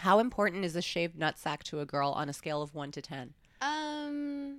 How 0.00 0.18
important 0.18 0.64
is 0.64 0.76
a 0.76 0.82
shaved 0.82 1.18
nutsack 1.18 1.62
to 1.64 1.80
a 1.80 1.86
girl 1.86 2.10
on 2.10 2.28
a 2.28 2.32
scale 2.32 2.62
of 2.62 2.74
1 2.74 2.92
to 2.92 3.02
10? 3.02 3.32
Um, 3.62 4.58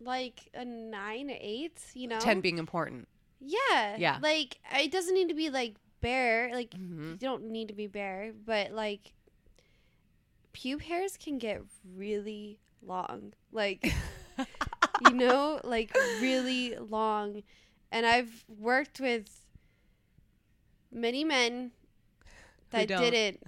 like 0.00 0.48
a 0.54 0.64
nine 0.64 1.30
eight. 1.30 1.80
You 1.94 2.08
know, 2.08 2.18
10 2.18 2.40
being 2.40 2.58
important. 2.58 3.08
Yeah, 3.40 3.96
Yeah. 3.96 4.18
Like 4.20 4.58
it 4.74 4.90
doesn't 4.90 5.14
need 5.14 5.28
to 5.28 5.34
be 5.34 5.50
like 5.50 5.76
bare. 6.00 6.50
Like 6.52 6.74
hmm 6.74 7.12
you 7.12 7.16
don't 7.18 7.44
need 7.50 7.68
to 7.68 7.74
be 7.74 7.86
bare, 7.86 8.32
but 8.44 8.72
like 8.72 9.12
pube 10.52 10.82
hairs 10.82 11.16
can 11.16 11.38
get 11.38 11.62
really 11.96 12.58
long. 12.82 13.34
Like 13.52 13.92
you 15.00 15.12
know, 15.12 15.60
like 15.64 15.94
really 16.20 16.76
long. 16.76 17.42
And 17.92 18.04
I've 18.04 18.44
worked 18.48 19.00
with 19.00 19.28
many 20.90 21.24
men 21.24 21.70
that 22.70 22.88
didn't. 22.88 23.42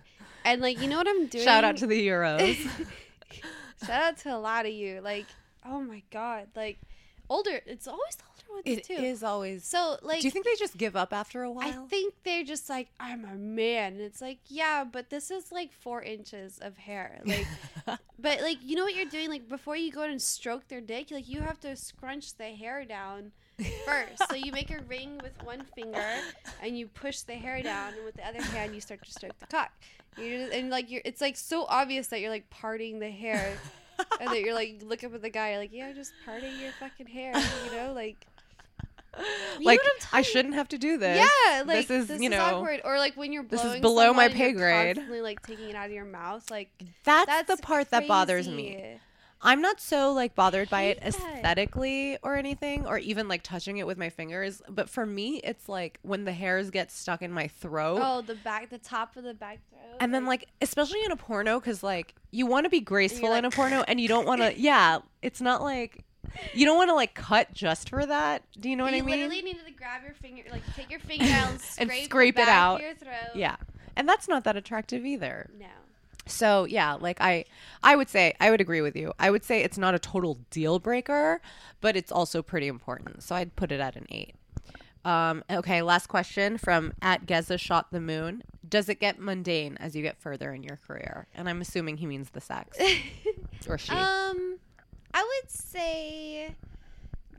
And 0.49 0.63
like, 0.63 0.81
you 0.81 0.89
know 0.89 0.97
what 0.97 1.09
I'm 1.09 1.27
doing? 1.27 1.45
Shout 1.45 1.65
out 1.65 1.77
to 1.79 1.87
the 1.87 2.09
Euros. 2.09 2.57
Shout 3.87 4.03
out 4.03 4.17
to 4.19 4.35
a 4.35 4.39
lot 4.39 4.65
of 4.67 4.73
you. 4.73 5.01
Like, 5.03 5.27
oh 5.65 5.81
my 5.81 6.03
god, 6.11 6.49
like 6.57 6.79
older. 7.29 7.61
It's 7.67 7.87
always 7.87 8.17
the 8.17 8.25
older 8.31 8.65
ones 8.65 8.79
it 8.79 8.85
too. 8.85 8.95
is 8.95 9.23
always. 9.23 9.65
So 9.65 9.99
like, 10.03 10.21
Do 10.21 10.27
you 10.27 10.31
think 10.31 10.47
they 10.47 10.55
just 10.59 10.77
give 10.79 10.97
up 10.97 11.13
after 11.13 11.43
a 11.43 11.51
while? 11.51 11.69
I 11.69 11.89
think 11.89 12.15
they're 12.25 12.45
just 12.45 12.69
like, 12.71 12.89
I'm 12.99 13.25
a 13.27 13.35
man. 13.35 13.95
And 13.95 14.01
it's 14.01 14.23
like, 14.23 14.39
yeah, 14.49 14.85
but 14.91 15.11
this 15.11 15.31
is 15.31 15.53
like 15.53 15.71
four 15.73 16.03
inches 16.03 16.59
of 16.61 16.77
hair. 16.79 17.21
Like, 17.87 17.99
but 18.19 18.41
like, 18.41 18.59
you 18.63 18.75
know 18.77 18.85
what 18.85 18.95
you're 18.95 19.07
doing? 19.07 19.31
Like, 19.31 19.49
before 19.49 19.77
you 19.77 19.93
go 19.93 20.03
and 20.03 20.21
stroke 20.21 20.69
their 20.69 20.81
dick, 20.81 21.11
like, 21.11 21.29
you 21.29 21.41
have 21.41 21.61
to 21.61 21.77
scrunch 21.77 22.35
the 22.35 22.45
hair 22.45 22.85
down 22.85 23.33
first. 23.87 24.29
so 24.29 24.35
you 24.35 24.53
make 24.53 24.71
a 24.71 24.81
ring 24.89 25.19
with 25.23 25.33
one 25.43 25.63
finger 25.75 26.05
and 26.63 26.79
you 26.79 26.87
push 26.87 27.21
the 27.21 27.35
hair 27.35 27.63
down, 27.63 27.95
and 27.95 28.05
with 28.05 28.15
the 28.15 28.27
other 28.27 28.43
hand, 28.43 28.75
you 28.75 28.81
start 28.81 29.03
to 29.05 29.11
stroke 29.11 29.39
the 29.39 29.47
cock. 29.47 29.73
You're 30.17 30.39
just, 30.39 30.53
and 30.53 30.71
like, 30.71 30.91
you're, 30.91 31.03
it's 31.05 31.21
like 31.21 31.37
so 31.37 31.65
obvious 31.69 32.09
that 32.09 32.21
you're 32.21 32.31
like 32.31 32.49
parting 32.51 32.99
the 32.99 33.11
hair. 33.11 33.57
and 34.21 34.31
that 34.31 34.41
you're 34.41 34.55
like, 34.55 34.81
look 34.85 35.03
up 35.05 35.15
at 35.15 35.23
the 35.23 35.31
guy, 35.31 35.51
you're 35.51 35.59
like, 35.59 35.73
yeah, 35.73 35.93
just 35.93 36.13
parting 36.25 36.59
your 36.61 36.73
fucking 36.79 37.07
hair, 37.07 37.33
you 37.65 37.77
know, 37.77 37.93
like, 37.93 38.27
You 39.59 39.65
like 39.67 39.81
I 40.13 40.23
shouldn't 40.23 40.55
have 40.55 40.69
to 40.69 40.79
do 40.79 40.99
this. 40.99 41.19
yeah, 41.19 41.63
like 41.67 41.89
this 41.89 42.11
is, 42.11 42.21
you 42.21 42.31
know, 42.31 42.41
awkward. 42.41 42.81
Or 42.85 42.99
like 42.99 43.17
when 43.17 43.33
you're 43.33 43.43
this 43.45 43.65
is 43.65 43.81
below 43.81 44.13
my 44.13 44.29
pay 44.29 44.53
grade. 44.53 44.97
Constantly 44.97 45.21
like 45.21 45.45
taking 45.45 45.71
it 45.71 45.75
out 45.75 45.87
of 45.87 45.93
your 45.93 46.05
mouth, 46.05 46.49
like 46.51 46.71
That's, 47.05 47.27
that's 47.27 47.57
the 47.57 47.63
part 47.63 47.91
that 47.91 48.07
bothers 48.07 48.49
me. 48.49 49.01
I'm 49.41 49.61
not 49.63 49.81
so 49.81 50.13
like 50.13 50.35
bothered 50.35 50.69
by 50.69 50.83
it 50.83 51.01
that. 51.01 51.09
aesthetically 51.09 52.19
or 52.23 52.37
anything, 52.37 52.87
or 52.87 52.99
even 52.99 53.29
like 53.29 53.43
touching 53.43 53.79
it 53.79 53.87
with 53.87 53.97
my 53.99 54.11
fingers. 54.11 54.61
But 54.69 54.91
for 54.91 55.07
me, 55.07 55.41
it's 55.45 55.69
like 55.69 55.99
when 56.03 56.25
the 56.25 56.33
hairs 56.33 56.71
get 56.71 56.91
stuck 56.91 57.23
in 57.23 57.33
my 57.33 57.49
throat. 57.49 58.01
Oh, 58.03 58.21
the 58.23 58.35
back, 58.35 58.71
the 58.71 58.79
top 58.79 59.17
of 59.17 59.25
the 59.25 59.35
back 59.35 59.61
throat, 59.71 59.97
And 60.01 60.13
then, 60.13 60.27
like, 60.27 60.49
especially 60.61 61.05
in 61.05 61.13
a 61.13 61.17
porno, 61.17 61.61
because, 61.61 61.83
like, 61.83 62.15
you 62.31 62.47
want 62.47 62.65
to 62.65 62.71
be 62.71 62.81
graceful 62.81 63.33
in 63.33 63.45
a 63.45 63.51
porno 63.51 63.85
and 63.87 64.01
you 64.01 64.09
don't 64.09 64.27
want 64.27 64.41
to, 64.41 64.59
yeah, 64.61 64.99
it's 65.23 65.41
not 65.41 65.63
like, 65.63 66.05
you 66.53 66.67
don't 66.67 66.77
want 66.77 66.91
to, 66.91 66.95
like, 66.95 67.15
cut 67.15 67.53
just 67.53 67.89
for 67.91 68.05
that. 68.05 68.43
Do 68.59 68.69
you 68.69 68.77
know 68.77 68.85
what 68.85 68.93
you 68.93 69.03
I 69.03 69.03
mean? 69.03 69.19
You 69.19 69.25
literally 69.25 69.43
needed 69.43 69.67
to 69.67 69.73
grab 69.73 70.03
your 70.05 70.15
finger, 70.15 70.43
like 70.51 70.63
take 70.75 70.91
your 70.91 71.01
finger 71.01 71.25
and 71.25 71.61
And 71.79 71.89
scrape, 71.91 72.05
scrape 72.05 72.37
the 72.37 72.43
it 72.43 72.49
out. 72.49 72.81
Your 72.81 72.95
throat. 72.95 73.37
Yeah. 73.37 73.57
And 73.97 74.09
that's 74.09 74.29
not 74.29 74.45
that 74.45 74.57
attractive 74.57 75.05
either. 75.07 75.49
No. 75.59 75.67
So, 76.29 76.65
yeah, 76.65 76.95
like, 76.95 77.21
I, 77.21 77.45
I 77.83 77.97
would 77.97 78.09
say, 78.09 78.35
I 78.41 78.51
would 78.51 78.61
agree 78.61 78.81
with 78.81 78.95
you. 78.97 79.13
I 79.19 79.31
would 79.31 79.45
say 79.45 79.63
it's 79.63 79.79
not 79.79 79.95
a 79.95 79.99
total 79.99 80.39
deal 80.51 80.79
breaker, 80.79 81.41
but 81.81 81.97
it's 81.97 82.13
also 82.13 82.43
pretty 82.43 82.69
important. 82.69 83.23
So 83.23 83.35
I'd 83.35 83.57
put 83.57 83.73
it 83.73 83.81
at 83.81 83.97
an 83.97 84.07
eight. 84.11 84.35
Um, 85.05 85.43
okay, 85.51 85.81
last 85.83 86.09
question 86.09 86.59
from 86.59 86.93
at 87.01 87.25
Geza 87.27 87.57
Shot 87.57 87.91
the 87.93 88.01
Moon. 88.01 88.43
Does 88.69 88.89
it 88.89 89.01
get 89.01 89.19
mundane 89.19 89.77
as 89.81 89.97
you 89.97 90.03
get 90.03 90.19
further 90.19 90.53
in 90.53 90.63
your 90.63 90.77
career? 90.87 91.27
And 91.35 91.49
I'm 91.49 91.61
assuming 91.63 91.97
he 91.97 92.07
means 92.07 92.31
the 92.31 92.41
sex 92.41 92.77
or 93.69 93.79
she. 93.79 93.93
Um, 93.93 94.59
I 95.15 95.23
would 95.43 95.51
say 95.51 96.55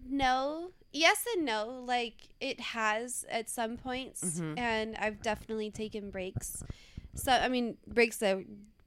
no. 0.10 0.72
Yes 0.92 1.24
and 1.36 1.46
no. 1.46 1.84
Like 1.86 2.16
it 2.40 2.60
has 2.60 3.26
at 3.30 3.48
some 3.50 3.78
points, 3.78 4.24
Mhm. 4.40 4.58
and 4.58 4.96
I've 4.98 5.22
definitely 5.22 5.70
taken 5.70 6.10
breaks. 6.10 6.64
So 7.14 7.32
I 7.32 7.48
mean, 7.50 7.78
breaks 7.86 8.18
that 8.18 8.40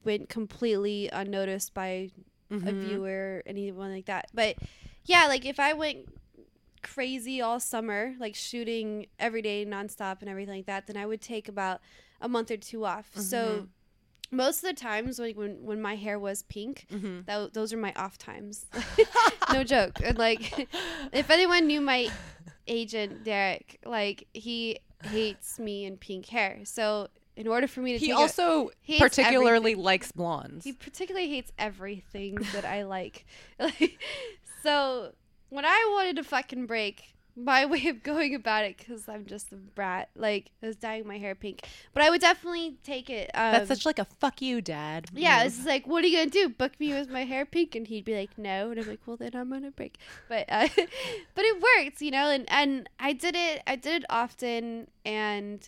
went 0.05 0.29
completely 0.29 1.09
unnoticed 1.13 1.75
by 1.75 2.11
a 2.51 2.55
Mhm. 2.55 2.81
viewer, 2.81 3.43
anyone 3.47 3.93
like 3.93 4.07
that. 4.07 4.29
But 4.35 4.57
yeah, 5.05 5.27
like 5.27 5.45
if 5.47 5.59
I 5.59 5.73
went 5.73 6.07
crazy 6.83 7.41
all 7.41 7.61
summer, 7.61 8.15
like 8.19 8.35
shooting 8.35 9.07
every 9.19 9.41
day 9.43 9.65
nonstop 9.65 10.21
and 10.21 10.29
everything 10.29 10.57
like 10.57 10.67
that, 10.67 10.87
then 10.87 10.97
I 10.97 11.07
would 11.07 11.21
take 11.21 11.49
about 11.49 11.81
a 12.21 12.29
month 12.29 12.51
or 12.51 12.57
two 12.57 12.85
off. 12.85 13.11
So 13.17 13.69
most 14.31 14.59
of 14.65 14.69
the 14.69 14.75
times 14.81 15.19
when 15.21 15.35
when, 15.37 15.63
when 15.65 15.81
my 15.83 15.95
hair 15.97 16.19
was 16.19 16.43
pink, 16.43 16.87
Mhm. 16.91 17.25
tho- 17.27 17.49
those 17.53 17.73
are 17.73 17.77
my 17.77 17.93
off 17.95 18.19
times. 18.19 18.67
no 19.53 19.63
joke. 19.65 20.01
And 20.03 20.19
like, 20.19 20.69
if 21.13 21.31
anyone 21.31 21.67
knew 21.67 21.81
my 21.81 22.11
agent 22.67 23.25
Derek, 23.25 23.79
like 23.85 24.27
he 24.33 24.79
hates 25.05 25.59
me 25.59 25.85
in 25.85 25.97
pink 25.97 26.27
hair. 26.27 26.61
So 26.65 27.09
in 27.37 27.47
order 27.49 27.67
for 27.67 27.81
me 27.81 27.93
to 27.93 27.99
He 27.99 28.11
a- 28.11 28.17
also 28.17 28.71
he 28.81 28.99
particularly 28.99 29.73
everything. 29.73 29.83
likes 29.85 30.13
blondes. 30.13 30.65
he 30.65 30.73
particularly 30.73 31.29
hates 31.29 31.53
everything 31.59 32.35
that 32.53 32.65
I 32.65 32.83
like. 32.85 33.25
Like, 33.59 33.99
so 34.63 35.13
when 35.51 35.65
I 35.65 35.91
wanted 35.95 36.17
to 36.17 36.25
fucking 36.25 36.67
break, 36.67 37.15
my 37.35 37.65
way 37.73 37.87
of 37.89 38.03
going 38.03 38.35
about 38.35 38.65
it, 38.65 38.77
because 38.77 39.09
I'm 39.09 39.25
just 39.25 39.51
a 39.53 39.57
brat, 39.57 40.11
like, 40.15 40.51
I 40.63 40.67
was 40.67 40.77
dyeing 40.77 41.07
my 41.07 41.17
hair 41.17 41.35
pink. 41.35 41.67
But 41.95 42.03
I 42.03 42.11
would 42.11 42.21
definitely 42.21 42.77
take 42.85 43.09
it. 43.09 43.31
Um, 43.35 43.53
That's 43.53 43.69
such 43.69 43.87
like 43.87 43.99
a 43.99 44.05
fuck 44.05 44.43
you, 44.43 44.61
dad. 44.61 45.07
yeah, 45.15 45.45
it's 45.45 45.65
like, 45.65 45.87
what 45.87 46.05
are 46.05 46.07
you 46.09 46.19
gonna 46.19 46.29
do? 46.31 46.51
Book 46.51 46.79
me 46.79 46.93
with 46.93 47.09
my 47.09 47.25
hair 47.25 47.47
pink? 47.47 47.75
And 47.75 47.87
he'd 47.87 48.05
be 48.05 48.15
like, 48.15 48.37
no. 48.37 48.71
And 48.71 48.79
I'm 48.81 48.87
like, 48.87 49.01
well, 49.07 49.17
then 49.17 49.31
I'm 49.35 49.49
gonna 49.51 49.71
break. 49.71 49.97
But 50.29 50.45
uh, 50.51 50.69
but 50.77 51.45
it 51.45 51.63
worked 51.63 52.03
you 52.03 52.11
know. 52.11 52.29
And 52.31 52.45
and 52.51 52.89
I 53.01 53.15
did 53.15 53.35
it. 53.35 53.63
I 53.67 53.77
did 53.77 54.03
it 54.03 54.07
often, 54.11 54.89
and 55.07 55.67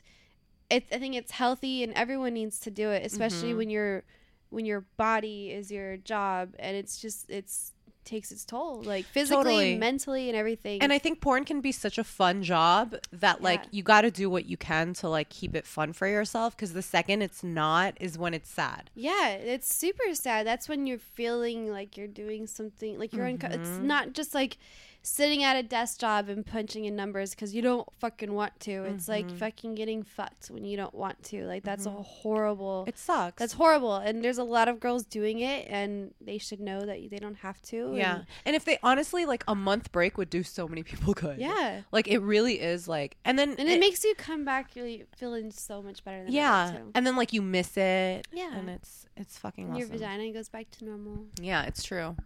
it's. 0.77 0.93
I 0.93 0.99
think 0.99 1.15
it's 1.15 1.33
healthy, 1.33 1.83
and 1.83 1.93
everyone 1.95 2.35
needs 2.35 2.59
to 2.61 2.71
do 2.71 2.91
it, 2.91 3.05
especially 3.05 3.53
Mhm. 3.53 3.57
when 3.57 3.71
your 3.71 4.05
when 4.51 4.65
your 4.67 4.83
body 4.97 5.51
is 5.51 5.71
your 5.73 5.97
job, 5.97 6.55
and 6.59 6.77
it's 6.77 7.01
just 7.01 7.29
it's 7.31 7.73
takes 8.05 8.31
its 8.31 8.45
toll, 8.45 8.83
like 8.83 9.07
physically, 9.07 9.45
Totally. 9.45 9.79
mentally, 9.79 10.29
and 10.29 10.37
everything. 10.37 10.83
And 10.83 10.93
I 10.93 10.99
think 10.99 11.23
porn 11.23 11.47
can 11.47 11.63
be 11.63 11.73
such 11.73 11.97
a 11.97 12.05
fun 12.05 12.43
job 12.43 12.97
that 13.13 13.41
like 13.41 13.61
Yeah. 13.63 13.69
you 13.73 13.83
got 13.83 14.03
to 14.03 14.11
do 14.11 14.29
what 14.29 14.45
you 14.45 14.59
can 14.59 14.93
to 14.95 15.09
like 15.09 15.31
keep 15.31 15.57
it 15.57 15.67
fun 15.67 15.95
for 15.95 16.07
yourself 16.07 16.55
because 16.55 16.75
the 16.75 16.83
second 16.83 17.23
it's 17.23 17.43
not 17.43 17.97
is 17.99 18.19
when 18.19 18.35
it's 18.35 18.51
sad. 18.51 18.91
Yeah, 18.95 19.29
it's 19.31 19.75
super 19.75 20.15
sad. 20.15 20.47
That's 20.47 20.69
when 20.69 20.87
you're 20.87 20.99
feeling 20.99 21.71
like 21.73 21.97
you're 21.97 22.07
doing 22.07 22.47
something 22.47 22.99
like 22.99 23.15
you're 23.15 23.27
unco- 23.27 23.47
it's 23.49 23.71
Mhm. 23.71 23.83
not 23.85 24.13
just 24.13 24.35
like 24.35 24.59
sitting 25.07 25.45
at 25.45 25.55
a 25.55 25.63
desk 25.63 26.01
job 26.01 26.31
and 26.31 26.47
punching 26.47 26.87
in 26.87 26.97
numbers 26.97 27.31
because 27.35 27.55
you 27.55 27.61
don't 27.61 27.87
fucking 27.99 28.33
want 28.33 28.59
to. 28.61 28.85
It's 28.87 29.07
like 29.07 29.27
Mhm. 29.27 29.37
fucking 29.39 29.75
getting 29.75 30.03
fucked 30.03 30.47
when 30.51 30.65
you 30.65 30.79
don't 30.79 30.95
want 30.95 31.23
to. 31.25 31.45
Like 31.45 31.63
that's 31.63 31.85
a 31.85 31.91
horrible. 31.91 32.85
It 32.89 32.97
sucks. 32.99 33.39
that's 33.39 33.53
horrible. 33.53 33.97
And 33.97 34.25
there's 34.25 34.39
a 34.39 34.45
lot 34.45 34.67
of 34.67 34.81
girls 34.81 35.05
doing 35.05 35.41
it, 35.41 35.67
and 35.69 36.15
they 36.23 36.39
should 36.39 36.59
know 36.59 36.87
that 36.87 37.11
they 37.11 37.19
don't 37.19 37.35
have 37.37 37.61
to. 37.63 37.93
yeah. 37.95 38.15
and- 38.17 38.27
And 38.47 38.57
if 38.57 38.65
they 38.65 38.79
honestly 38.83 39.27
like 39.27 39.45
a 39.47 39.55
month 39.55 39.93
break 39.93 40.17
would 40.17 40.31
do 40.31 40.43
so 40.43 40.67
many 40.67 40.83
people 40.91 41.13
good. 41.13 41.39
yeah. 41.39 41.83
Like 41.93 42.09
it 42.09 42.21
really 42.21 42.61
is 42.61 42.89
like 42.89 43.19
and 43.27 43.39
then 43.39 43.51
And 43.59 43.69
it, 43.69 43.79
makes 43.81 44.05
you 44.05 44.15
come 44.17 44.45
back 44.47 44.71
really 44.75 45.05
feeling 45.17 45.51
so 45.51 45.83
much 45.83 46.03
better 46.03 46.25
than 46.25 46.33
yeah. 46.33 46.79
And 46.95 47.07
then 47.07 47.15
like 47.17 47.33
you 47.35 47.43
miss 47.43 47.77
it. 47.77 48.27
Yeah. 48.33 48.57
And 48.57 48.71
it's 48.71 49.07
it's 49.17 49.37
fucking 49.39 49.69
And 49.69 49.79
your 49.79 49.87
vagina 49.87 50.33
goes 50.33 50.49
back 50.49 50.71
to 50.73 50.85
normal. 50.87 51.27
Yeah, 51.41 51.65
it's 51.65 51.83
true. 51.85 52.17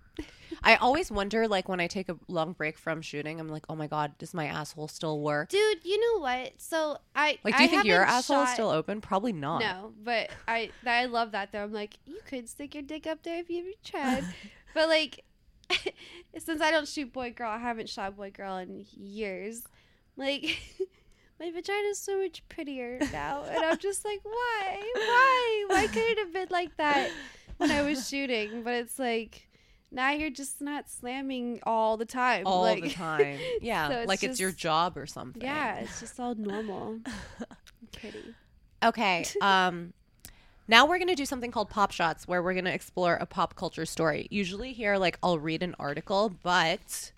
I 0.63 0.77
always 0.77 1.11
wonder, 1.11 1.47
like, 1.47 1.69
when 1.69 1.81
I 1.81 1.87
take 1.87 2.09
a 2.09 2.17
long 2.27 2.53
break 2.53 2.79
from 2.79 3.01
shooting, 3.01 3.39
I'm 3.39 3.49
like, 3.49 3.65
oh 3.69 3.77
my 3.77 3.87
god, 3.87 4.19
does 4.19 4.35
my 4.35 4.47
asshole 4.47 4.89
still 4.89 5.21
work? 5.21 5.51
Dude, 5.51 5.85
you 5.85 6.01
know 6.01 6.21
what? 6.21 6.55
So 6.59 6.99
I 7.15 7.39
Like, 7.45 7.57
do 7.57 7.63
you 7.63 7.69
I 7.69 7.71
think 7.71 7.85
your 7.85 8.03
asshole 8.03 8.43
is 8.43 8.51
still 8.51 8.71
open? 8.71 9.01
Probably 9.01 9.33
not. 9.33 9.61
No, 9.61 9.93
but 10.03 10.31
I 10.47 10.71
I 10.87 11.07
love 11.07 11.33
that 11.33 11.53
though. 11.53 11.63
I'm 11.63 11.73
like, 11.73 11.95
you 12.07 12.19
could 12.27 12.49
stick 12.49 12.75
your 12.75 12.83
dick 12.83 13.07
up 13.07 13.23
there 13.23 13.39
if 13.39 13.49
you 13.51 13.61
ever 13.61 13.71
tried. 13.85 14.25
but 14.75 14.89
like 14.89 15.25
since 16.39 16.61
I 16.61 16.71
don't 16.71 16.89
shoot 16.89 17.13
boy 17.13 17.33
girl, 17.33 17.51
I 17.51 17.59
haven't 17.59 17.89
shot 17.89 18.17
boy 18.17 18.31
girl 18.31 18.57
in 18.57 18.85
years. 18.93 19.63
Like 20.17 20.59
my 21.41 21.51
vagina 21.51 21.89
is 21.89 21.99
so 21.99 22.21
much 22.21 22.43
prettier 22.49 22.99
now. 23.13 23.45
And 23.45 23.65
I'm 23.65 23.79
just 23.79 24.05
like, 24.05 24.21
why? 24.25 24.83
Why? 24.95 25.65
Why 25.69 25.87
could 25.87 26.03
it 26.03 26.19
have 26.19 26.33
been 26.33 26.49
like 26.51 26.77
that 26.79 27.11
when 27.59 27.71
I 27.71 27.83
was 27.83 28.09
shooting? 28.09 28.63
But 28.63 28.75
it's 28.75 28.99
like 28.99 29.48
now 29.91 30.11
you're 30.11 30.31
just 30.31 30.61
not 30.61 30.89
slamming 30.89 31.61
all 31.63 31.97
the 31.97 32.05
time. 32.05 32.47
all 32.47 32.63
like, 32.63 32.83
the 32.83 32.91
time. 32.95 33.39
Yeah, 33.61 33.89
so 33.89 33.95
it's 34.01 34.09
like 34.09 34.23
it's 34.23 34.41
your 34.41 34.53
job 34.53 34.97
or 34.97 35.07
something. 35.07 35.43
Yeah, 35.43 35.77
it's 35.77 36.01
just 36.01 36.19
all 36.21 36.35
normal. 36.35 37.01
Kitty. 37.93 38.35
Okay. 38.83 39.25
Um, 39.41 39.93
now 40.71 40.87
we're 40.87 40.99
gonna 40.99 41.17
do 41.17 41.25
something 41.25 41.51
called 41.51 41.71
pop 41.71 41.93
shots, 41.93 42.29
where 42.29 42.43
we're 42.43 42.53
gonna 42.53 42.71
explore 42.71 43.15
a 43.15 43.25
pop 43.25 43.57
culture 43.57 43.87
story. 43.87 44.29
Usually 44.31 44.75
here, 44.75 44.99
like 44.99 45.19
I'll 45.23 45.39
read 45.39 45.63
an 45.63 45.75
article, 45.79 46.29
but 46.43 47.13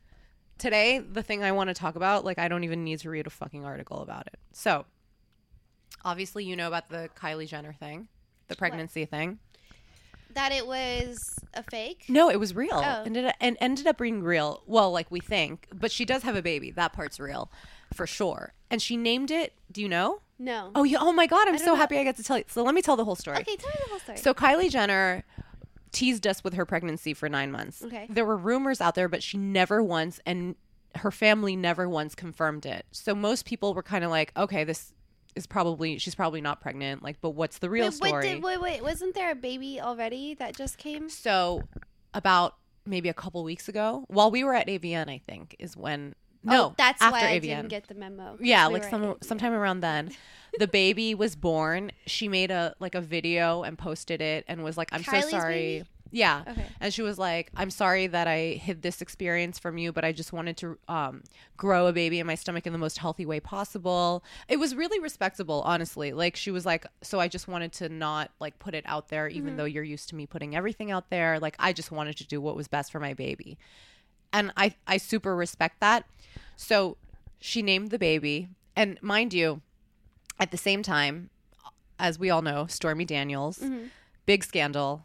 today 0.57 0.99
the 1.01 1.23
thing 1.23 1.43
I 1.43 1.51
want 1.51 1.69
to 1.69 1.75
talk 1.75 1.97
about, 1.97 2.25
like 2.25 2.39
I 2.39 2.47
don't 2.47 2.63
even 2.63 2.85
need 2.85 3.01
to 3.01 3.11
read 3.11 3.27
a 3.27 3.31
fucking 3.31 3.65
article 3.65 4.03
about 4.03 4.29
it. 4.29 4.39
So, 4.53 4.87
obviously, 6.05 6.45
you 6.45 6.55
know 6.55 6.69
about 6.69 6.91
the 6.91 7.11
Kylie 7.17 7.49
Jenner 7.49 7.73
thing, 7.73 8.07
the 8.47 8.55
pregnancy 8.55 9.05
thing. 9.05 9.41
That 10.35 10.53
it 10.53 10.67
was 10.67 11.19
a 11.55 11.63
fake? 11.63 12.05
No, 12.09 12.31
it 12.31 12.39
was 12.39 12.55
real. 12.55 12.75
Oh. 12.75 13.03
Ended 13.05 13.27
up, 13.27 13.35
and 13.41 13.57
ended 13.61 13.87
up 13.87 13.99
being 13.99 14.23
real. 14.23 14.63
Well, 14.67 14.91
like 14.93 15.11
we 15.11 15.21
think, 15.21 15.67
but 15.73 15.91
she 15.91 16.05
does 16.05 16.23
have 16.23 16.37
a 16.37 16.43
baby. 16.43 16.71
That 16.71 16.93
part's 16.93 17.19
real, 17.19 17.51
for 17.93 18.07
sure. 18.07 18.53
And 18.71 18.81
she 18.81 18.97
named 18.97 19.31
it. 19.31 19.53
Do 19.71 19.81
you 19.81 19.89
know? 19.89 20.21
No. 20.39 20.71
Oh 20.75 20.85
yeah. 20.85 20.99
Oh 21.01 21.13
my 21.13 21.27
god, 21.27 21.49
I'm 21.49 21.59
so 21.59 21.67
know. 21.67 21.75
happy 21.75 21.99
I 21.99 22.05
get 22.05 22.17
to 22.17 22.23
tell 22.23 22.39
you. 22.39 22.45
So 22.49 22.63
let 22.63 22.75
me 22.75 22.83
tell 22.83 22.97
the 22.97 23.05
whole 23.05 23.17
story. 23.17 23.39
Okay, 23.39 23.57
tell 23.57 23.71
me 23.71 23.77
the 23.85 23.91
whole 23.91 23.99
story. 23.99 24.19
So 24.19 24.33
Kylie 24.33 24.71
Jenner 24.71 25.25
teased 25.93 26.27
us 26.27 26.45
with 26.45 26.55
her 26.55 26.65
pregnancy 26.65 27.13
for 27.15 27.29
nine 27.29 27.51
months. 27.51 27.83
Okay. 27.83 28.07
There 28.09 28.25
were 28.25 28.37
rumors 28.37 28.81
out 28.81 28.95
there, 28.95 29.09
but 29.09 29.23
she 29.23 29.37
never 29.37 29.83
once, 29.83 30.21
and 30.25 30.55
her 30.97 31.11
family 31.11 31.57
never 31.57 31.89
once 31.89 32.15
confirmed 32.15 32.67
it. 32.67 32.87
So 32.91 33.15
most 33.15 33.45
people 33.45 33.75
were 33.75 33.83
kind 33.83 34.05
of 34.05 34.11
like, 34.11 34.33
okay, 34.37 34.65
this 34.65 34.93
is 35.35 35.47
probably, 35.47 35.99
she's 35.99 36.15
probably 36.15 36.41
not 36.41 36.61
pregnant. 36.61 37.03
Like, 37.03 37.21
but 37.21 37.31
what's 37.31 37.59
the 37.59 37.71
real 37.71 37.87
wait, 37.87 37.95
story? 37.95 38.13
Wait, 38.13 38.35
did, 38.35 38.43
wait, 38.43 38.61
wait, 38.61 38.83
wasn't 38.83 39.15
there 39.15 39.31
a 39.33 39.35
baby 39.35 39.81
already 39.81 40.35
that 40.35 40.57
just 40.57 40.79
came? 40.79 41.09
So 41.09 41.63
about 42.15 42.57
maybe 42.87 43.09
a 43.09 43.15
couple 43.15 43.43
weeks 43.45 43.69
ago, 43.69 44.05
while 44.09 44.31
we 44.31 44.45
were 44.45 44.55
at 44.55 44.67
AVN, 44.67 45.09
I 45.09 45.21
think 45.27 45.57
is 45.59 45.77
when 45.77 46.15
no, 46.43 46.67
oh, 46.67 46.75
that's 46.77 47.03
after 47.03 47.13
why 47.13 47.33
I 47.33 47.39
AVN. 47.39 47.43
didn't 47.43 47.69
get 47.69 47.89
the 47.89 47.95
memo. 47.95 48.39
yeah, 48.41 48.69
we 48.69 48.75
like 48.75 48.85
some 48.85 49.17
sometime 49.23 49.53
around 49.53 49.81
then. 49.81 50.11
The 50.59 50.67
baby 50.67 51.15
was 51.15 51.37
born. 51.37 51.93
She 52.07 52.29
made 52.29 52.51
a 52.51 52.75
like 52.81 52.95
a 52.95 53.01
video 53.01 53.63
and 53.63 53.79
posted 53.79 54.21
it 54.21 54.45
and 54.49 54.65
was 54.65 54.77
like, 54.77 54.89
"I'm 54.93 55.05
so 55.05 55.21
sorry." 55.21 55.55
baby? 55.55 55.89
Yeah. 56.13 56.43
Okay. 56.49 56.67
And 56.81 56.93
she 56.93 57.03
was 57.03 57.19
like, 57.19 57.51
"I'm 57.57 57.71
sorry 57.71 58.07
that 58.09 58.27
I 58.27 58.53
hid 58.61 58.83
this 58.83 59.01
experience 59.01 59.59
from 59.59 59.79
you, 59.79 59.93
but 59.93 60.05
I 60.05 60.13
just 60.13 60.33
wanted 60.33 60.57
to 60.59 60.79
um, 60.89 61.23
grow 61.57 61.87
a 61.87 61.93
baby 61.93 62.19
in 62.19 62.27
my 62.27 62.35
stomach 62.35 62.67
in 62.67 62.73
the 62.73 62.79
most 62.79 62.99
healthy 62.99 63.25
way 63.27 63.41
possible." 63.41 64.25
It 64.49 64.59
was 64.59 64.75
really 64.75 64.99
respectable, 65.01 65.63
honestly. 65.65 66.13
Like 66.13 66.37
she 66.37 66.51
was 66.51 66.67
like, 66.67 66.87
"So 67.03 67.21
I 67.21 67.29
just 67.29 67.47
wanted 67.49 67.73
to 67.75 67.89
not 67.89 68.31
like 68.41 68.59
put 68.59 68.75
it 68.75 68.85
out 68.87 69.09
there, 69.09 69.29
even 69.29 69.57
though 69.57 69.65
you're 69.65 69.85
used 69.85 70.09
to 70.11 70.15
me 70.17 70.27
putting 70.27 70.57
everything 70.57 70.91
out 70.91 71.11
there. 71.11 71.39
Like 71.39 71.57
I 71.59 71.73
just 71.73 71.91
wanted 71.93 72.17
to 72.19 72.27
do 72.27 72.41
what 72.41 72.57
was 72.57 72.67
best 72.69 72.91
for 72.91 73.01
my 73.01 73.15
baby." 73.15 73.59
And 74.33 74.53
I 74.57 74.75
I 74.87 74.97
super 74.97 75.35
respect 75.37 75.81
that. 75.81 76.07
So 76.57 76.97
she 77.41 77.63
named 77.63 77.91
the 77.91 77.99
baby, 77.99 78.49
and 78.77 79.01
mind 79.03 79.33
you, 79.33 79.63
at 80.39 80.51
the 80.51 80.57
same 80.57 80.83
time, 80.83 81.31
as 81.99 82.19
we 82.19 82.31
all 82.31 82.43
know, 82.43 82.67
Stormy 82.67 83.05
Daniels, 83.05 83.59
Mm-hmm. 83.59 83.87
big 84.27 84.45
scandal. 84.45 85.05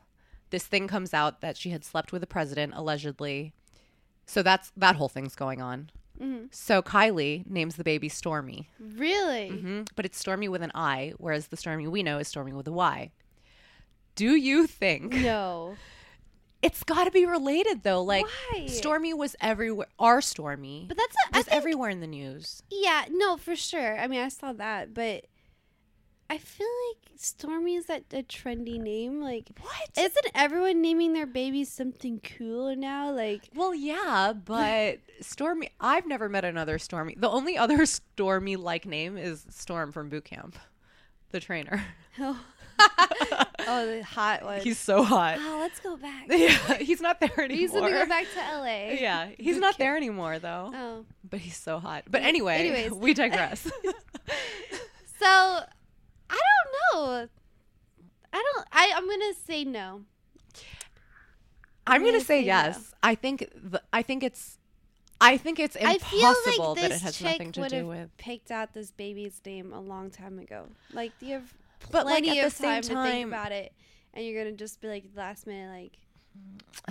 This 0.49 0.65
thing 0.65 0.87
comes 0.87 1.13
out 1.13 1.41
that 1.41 1.57
she 1.57 1.71
had 1.71 1.83
slept 1.83 2.11
with 2.11 2.21
the 2.21 2.27
president 2.27 2.73
allegedly. 2.75 3.53
So 4.25 4.41
that's 4.43 4.71
that 4.77 4.95
whole 4.95 5.09
thing's 5.09 5.35
going 5.35 5.61
on. 5.61 5.89
Mm-hmm. 6.21 6.45
So 6.51 6.81
Kylie 6.81 7.45
names 7.49 7.75
the 7.75 7.83
baby 7.83 8.09
Stormi, 8.09 8.67
Really? 8.79 9.49
hmm 9.49 9.81
but 9.95 10.05
it's 10.05 10.21
Stormi 10.23 10.47
with 10.49 10.61
an 10.61 10.71
I, 10.73 11.13
whereas 11.17 11.47
the 11.47 11.57
Stormy 11.57 11.87
we 11.87 12.03
know 12.03 12.19
is 12.19 12.27
Stormy 12.29 12.53
with 12.53 12.67
a 12.67 12.71
Y. 12.71 13.11
Do 14.15 14.33
you 14.35 14.65
think 14.65 15.13
No. 15.13 15.75
it's 16.61 16.83
got 16.83 17.03
to 17.03 17.11
be 17.11 17.25
related 17.25 17.83
though? 17.83 18.01
Like 18.01 18.25
Why? 18.53 18.67
Stormy 18.67 19.13
was 19.13 19.35
everywhere. 19.41 19.87
Our 19.99 20.21
Stormy 20.21 20.85
But 20.87 20.97
that's 20.97 21.15
a, 21.15 21.37
was 21.37 21.45
think, 21.47 21.57
everywhere 21.57 21.89
in 21.89 21.99
the 21.99 22.07
news. 22.07 22.63
Yeah, 22.71 23.03
no, 23.11 23.35
for 23.35 23.55
sure. 23.57 23.99
I 23.99 24.07
mean, 24.07 24.21
I 24.21 24.29
saw 24.29 24.53
that, 24.53 24.93
but 24.93 25.25
I 26.29 26.37
feel 26.39 26.67
like 26.89 27.11
Stormy 27.17 27.75
is 27.75 27.85
that 27.85 28.03
a 28.11 28.23
trendy 28.23 28.79
name. 28.79 29.21
Like, 29.21 29.49
What? 29.61 29.89
isn't 29.97 30.25
everyone 30.33 30.81
naming 30.81 31.13
their 31.13 31.27
babies 31.27 31.69
something 31.71 32.19
cool 32.37 32.75
now? 32.75 33.11
Like, 33.11 33.49
Well, 33.53 33.75
yeah, 33.75 34.33
but 34.33 34.99
Stormy. 35.21 35.69
I've 35.79 36.07
never 36.07 36.27
met 36.27 36.43
another 36.43 36.79
Stormy. 36.79 37.15
The 37.17 37.29
only 37.29 37.57
other 37.57 37.85
Stormy 37.85 38.55
like 38.55 38.85
name 38.85 39.17
is 39.17 39.45
Storm 39.49 39.91
from 39.91 40.09
Boot 40.09 40.25
Camp, 40.25 40.57
the 41.31 41.39
trainer. 41.39 41.83
oh, 42.19 42.39
oh 43.67 43.85
the 43.85 44.03
hot 44.03 44.43
one. 44.43 44.61
He's 44.61 44.79
so 44.79 45.03
hot. 45.03 45.37
oh, 45.39 45.57
let's 45.61 45.79
go 45.79 45.95
back. 45.95 46.25
Yeah, 46.29 46.77
he's 46.77 47.01
not 47.01 47.19
there 47.19 47.39
anymore. 47.39 47.57
He's 47.59 47.71
gonna 47.71 47.91
go 47.91 48.05
back 48.07 48.25
to 48.33 48.57
LA. 48.57 48.93
Yeah, 48.99 49.29
he's 49.37 49.57
not 49.57 49.77
there 49.77 49.95
anymore 49.95 50.39
though. 50.39 50.71
Oh, 50.73 51.05
But 51.29 51.39
he's 51.39 51.55
so 51.57 51.77
hot. 51.79 52.05
But 52.09 52.23
anyway, 52.23 52.55
Anyways. 52.67 52.91
we 52.93 53.13
digress. 53.13 53.69
so 55.19 55.59
I 56.29 56.39
don't 56.39 56.71
know. 56.93 57.27
I 58.33 58.43
don't. 58.53 58.67
I 58.71 58.91
I'm 58.95 59.09
gonna 59.09 59.33
say 59.45 59.63
no. 59.63 60.01
I'm 61.87 62.01
gonna 62.01 62.13
gonna 62.13 62.19
say 62.23 62.41
say 62.41 62.45
yes. 62.45 62.93
I 63.03 63.15
think. 63.15 63.49
The, 63.55 63.81
I 63.93 64.01
think 64.01 64.23
it's. 64.23 64.57
I 65.21 65.37
think 65.37 65.59
it's 65.59 65.77
impossible 65.77 66.73
like 66.73 66.81
that 66.81 66.91
it 66.91 67.01
has 67.01 67.21
nothing 67.21 67.51
to 67.53 67.69
do 67.69 67.87
with. 67.87 68.17
picked 68.17 68.51
out 68.51 68.73
this 68.73 68.91
baby's 68.91 69.39
name 69.45 69.71
a 69.71 69.79
long 69.79 70.09
time 70.09 70.39
ago. 70.39 70.67
Like 70.91 71.13
you 71.21 71.33
have 71.35 71.53
But 71.89 72.05
like 72.05 72.23
plenty 72.23 72.39
at 72.39 72.41
the 72.41 72.47
of 72.47 72.53
same 72.53 72.81
time, 72.81 73.05
to 73.05 73.11
think 73.11 73.27
about 73.27 73.51
it, 73.53 73.71
and 74.13 74.25
you're 74.25 74.43
gonna 74.43 74.55
just 74.55 74.81
be 74.81 74.89
like 74.89 75.05
last 75.15 75.47
minute, 75.47 75.71
like 75.71 75.97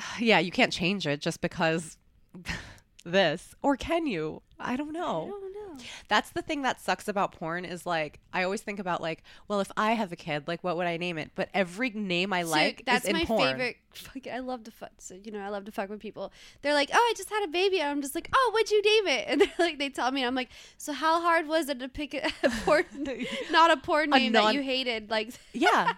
yeah, 0.19 0.39
you 0.39 0.51
can't 0.51 0.73
change 0.73 1.07
it 1.07 1.21
just 1.21 1.41
because 1.41 1.99
this, 3.05 3.55
or 3.63 3.77
can 3.77 4.07
you? 4.07 4.41
I 4.59 4.77
don't 4.77 4.93
know. 4.93 5.25
I 5.27 5.29
don't 5.29 5.55
know. 5.55 5.64
That's 6.09 6.31
the 6.31 6.43
thing 6.43 6.63
that 6.63 6.81
sucks 6.81 7.09
about 7.09 7.33
porn 7.33 7.65
is 7.65 7.85
like 7.87 8.21
I 8.33 8.43
always 8.43 8.61
think 8.63 8.79
about 8.79 9.01
like, 9.01 9.23
well, 9.49 9.61
if 9.61 9.71
I 9.77 9.93
have 9.93 10.13
a 10.13 10.17
kid, 10.17 10.49
like 10.49 10.63
what 10.65 10.77
would 10.77 10.87
I 10.87 10.97
name 10.97 11.19
it? 11.19 11.31
But 11.35 11.49
every 11.55 11.91
name 11.91 12.33
I 12.33 12.43
So 12.43 12.49
like 12.51 12.83
that's 12.87 13.05
is 13.05 13.11
in 13.11 13.17
my 13.17 13.25
porn. 13.25 13.43
favorite. 13.53 13.77
Fuck, 13.93 14.27
I 14.27 14.41
love 14.41 14.65
to 14.65 14.73
fuck. 14.73 14.91
So, 14.99 15.15
you 15.23 15.31
know, 15.31 15.39
I 15.39 15.51
love 15.51 15.65
to 15.67 15.73
fuck 15.73 15.89
with 15.89 16.01
people. 16.01 16.33
They're 16.63 16.75
like, 16.75 16.91
"Oh, 16.93 16.97
I 16.99 17.15
just 17.17 17.31
had 17.31 17.45
a 17.45 17.49
baby," 17.49 17.81
and 17.81 17.89
I'm 17.91 18.03
just 18.03 18.15
like, 18.17 18.29
"Oh, 18.35 18.51
what'd 18.53 18.71
you 18.71 18.83
name 18.83 19.07
it?" 19.19 19.25
And 19.29 19.41
they're 19.41 19.49
like, 19.59 19.79
they 19.79 19.89
tell 19.89 20.11
me, 20.11 20.25
I'm 20.25 20.35
like, 20.35 20.49
"So 20.79 20.93
how 20.93 21.21
hard 21.21 21.47
was 21.47 21.69
it 21.69 21.79
to 21.79 21.89
pick 21.89 22.13
a, 22.15 22.27
a 22.43 22.51
porn, 22.65 22.85
not 23.53 23.71
a 23.71 23.77
porn 23.77 24.13
A 24.13 24.19
name 24.19 24.33
non- 24.33 24.47
that 24.47 24.55
you 24.55 24.63
hated?" 24.63 25.11
Like, 25.11 25.31
Yeah. 25.53 25.93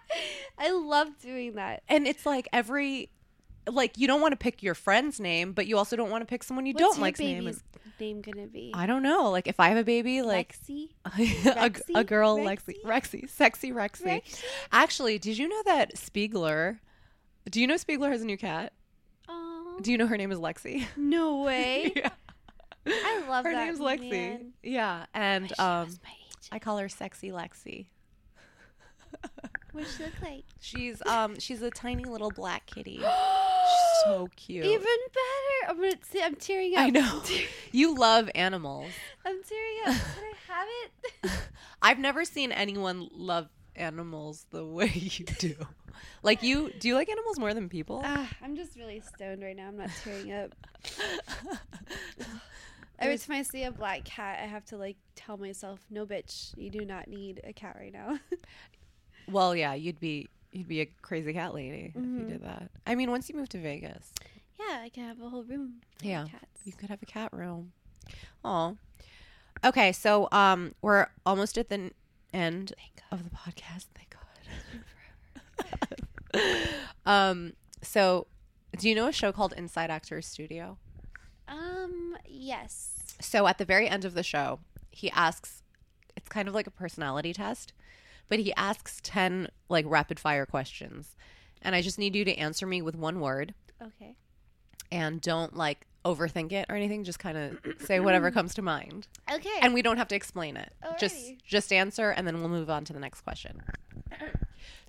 I 0.58 0.70
love 0.72 1.18
doing 1.20 1.54
that. 1.54 1.82
And 1.88 2.06
it's 2.06 2.26
like 2.26 2.48
every 2.52 3.08
like 3.68 3.98
you 3.98 4.06
don't 4.06 4.20
want 4.20 4.32
to 4.32 4.36
pick 4.36 4.62
your 4.62 4.74
friend's 4.74 5.18
name, 5.18 5.52
but 5.52 5.66
you 5.66 5.76
also 5.78 5.96
don't 5.96 6.10
want 6.10 6.22
to 6.22 6.26
pick 6.26 6.42
someone 6.44 6.66
you 6.66 6.74
What's 6.74 6.82
don't 6.96 7.00
like's 7.00 7.18
name. 7.18 7.52
Name 8.01 8.20
gonna 8.20 8.47
be? 8.47 8.72
I 8.74 8.86
don't 8.86 9.03
know. 9.03 9.30
Like 9.30 9.47
if 9.47 9.61
I 9.61 9.68
have 9.68 9.78
a 9.78 9.84
baby, 9.84 10.22
like 10.22 10.57
Lexi. 10.68 10.88
a, 11.94 11.99
a 12.01 12.05
girl 12.05 12.36
Rexy? 12.38 12.82
Lexi, 12.84 12.84
Rexy, 12.84 13.30
sexy 13.30 13.72
Rexy. 13.72 14.22
Rexy? 14.22 14.44
Actually, 14.72 15.18
did 15.18 15.38
you 15.38 15.49
know 15.49 15.62
that 15.64 15.94
Spiegler? 15.94 16.78
Do 17.51 17.61
you 17.61 17.66
know 17.66 17.74
Spiegler 17.74 18.11
has 18.11 18.22
a 18.22 18.26
new 18.26 18.36
cat? 18.36 18.72
Oh, 19.28 19.78
Do 19.80 19.92
you 19.92 19.99
know 19.99 20.07
her 20.07 20.16
name 20.16 20.32
is 20.32 20.38
Lexi? 20.38 20.86
no 20.97 21.42
way. 21.42 21.92
yeah. 21.94 22.11
I 22.86 23.24
love 23.28 23.44
her 23.44 23.53
that. 23.53 23.66
name's 23.66 23.80
Lexi. 23.80 24.11
man. 24.11 24.53
Yeah, 24.62 25.07
and 25.14 25.49
she 25.49 25.55
um, 25.57 25.86
was 25.86 25.99
my 26.05 26.11
age. 26.11 26.49
I 26.53 26.59
call 26.59 26.78
her 26.78 26.88
Sexy 26.88 27.30
Lexi. 27.30 27.86
What 29.72 29.86
she 29.97 30.05
look 30.05 30.12
like? 30.22 30.44
She's 30.61 31.03
um 31.07 31.38
she's 31.38 31.61
a 31.61 31.70
tiny 31.70 32.05
little 32.05 32.30
black 32.30 32.64
kitty. 32.66 33.01
So 34.07 34.28
cute. 34.36 34.64
Even 34.64 34.80
better. 34.82 35.70
I'm 35.70 35.76
gonna 35.76 35.92
see. 36.02 36.22
I'm 36.22 36.34
tearing 36.36 36.74
up. 36.74 36.80
I 36.80 36.90
know. 36.90 37.22
You 37.72 37.94
love 37.94 38.30
animals. 38.34 38.90
I'm 39.26 39.42
tearing 39.42 39.76
up. 39.86 40.02
Can 40.14 40.24
I 40.24 40.52
have 40.54 40.68
it? 41.24 41.30
I've 41.82 41.98
never 41.98 42.24
seen 42.24 42.50
anyone 42.50 43.09
love 43.12 43.48
animals 43.74 44.46
the 44.50 44.64
way 44.64 44.90
you 44.94 45.26
do. 45.26 45.54
Like 46.22 46.42
you, 46.42 46.72
do 46.78 46.88
you 46.88 46.94
like 46.94 47.11
animals 47.11 47.38
more 47.38 47.52
than 47.52 47.68
people? 47.68 48.00
Ah, 48.02 48.30
I'm 48.42 48.57
just 48.57 48.76
really 48.76 49.00
stoned 49.14 49.42
right 49.42 49.54
now. 49.54 49.68
I'm 49.68 49.76
not 49.76 49.90
tearing 50.02 50.32
up. 50.32 50.54
Every 52.98 53.18
time 53.18 53.36
I 53.36 53.42
see 53.42 53.64
a 53.64 53.70
black 53.70 54.04
cat, 54.04 54.38
I 54.42 54.46
have 54.46 54.64
to 54.66 54.78
like 54.78 54.96
tell 55.16 55.36
myself, 55.36 55.80
"No, 55.90 56.07
bitch, 56.07 56.57
you 56.57 56.70
do 56.70 56.84
not 56.86 57.09
need 57.09 57.42
a 57.44 57.52
cat 57.52 57.76
right 57.78 57.92
now." 57.92 58.18
well, 59.28 59.54
yeah, 59.54 59.74
you'd 59.74 60.00
be 60.00 60.28
you'd 60.57 60.68
be 60.68 60.80
a 60.80 60.86
crazy 61.02 61.32
cat 61.32 61.54
lady 61.54 61.92
if 61.94 62.02
you 62.02 62.24
did 62.26 62.42
that. 62.42 62.70
I 62.86 62.94
mean, 62.94 63.11
once 63.11 63.28
you 63.28 63.36
move 63.36 63.48
to 63.50 63.59
Vegas, 63.61 64.11
yeah, 64.59 64.80
I 64.82 64.88
can 64.88 65.04
have 65.07 65.20
a 65.20 65.28
whole 65.28 65.44
room. 65.44 65.74
Yeah. 66.00 66.24
cats. 66.24 66.61
you 66.64 66.72
could 66.72 66.88
have 66.88 67.02
a 67.02 67.07
cat 67.07 67.32
room. 67.32 67.72
Oh, 68.44 68.76
okay. 69.64 69.92
So 69.92 70.28
um, 70.32 70.74
we're 70.82 71.07
almost 71.24 71.59
at 71.59 71.68
the 71.68 71.74
n- 71.74 71.90
end 72.32 72.72
of 73.11 73.24
the 73.24 73.30
podcast. 73.30 73.86
Thank 73.94 74.16
God. 76.32 76.68
um. 77.07 77.52
So, 77.82 78.26
do 78.78 78.88
you 78.88 78.94
know 78.94 79.07
a 79.07 79.12
show 79.12 79.32
called 79.32 79.52
Inside 79.57 79.90
Actors 79.90 80.26
Studio? 80.26 80.78
Um. 81.48 82.16
Yes. 82.26 82.92
So 83.20 83.46
at 83.46 83.59
the 83.59 83.64
very 83.64 83.88
end 83.88 84.04
of 84.04 84.14
the 84.14 84.22
show, 84.22 84.61
he 84.90 85.11
asks 85.11 85.62
it's 86.16 86.28
kind 86.28 86.48
of 86.48 86.54
like 86.54 86.66
a 86.66 86.70
personality 86.70 87.32
test, 87.32 87.72
but 88.28 88.38
he 88.38 88.52
asks 88.54 89.00
10 89.02 89.48
like 89.68 89.84
rapid 89.88 90.18
fire 90.20 90.46
questions. 90.46 91.16
And 91.62 91.74
I 91.74 91.82
just 91.82 91.98
need 91.98 92.14
you 92.14 92.24
to 92.24 92.34
answer 92.36 92.66
me 92.66 92.82
with 92.82 92.96
one 92.96 93.20
word 93.20 93.54
Okay. 93.82 94.14
and 94.92 95.20
don't 95.20 95.56
like 95.56 95.86
overthink 96.04 96.52
it 96.52 96.66
or 96.68 96.76
anything, 96.76 97.02
just 97.02 97.18
kind 97.18 97.36
of 97.36 97.58
say 97.80 97.98
whatever 97.98 98.30
comes 98.30 98.54
to 98.54 98.62
mind. 98.62 99.08
Okay. 99.32 99.48
And 99.60 99.74
we 99.74 99.82
don't 99.82 99.96
have 99.96 100.08
to 100.08 100.14
explain 100.14 100.56
it. 100.56 100.72
Just 101.00 101.16
Alrighty. 101.16 101.38
just 101.44 101.72
answer 101.72 102.10
and 102.10 102.26
then 102.26 102.38
we'll 102.40 102.48
move 102.48 102.70
on 102.70 102.84
to 102.84 102.92
the 102.92 103.00
next 103.00 103.22
question. 103.22 103.60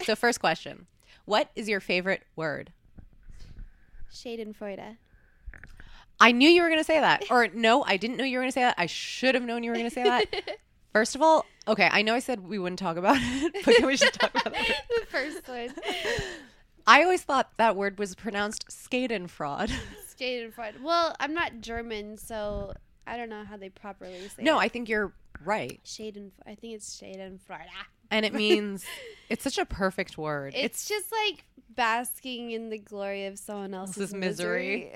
so 0.06 0.16
first 0.16 0.40
question. 0.40 0.86
What 1.26 1.50
is 1.56 1.68
your 1.68 1.80
favorite 1.80 2.24
word? 2.36 2.72
Schadenfreude. 4.14 4.98
I 6.20 6.32
knew 6.32 6.50
you 6.50 6.62
were 6.64 6.70
going 6.70 6.80
to 6.80 6.84
say 6.86 7.00
that. 7.00 7.26
Or 7.30 7.48
no, 7.54 7.84
I 7.84 7.98
didn't 7.98 8.18
know 8.18 8.24
you 8.24 8.38
were 8.38 8.42
going 8.44 8.50
to 8.52 8.54
say 8.54 8.62
that. 8.64 8.76
I 8.78 8.86
should 8.88 9.36
have 9.36 9.44
known 9.44 9.64
you 9.64 9.72
were 9.72 9.78
going 9.78 9.90
to 9.90 9.94
say 9.94 10.04
that. 10.04 10.26
First 10.98 11.16
of 11.16 11.22
all, 11.22 11.46
okay, 11.68 11.88
I 11.92 12.02
know 12.02 12.16
I 12.16 12.20
said 12.20 12.40
we 12.48 12.58
wouldn't 12.58 12.80
talk 12.80 12.98
about 12.98 13.18
it, 13.20 13.54
but 13.64 13.76
can 13.76 13.86
we 13.86 13.98
just 13.98 14.20
talk 14.20 14.32
about 14.32 14.56
it. 14.58 14.76
the 15.00 15.06
first 15.06 15.48
one. 15.48 15.70
I 16.88 17.04
always 17.04 17.22
thought 17.22 17.52
that 17.58 17.76
word 17.76 18.00
was 18.00 18.16
pronounced 18.16 18.68
Schadenfreude. 18.70 19.72
Schadenfreude. 20.20 20.82
Well, 20.82 21.16
I'm 21.20 21.36
not 21.36 21.62
German, 21.62 22.18
so 22.18 22.74
I 23.06 23.16
don't 23.16 23.30
know 23.30 23.44
how 23.44 23.58
they 23.58 23.70
properly 23.70 24.18
say 24.22 24.42
it. 24.42 24.44
No, 24.44 24.56
it. 24.58 24.64
I 24.64 24.68
think 24.70 24.90
you're 24.90 25.14
right. 25.46 25.80
Schaden. 25.86 26.32
I 26.48 26.56
think 26.56 26.74
it's 26.74 27.00
Schadenfreude. 27.00 27.68
and 28.10 28.26
it 28.26 28.34
means 28.34 28.84
it's 29.30 29.44
such 29.44 29.60
a 29.60 29.66
perfect 29.66 30.18
word. 30.18 30.54
It's, 30.56 30.88
just 30.88 31.12
like 31.12 31.44
basking 31.76 32.50
in 32.50 32.72
the 32.72 32.80
glory 32.80 33.28
of 33.28 33.38
someone 33.38 33.76
else's 33.76 33.98
Else's 34.00 34.16
misery. 34.16 34.92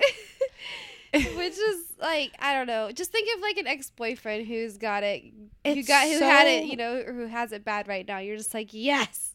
Which 1.36 1.58
is 1.58 1.92
like 2.00 2.32
I 2.38 2.54
don't 2.54 2.66
know. 2.66 2.90
Just 2.90 3.12
think 3.12 3.28
of 3.36 3.42
like 3.42 3.58
an 3.58 3.66
ex 3.66 3.90
boyfriend 3.90 4.46
who's 4.46 4.78
got 4.78 5.02
it, 5.02 5.22
who 5.64 5.82
got 5.82 6.08
who 6.08 6.18
had 6.20 6.46
it, 6.46 6.64
you 6.64 6.76
know, 6.76 7.02
who 7.02 7.26
has 7.26 7.52
it 7.52 7.64
bad 7.64 7.86
right 7.86 8.06
now. 8.06 8.18
You're 8.18 8.38
just 8.38 8.54
like 8.54 8.70
yes. 8.72 9.34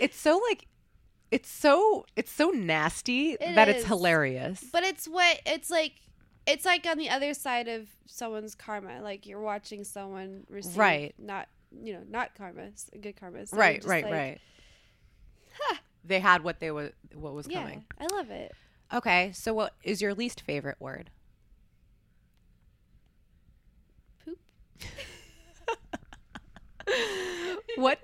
it's 0.00 0.16
so 0.16 0.40
like 0.48 0.66
it's 1.30 1.50
so 1.50 2.06
it's 2.14 2.30
so 2.30 2.50
nasty 2.50 3.32
It 3.32 3.56
that 3.56 3.68
it's 3.68 3.84
hilarious. 3.84 4.64
But 4.72 4.84
it's 4.84 5.06
what 5.06 5.40
it's 5.46 5.70
like. 5.70 5.92
It's 6.46 6.64
like 6.64 6.86
on 6.86 6.96
the 6.96 7.10
other 7.10 7.34
side 7.34 7.66
of 7.66 7.88
someone's 8.06 8.54
karma. 8.54 9.00
Like 9.02 9.26
you're 9.26 9.40
watching 9.40 9.82
someone 9.82 10.44
receive 10.48 10.76
Right. 10.76 11.12
not 11.18 11.48
you 11.82 11.94
know 11.94 12.02
not 12.08 12.36
karma, 12.36 12.68
good 13.00 13.16
karma. 13.18 13.46
So 13.48 13.56
right, 13.56 13.84
right, 13.84 14.04
like, 14.04 14.12
right. 14.12 14.40
Huh. 15.58 15.76
They 16.04 16.20
had 16.20 16.44
what 16.44 16.60
they 16.60 16.70
were 16.70 16.92
what 17.14 17.34
was 17.34 17.48
Yeah, 17.48 17.62
coming. 17.62 17.84
I 18.00 18.06
love 18.06 18.30
it. 18.30 18.54
Okay, 18.94 19.32
so 19.34 19.52
what 19.52 19.74
is 19.82 20.00
your 20.00 20.14
least 20.14 20.40
favorite 20.42 20.76
word? 20.78 21.10
what 27.76 27.98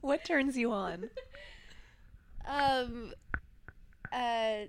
what 0.00 0.24
turns 0.24 0.56
you 0.56 0.72
on? 0.72 1.10
Um. 2.46 3.12
Uh. 4.12 4.66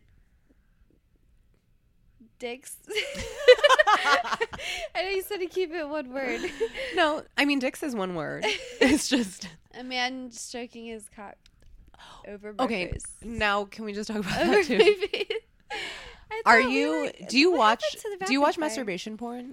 Dicks. 2.39 2.77
I 4.95 5.03
know 5.03 5.09
you 5.09 5.21
said 5.23 5.37
to 5.39 5.45
keep 5.47 5.73
it 5.73 5.87
one 5.89 6.13
word. 6.13 6.39
No, 6.95 7.23
I 7.37 7.43
mean 7.43 7.59
dicks 7.59 7.83
is 7.83 7.93
one 7.95 8.15
word. 8.15 8.45
It's 8.81 9.09
just 9.09 9.49
A 9.77 9.83
man 9.83 10.31
stroking 10.31 10.85
his 10.85 11.09
cock 11.13 11.35
over 12.27 12.55
okay. 12.59 12.85
breakfast. 12.85 13.07
Now 13.21 13.65
can 13.65 13.83
we 13.83 13.91
just 13.91 14.07
talk 14.09 14.19
about 14.21 14.39
Over 14.41 14.53
that 14.55 14.65
too? 14.65 14.77
my 14.77 15.07
face. 15.11 15.31
Are 16.45 16.61
you? 16.61 16.91
were- 17.19 17.27
do 17.27 17.37
you 17.37 17.51
watch? 17.51 17.83
happened 17.83 18.01
to 18.01 18.17
the 18.19 18.25
Do 18.27 18.33
you 18.33 18.41
watch 18.41 18.57
masturbation 18.57 19.17
porn? 19.17 19.51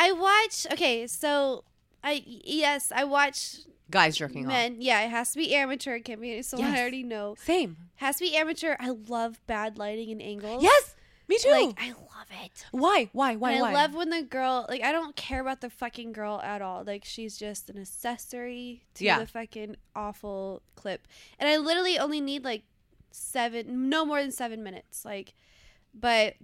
I 0.00 0.12
watch. 0.12 0.66
Okay, 0.72 1.06
so 1.08 1.64
I 2.04 2.22
yes, 2.26 2.92
I 2.94 3.04
watch 3.04 3.56
Guys 3.90 4.16
jerking 4.16 4.44
off. 4.46 4.52
men. 4.52 4.76
Yeah, 4.80 5.00
it 5.02 5.10
has 5.10 5.32
to 5.32 5.38
be 5.38 5.54
amateur. 5.54 5.96
It 5.96 6.04
can't 6.04 6.20
be 6.20 6.40
someone 6.42 6.68
Yes. 6.70 6.78
I 6.78 6.80
already 6.82 7.02
know. 7.02 7.34
Same. 7.38 7.76
Has 7.96 8.16
to 8.18 8.24
be 8.24 8.36
amateur. 8.36 8.76
I 8.78 8.90
love 8.90 9.40
bad 9.46 9.76
lighting 9.78 10.10
and 10.12 10.22
angles. 10.22 10.62
Yes, 10.62 10.94
me 11.26 11.36
too. 11.40 11.50
Like 11.50 11.78
I 11.80 11.88
love 11.88 12.28
it. 12.44 12.64
why? 12.70 13.08
Why? 13.12 13.34
Why? 13.36 13.52
and 13.52 13.60
why? 13.62 13.70
I 13.70 13.74
love 13.74 13.94
when 13.94 14.10
the 14.10 14.22
girl 14.22 14.66
like 14.68 14.82
I 14.82 14.92
don't 14.92 15.16
care 15.16 15.40
about 15.40 15.60
the 15.62 15.70
fucking 15.70 16.12
girl 16.12 16.40
at 16.42 16.62
all. 16.62 16.84
Like 16.84 17.04
she's 17.04 17.36
just 17.36 17.68
an 17.70 17.78
accessory 17.78 18.84
to 18.94 19.04
Yeah. 19.04 19.18
the 19.18 19.26
fucking 19.26 19.76
awful 19.96 20.62
clip. 20.76 21.08
And 21.40 21.48
I 21.48 21.56
literally 21.56 21.98
only 21.98 22.20
need 22.20 22.44
like 22.44 22.62
seven 23.10 23.88
no 23.88 24.04
more 24.04 24.20
than 24.22 24.30
seven 24.30 24.62
minutes. 24.62 25.04
Like 25.04 25.34
but 25.94 26.34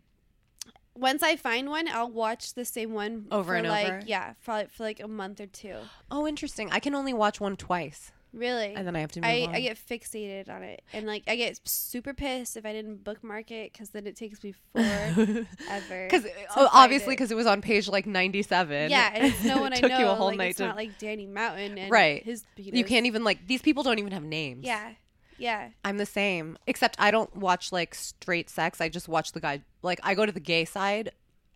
once 0.97 1.23
I 1.23 1.37
find 1.37 1.69
one, 1.69 1.89
I'll 1.89 2.11
watch 2.11 2.55
the 2.55 2.65
same 2.65 2.93
one 2.93 3.27
Over 3.31 3.53
for 3.53 3.57
and 3.57 3.69
like 3.69 3.87
over? 3.87 4.03
yeah, 4.07 4.35
for 4.41 4.53
like, 4.53 4.71
for 4.71 4.83
like 4.85 5.01
a 5.01 5.09
month 5.09 5.41
or 5.41 5.47
two. 5.47 5.77
Oh, 6.11 6.27
interesting. 6.27 6.71
I 6.73 6.79
can 6.81 6.95
only 6.95 7.13
watch 7.13 7.41
one 7.41 7.57
twice, 7.57 8.13
Really. 8.33 8.75
and 8.75 8.87
then 8.87 8.95
I 8.97 9.01
have 9.01 9.13
to 9.13 9.21
move 9.21 9.29
I, 9.31 9.43
on. 9.43 9.55
I 9.55 9.61
get 9.61 9.77
fixated 9.77 10.49
on 10.49 10.63
it 10.63 10.83
and 10.93 11.07
like 11.07 11.23
I 11.29 11.37
get 11.37 11.61
super 11.65 12.13
pissed 12.15 12.57
if 12.57 12.67
I 12.67 12.73
didn't 12.73 13.05
bookmark 13.05 13.51
it 13.53 13.73
because 13.73 13.91
then 13.91 14.07
it 14.07 14.17
takes 14.17 14.43
me 14.43 14.55
forever. 14.73 15.25
because 15.89 16.25
to 16.25 16.31
oh, 16.57 16.69
obviously 16.73 17.13
because 17.15 17.31
it 17.31 17.37
was 17.37 17.47
on 17.47 17.61
page 17.63 17.89
like 17.89 18.07
97 18.07 18.91
Yeah, 18.91 19.11
and 19.15 19.27
it's 19.27 19.45
no 19.45 19.59
one 19.61 19.73
it 19.73 19.79
I 19.79 19.81
took 19.83 19.91
know. 19.91 19.99
you 20.01 20.07
a 20.07 20.15
whole 20.15 20.27
like, 20.29 20.39
night 20.39 20.49
it's 20.51 20.59
to 20.59 20.67
not 20.67 20.77
like 20.77 20.99
Danny 20.99 21.27
Mountain 21.27 21.79
and 21.79 21.91
Right. 21.91 22.23
his. 22.25 22.45
you 22.57 22.85
can't 22.85 23.07
even 23.07 23.23
like 23.25 23.47
these 23.47 23.63
people 23.63 23.83
don't 23.85 23.99
even 23.99 24.13
have 24.13 24.25
names 24.25 24.65
Yeah, 24.65 24.91
yeah. 25.39 25.69
i'm 25.85 25.99
the 25.99 26.07
same 26.07 26.57
except 26.67 26.97
i 26.99 27.11
don't 27.11 27.35
watch 27.37 27.73
like 27.73 27.95
straight 27.95 28.49
sex 28.51 28.81
i 28.81 28.89
just 28.89 29.09
watch 29.09 29.33
the 29.33 29.41
guy 29.41 29.61
like 29.83 30.01
i 30.03 30.15
go 30.15 30.25
to 30.27 30.33
the 30.33 30.41
gay 30.41 30.65
side 30.65 31.11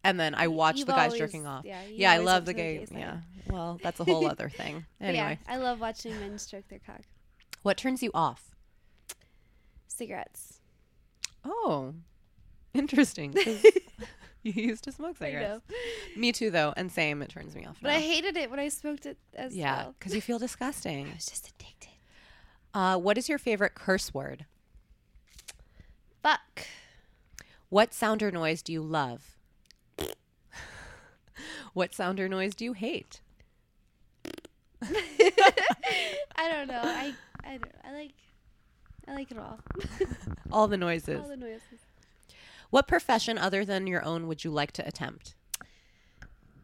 and 0.04 0.18
then 0.18 0.34
i 0.34 0.46
watch 0.48 0.78
You've 0.78 0.86
the 0.86 0.92
guys 0.92 1.06
always- 1.12 1.18
jerking 1.20 1.46
off 1.46 1.64
Yeah, 1.64 1.80
yeah 1.90 2.12
i 2.12 2.18
love 2.18 2.44
the 2.44 2.54
gay 2.54 2.84
side. 2.86 2.98
yeah 2.98 3.16
well 3.48 3.78
that's 3.82 4.00
a 4.00 4.04
whole 4.04 4.26
other 4.26 4.48
thing 4.48 4.84
anyway 5.00 5.38
yeah, 5.46 5.52
I 5.54 5.56
love 5.58 5.80
watching 5.80 6.18
men 6.20 6.38
stroke 6.38 6.68
their 6.68 6.80
cock. 6.80 7.02
what 7.62 7.76
turns 7.76 8.02
you 8.02 8.10
off 8.14 8.44
Cigarettes. 9.86 10.60
oh 11.44 11.94
Interesting. 12.74 13.34
you 14.44 14.52
used 14.52 14.84
to 14.84 14.92
smoke 14.92 15.16
cigarettes 15.16 15.64
me 16.16 16.30
too 16.30 16.50
though 16.50 16.72
and 16.76 16.92
same 16.92 17.22
it 17.22 17.28
turns 17.30 17.56
me 17.56 17.64
off 17.66 17.76
but 17.82 17.88
now. 17.88 17.94
I 17.96 18.00
hated 18.00 18.36
it 18.36 18.50
when 18.50 18.60
I 18.60 18.68
smoked 18.68 19.06
it 19.06 19.16
as 19.34 19.56
yeah 19.56 19.76
well. 19.84 19.94
because 19.98 20.14
you 20.14 20.20
feel 20.20 20.38
disgusting 20.38 21.06
I 21.10 21.14
was 21.14 21.26
just 21.26 21.48
addicted. 21.48 21.87
Uh, 22.78 22.96
what 22.96 23.18
is 23.18 23.28
your 23.28 23.38
favorite 23.38 23.74
curse 23.74 24.14
word 24.14 24.46
Fuck. 26.22 26.66
What 27.70 27.92
sound 27.94 28.22
or 28.22 28.30
noise 28.30 28.62
do 28.62 28.72
you 28.72 28.82
love? 28.82 29.36
what 31.74 31.94
sound 31.94 32.18
or 32.20 32.28
noise 32.28 32.54
do 32.54 32.64
you 32.64 32.72
hate? 32.72 33.20
I 34.82 36.48
don't 36.50 36.68
know. 36.68 36.80
I 36.82 37.14
I 37.44 37.50
don't. 37.56 37.74
I 37.84 37.92
like. 37.92 38.14
I 39.06 39.14
like 39.14 39.30
it 39.30 39.38
all. 39.38 39.58
All 40.52 40.68
the 40.68 40.76
noises. 40.76 41.20
all 41.20 41.28
the 41.28 41.36
noises. 41.36 41.80
What 42.70 42.86
profession 42.86 43.38
other 43.38 43.64
than 43.64 43.86
your 43.86 44.04
own 44.04 44.26
would 44.26 44.44
you 44.44 44.50
like 44.50 44.72
to 44.72 44.86
attempt? 44.86 45.34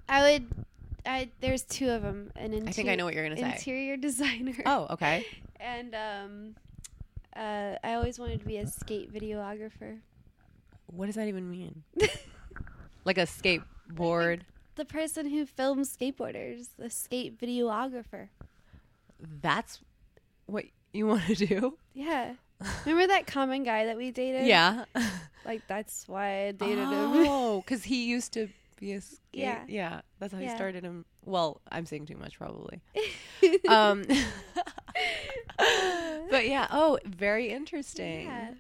I 0.09 0.23
would. 0.23 0.47
I 1.07 1.31
there's 1.41 1.63
two 1.63 1.91
of 1.91 2.03
them. 2.03 2.31
An 2.37 2.53
inter- 2.53 2.69
I 2.69 2.73
think 2.73 2.89
I 2.89 2.95
know 2.95 3.05
what 3.05 3.15
you're 3.15 3.25
going 3.25 3.37
to 3.37 3.43
say. 3.43 3.53
interior 3.53 3.97
designer. 4.09 4.55
Oh, 4.67 4.87
okay. 4.91 5.27
And 5.61 5.95
um, 5.95 6.55
uh, 7.37 7.77
I 7.83 7.95
always 7.95 8.19
wanted 8.19 8.41
to 8.41 8.47
be 8.47 8.57
a 8.59 8.67
skate 8.67 9.13
videographer. 9.13 9.99
What 10.87 11.07
does 11.07 11.15
that 11.17 11.29
even 11.29 11.51
mean? 11.51 11.83
like 13.05 13.19
a 13.19 13.23
skateboard? 13.27 14.43
The 14.77 14.85
person 14.85 15.29
who 15.31 15.47
films 15.47 15.97
skateboarders, 15.97 16.69
the 16.79 16.91
skate 16.91 17.39
videographer. 17.39 18.29
That's 19.41 19.81
what 20.47 20.65
you 20.93 21.07
want 21.07 21.25
to 21.27 21.35
do? 21.35 21.79
Yeah. 21.95 22.35
Remember 22.85 23.07
that 23.09 23.27
common 23.27 23.63
guy 23.63 23.87
that 23.87 23.97
we 23.97 24.11
dated? 24.11 24.47
Yeah. 24.47 24.85
Like 25.45 25.63
that's 25.67 26.09
why 26.09 26.47
I 26.47 26.53
dated 26.53 26.79
him. 26.79 26.91
oh, 26.93 27.61
because 27.61 27.85
he 27.85 28.07
used 28.07 28.33
to 28.33 28.49
skate. 29.01 29.19
Yeah. 29.33 29.65
Yeah. 29.69 30.01
That's 30.19 30.33
how 30.33 30.39
he 30.39 30.49
started 30.49 30.85
him. 30.85 31.05
Well, 31.25 31.61
I'm 31.71 31.87
saying 31.87 32.07
too 32.07 32.17
much 32.17 32.39
probably. 32.39 32.81
um 33.69 34.05
but 36.31 36.47
yeah 36.49 36.67
oh 36.71 36.99
very 37.05 37.49
interesting 37.51 38.27
Yeah. 38.27 38.51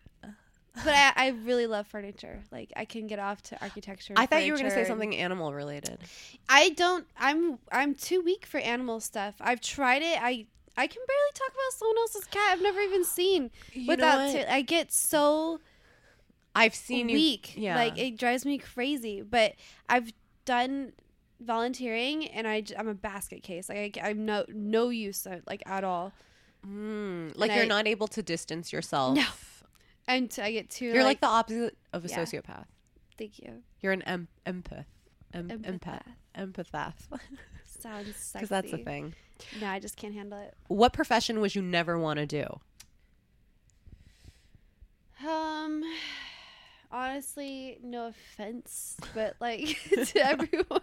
But 0.84 0.92
I, 0.92 1.12
I 1.16 1.28
really 1.44 1.68
love 1.68 1.86
furniture. 1.86 2.40
Like 2.50 2.72
I 2.74 2.84
can 2.84 3.06
get 3.06 3.20
off 3.20 3.40
to 3.42 3.62
architecture. 3.62 4.14
i 4.16 4.26
thought 4.26 4.44
you 4.44 4.52
were 4.52 4.58
going 4.58 4.68
to 4.68 4.74
say 4.74 4.84
something 4.84 5.14
animal 5.14 5.54
related 5.54 5.98
I 6.48 6.70
don't. 6.70 7.06
I'm 7.16 7.58
I'm 7.70 7.94
too 7.94 8.20
weak 8.22 8.44
for 8.44 8.58
animal 8.58 8.98
stuff. 8.98 9.36
I've 9.40 9.60
tried 9.60 10.02
it. 10.02 10.18
I 10.20 10.46
I 10.76 10.86
can 10.88 11.02
barely 11.06 11.32
talk 11.34 11.48
about 11.50 11.78
someone 11.78 11.98
else's 11.98 12.24
cat 12.24 12.42
I've 12.52 12.62
never 12.62 12.80
even 12.80 13.04
seen 13.04 13.50
You 13.72 13.86
without. 13.86 14.32
t- 14.32 14.44
I 14.44 14.62
get 14.62 14.90
so 14.92 15.60
i've 16.56 16.74
seen 16.74 17.08
you 17.08 17.16
weak. 17.16 17.54
yeah 17.56 17.76
Like 17.76 17.96
it 17.96 18.18
drives 18.18 18.44
me 18.44 18.58
crazy. 18.58 19.22
But 19.22 19.54
I've 19.88 20.10
done 20.44 20.92
volunteering 21.40 22.26
and 22.28 22.46
I'm 22.46 22.88
a 22.88 22.94
basket 22.94 23.42
case. 23.42 23.68
Like 23.68 23.98
I, 24.02 24.10
am 24.10 24.24
no 24.24 24.44
no 24.48 24.88
use 24.88 25.26
like 25.46 25.62
at 25.66 25.84
all. 25.84 26.12
Mm, 26.66 27.32
like 27.36 27.50
And 27.50 27.56
you're 27.56 27.64
I- 27.64 27.68
not 27.68 27.86
able 27.86 28.06
to 28.08 28.22
distance 28.22 28.72
yourself 28.72 29.16
No. 29.16 29.26
And 30.06 30.34
I 30.42 30.52
get 30.52 30.70
too. 30.70 30.86
you're 30.86 31.02
like, 31.04 31.20
the 31.20 31.26
opposite 31.26 31.76
of 31.92 32.04
a 32.04 32.08
Yeah. 32.08 32.18
sociopath 32.24 32.66
Thank 33.18 33.38
you. 33.38 33.62
you're 33.80 33.92
an 33.92 34.02
em- 34.02 34.28
empath 34.46 34.86
em- 35.34 35.48
empath 35.48 36.02
Empath. 36.36 36.54
empath 36.70 36.94
Sounds 37.64 38.16
sexy. 38.16 38.32
because 38.34 38.48
that's 38.48 38.70
the 38.70 38.78
thing 38.78 39.14
No, 39.60 39.66
I 39.68 39.78
just 39.78 39.96
can't 39.96 40.14
handle 40.14 40.38
it. 40.40 40.54
what 40.68 40.92
profession 40.94 41.40
would 41.40 41.54
you 41.54 41.60
never 41.62 41.98
want 41.98 42.18
to 42.18 42.26
do 42.26 42.46
Um, 45.26 45.82
honestly, 46.94 47.78
no 47.82 48.06
offense, 48.06 48.96
but 49.14 49.34
like 49.40 49.60
to 49.90 50.18
everyone, 50.24 50.80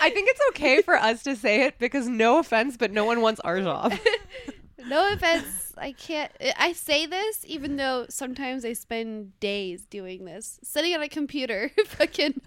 i 0.00 0.10
think 0.10 0.28
it's 0.30 0.40
okay 0.50 0.80
for 0.82 0.94
us 0.96 1.22
to 1.22 1.36
say 1.36 1.62
it 1.66 1.78
because 1.78 2.08
no 2.08 2.38
offense 2.38 2.76
but 2.76 2.90
no 2.90 3.04
one 3.04 3.20
wants 3.20 3.40
our 3.40 3.60
job 3.60 3.92
no 4.86 5.12
offense. 5.12 5.74
I 5.76 5.92
can't. 5.92 6.32
I 6.58 6.72
say 6.72 7.06
this 7.06 7.44
even 7.46 7.76
though 7.76 8.06
sometimes 8.08 8.64
I 8.64 8.72
spend 8.72 9.38
days 9.40 9.84
doing 9.84 10.24
this, 10.24 10.58
sitting 10.62 10.92
at 10.94 11.00
a 11.02 11.08
computer. 11.08 11.70
Fucking, 11.86 12.40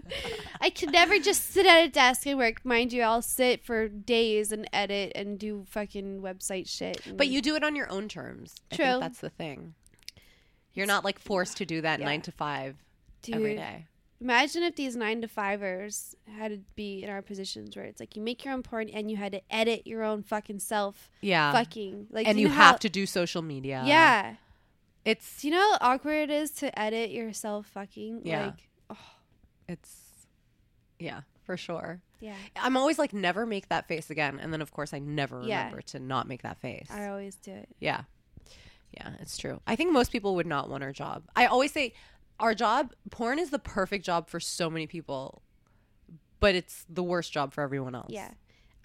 I 0.62 0.70
can 0.70 0.92
never 0.92 1.18
just 1.20 1.52
sit 1.52 1.66
at 1.66 1.84
a 1.86 1.90
desk 1.90 2.26
and 2.28 2.38
work. 2.40 2.64
Mind 2.66 2.92
you, 2.94 3.02
I'll 3.04 3.22
sit 3.22 3.64
for 3.64 3.88
days 3.88 4.52
and 4.52 4.68
edit 4.74 5.12
and 5.16 5.38
do 5.40 5.66
fucking 5.70 6.22
website 6.22 6.68
shit. 6.68 7.02
But 7.16 7.28
you 7.28 7.42
do 7.42 7.56
it 7.56 7.64
on 7.64 7.76
your 7.76 7.92
own 7.92 8.08
terms. 8.08 8.56
I 8.72 8.76
True. 8.76 8.86
think 8.86 9.02
that's 9.02 9.20
the 9.20 9.30
thing. 9.30 9.74
You're 10.74 10.88
not 10.88 11.04
like 11.06 11.20
forced 11.20 11.58
to 11.58 11.66
do 11.66 11.82
that 11.82 12.00
Yeah. 12.00 12.06
nine 12.06 12.22
to 12.22 12.32
five 12.32 12.76
dude, 13.24 13.36
every 13.36 13.56
day. 13.56 13.88
imagine 14.22 14.64
if 14.64 14.76
these 14.76 14.96
nine 14.96 15.20
to 15.22 15.28
fivers 15.28 16.16
had 16.38 16.52
to 16.52 16.60
be 16.76 17.04
in 17.04 17.10
our 17.10 17.22
positions 17.22 17.76
where 17.76 17.86
it's 17.86 18.00
like 18.00 18.16
you 18.16 18.22
make 18.22 18.46
your 18.46 18.54
own 18.54 18.62
porn 18.64 18.88
and 18.90 19.10
you 19.12 19.18
had 19.18 19.32
to 19.32 19.42
edit 19.50 19.86
your 19.88 20.04
own 20.04 20.22
fucking 20.24 20.60
self 20.60 21.10
Yeah. 21.22 21.52
fucking 21.52 22.08
like 22.12 22.28
and 22.28 22.40
you 22.40 22.48
know 22.48 22.54
have 22.54 22.72
how- 22.76 22.78
to 22.78 22.90
do 22.90 23.06
social 23.06 23.42
media. 23.42 23.84
yeah 23.86 24.36
It's 25.06 25.42
do 25.42 25.48
you 25.48 25.54
know 25.54 25.72
how 25.82 25.94
awkward 25.94 26.30
it 26.30 26.30
is 26.30 26.52
to 26.52 26.78
edit 26.80 27.10
yourself 27.12 27.68
fucking 27.68 28.22
Yeah. 28.24 28.46
like 28.46 28.70
oh 28.90 28.98
it's 29.68 29.98
yeah, 31.00 31.22
for 31.44 31.58
sure. 31.58 32.00
yeah 32.22 32.36
I'm 32.56 32.78
always 32.78 32.98
like 32.98 33.12
never 33.14 33.46
make 33.46 33.68
that 33.70 33.88
face 33.90 34.10
again 34.10 34.40
and 34.40 34.54
then 34.54 34.62
of 34.62 34.72
course 34.72 34.94
I 34.94 35.00
never 35.00 35.44
Yeah. 35.44 35.58
remember 35.66 35.82
to 35.82 36.00
not 36.00 36.28
make 36.28 36.44
that 36.44 36.60
face. 36.60 36.88
i 36.90 37.08
always 37.08 37.36
do 37.36 37.52
it 37.52 37.68
Yeah. 37.80 38.04
Yeah, 38.96 39.10
it's 39.22 39.40
true. 39.40 39.60
I 39.66 39.76
think 39.76 39.92
most 39.92 40.12
people 40.12 40.36
would 40.36 40.46
not 40.46 40.70
want 40.70 40.84
our 40.84 40.92
job. 40.94 41.24
I 41.36 41.48
always 41.48 41.72
say 41.72 41.94
our 42.44 42.54
job, 42.54 42.94
porn 43.10 43.40
is 43.40 43.50
the 43.50 43.58
perfect 43.60 44.06
job 44.06 44.28
for 44.30 44.40
so 44.40 44.70
many 44.70 44.86
people, 44.86 45.42
but 46.40 46.54
it's 46.56 46.86
the 46.90 47.02
worst 47.04 47.32
job 47.34 47.54
for 47.54 47.62
everyone 47.62 47.96
else. 47.96 48.10
yeah 48.10 48.32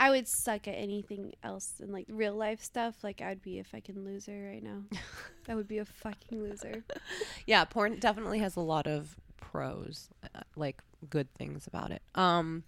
i 0.00 0.10
would 0.10 0.28
suck 0.28 0.68
at 0.68 0.74
anything 0.76 1.32
else 1.42 1.80
in 1.80 1.90
like 1.90 2.06
real 2.08 2.32
life 2.34 2.62
stuff 2.62 2.94
like 3.02 3.20
i'd 3.20 3.42
be 3.42 3.58
a 3.58 3.64
fucking 3.64 4.04
loser 4.04 4.48
right 4.52 4.62
now 4.62 4.84
i 5.48 5.54
would 5.56 5.66
be 5.66 5.78
a 5.78 5.84
fucking 5.84 6.40
loser 6.40 6.84
Yeah, 7.46 7.64
porn 7.64 7.98
definitely 7.98 8.38
has 8.38 8.54
a 8.54 8.60
lot 8.60 8.86
of 8.86 9.16
pros, 9.38 10.08
uh, 10.22 10.40
like 10.54 10.82
good 11.10 11.34
things 11.34 11.66
about 11.66 11.90
it. 11.90 12.02
Um 12.14 12.62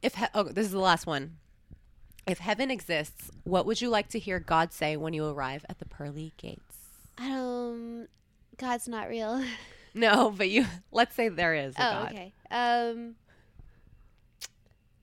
if 0.00 0.14
he- 0.14 0.24
oh, 0.34 0.44
this 0.44 0.64
is 0.66 0.72
the 0.72 0.78
last 0.78 1.06
one. 1.06 1.36
If 2.26 2.38
heaven 2.38 2.70
exists, 2.70 3.30
what 3.42 3.66
would 3.66 3.82
you 3.82 3.90
like 3.90 4.08
to 4.10 4.18
hear 4.18 4.38
God 4.40 4.72
say 4.72 4.96
when 4.96 5.12
you 5.12 5.26
arrive 5.26 5.66
at 5.68 5.78
the 5.78 5.84
pearly 5.84 6.32
gates? 6.38 6.76
don't 7.18 8.08
god's 8.56 8.88
not 8.88 9.08
real 9.10 9.44
No, 10.06 10.30
but 10.36 10.48
you 10.50 10.66
let's 10.92 11.14
say 11.14 11.28
there 11.28 11.54
is 11.54 11.74
a 11.76 11.80
oh 11.88 11.92
God. 12.02 12.12
okay 12.12 12.32
um 12.50 13.14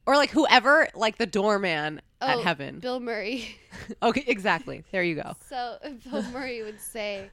Or 0.05 0.15
like 0.15 0.31
whoever, 0.31 0.87
like 0.95 1.17
the 1.17 1.25
doorman 1.25 2.01
at 2.19 2.37
Oh, 2.37 2.41
heaven. 2.41 2.79
bill 2.79 2.99
murray 2.99 3.55
Okay, 4.03 4.23
exactly. 4.27 4.83
There 4.91 5.03
you 5.03 5.15
go. 5.15 5.33
So 5.49 5.77
Bill 6.09 6.23
Murray 6.31 6.61
would 6.63 6.79
say, 6.81 7.29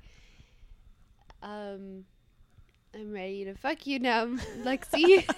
um, 1.43 2.05
I'm 2.95 3.13
ready 3.13 3.45
to 3.45 3.55
fuck 3.55 3.87
you 3.87 3.99
now, 3.99 4.27
Lexi. 4.63 5.25
and 5.29 5.37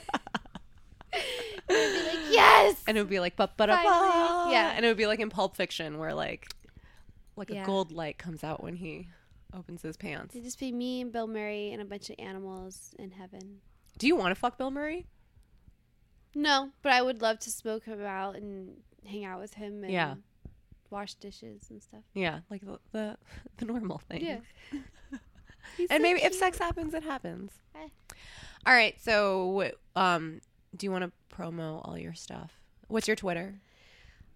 I'd 1.13 1.69
be 1.69 2.03
like, 2.07 2.33
yes! 2.33 2.83
And 2.87 2.97
it 2.97 3.01
would 3.01 3.11
be 3.11 3.21
like, 3.21 3.37
ba 3.37 3.49
da 3.57 3.67
yeah. 4.51 4.73
And 4.75 4.85
it 4.85 4.89
would 4.89 4.97
be 4.97 5.07
like 5.07 5.21
in 5.21 5.31
Pulp 5.31 5.57
Fiction 5.57 5.99
where 5.99 6.15
like, 6.15 6.49
like 7.37 7.51
Yeah. 7.51 7.63
a 7.63 7.67
gold 7.67 7.93
light 7.93 8.19
comes 8.19 8.45
out 8.45 8.63
when 8.63 8.75
he 8.77 9.09
opens 9.55 9.83
his 9.83 9.97
pants. 9.97 10.35
It'd 10.35 10.45
just 10.45 10.59
be 10.59 10.73
me 10.73 11.01
and 11.01 11.13
Bill 11.13 11.27
Murray 11.27 11.73
and 11.73 11.81
a 11.83 11.85
bunch 11.85 12.11
of 12.11 12.17
animals 12.19 12.95
in 12.99 13.11
heaven. 13.11 13.61
Do 13.99 14.07
you 14.07 14.17
want 14.17 14.31
to 14.31 14.35
fuck 14.35 14.57
Bill 14.59 14.71
Murray? 14.71 15.07
No, 16.35 16.71
but 16.83 16.93
I 16.93 17.03
would 17.03 17.21
love 17.23 17.39
to 17.41 17.51
smoke 17.51 17.85
him 17.85 18.05
out 18.05 18.37
and 18.37 18.77
hang 19.07 19.25
out 19.25 19.41
with 19.41 19.55
him 19.55 19.83
and 19.83 19.93
Yeah. 19.93 20.15
wash 20.91 21.15
dishes 21.15 21.67
and 21.71 21.83
stuff. 21.83 22.03
Yeah, 22.15 22.41
like 22.51 22.61
the 22.65 22.79
the, 22.93 23.17
the 23.57 23.65
normal 23.65 23.99
thing. 24.09 24.25
Yeah. 24.25 24.39
And 25.89 26.03
maybe 26.03 26.21
if 26.23 26.35
sex 26.35 26.59
happens, 26.59 26.95
it 26.95 27.05
happens. 27.05 27.53
Eh. 27.77 27.89
All 28.67 28.75
right. 28.75 29.01
So, 29.01 29.71
um, 29.95 30.41
do 30.77 30.85
you 30.85 30.91
want 30.91 31.05
to 31.05 31.13
promo 31.35 31.81
all 31.87 31.97
your 31.97 32.13
stuff? 32.15 32.53
What's 32.89 33.07
your 33.07 33.15
Twitter 33.17 33.61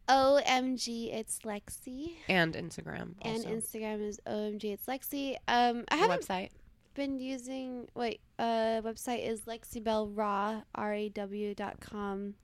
OMG, 0.09 1.15
it's 1.15 1.39
Lexi. 1.41 2.13
and 2.29 2.55
Instagram? 2.55 3.15
And 3.23 3.45
Instagram 3.45 4.07
is 4.07 4.21
OMG, 4.27 4.65
it's 4.75 4.87
Lexi. 4.87 5.37
Um, 5.49 5.85
I 5.89 5.97
haven't 5.97 6.23
website. 6.27 6.51
been 6.95 7.19
using 7.19 7.89
wait 7.95 8.21
uh 8.39 8.81
website 8.83 9.27
is 9.29 9.43
lexibelleraw 9.43 10.63
r-a-w 10.75 11.55
dot 11.55 11.81
com 11.81 12.35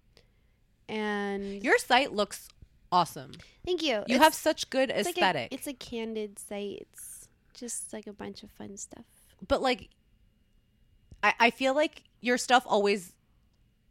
and 0.89 1.63
Your 1.63 1.79
site 1.79 2.13
looks 2.13 2.49
awesome. 2.91 3.33
thank 3.65 3.83
you 3.83 3.97
You 4.09 4.17
It's- 4.17 4.23
have 4.23 4.35
such 4.35 4.71
good 4.71 4.91
it's 4.91 5.09
aesthetic. 5.09 5.43
like 5.43 5.53
a, 5.53 5.55
it's 5.55 5.67
a 5.69 5.73
candid 5.75 6.39
site 6.39 6.79
it's 6.81 7.29
just 7.55 7.93
like 7.93 8.07
a 8.09 8.13
bunch 8.13 8.43
of 8.43 8.51
fun 8.51 8.77
stuff 8.77 9.05
but 9.47 9.61
like 9.63 9.89
I, 11.23 11.35
I 11.39 11.51
feel 11.51 11.75
like 11.75 12.03
your 12.21 12.39
stuff 12.39 12.65
always 12.67 13.13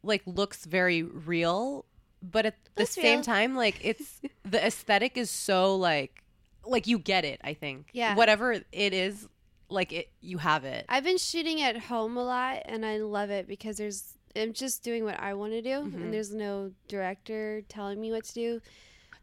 like 0.04 0.24
looks 0.26 0.66
very 0.66 1.04
real 1.04 1.86
but 2.22 2.46
at 2.46 2.56
the 2.76 2.82
Looks 2.84 2.96
same 2.96 3.18
real. 3.20 3.24
time 3.24 3.56
like 3.56 3.80
it's 3.84 4.22
the 4.44 4.66
aesthetic 4.66 5.18
is 5.18 5.30
so 5.30 5.76
like 5.76 6.24
like 6.66 6.86
you 6.88 7.00
get 7.00 7.26
it 7.26 7.40
i 7.44 7.54
think. 7.54 7.88
Yeah. 7.94 8.16
whatever 8.16 8.52
it 8.54 8.94
is 8.94 9.28
like 9.70 9.92
it 9.94 10.10
you 10.20 10.38
have 10.40 10.66
it. 10.66 10.86
I've 10.90 11.04
been 11.04 11.18
shooting 11.18 11.62
at 11.62 11.78
home 11.78 12.18
a 12.18 12.24
lot 12.24 12.64
and 12.66 12.86
i 12.86 12.98
love 12.98 13.30
it 13.30 13.48
because 13.48 13.78
there's 13.78 14.18
i'm 14.36 14.54
just 14.54 14.84
doing 14.84 15.04
what 15.04 15.20
i 15.20 15.34
want 15.34 15.54
to 15.54 15.62
do 15.62 15.70
Mhm. 15.70 15.94
and 15.96 16.14
there's 16.14 16.34
no 16.34 16.72
director 16.88 17.62
telling 17.70 18.00
me 18.02 18.12
what 18.12 18.26
to 18.26 18.34
do. 18.34 18.62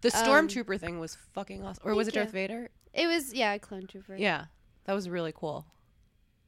The 0.02 0.16
um, 0.16 0.24
stormtrooper 0.24 0.78
thing 0.81 0.98
was 1.01 1.16
fucking 1.35 1.64
awesome 1.64 1.82
or 1.86 1.94
was 1.94 2.09
it 2.09 2.14
thank 2.14 2.27
darth 2.27 2.32
vader? 2.32 2.70
It 2.94 3.06
was 3.06 3.35
yeah 3.35 3.59
clone 3.59 3.86
trooper. 3.86 4.16
Yeah 4.16 4.47
that 4.85 4.94
was 4.94 5.09
really 5.09 5.32
cool. 5.35 5.66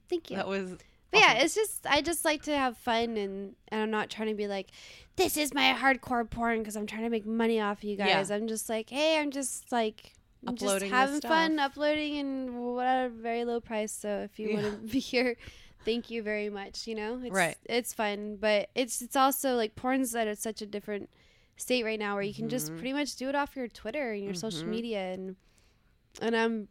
Thank 0.08 0.30
you. 0.30 0.36
That 0.36 0.46
was 0.48 0.76
But 1.10 1.20
yeah, 1.20 1.32
it's 1.35 1.55
just 1.55 1.86
I 1.86 2.02
just 2.02 2.24
like 2.24 2.43
to 2.43 2.56
have 2.56 2.76
fun 2.76 3.16
and 3.16 3.56
and 3.68 3.80
I'm 3.82 3.90
not 3.90 4.10
trying 4.10 4.28
to 4.28 4.35
be 4.35 4.47
like, 4.47 4.70
this 5.16 5.36
is 5.36 5.55
my 5.55 5.74
hardcore 5.78 6.28
porn 6.28 6.59
because 6.59 6.76
I'm 6.76 6.86
trying 6.86 7.02
to 7.05 7.10
make 7.10 7.24
money 7.26 7.60
off 7.60 7.78
of 7.78 7.85
you 7.85 7.97
Yeah. 7.97 8.18
guys. 8.18 8.30
I'm 8.30 8.47
just 8.47 8.68
like, 8.68 8.90
hey, 8.90 9.18
I'm 9.18 9.30
just 9.30 9.72
like 9.72 10.12
I'm 10.47 10.55
just 10.56 10.82
having 10.85 11.20
fun 11.20 11.59
uploading 11.59 12.18
and 12.18 12.74
what 12.74 12.86
a 12.86 13.09
very 13.09 13.44
low 13.44 13.60
price. 13.60 13.90
So 13.93 14.20
if 14.30 14.39
you 14.39 14.51
Yeah. 14.51 14.62
want 14.62 14.66
to 14.86 14.93
be 14.93 14.98
here, 15.01 15.36
thank 15.85 16.10
you 16.10 16.22
very 16.22 16.51
much. 16.51 16.86
You 16.86 16.94
know, 16.94 17.20
it's, 17.24 17.35
Right. 17.35 17.56
It's 17.64 17.94
fun, 17.94 18.36
but 18.36 18.68
it's 18.74 19.01
it's 19.01 19.16
also 19.16 19.55
like 19.56 19.74
porn's 19.76 20.14
at 20.14 20.28
a, 20.28 20.36
such 20.36 20.60
a 20.62 20.66
different 20.66 21.09
state 21.56 21.85
right 21.85 21.98
now 21.98 22.14
where 22.14 22.22
you 22.22 22.35
can 22.35 22.48
just 22.48 22.70
Mhm. 22.72 22.76
pretty 22.78 22.93
much 22.93 23.16
do 23.16 23.28
it 23.30 23.35
off 23.35 23.56
your 23.56 23.66
Twitter 23.66 24.12
and 24.12 24.22
your 24.24 24.35
social 24.35 24.64
Mhm. 24.68 24.70
media 24.70 24.98
and 25.14 25.36
and 26.20 26.36
I'm 26.36 26.68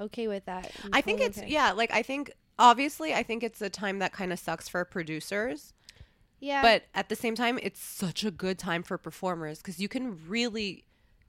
okay 0.00 0.28
with 0.28 0.44
that. 0.46 0.72
I'm 0.82 0.90
i 0.92 1.00
think 1.00 1.20
it's 1.22 1.38
okay. 1.38 1.48
yeah 1.48 1.72
like 1.72 1.90
i 1.92 2.02
think 2.02 2.30
obviously 2.58 3.12
i 3.14 3.22
think 3.22 3.42
it's 3.42 3.60
a 3.60 3.70
time 3.70 3.98
that 3.98 4.12
kind 4.12 4.32
of 4.32 4.38
sucks 4.38 4.68
for 4.68 4.84
producers. 4.84 5.72
Yeah, 6.38 6.60
but 6.60 6.84
at 6.94 7.08
the 7.08 7.16
same 7.16 7.34
time 7.34 7.58
it's 7.62 7.80
such 7.80 8.22
a 8.24 8.30
good 8.30 8.58
time 8.58 8.82
for 8.82 8.98
performers 8.98 9.58
because 9.58 9.80
you 9.80 9.88
can 9.88 10.18
really 10.28 10.85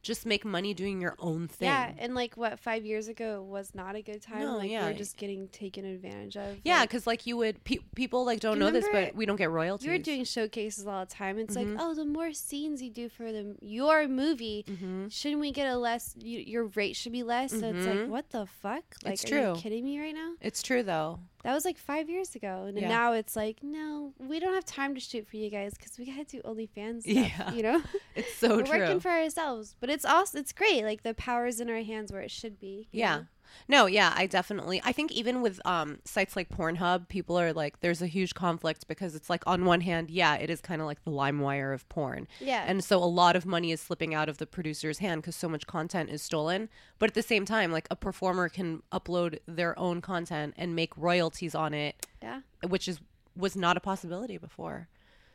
just 0.07 0.25
make 0.25 0.43
money 0.45 0.73
doing 0.73 1.01
your 1.01 1.15
own 1.19 1.47
thing 1.47 1.67
Yeah, 1.67 1.91
and 1.99 2.15
like 2.15 2.35
what 2.37 2.59
five 2.59 2.85
years 2.85 3.07
ago 3.09 3.43
was 3.43 3.75
not 3.75 3.95
a 3.95 4.01
good 4.01 4.21
time. 4.21 4.39
No, 4.41 4.57
like 4.57 4.71
yeah. 4.71 4.85
we 4.85 4.93
were 4.93 4.97
just 4.97 5.17
getting 5.17 5.47
taken 5.49 5.83
advantage 5.85 6.37
of. 6.37 6.57
yeah 6.63 6.83
because 6.83 7.05
like 7.05 7.27
you 7.27 7.35
would 7.37 7.63
pe- 7.63 7.79
people 7.95 8.25
like 8.25 8.39
don't 8.39 8.57
know 8.59 8.71
this 8.71 8.85
but 8.91 9.13
we 9.15 9.25
don't 9.25 9.35
get 9.35 9.51
royalties 9.51 9.85
you 9.85 9.91
were 9.91 9.97
doing 9.97 10.23
showcases 10.23 10.87
all 10.87 11.01
the 11.05 11.11
time. 11.11 11.37
It's 11.37 11.55
Mhm. 11.55 11.73
like, 11.73 11.81
oh, 11.81 11.93
the 11.93 12.05
more 12.05 12.31
scenes 12.33 12.81
you 12.81 12.89
do 12.89 13.09
for 13.09 13.31
the 13.31 13.55
your 13.61 14.07
movie, 14.07 14.63
hmm 14.67 15.07
shouldn't 15.09 15.41
we 15.41 15.51
get 15.51 15.67
a 15.67 15.77
less? 15.77 16.15
You, 16.19 16.39
your 16.39 16.65
rate 16.75 16.95
should 16.95 17.11
be 17.11 17.23
less. 17.23 17.51
So 17.51 17.65
it's 17.67 17.85
like, 17.85 17.97
Mhm. 17.97 18.07
what 18.07 18.29
the 18.29 18.45
fuck? 18.61 18.83
Like, 19.03 19.15
It's 19.15 19.25
are 19.25 19.27
true. 19.27 19.49
you 19.49 19.55
kidding 19.55 19.83
me 19.85 19.99
right 19.99 20.15
now? 20.15 20.33
it's 20.41 20.61
true 20.63 20.83
though 20.83 21.19
That 21.47 21.53
was 21.53 21.63
like 21.63 21.77
five 21.77 22.09
years 22.09 22.35
ago, 22.35 22.65
and 22.67 22.77
Yeah. 22.77 22.89
now 22.89 23.13
it's 23.13 23.33
like, 23.37 23.63
no, 23.63 24.11
we 24.19 24.41
don't 24.41 24.53
have 24.53 24.65
time 24.65 24.93
to 24.95 24.99
shoot 24.99 25.25
for 25.29 25.37
you 25.37 25.49
guys 25.49 25.75
because 25.75 25.97
we 25.97 26.05
gotta 26.05 26.25
do 26.25 26.41
OnlyFans 26.41 27.03
stuff. 27.03 27.13
Yeah. 27.15 27.53
You 27.53 27.63
know, 27.63 27.81
it's 28.15 28.35
so 28.35 28.57
we're 28.57 28.65
true 28.65 28.79
working 28.79 28.99
for 28.99 29.11
ourselves, 29.11 29.73
but 29.79 29.89
it's 29.89 30.03
also 30.03 30.39
it's 30.39 30.51
great. 30.51 30.83
Like 30.83 31.03
the 31.03 31.13
power's 31.13 31.61
in 31.61 31.69
our 31.69 31.83
hands 31.83 32.11
where 32.11 32.19
it 32.19 32.31
should 32.31 32.59
be. 32.59 32.89
yeah 32.91 33.19
know? 33.19 33.25
No 33.67 33.85
yeah 33.85 34.13
i 34.15 34.25
definitely 34.25 34.81
i 34.83 34.91
think 34.91 35.11
even 35.11 35.41
with 35.41 35.59
um 35.65 35.99
sites 36.05 36.35
like 36.35 36.49
pornhub 36.49 37.07
people 37.07 37.37
are 37.39 37.53
like 37.53 37.79
there's 37.81 38.01
a 38.01 38.07
huge 38.07 38.33
conflict 38.33 38.87
because 38.87 39.15
it's 39.15 39.29
like 39.29 39.43
on 39.45 39.65
one 39.65 39.81
hand 39.81 40.09
yeah 40.09 40.35
it 40.35 40.49
is 40.49 40.61
kind 40.61 40.81
of 40.81 40.87
like 40.87 41.03
the 41.03 41.11
LimeWire 41.11 41.73
of 41.73 41.87
porn. 41.89 42.27
Yeah, 42.39 42.63
and 42.67 42.83
so 42.83 42.97
a 42.97 43.05
lot 43.05 43.35
of 43.35 43.45
money 43.45 43.71
is 43.71 43.81
slipping 43.81 44.13
out 44.13 44.29
of 44.29 44.37
the 44.37 44.45
producer's 44.45 44.99
hand 44.99 45.21
because 45.21 45.35
so 45.35 45.49
much 45.49 45.67
content 45.67 46.09
is 46.09 46.21
stolen. 46.21 46.69
But 46.99 47.09
at 47.09 47.13
the 47.15 47.23
same 47.23 47.45
time 47.45 47.71
like 47.71 47.87
a 47.91 47.95
performer 47.95 48.49
can 48.49 48.83
upload 48.91 49.39
their 49.47 49.77
own 49.77 50.01
content 50.01 50.53
and 50.57 50.75
make 50.75 50.95
royalties 50.97 51.55
on 51.55 51.73
it 51.73 52.05
yeah. 52.21 52.41
which 52.67 52.87
is 52.87 52.99
was 53.35 53.55
not 53.55 53.77
a 53.77 53.79
possibility 53.79 54.37
before. 54.37 54.87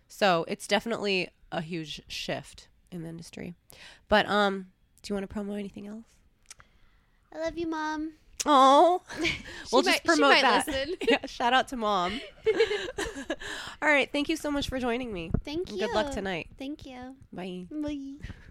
So 0.08 0.44
it's 0.48 0.66
definitely 0.66 1.28
a 1.50 1.60
huge 1.60 2.02
shift 2.08 2.68
in 2.90 3.02
the 3.02 3.08
industry. 3.08 3.54
But 4.08 4.26
um 4.28 4.68
do 5.02 5.12
you 5.12 5.16
want 5.16 5.28
to 5.28 5.34
promo 5.34 5.58
anything 5.58 5.86
else 5.88 6.04
I 7.34 7.38
love 7.40 7.56
you, 7.58 7.66
mom. 7.66 8.12
oh 8.46 9.02
we'll 9.72 9.82
She 9.82 9.86
just 9.86 9.86
might- 9.86 9.94
she 9.94 10.00
promote 10.20 10.42
might 10.42 10.42
that 10.42 10.88
yeah, 11.08 11.26
shout 11.26 11.52
out 11.52 11.68
to 11.68 11.76
mom 11.76 12.20
all 13.80 13.88
right 13.88 14.10
thank 14.10 14.28
you 14.28 14.36
so 14.36 14.50
much 14.50 14.68
for 14.68 14.78
joining 14.80 15.12
me 15.12 15.30
Thank 15.44 15.70
you. 15.72 15.78
good 15.78 15.94
luck 15.94 16.10
tonight 16.10 16.48
Thank 16.58 16.84
you. 16.86 17.14
bye 17.32 17.66
Bye. 17.70 18.16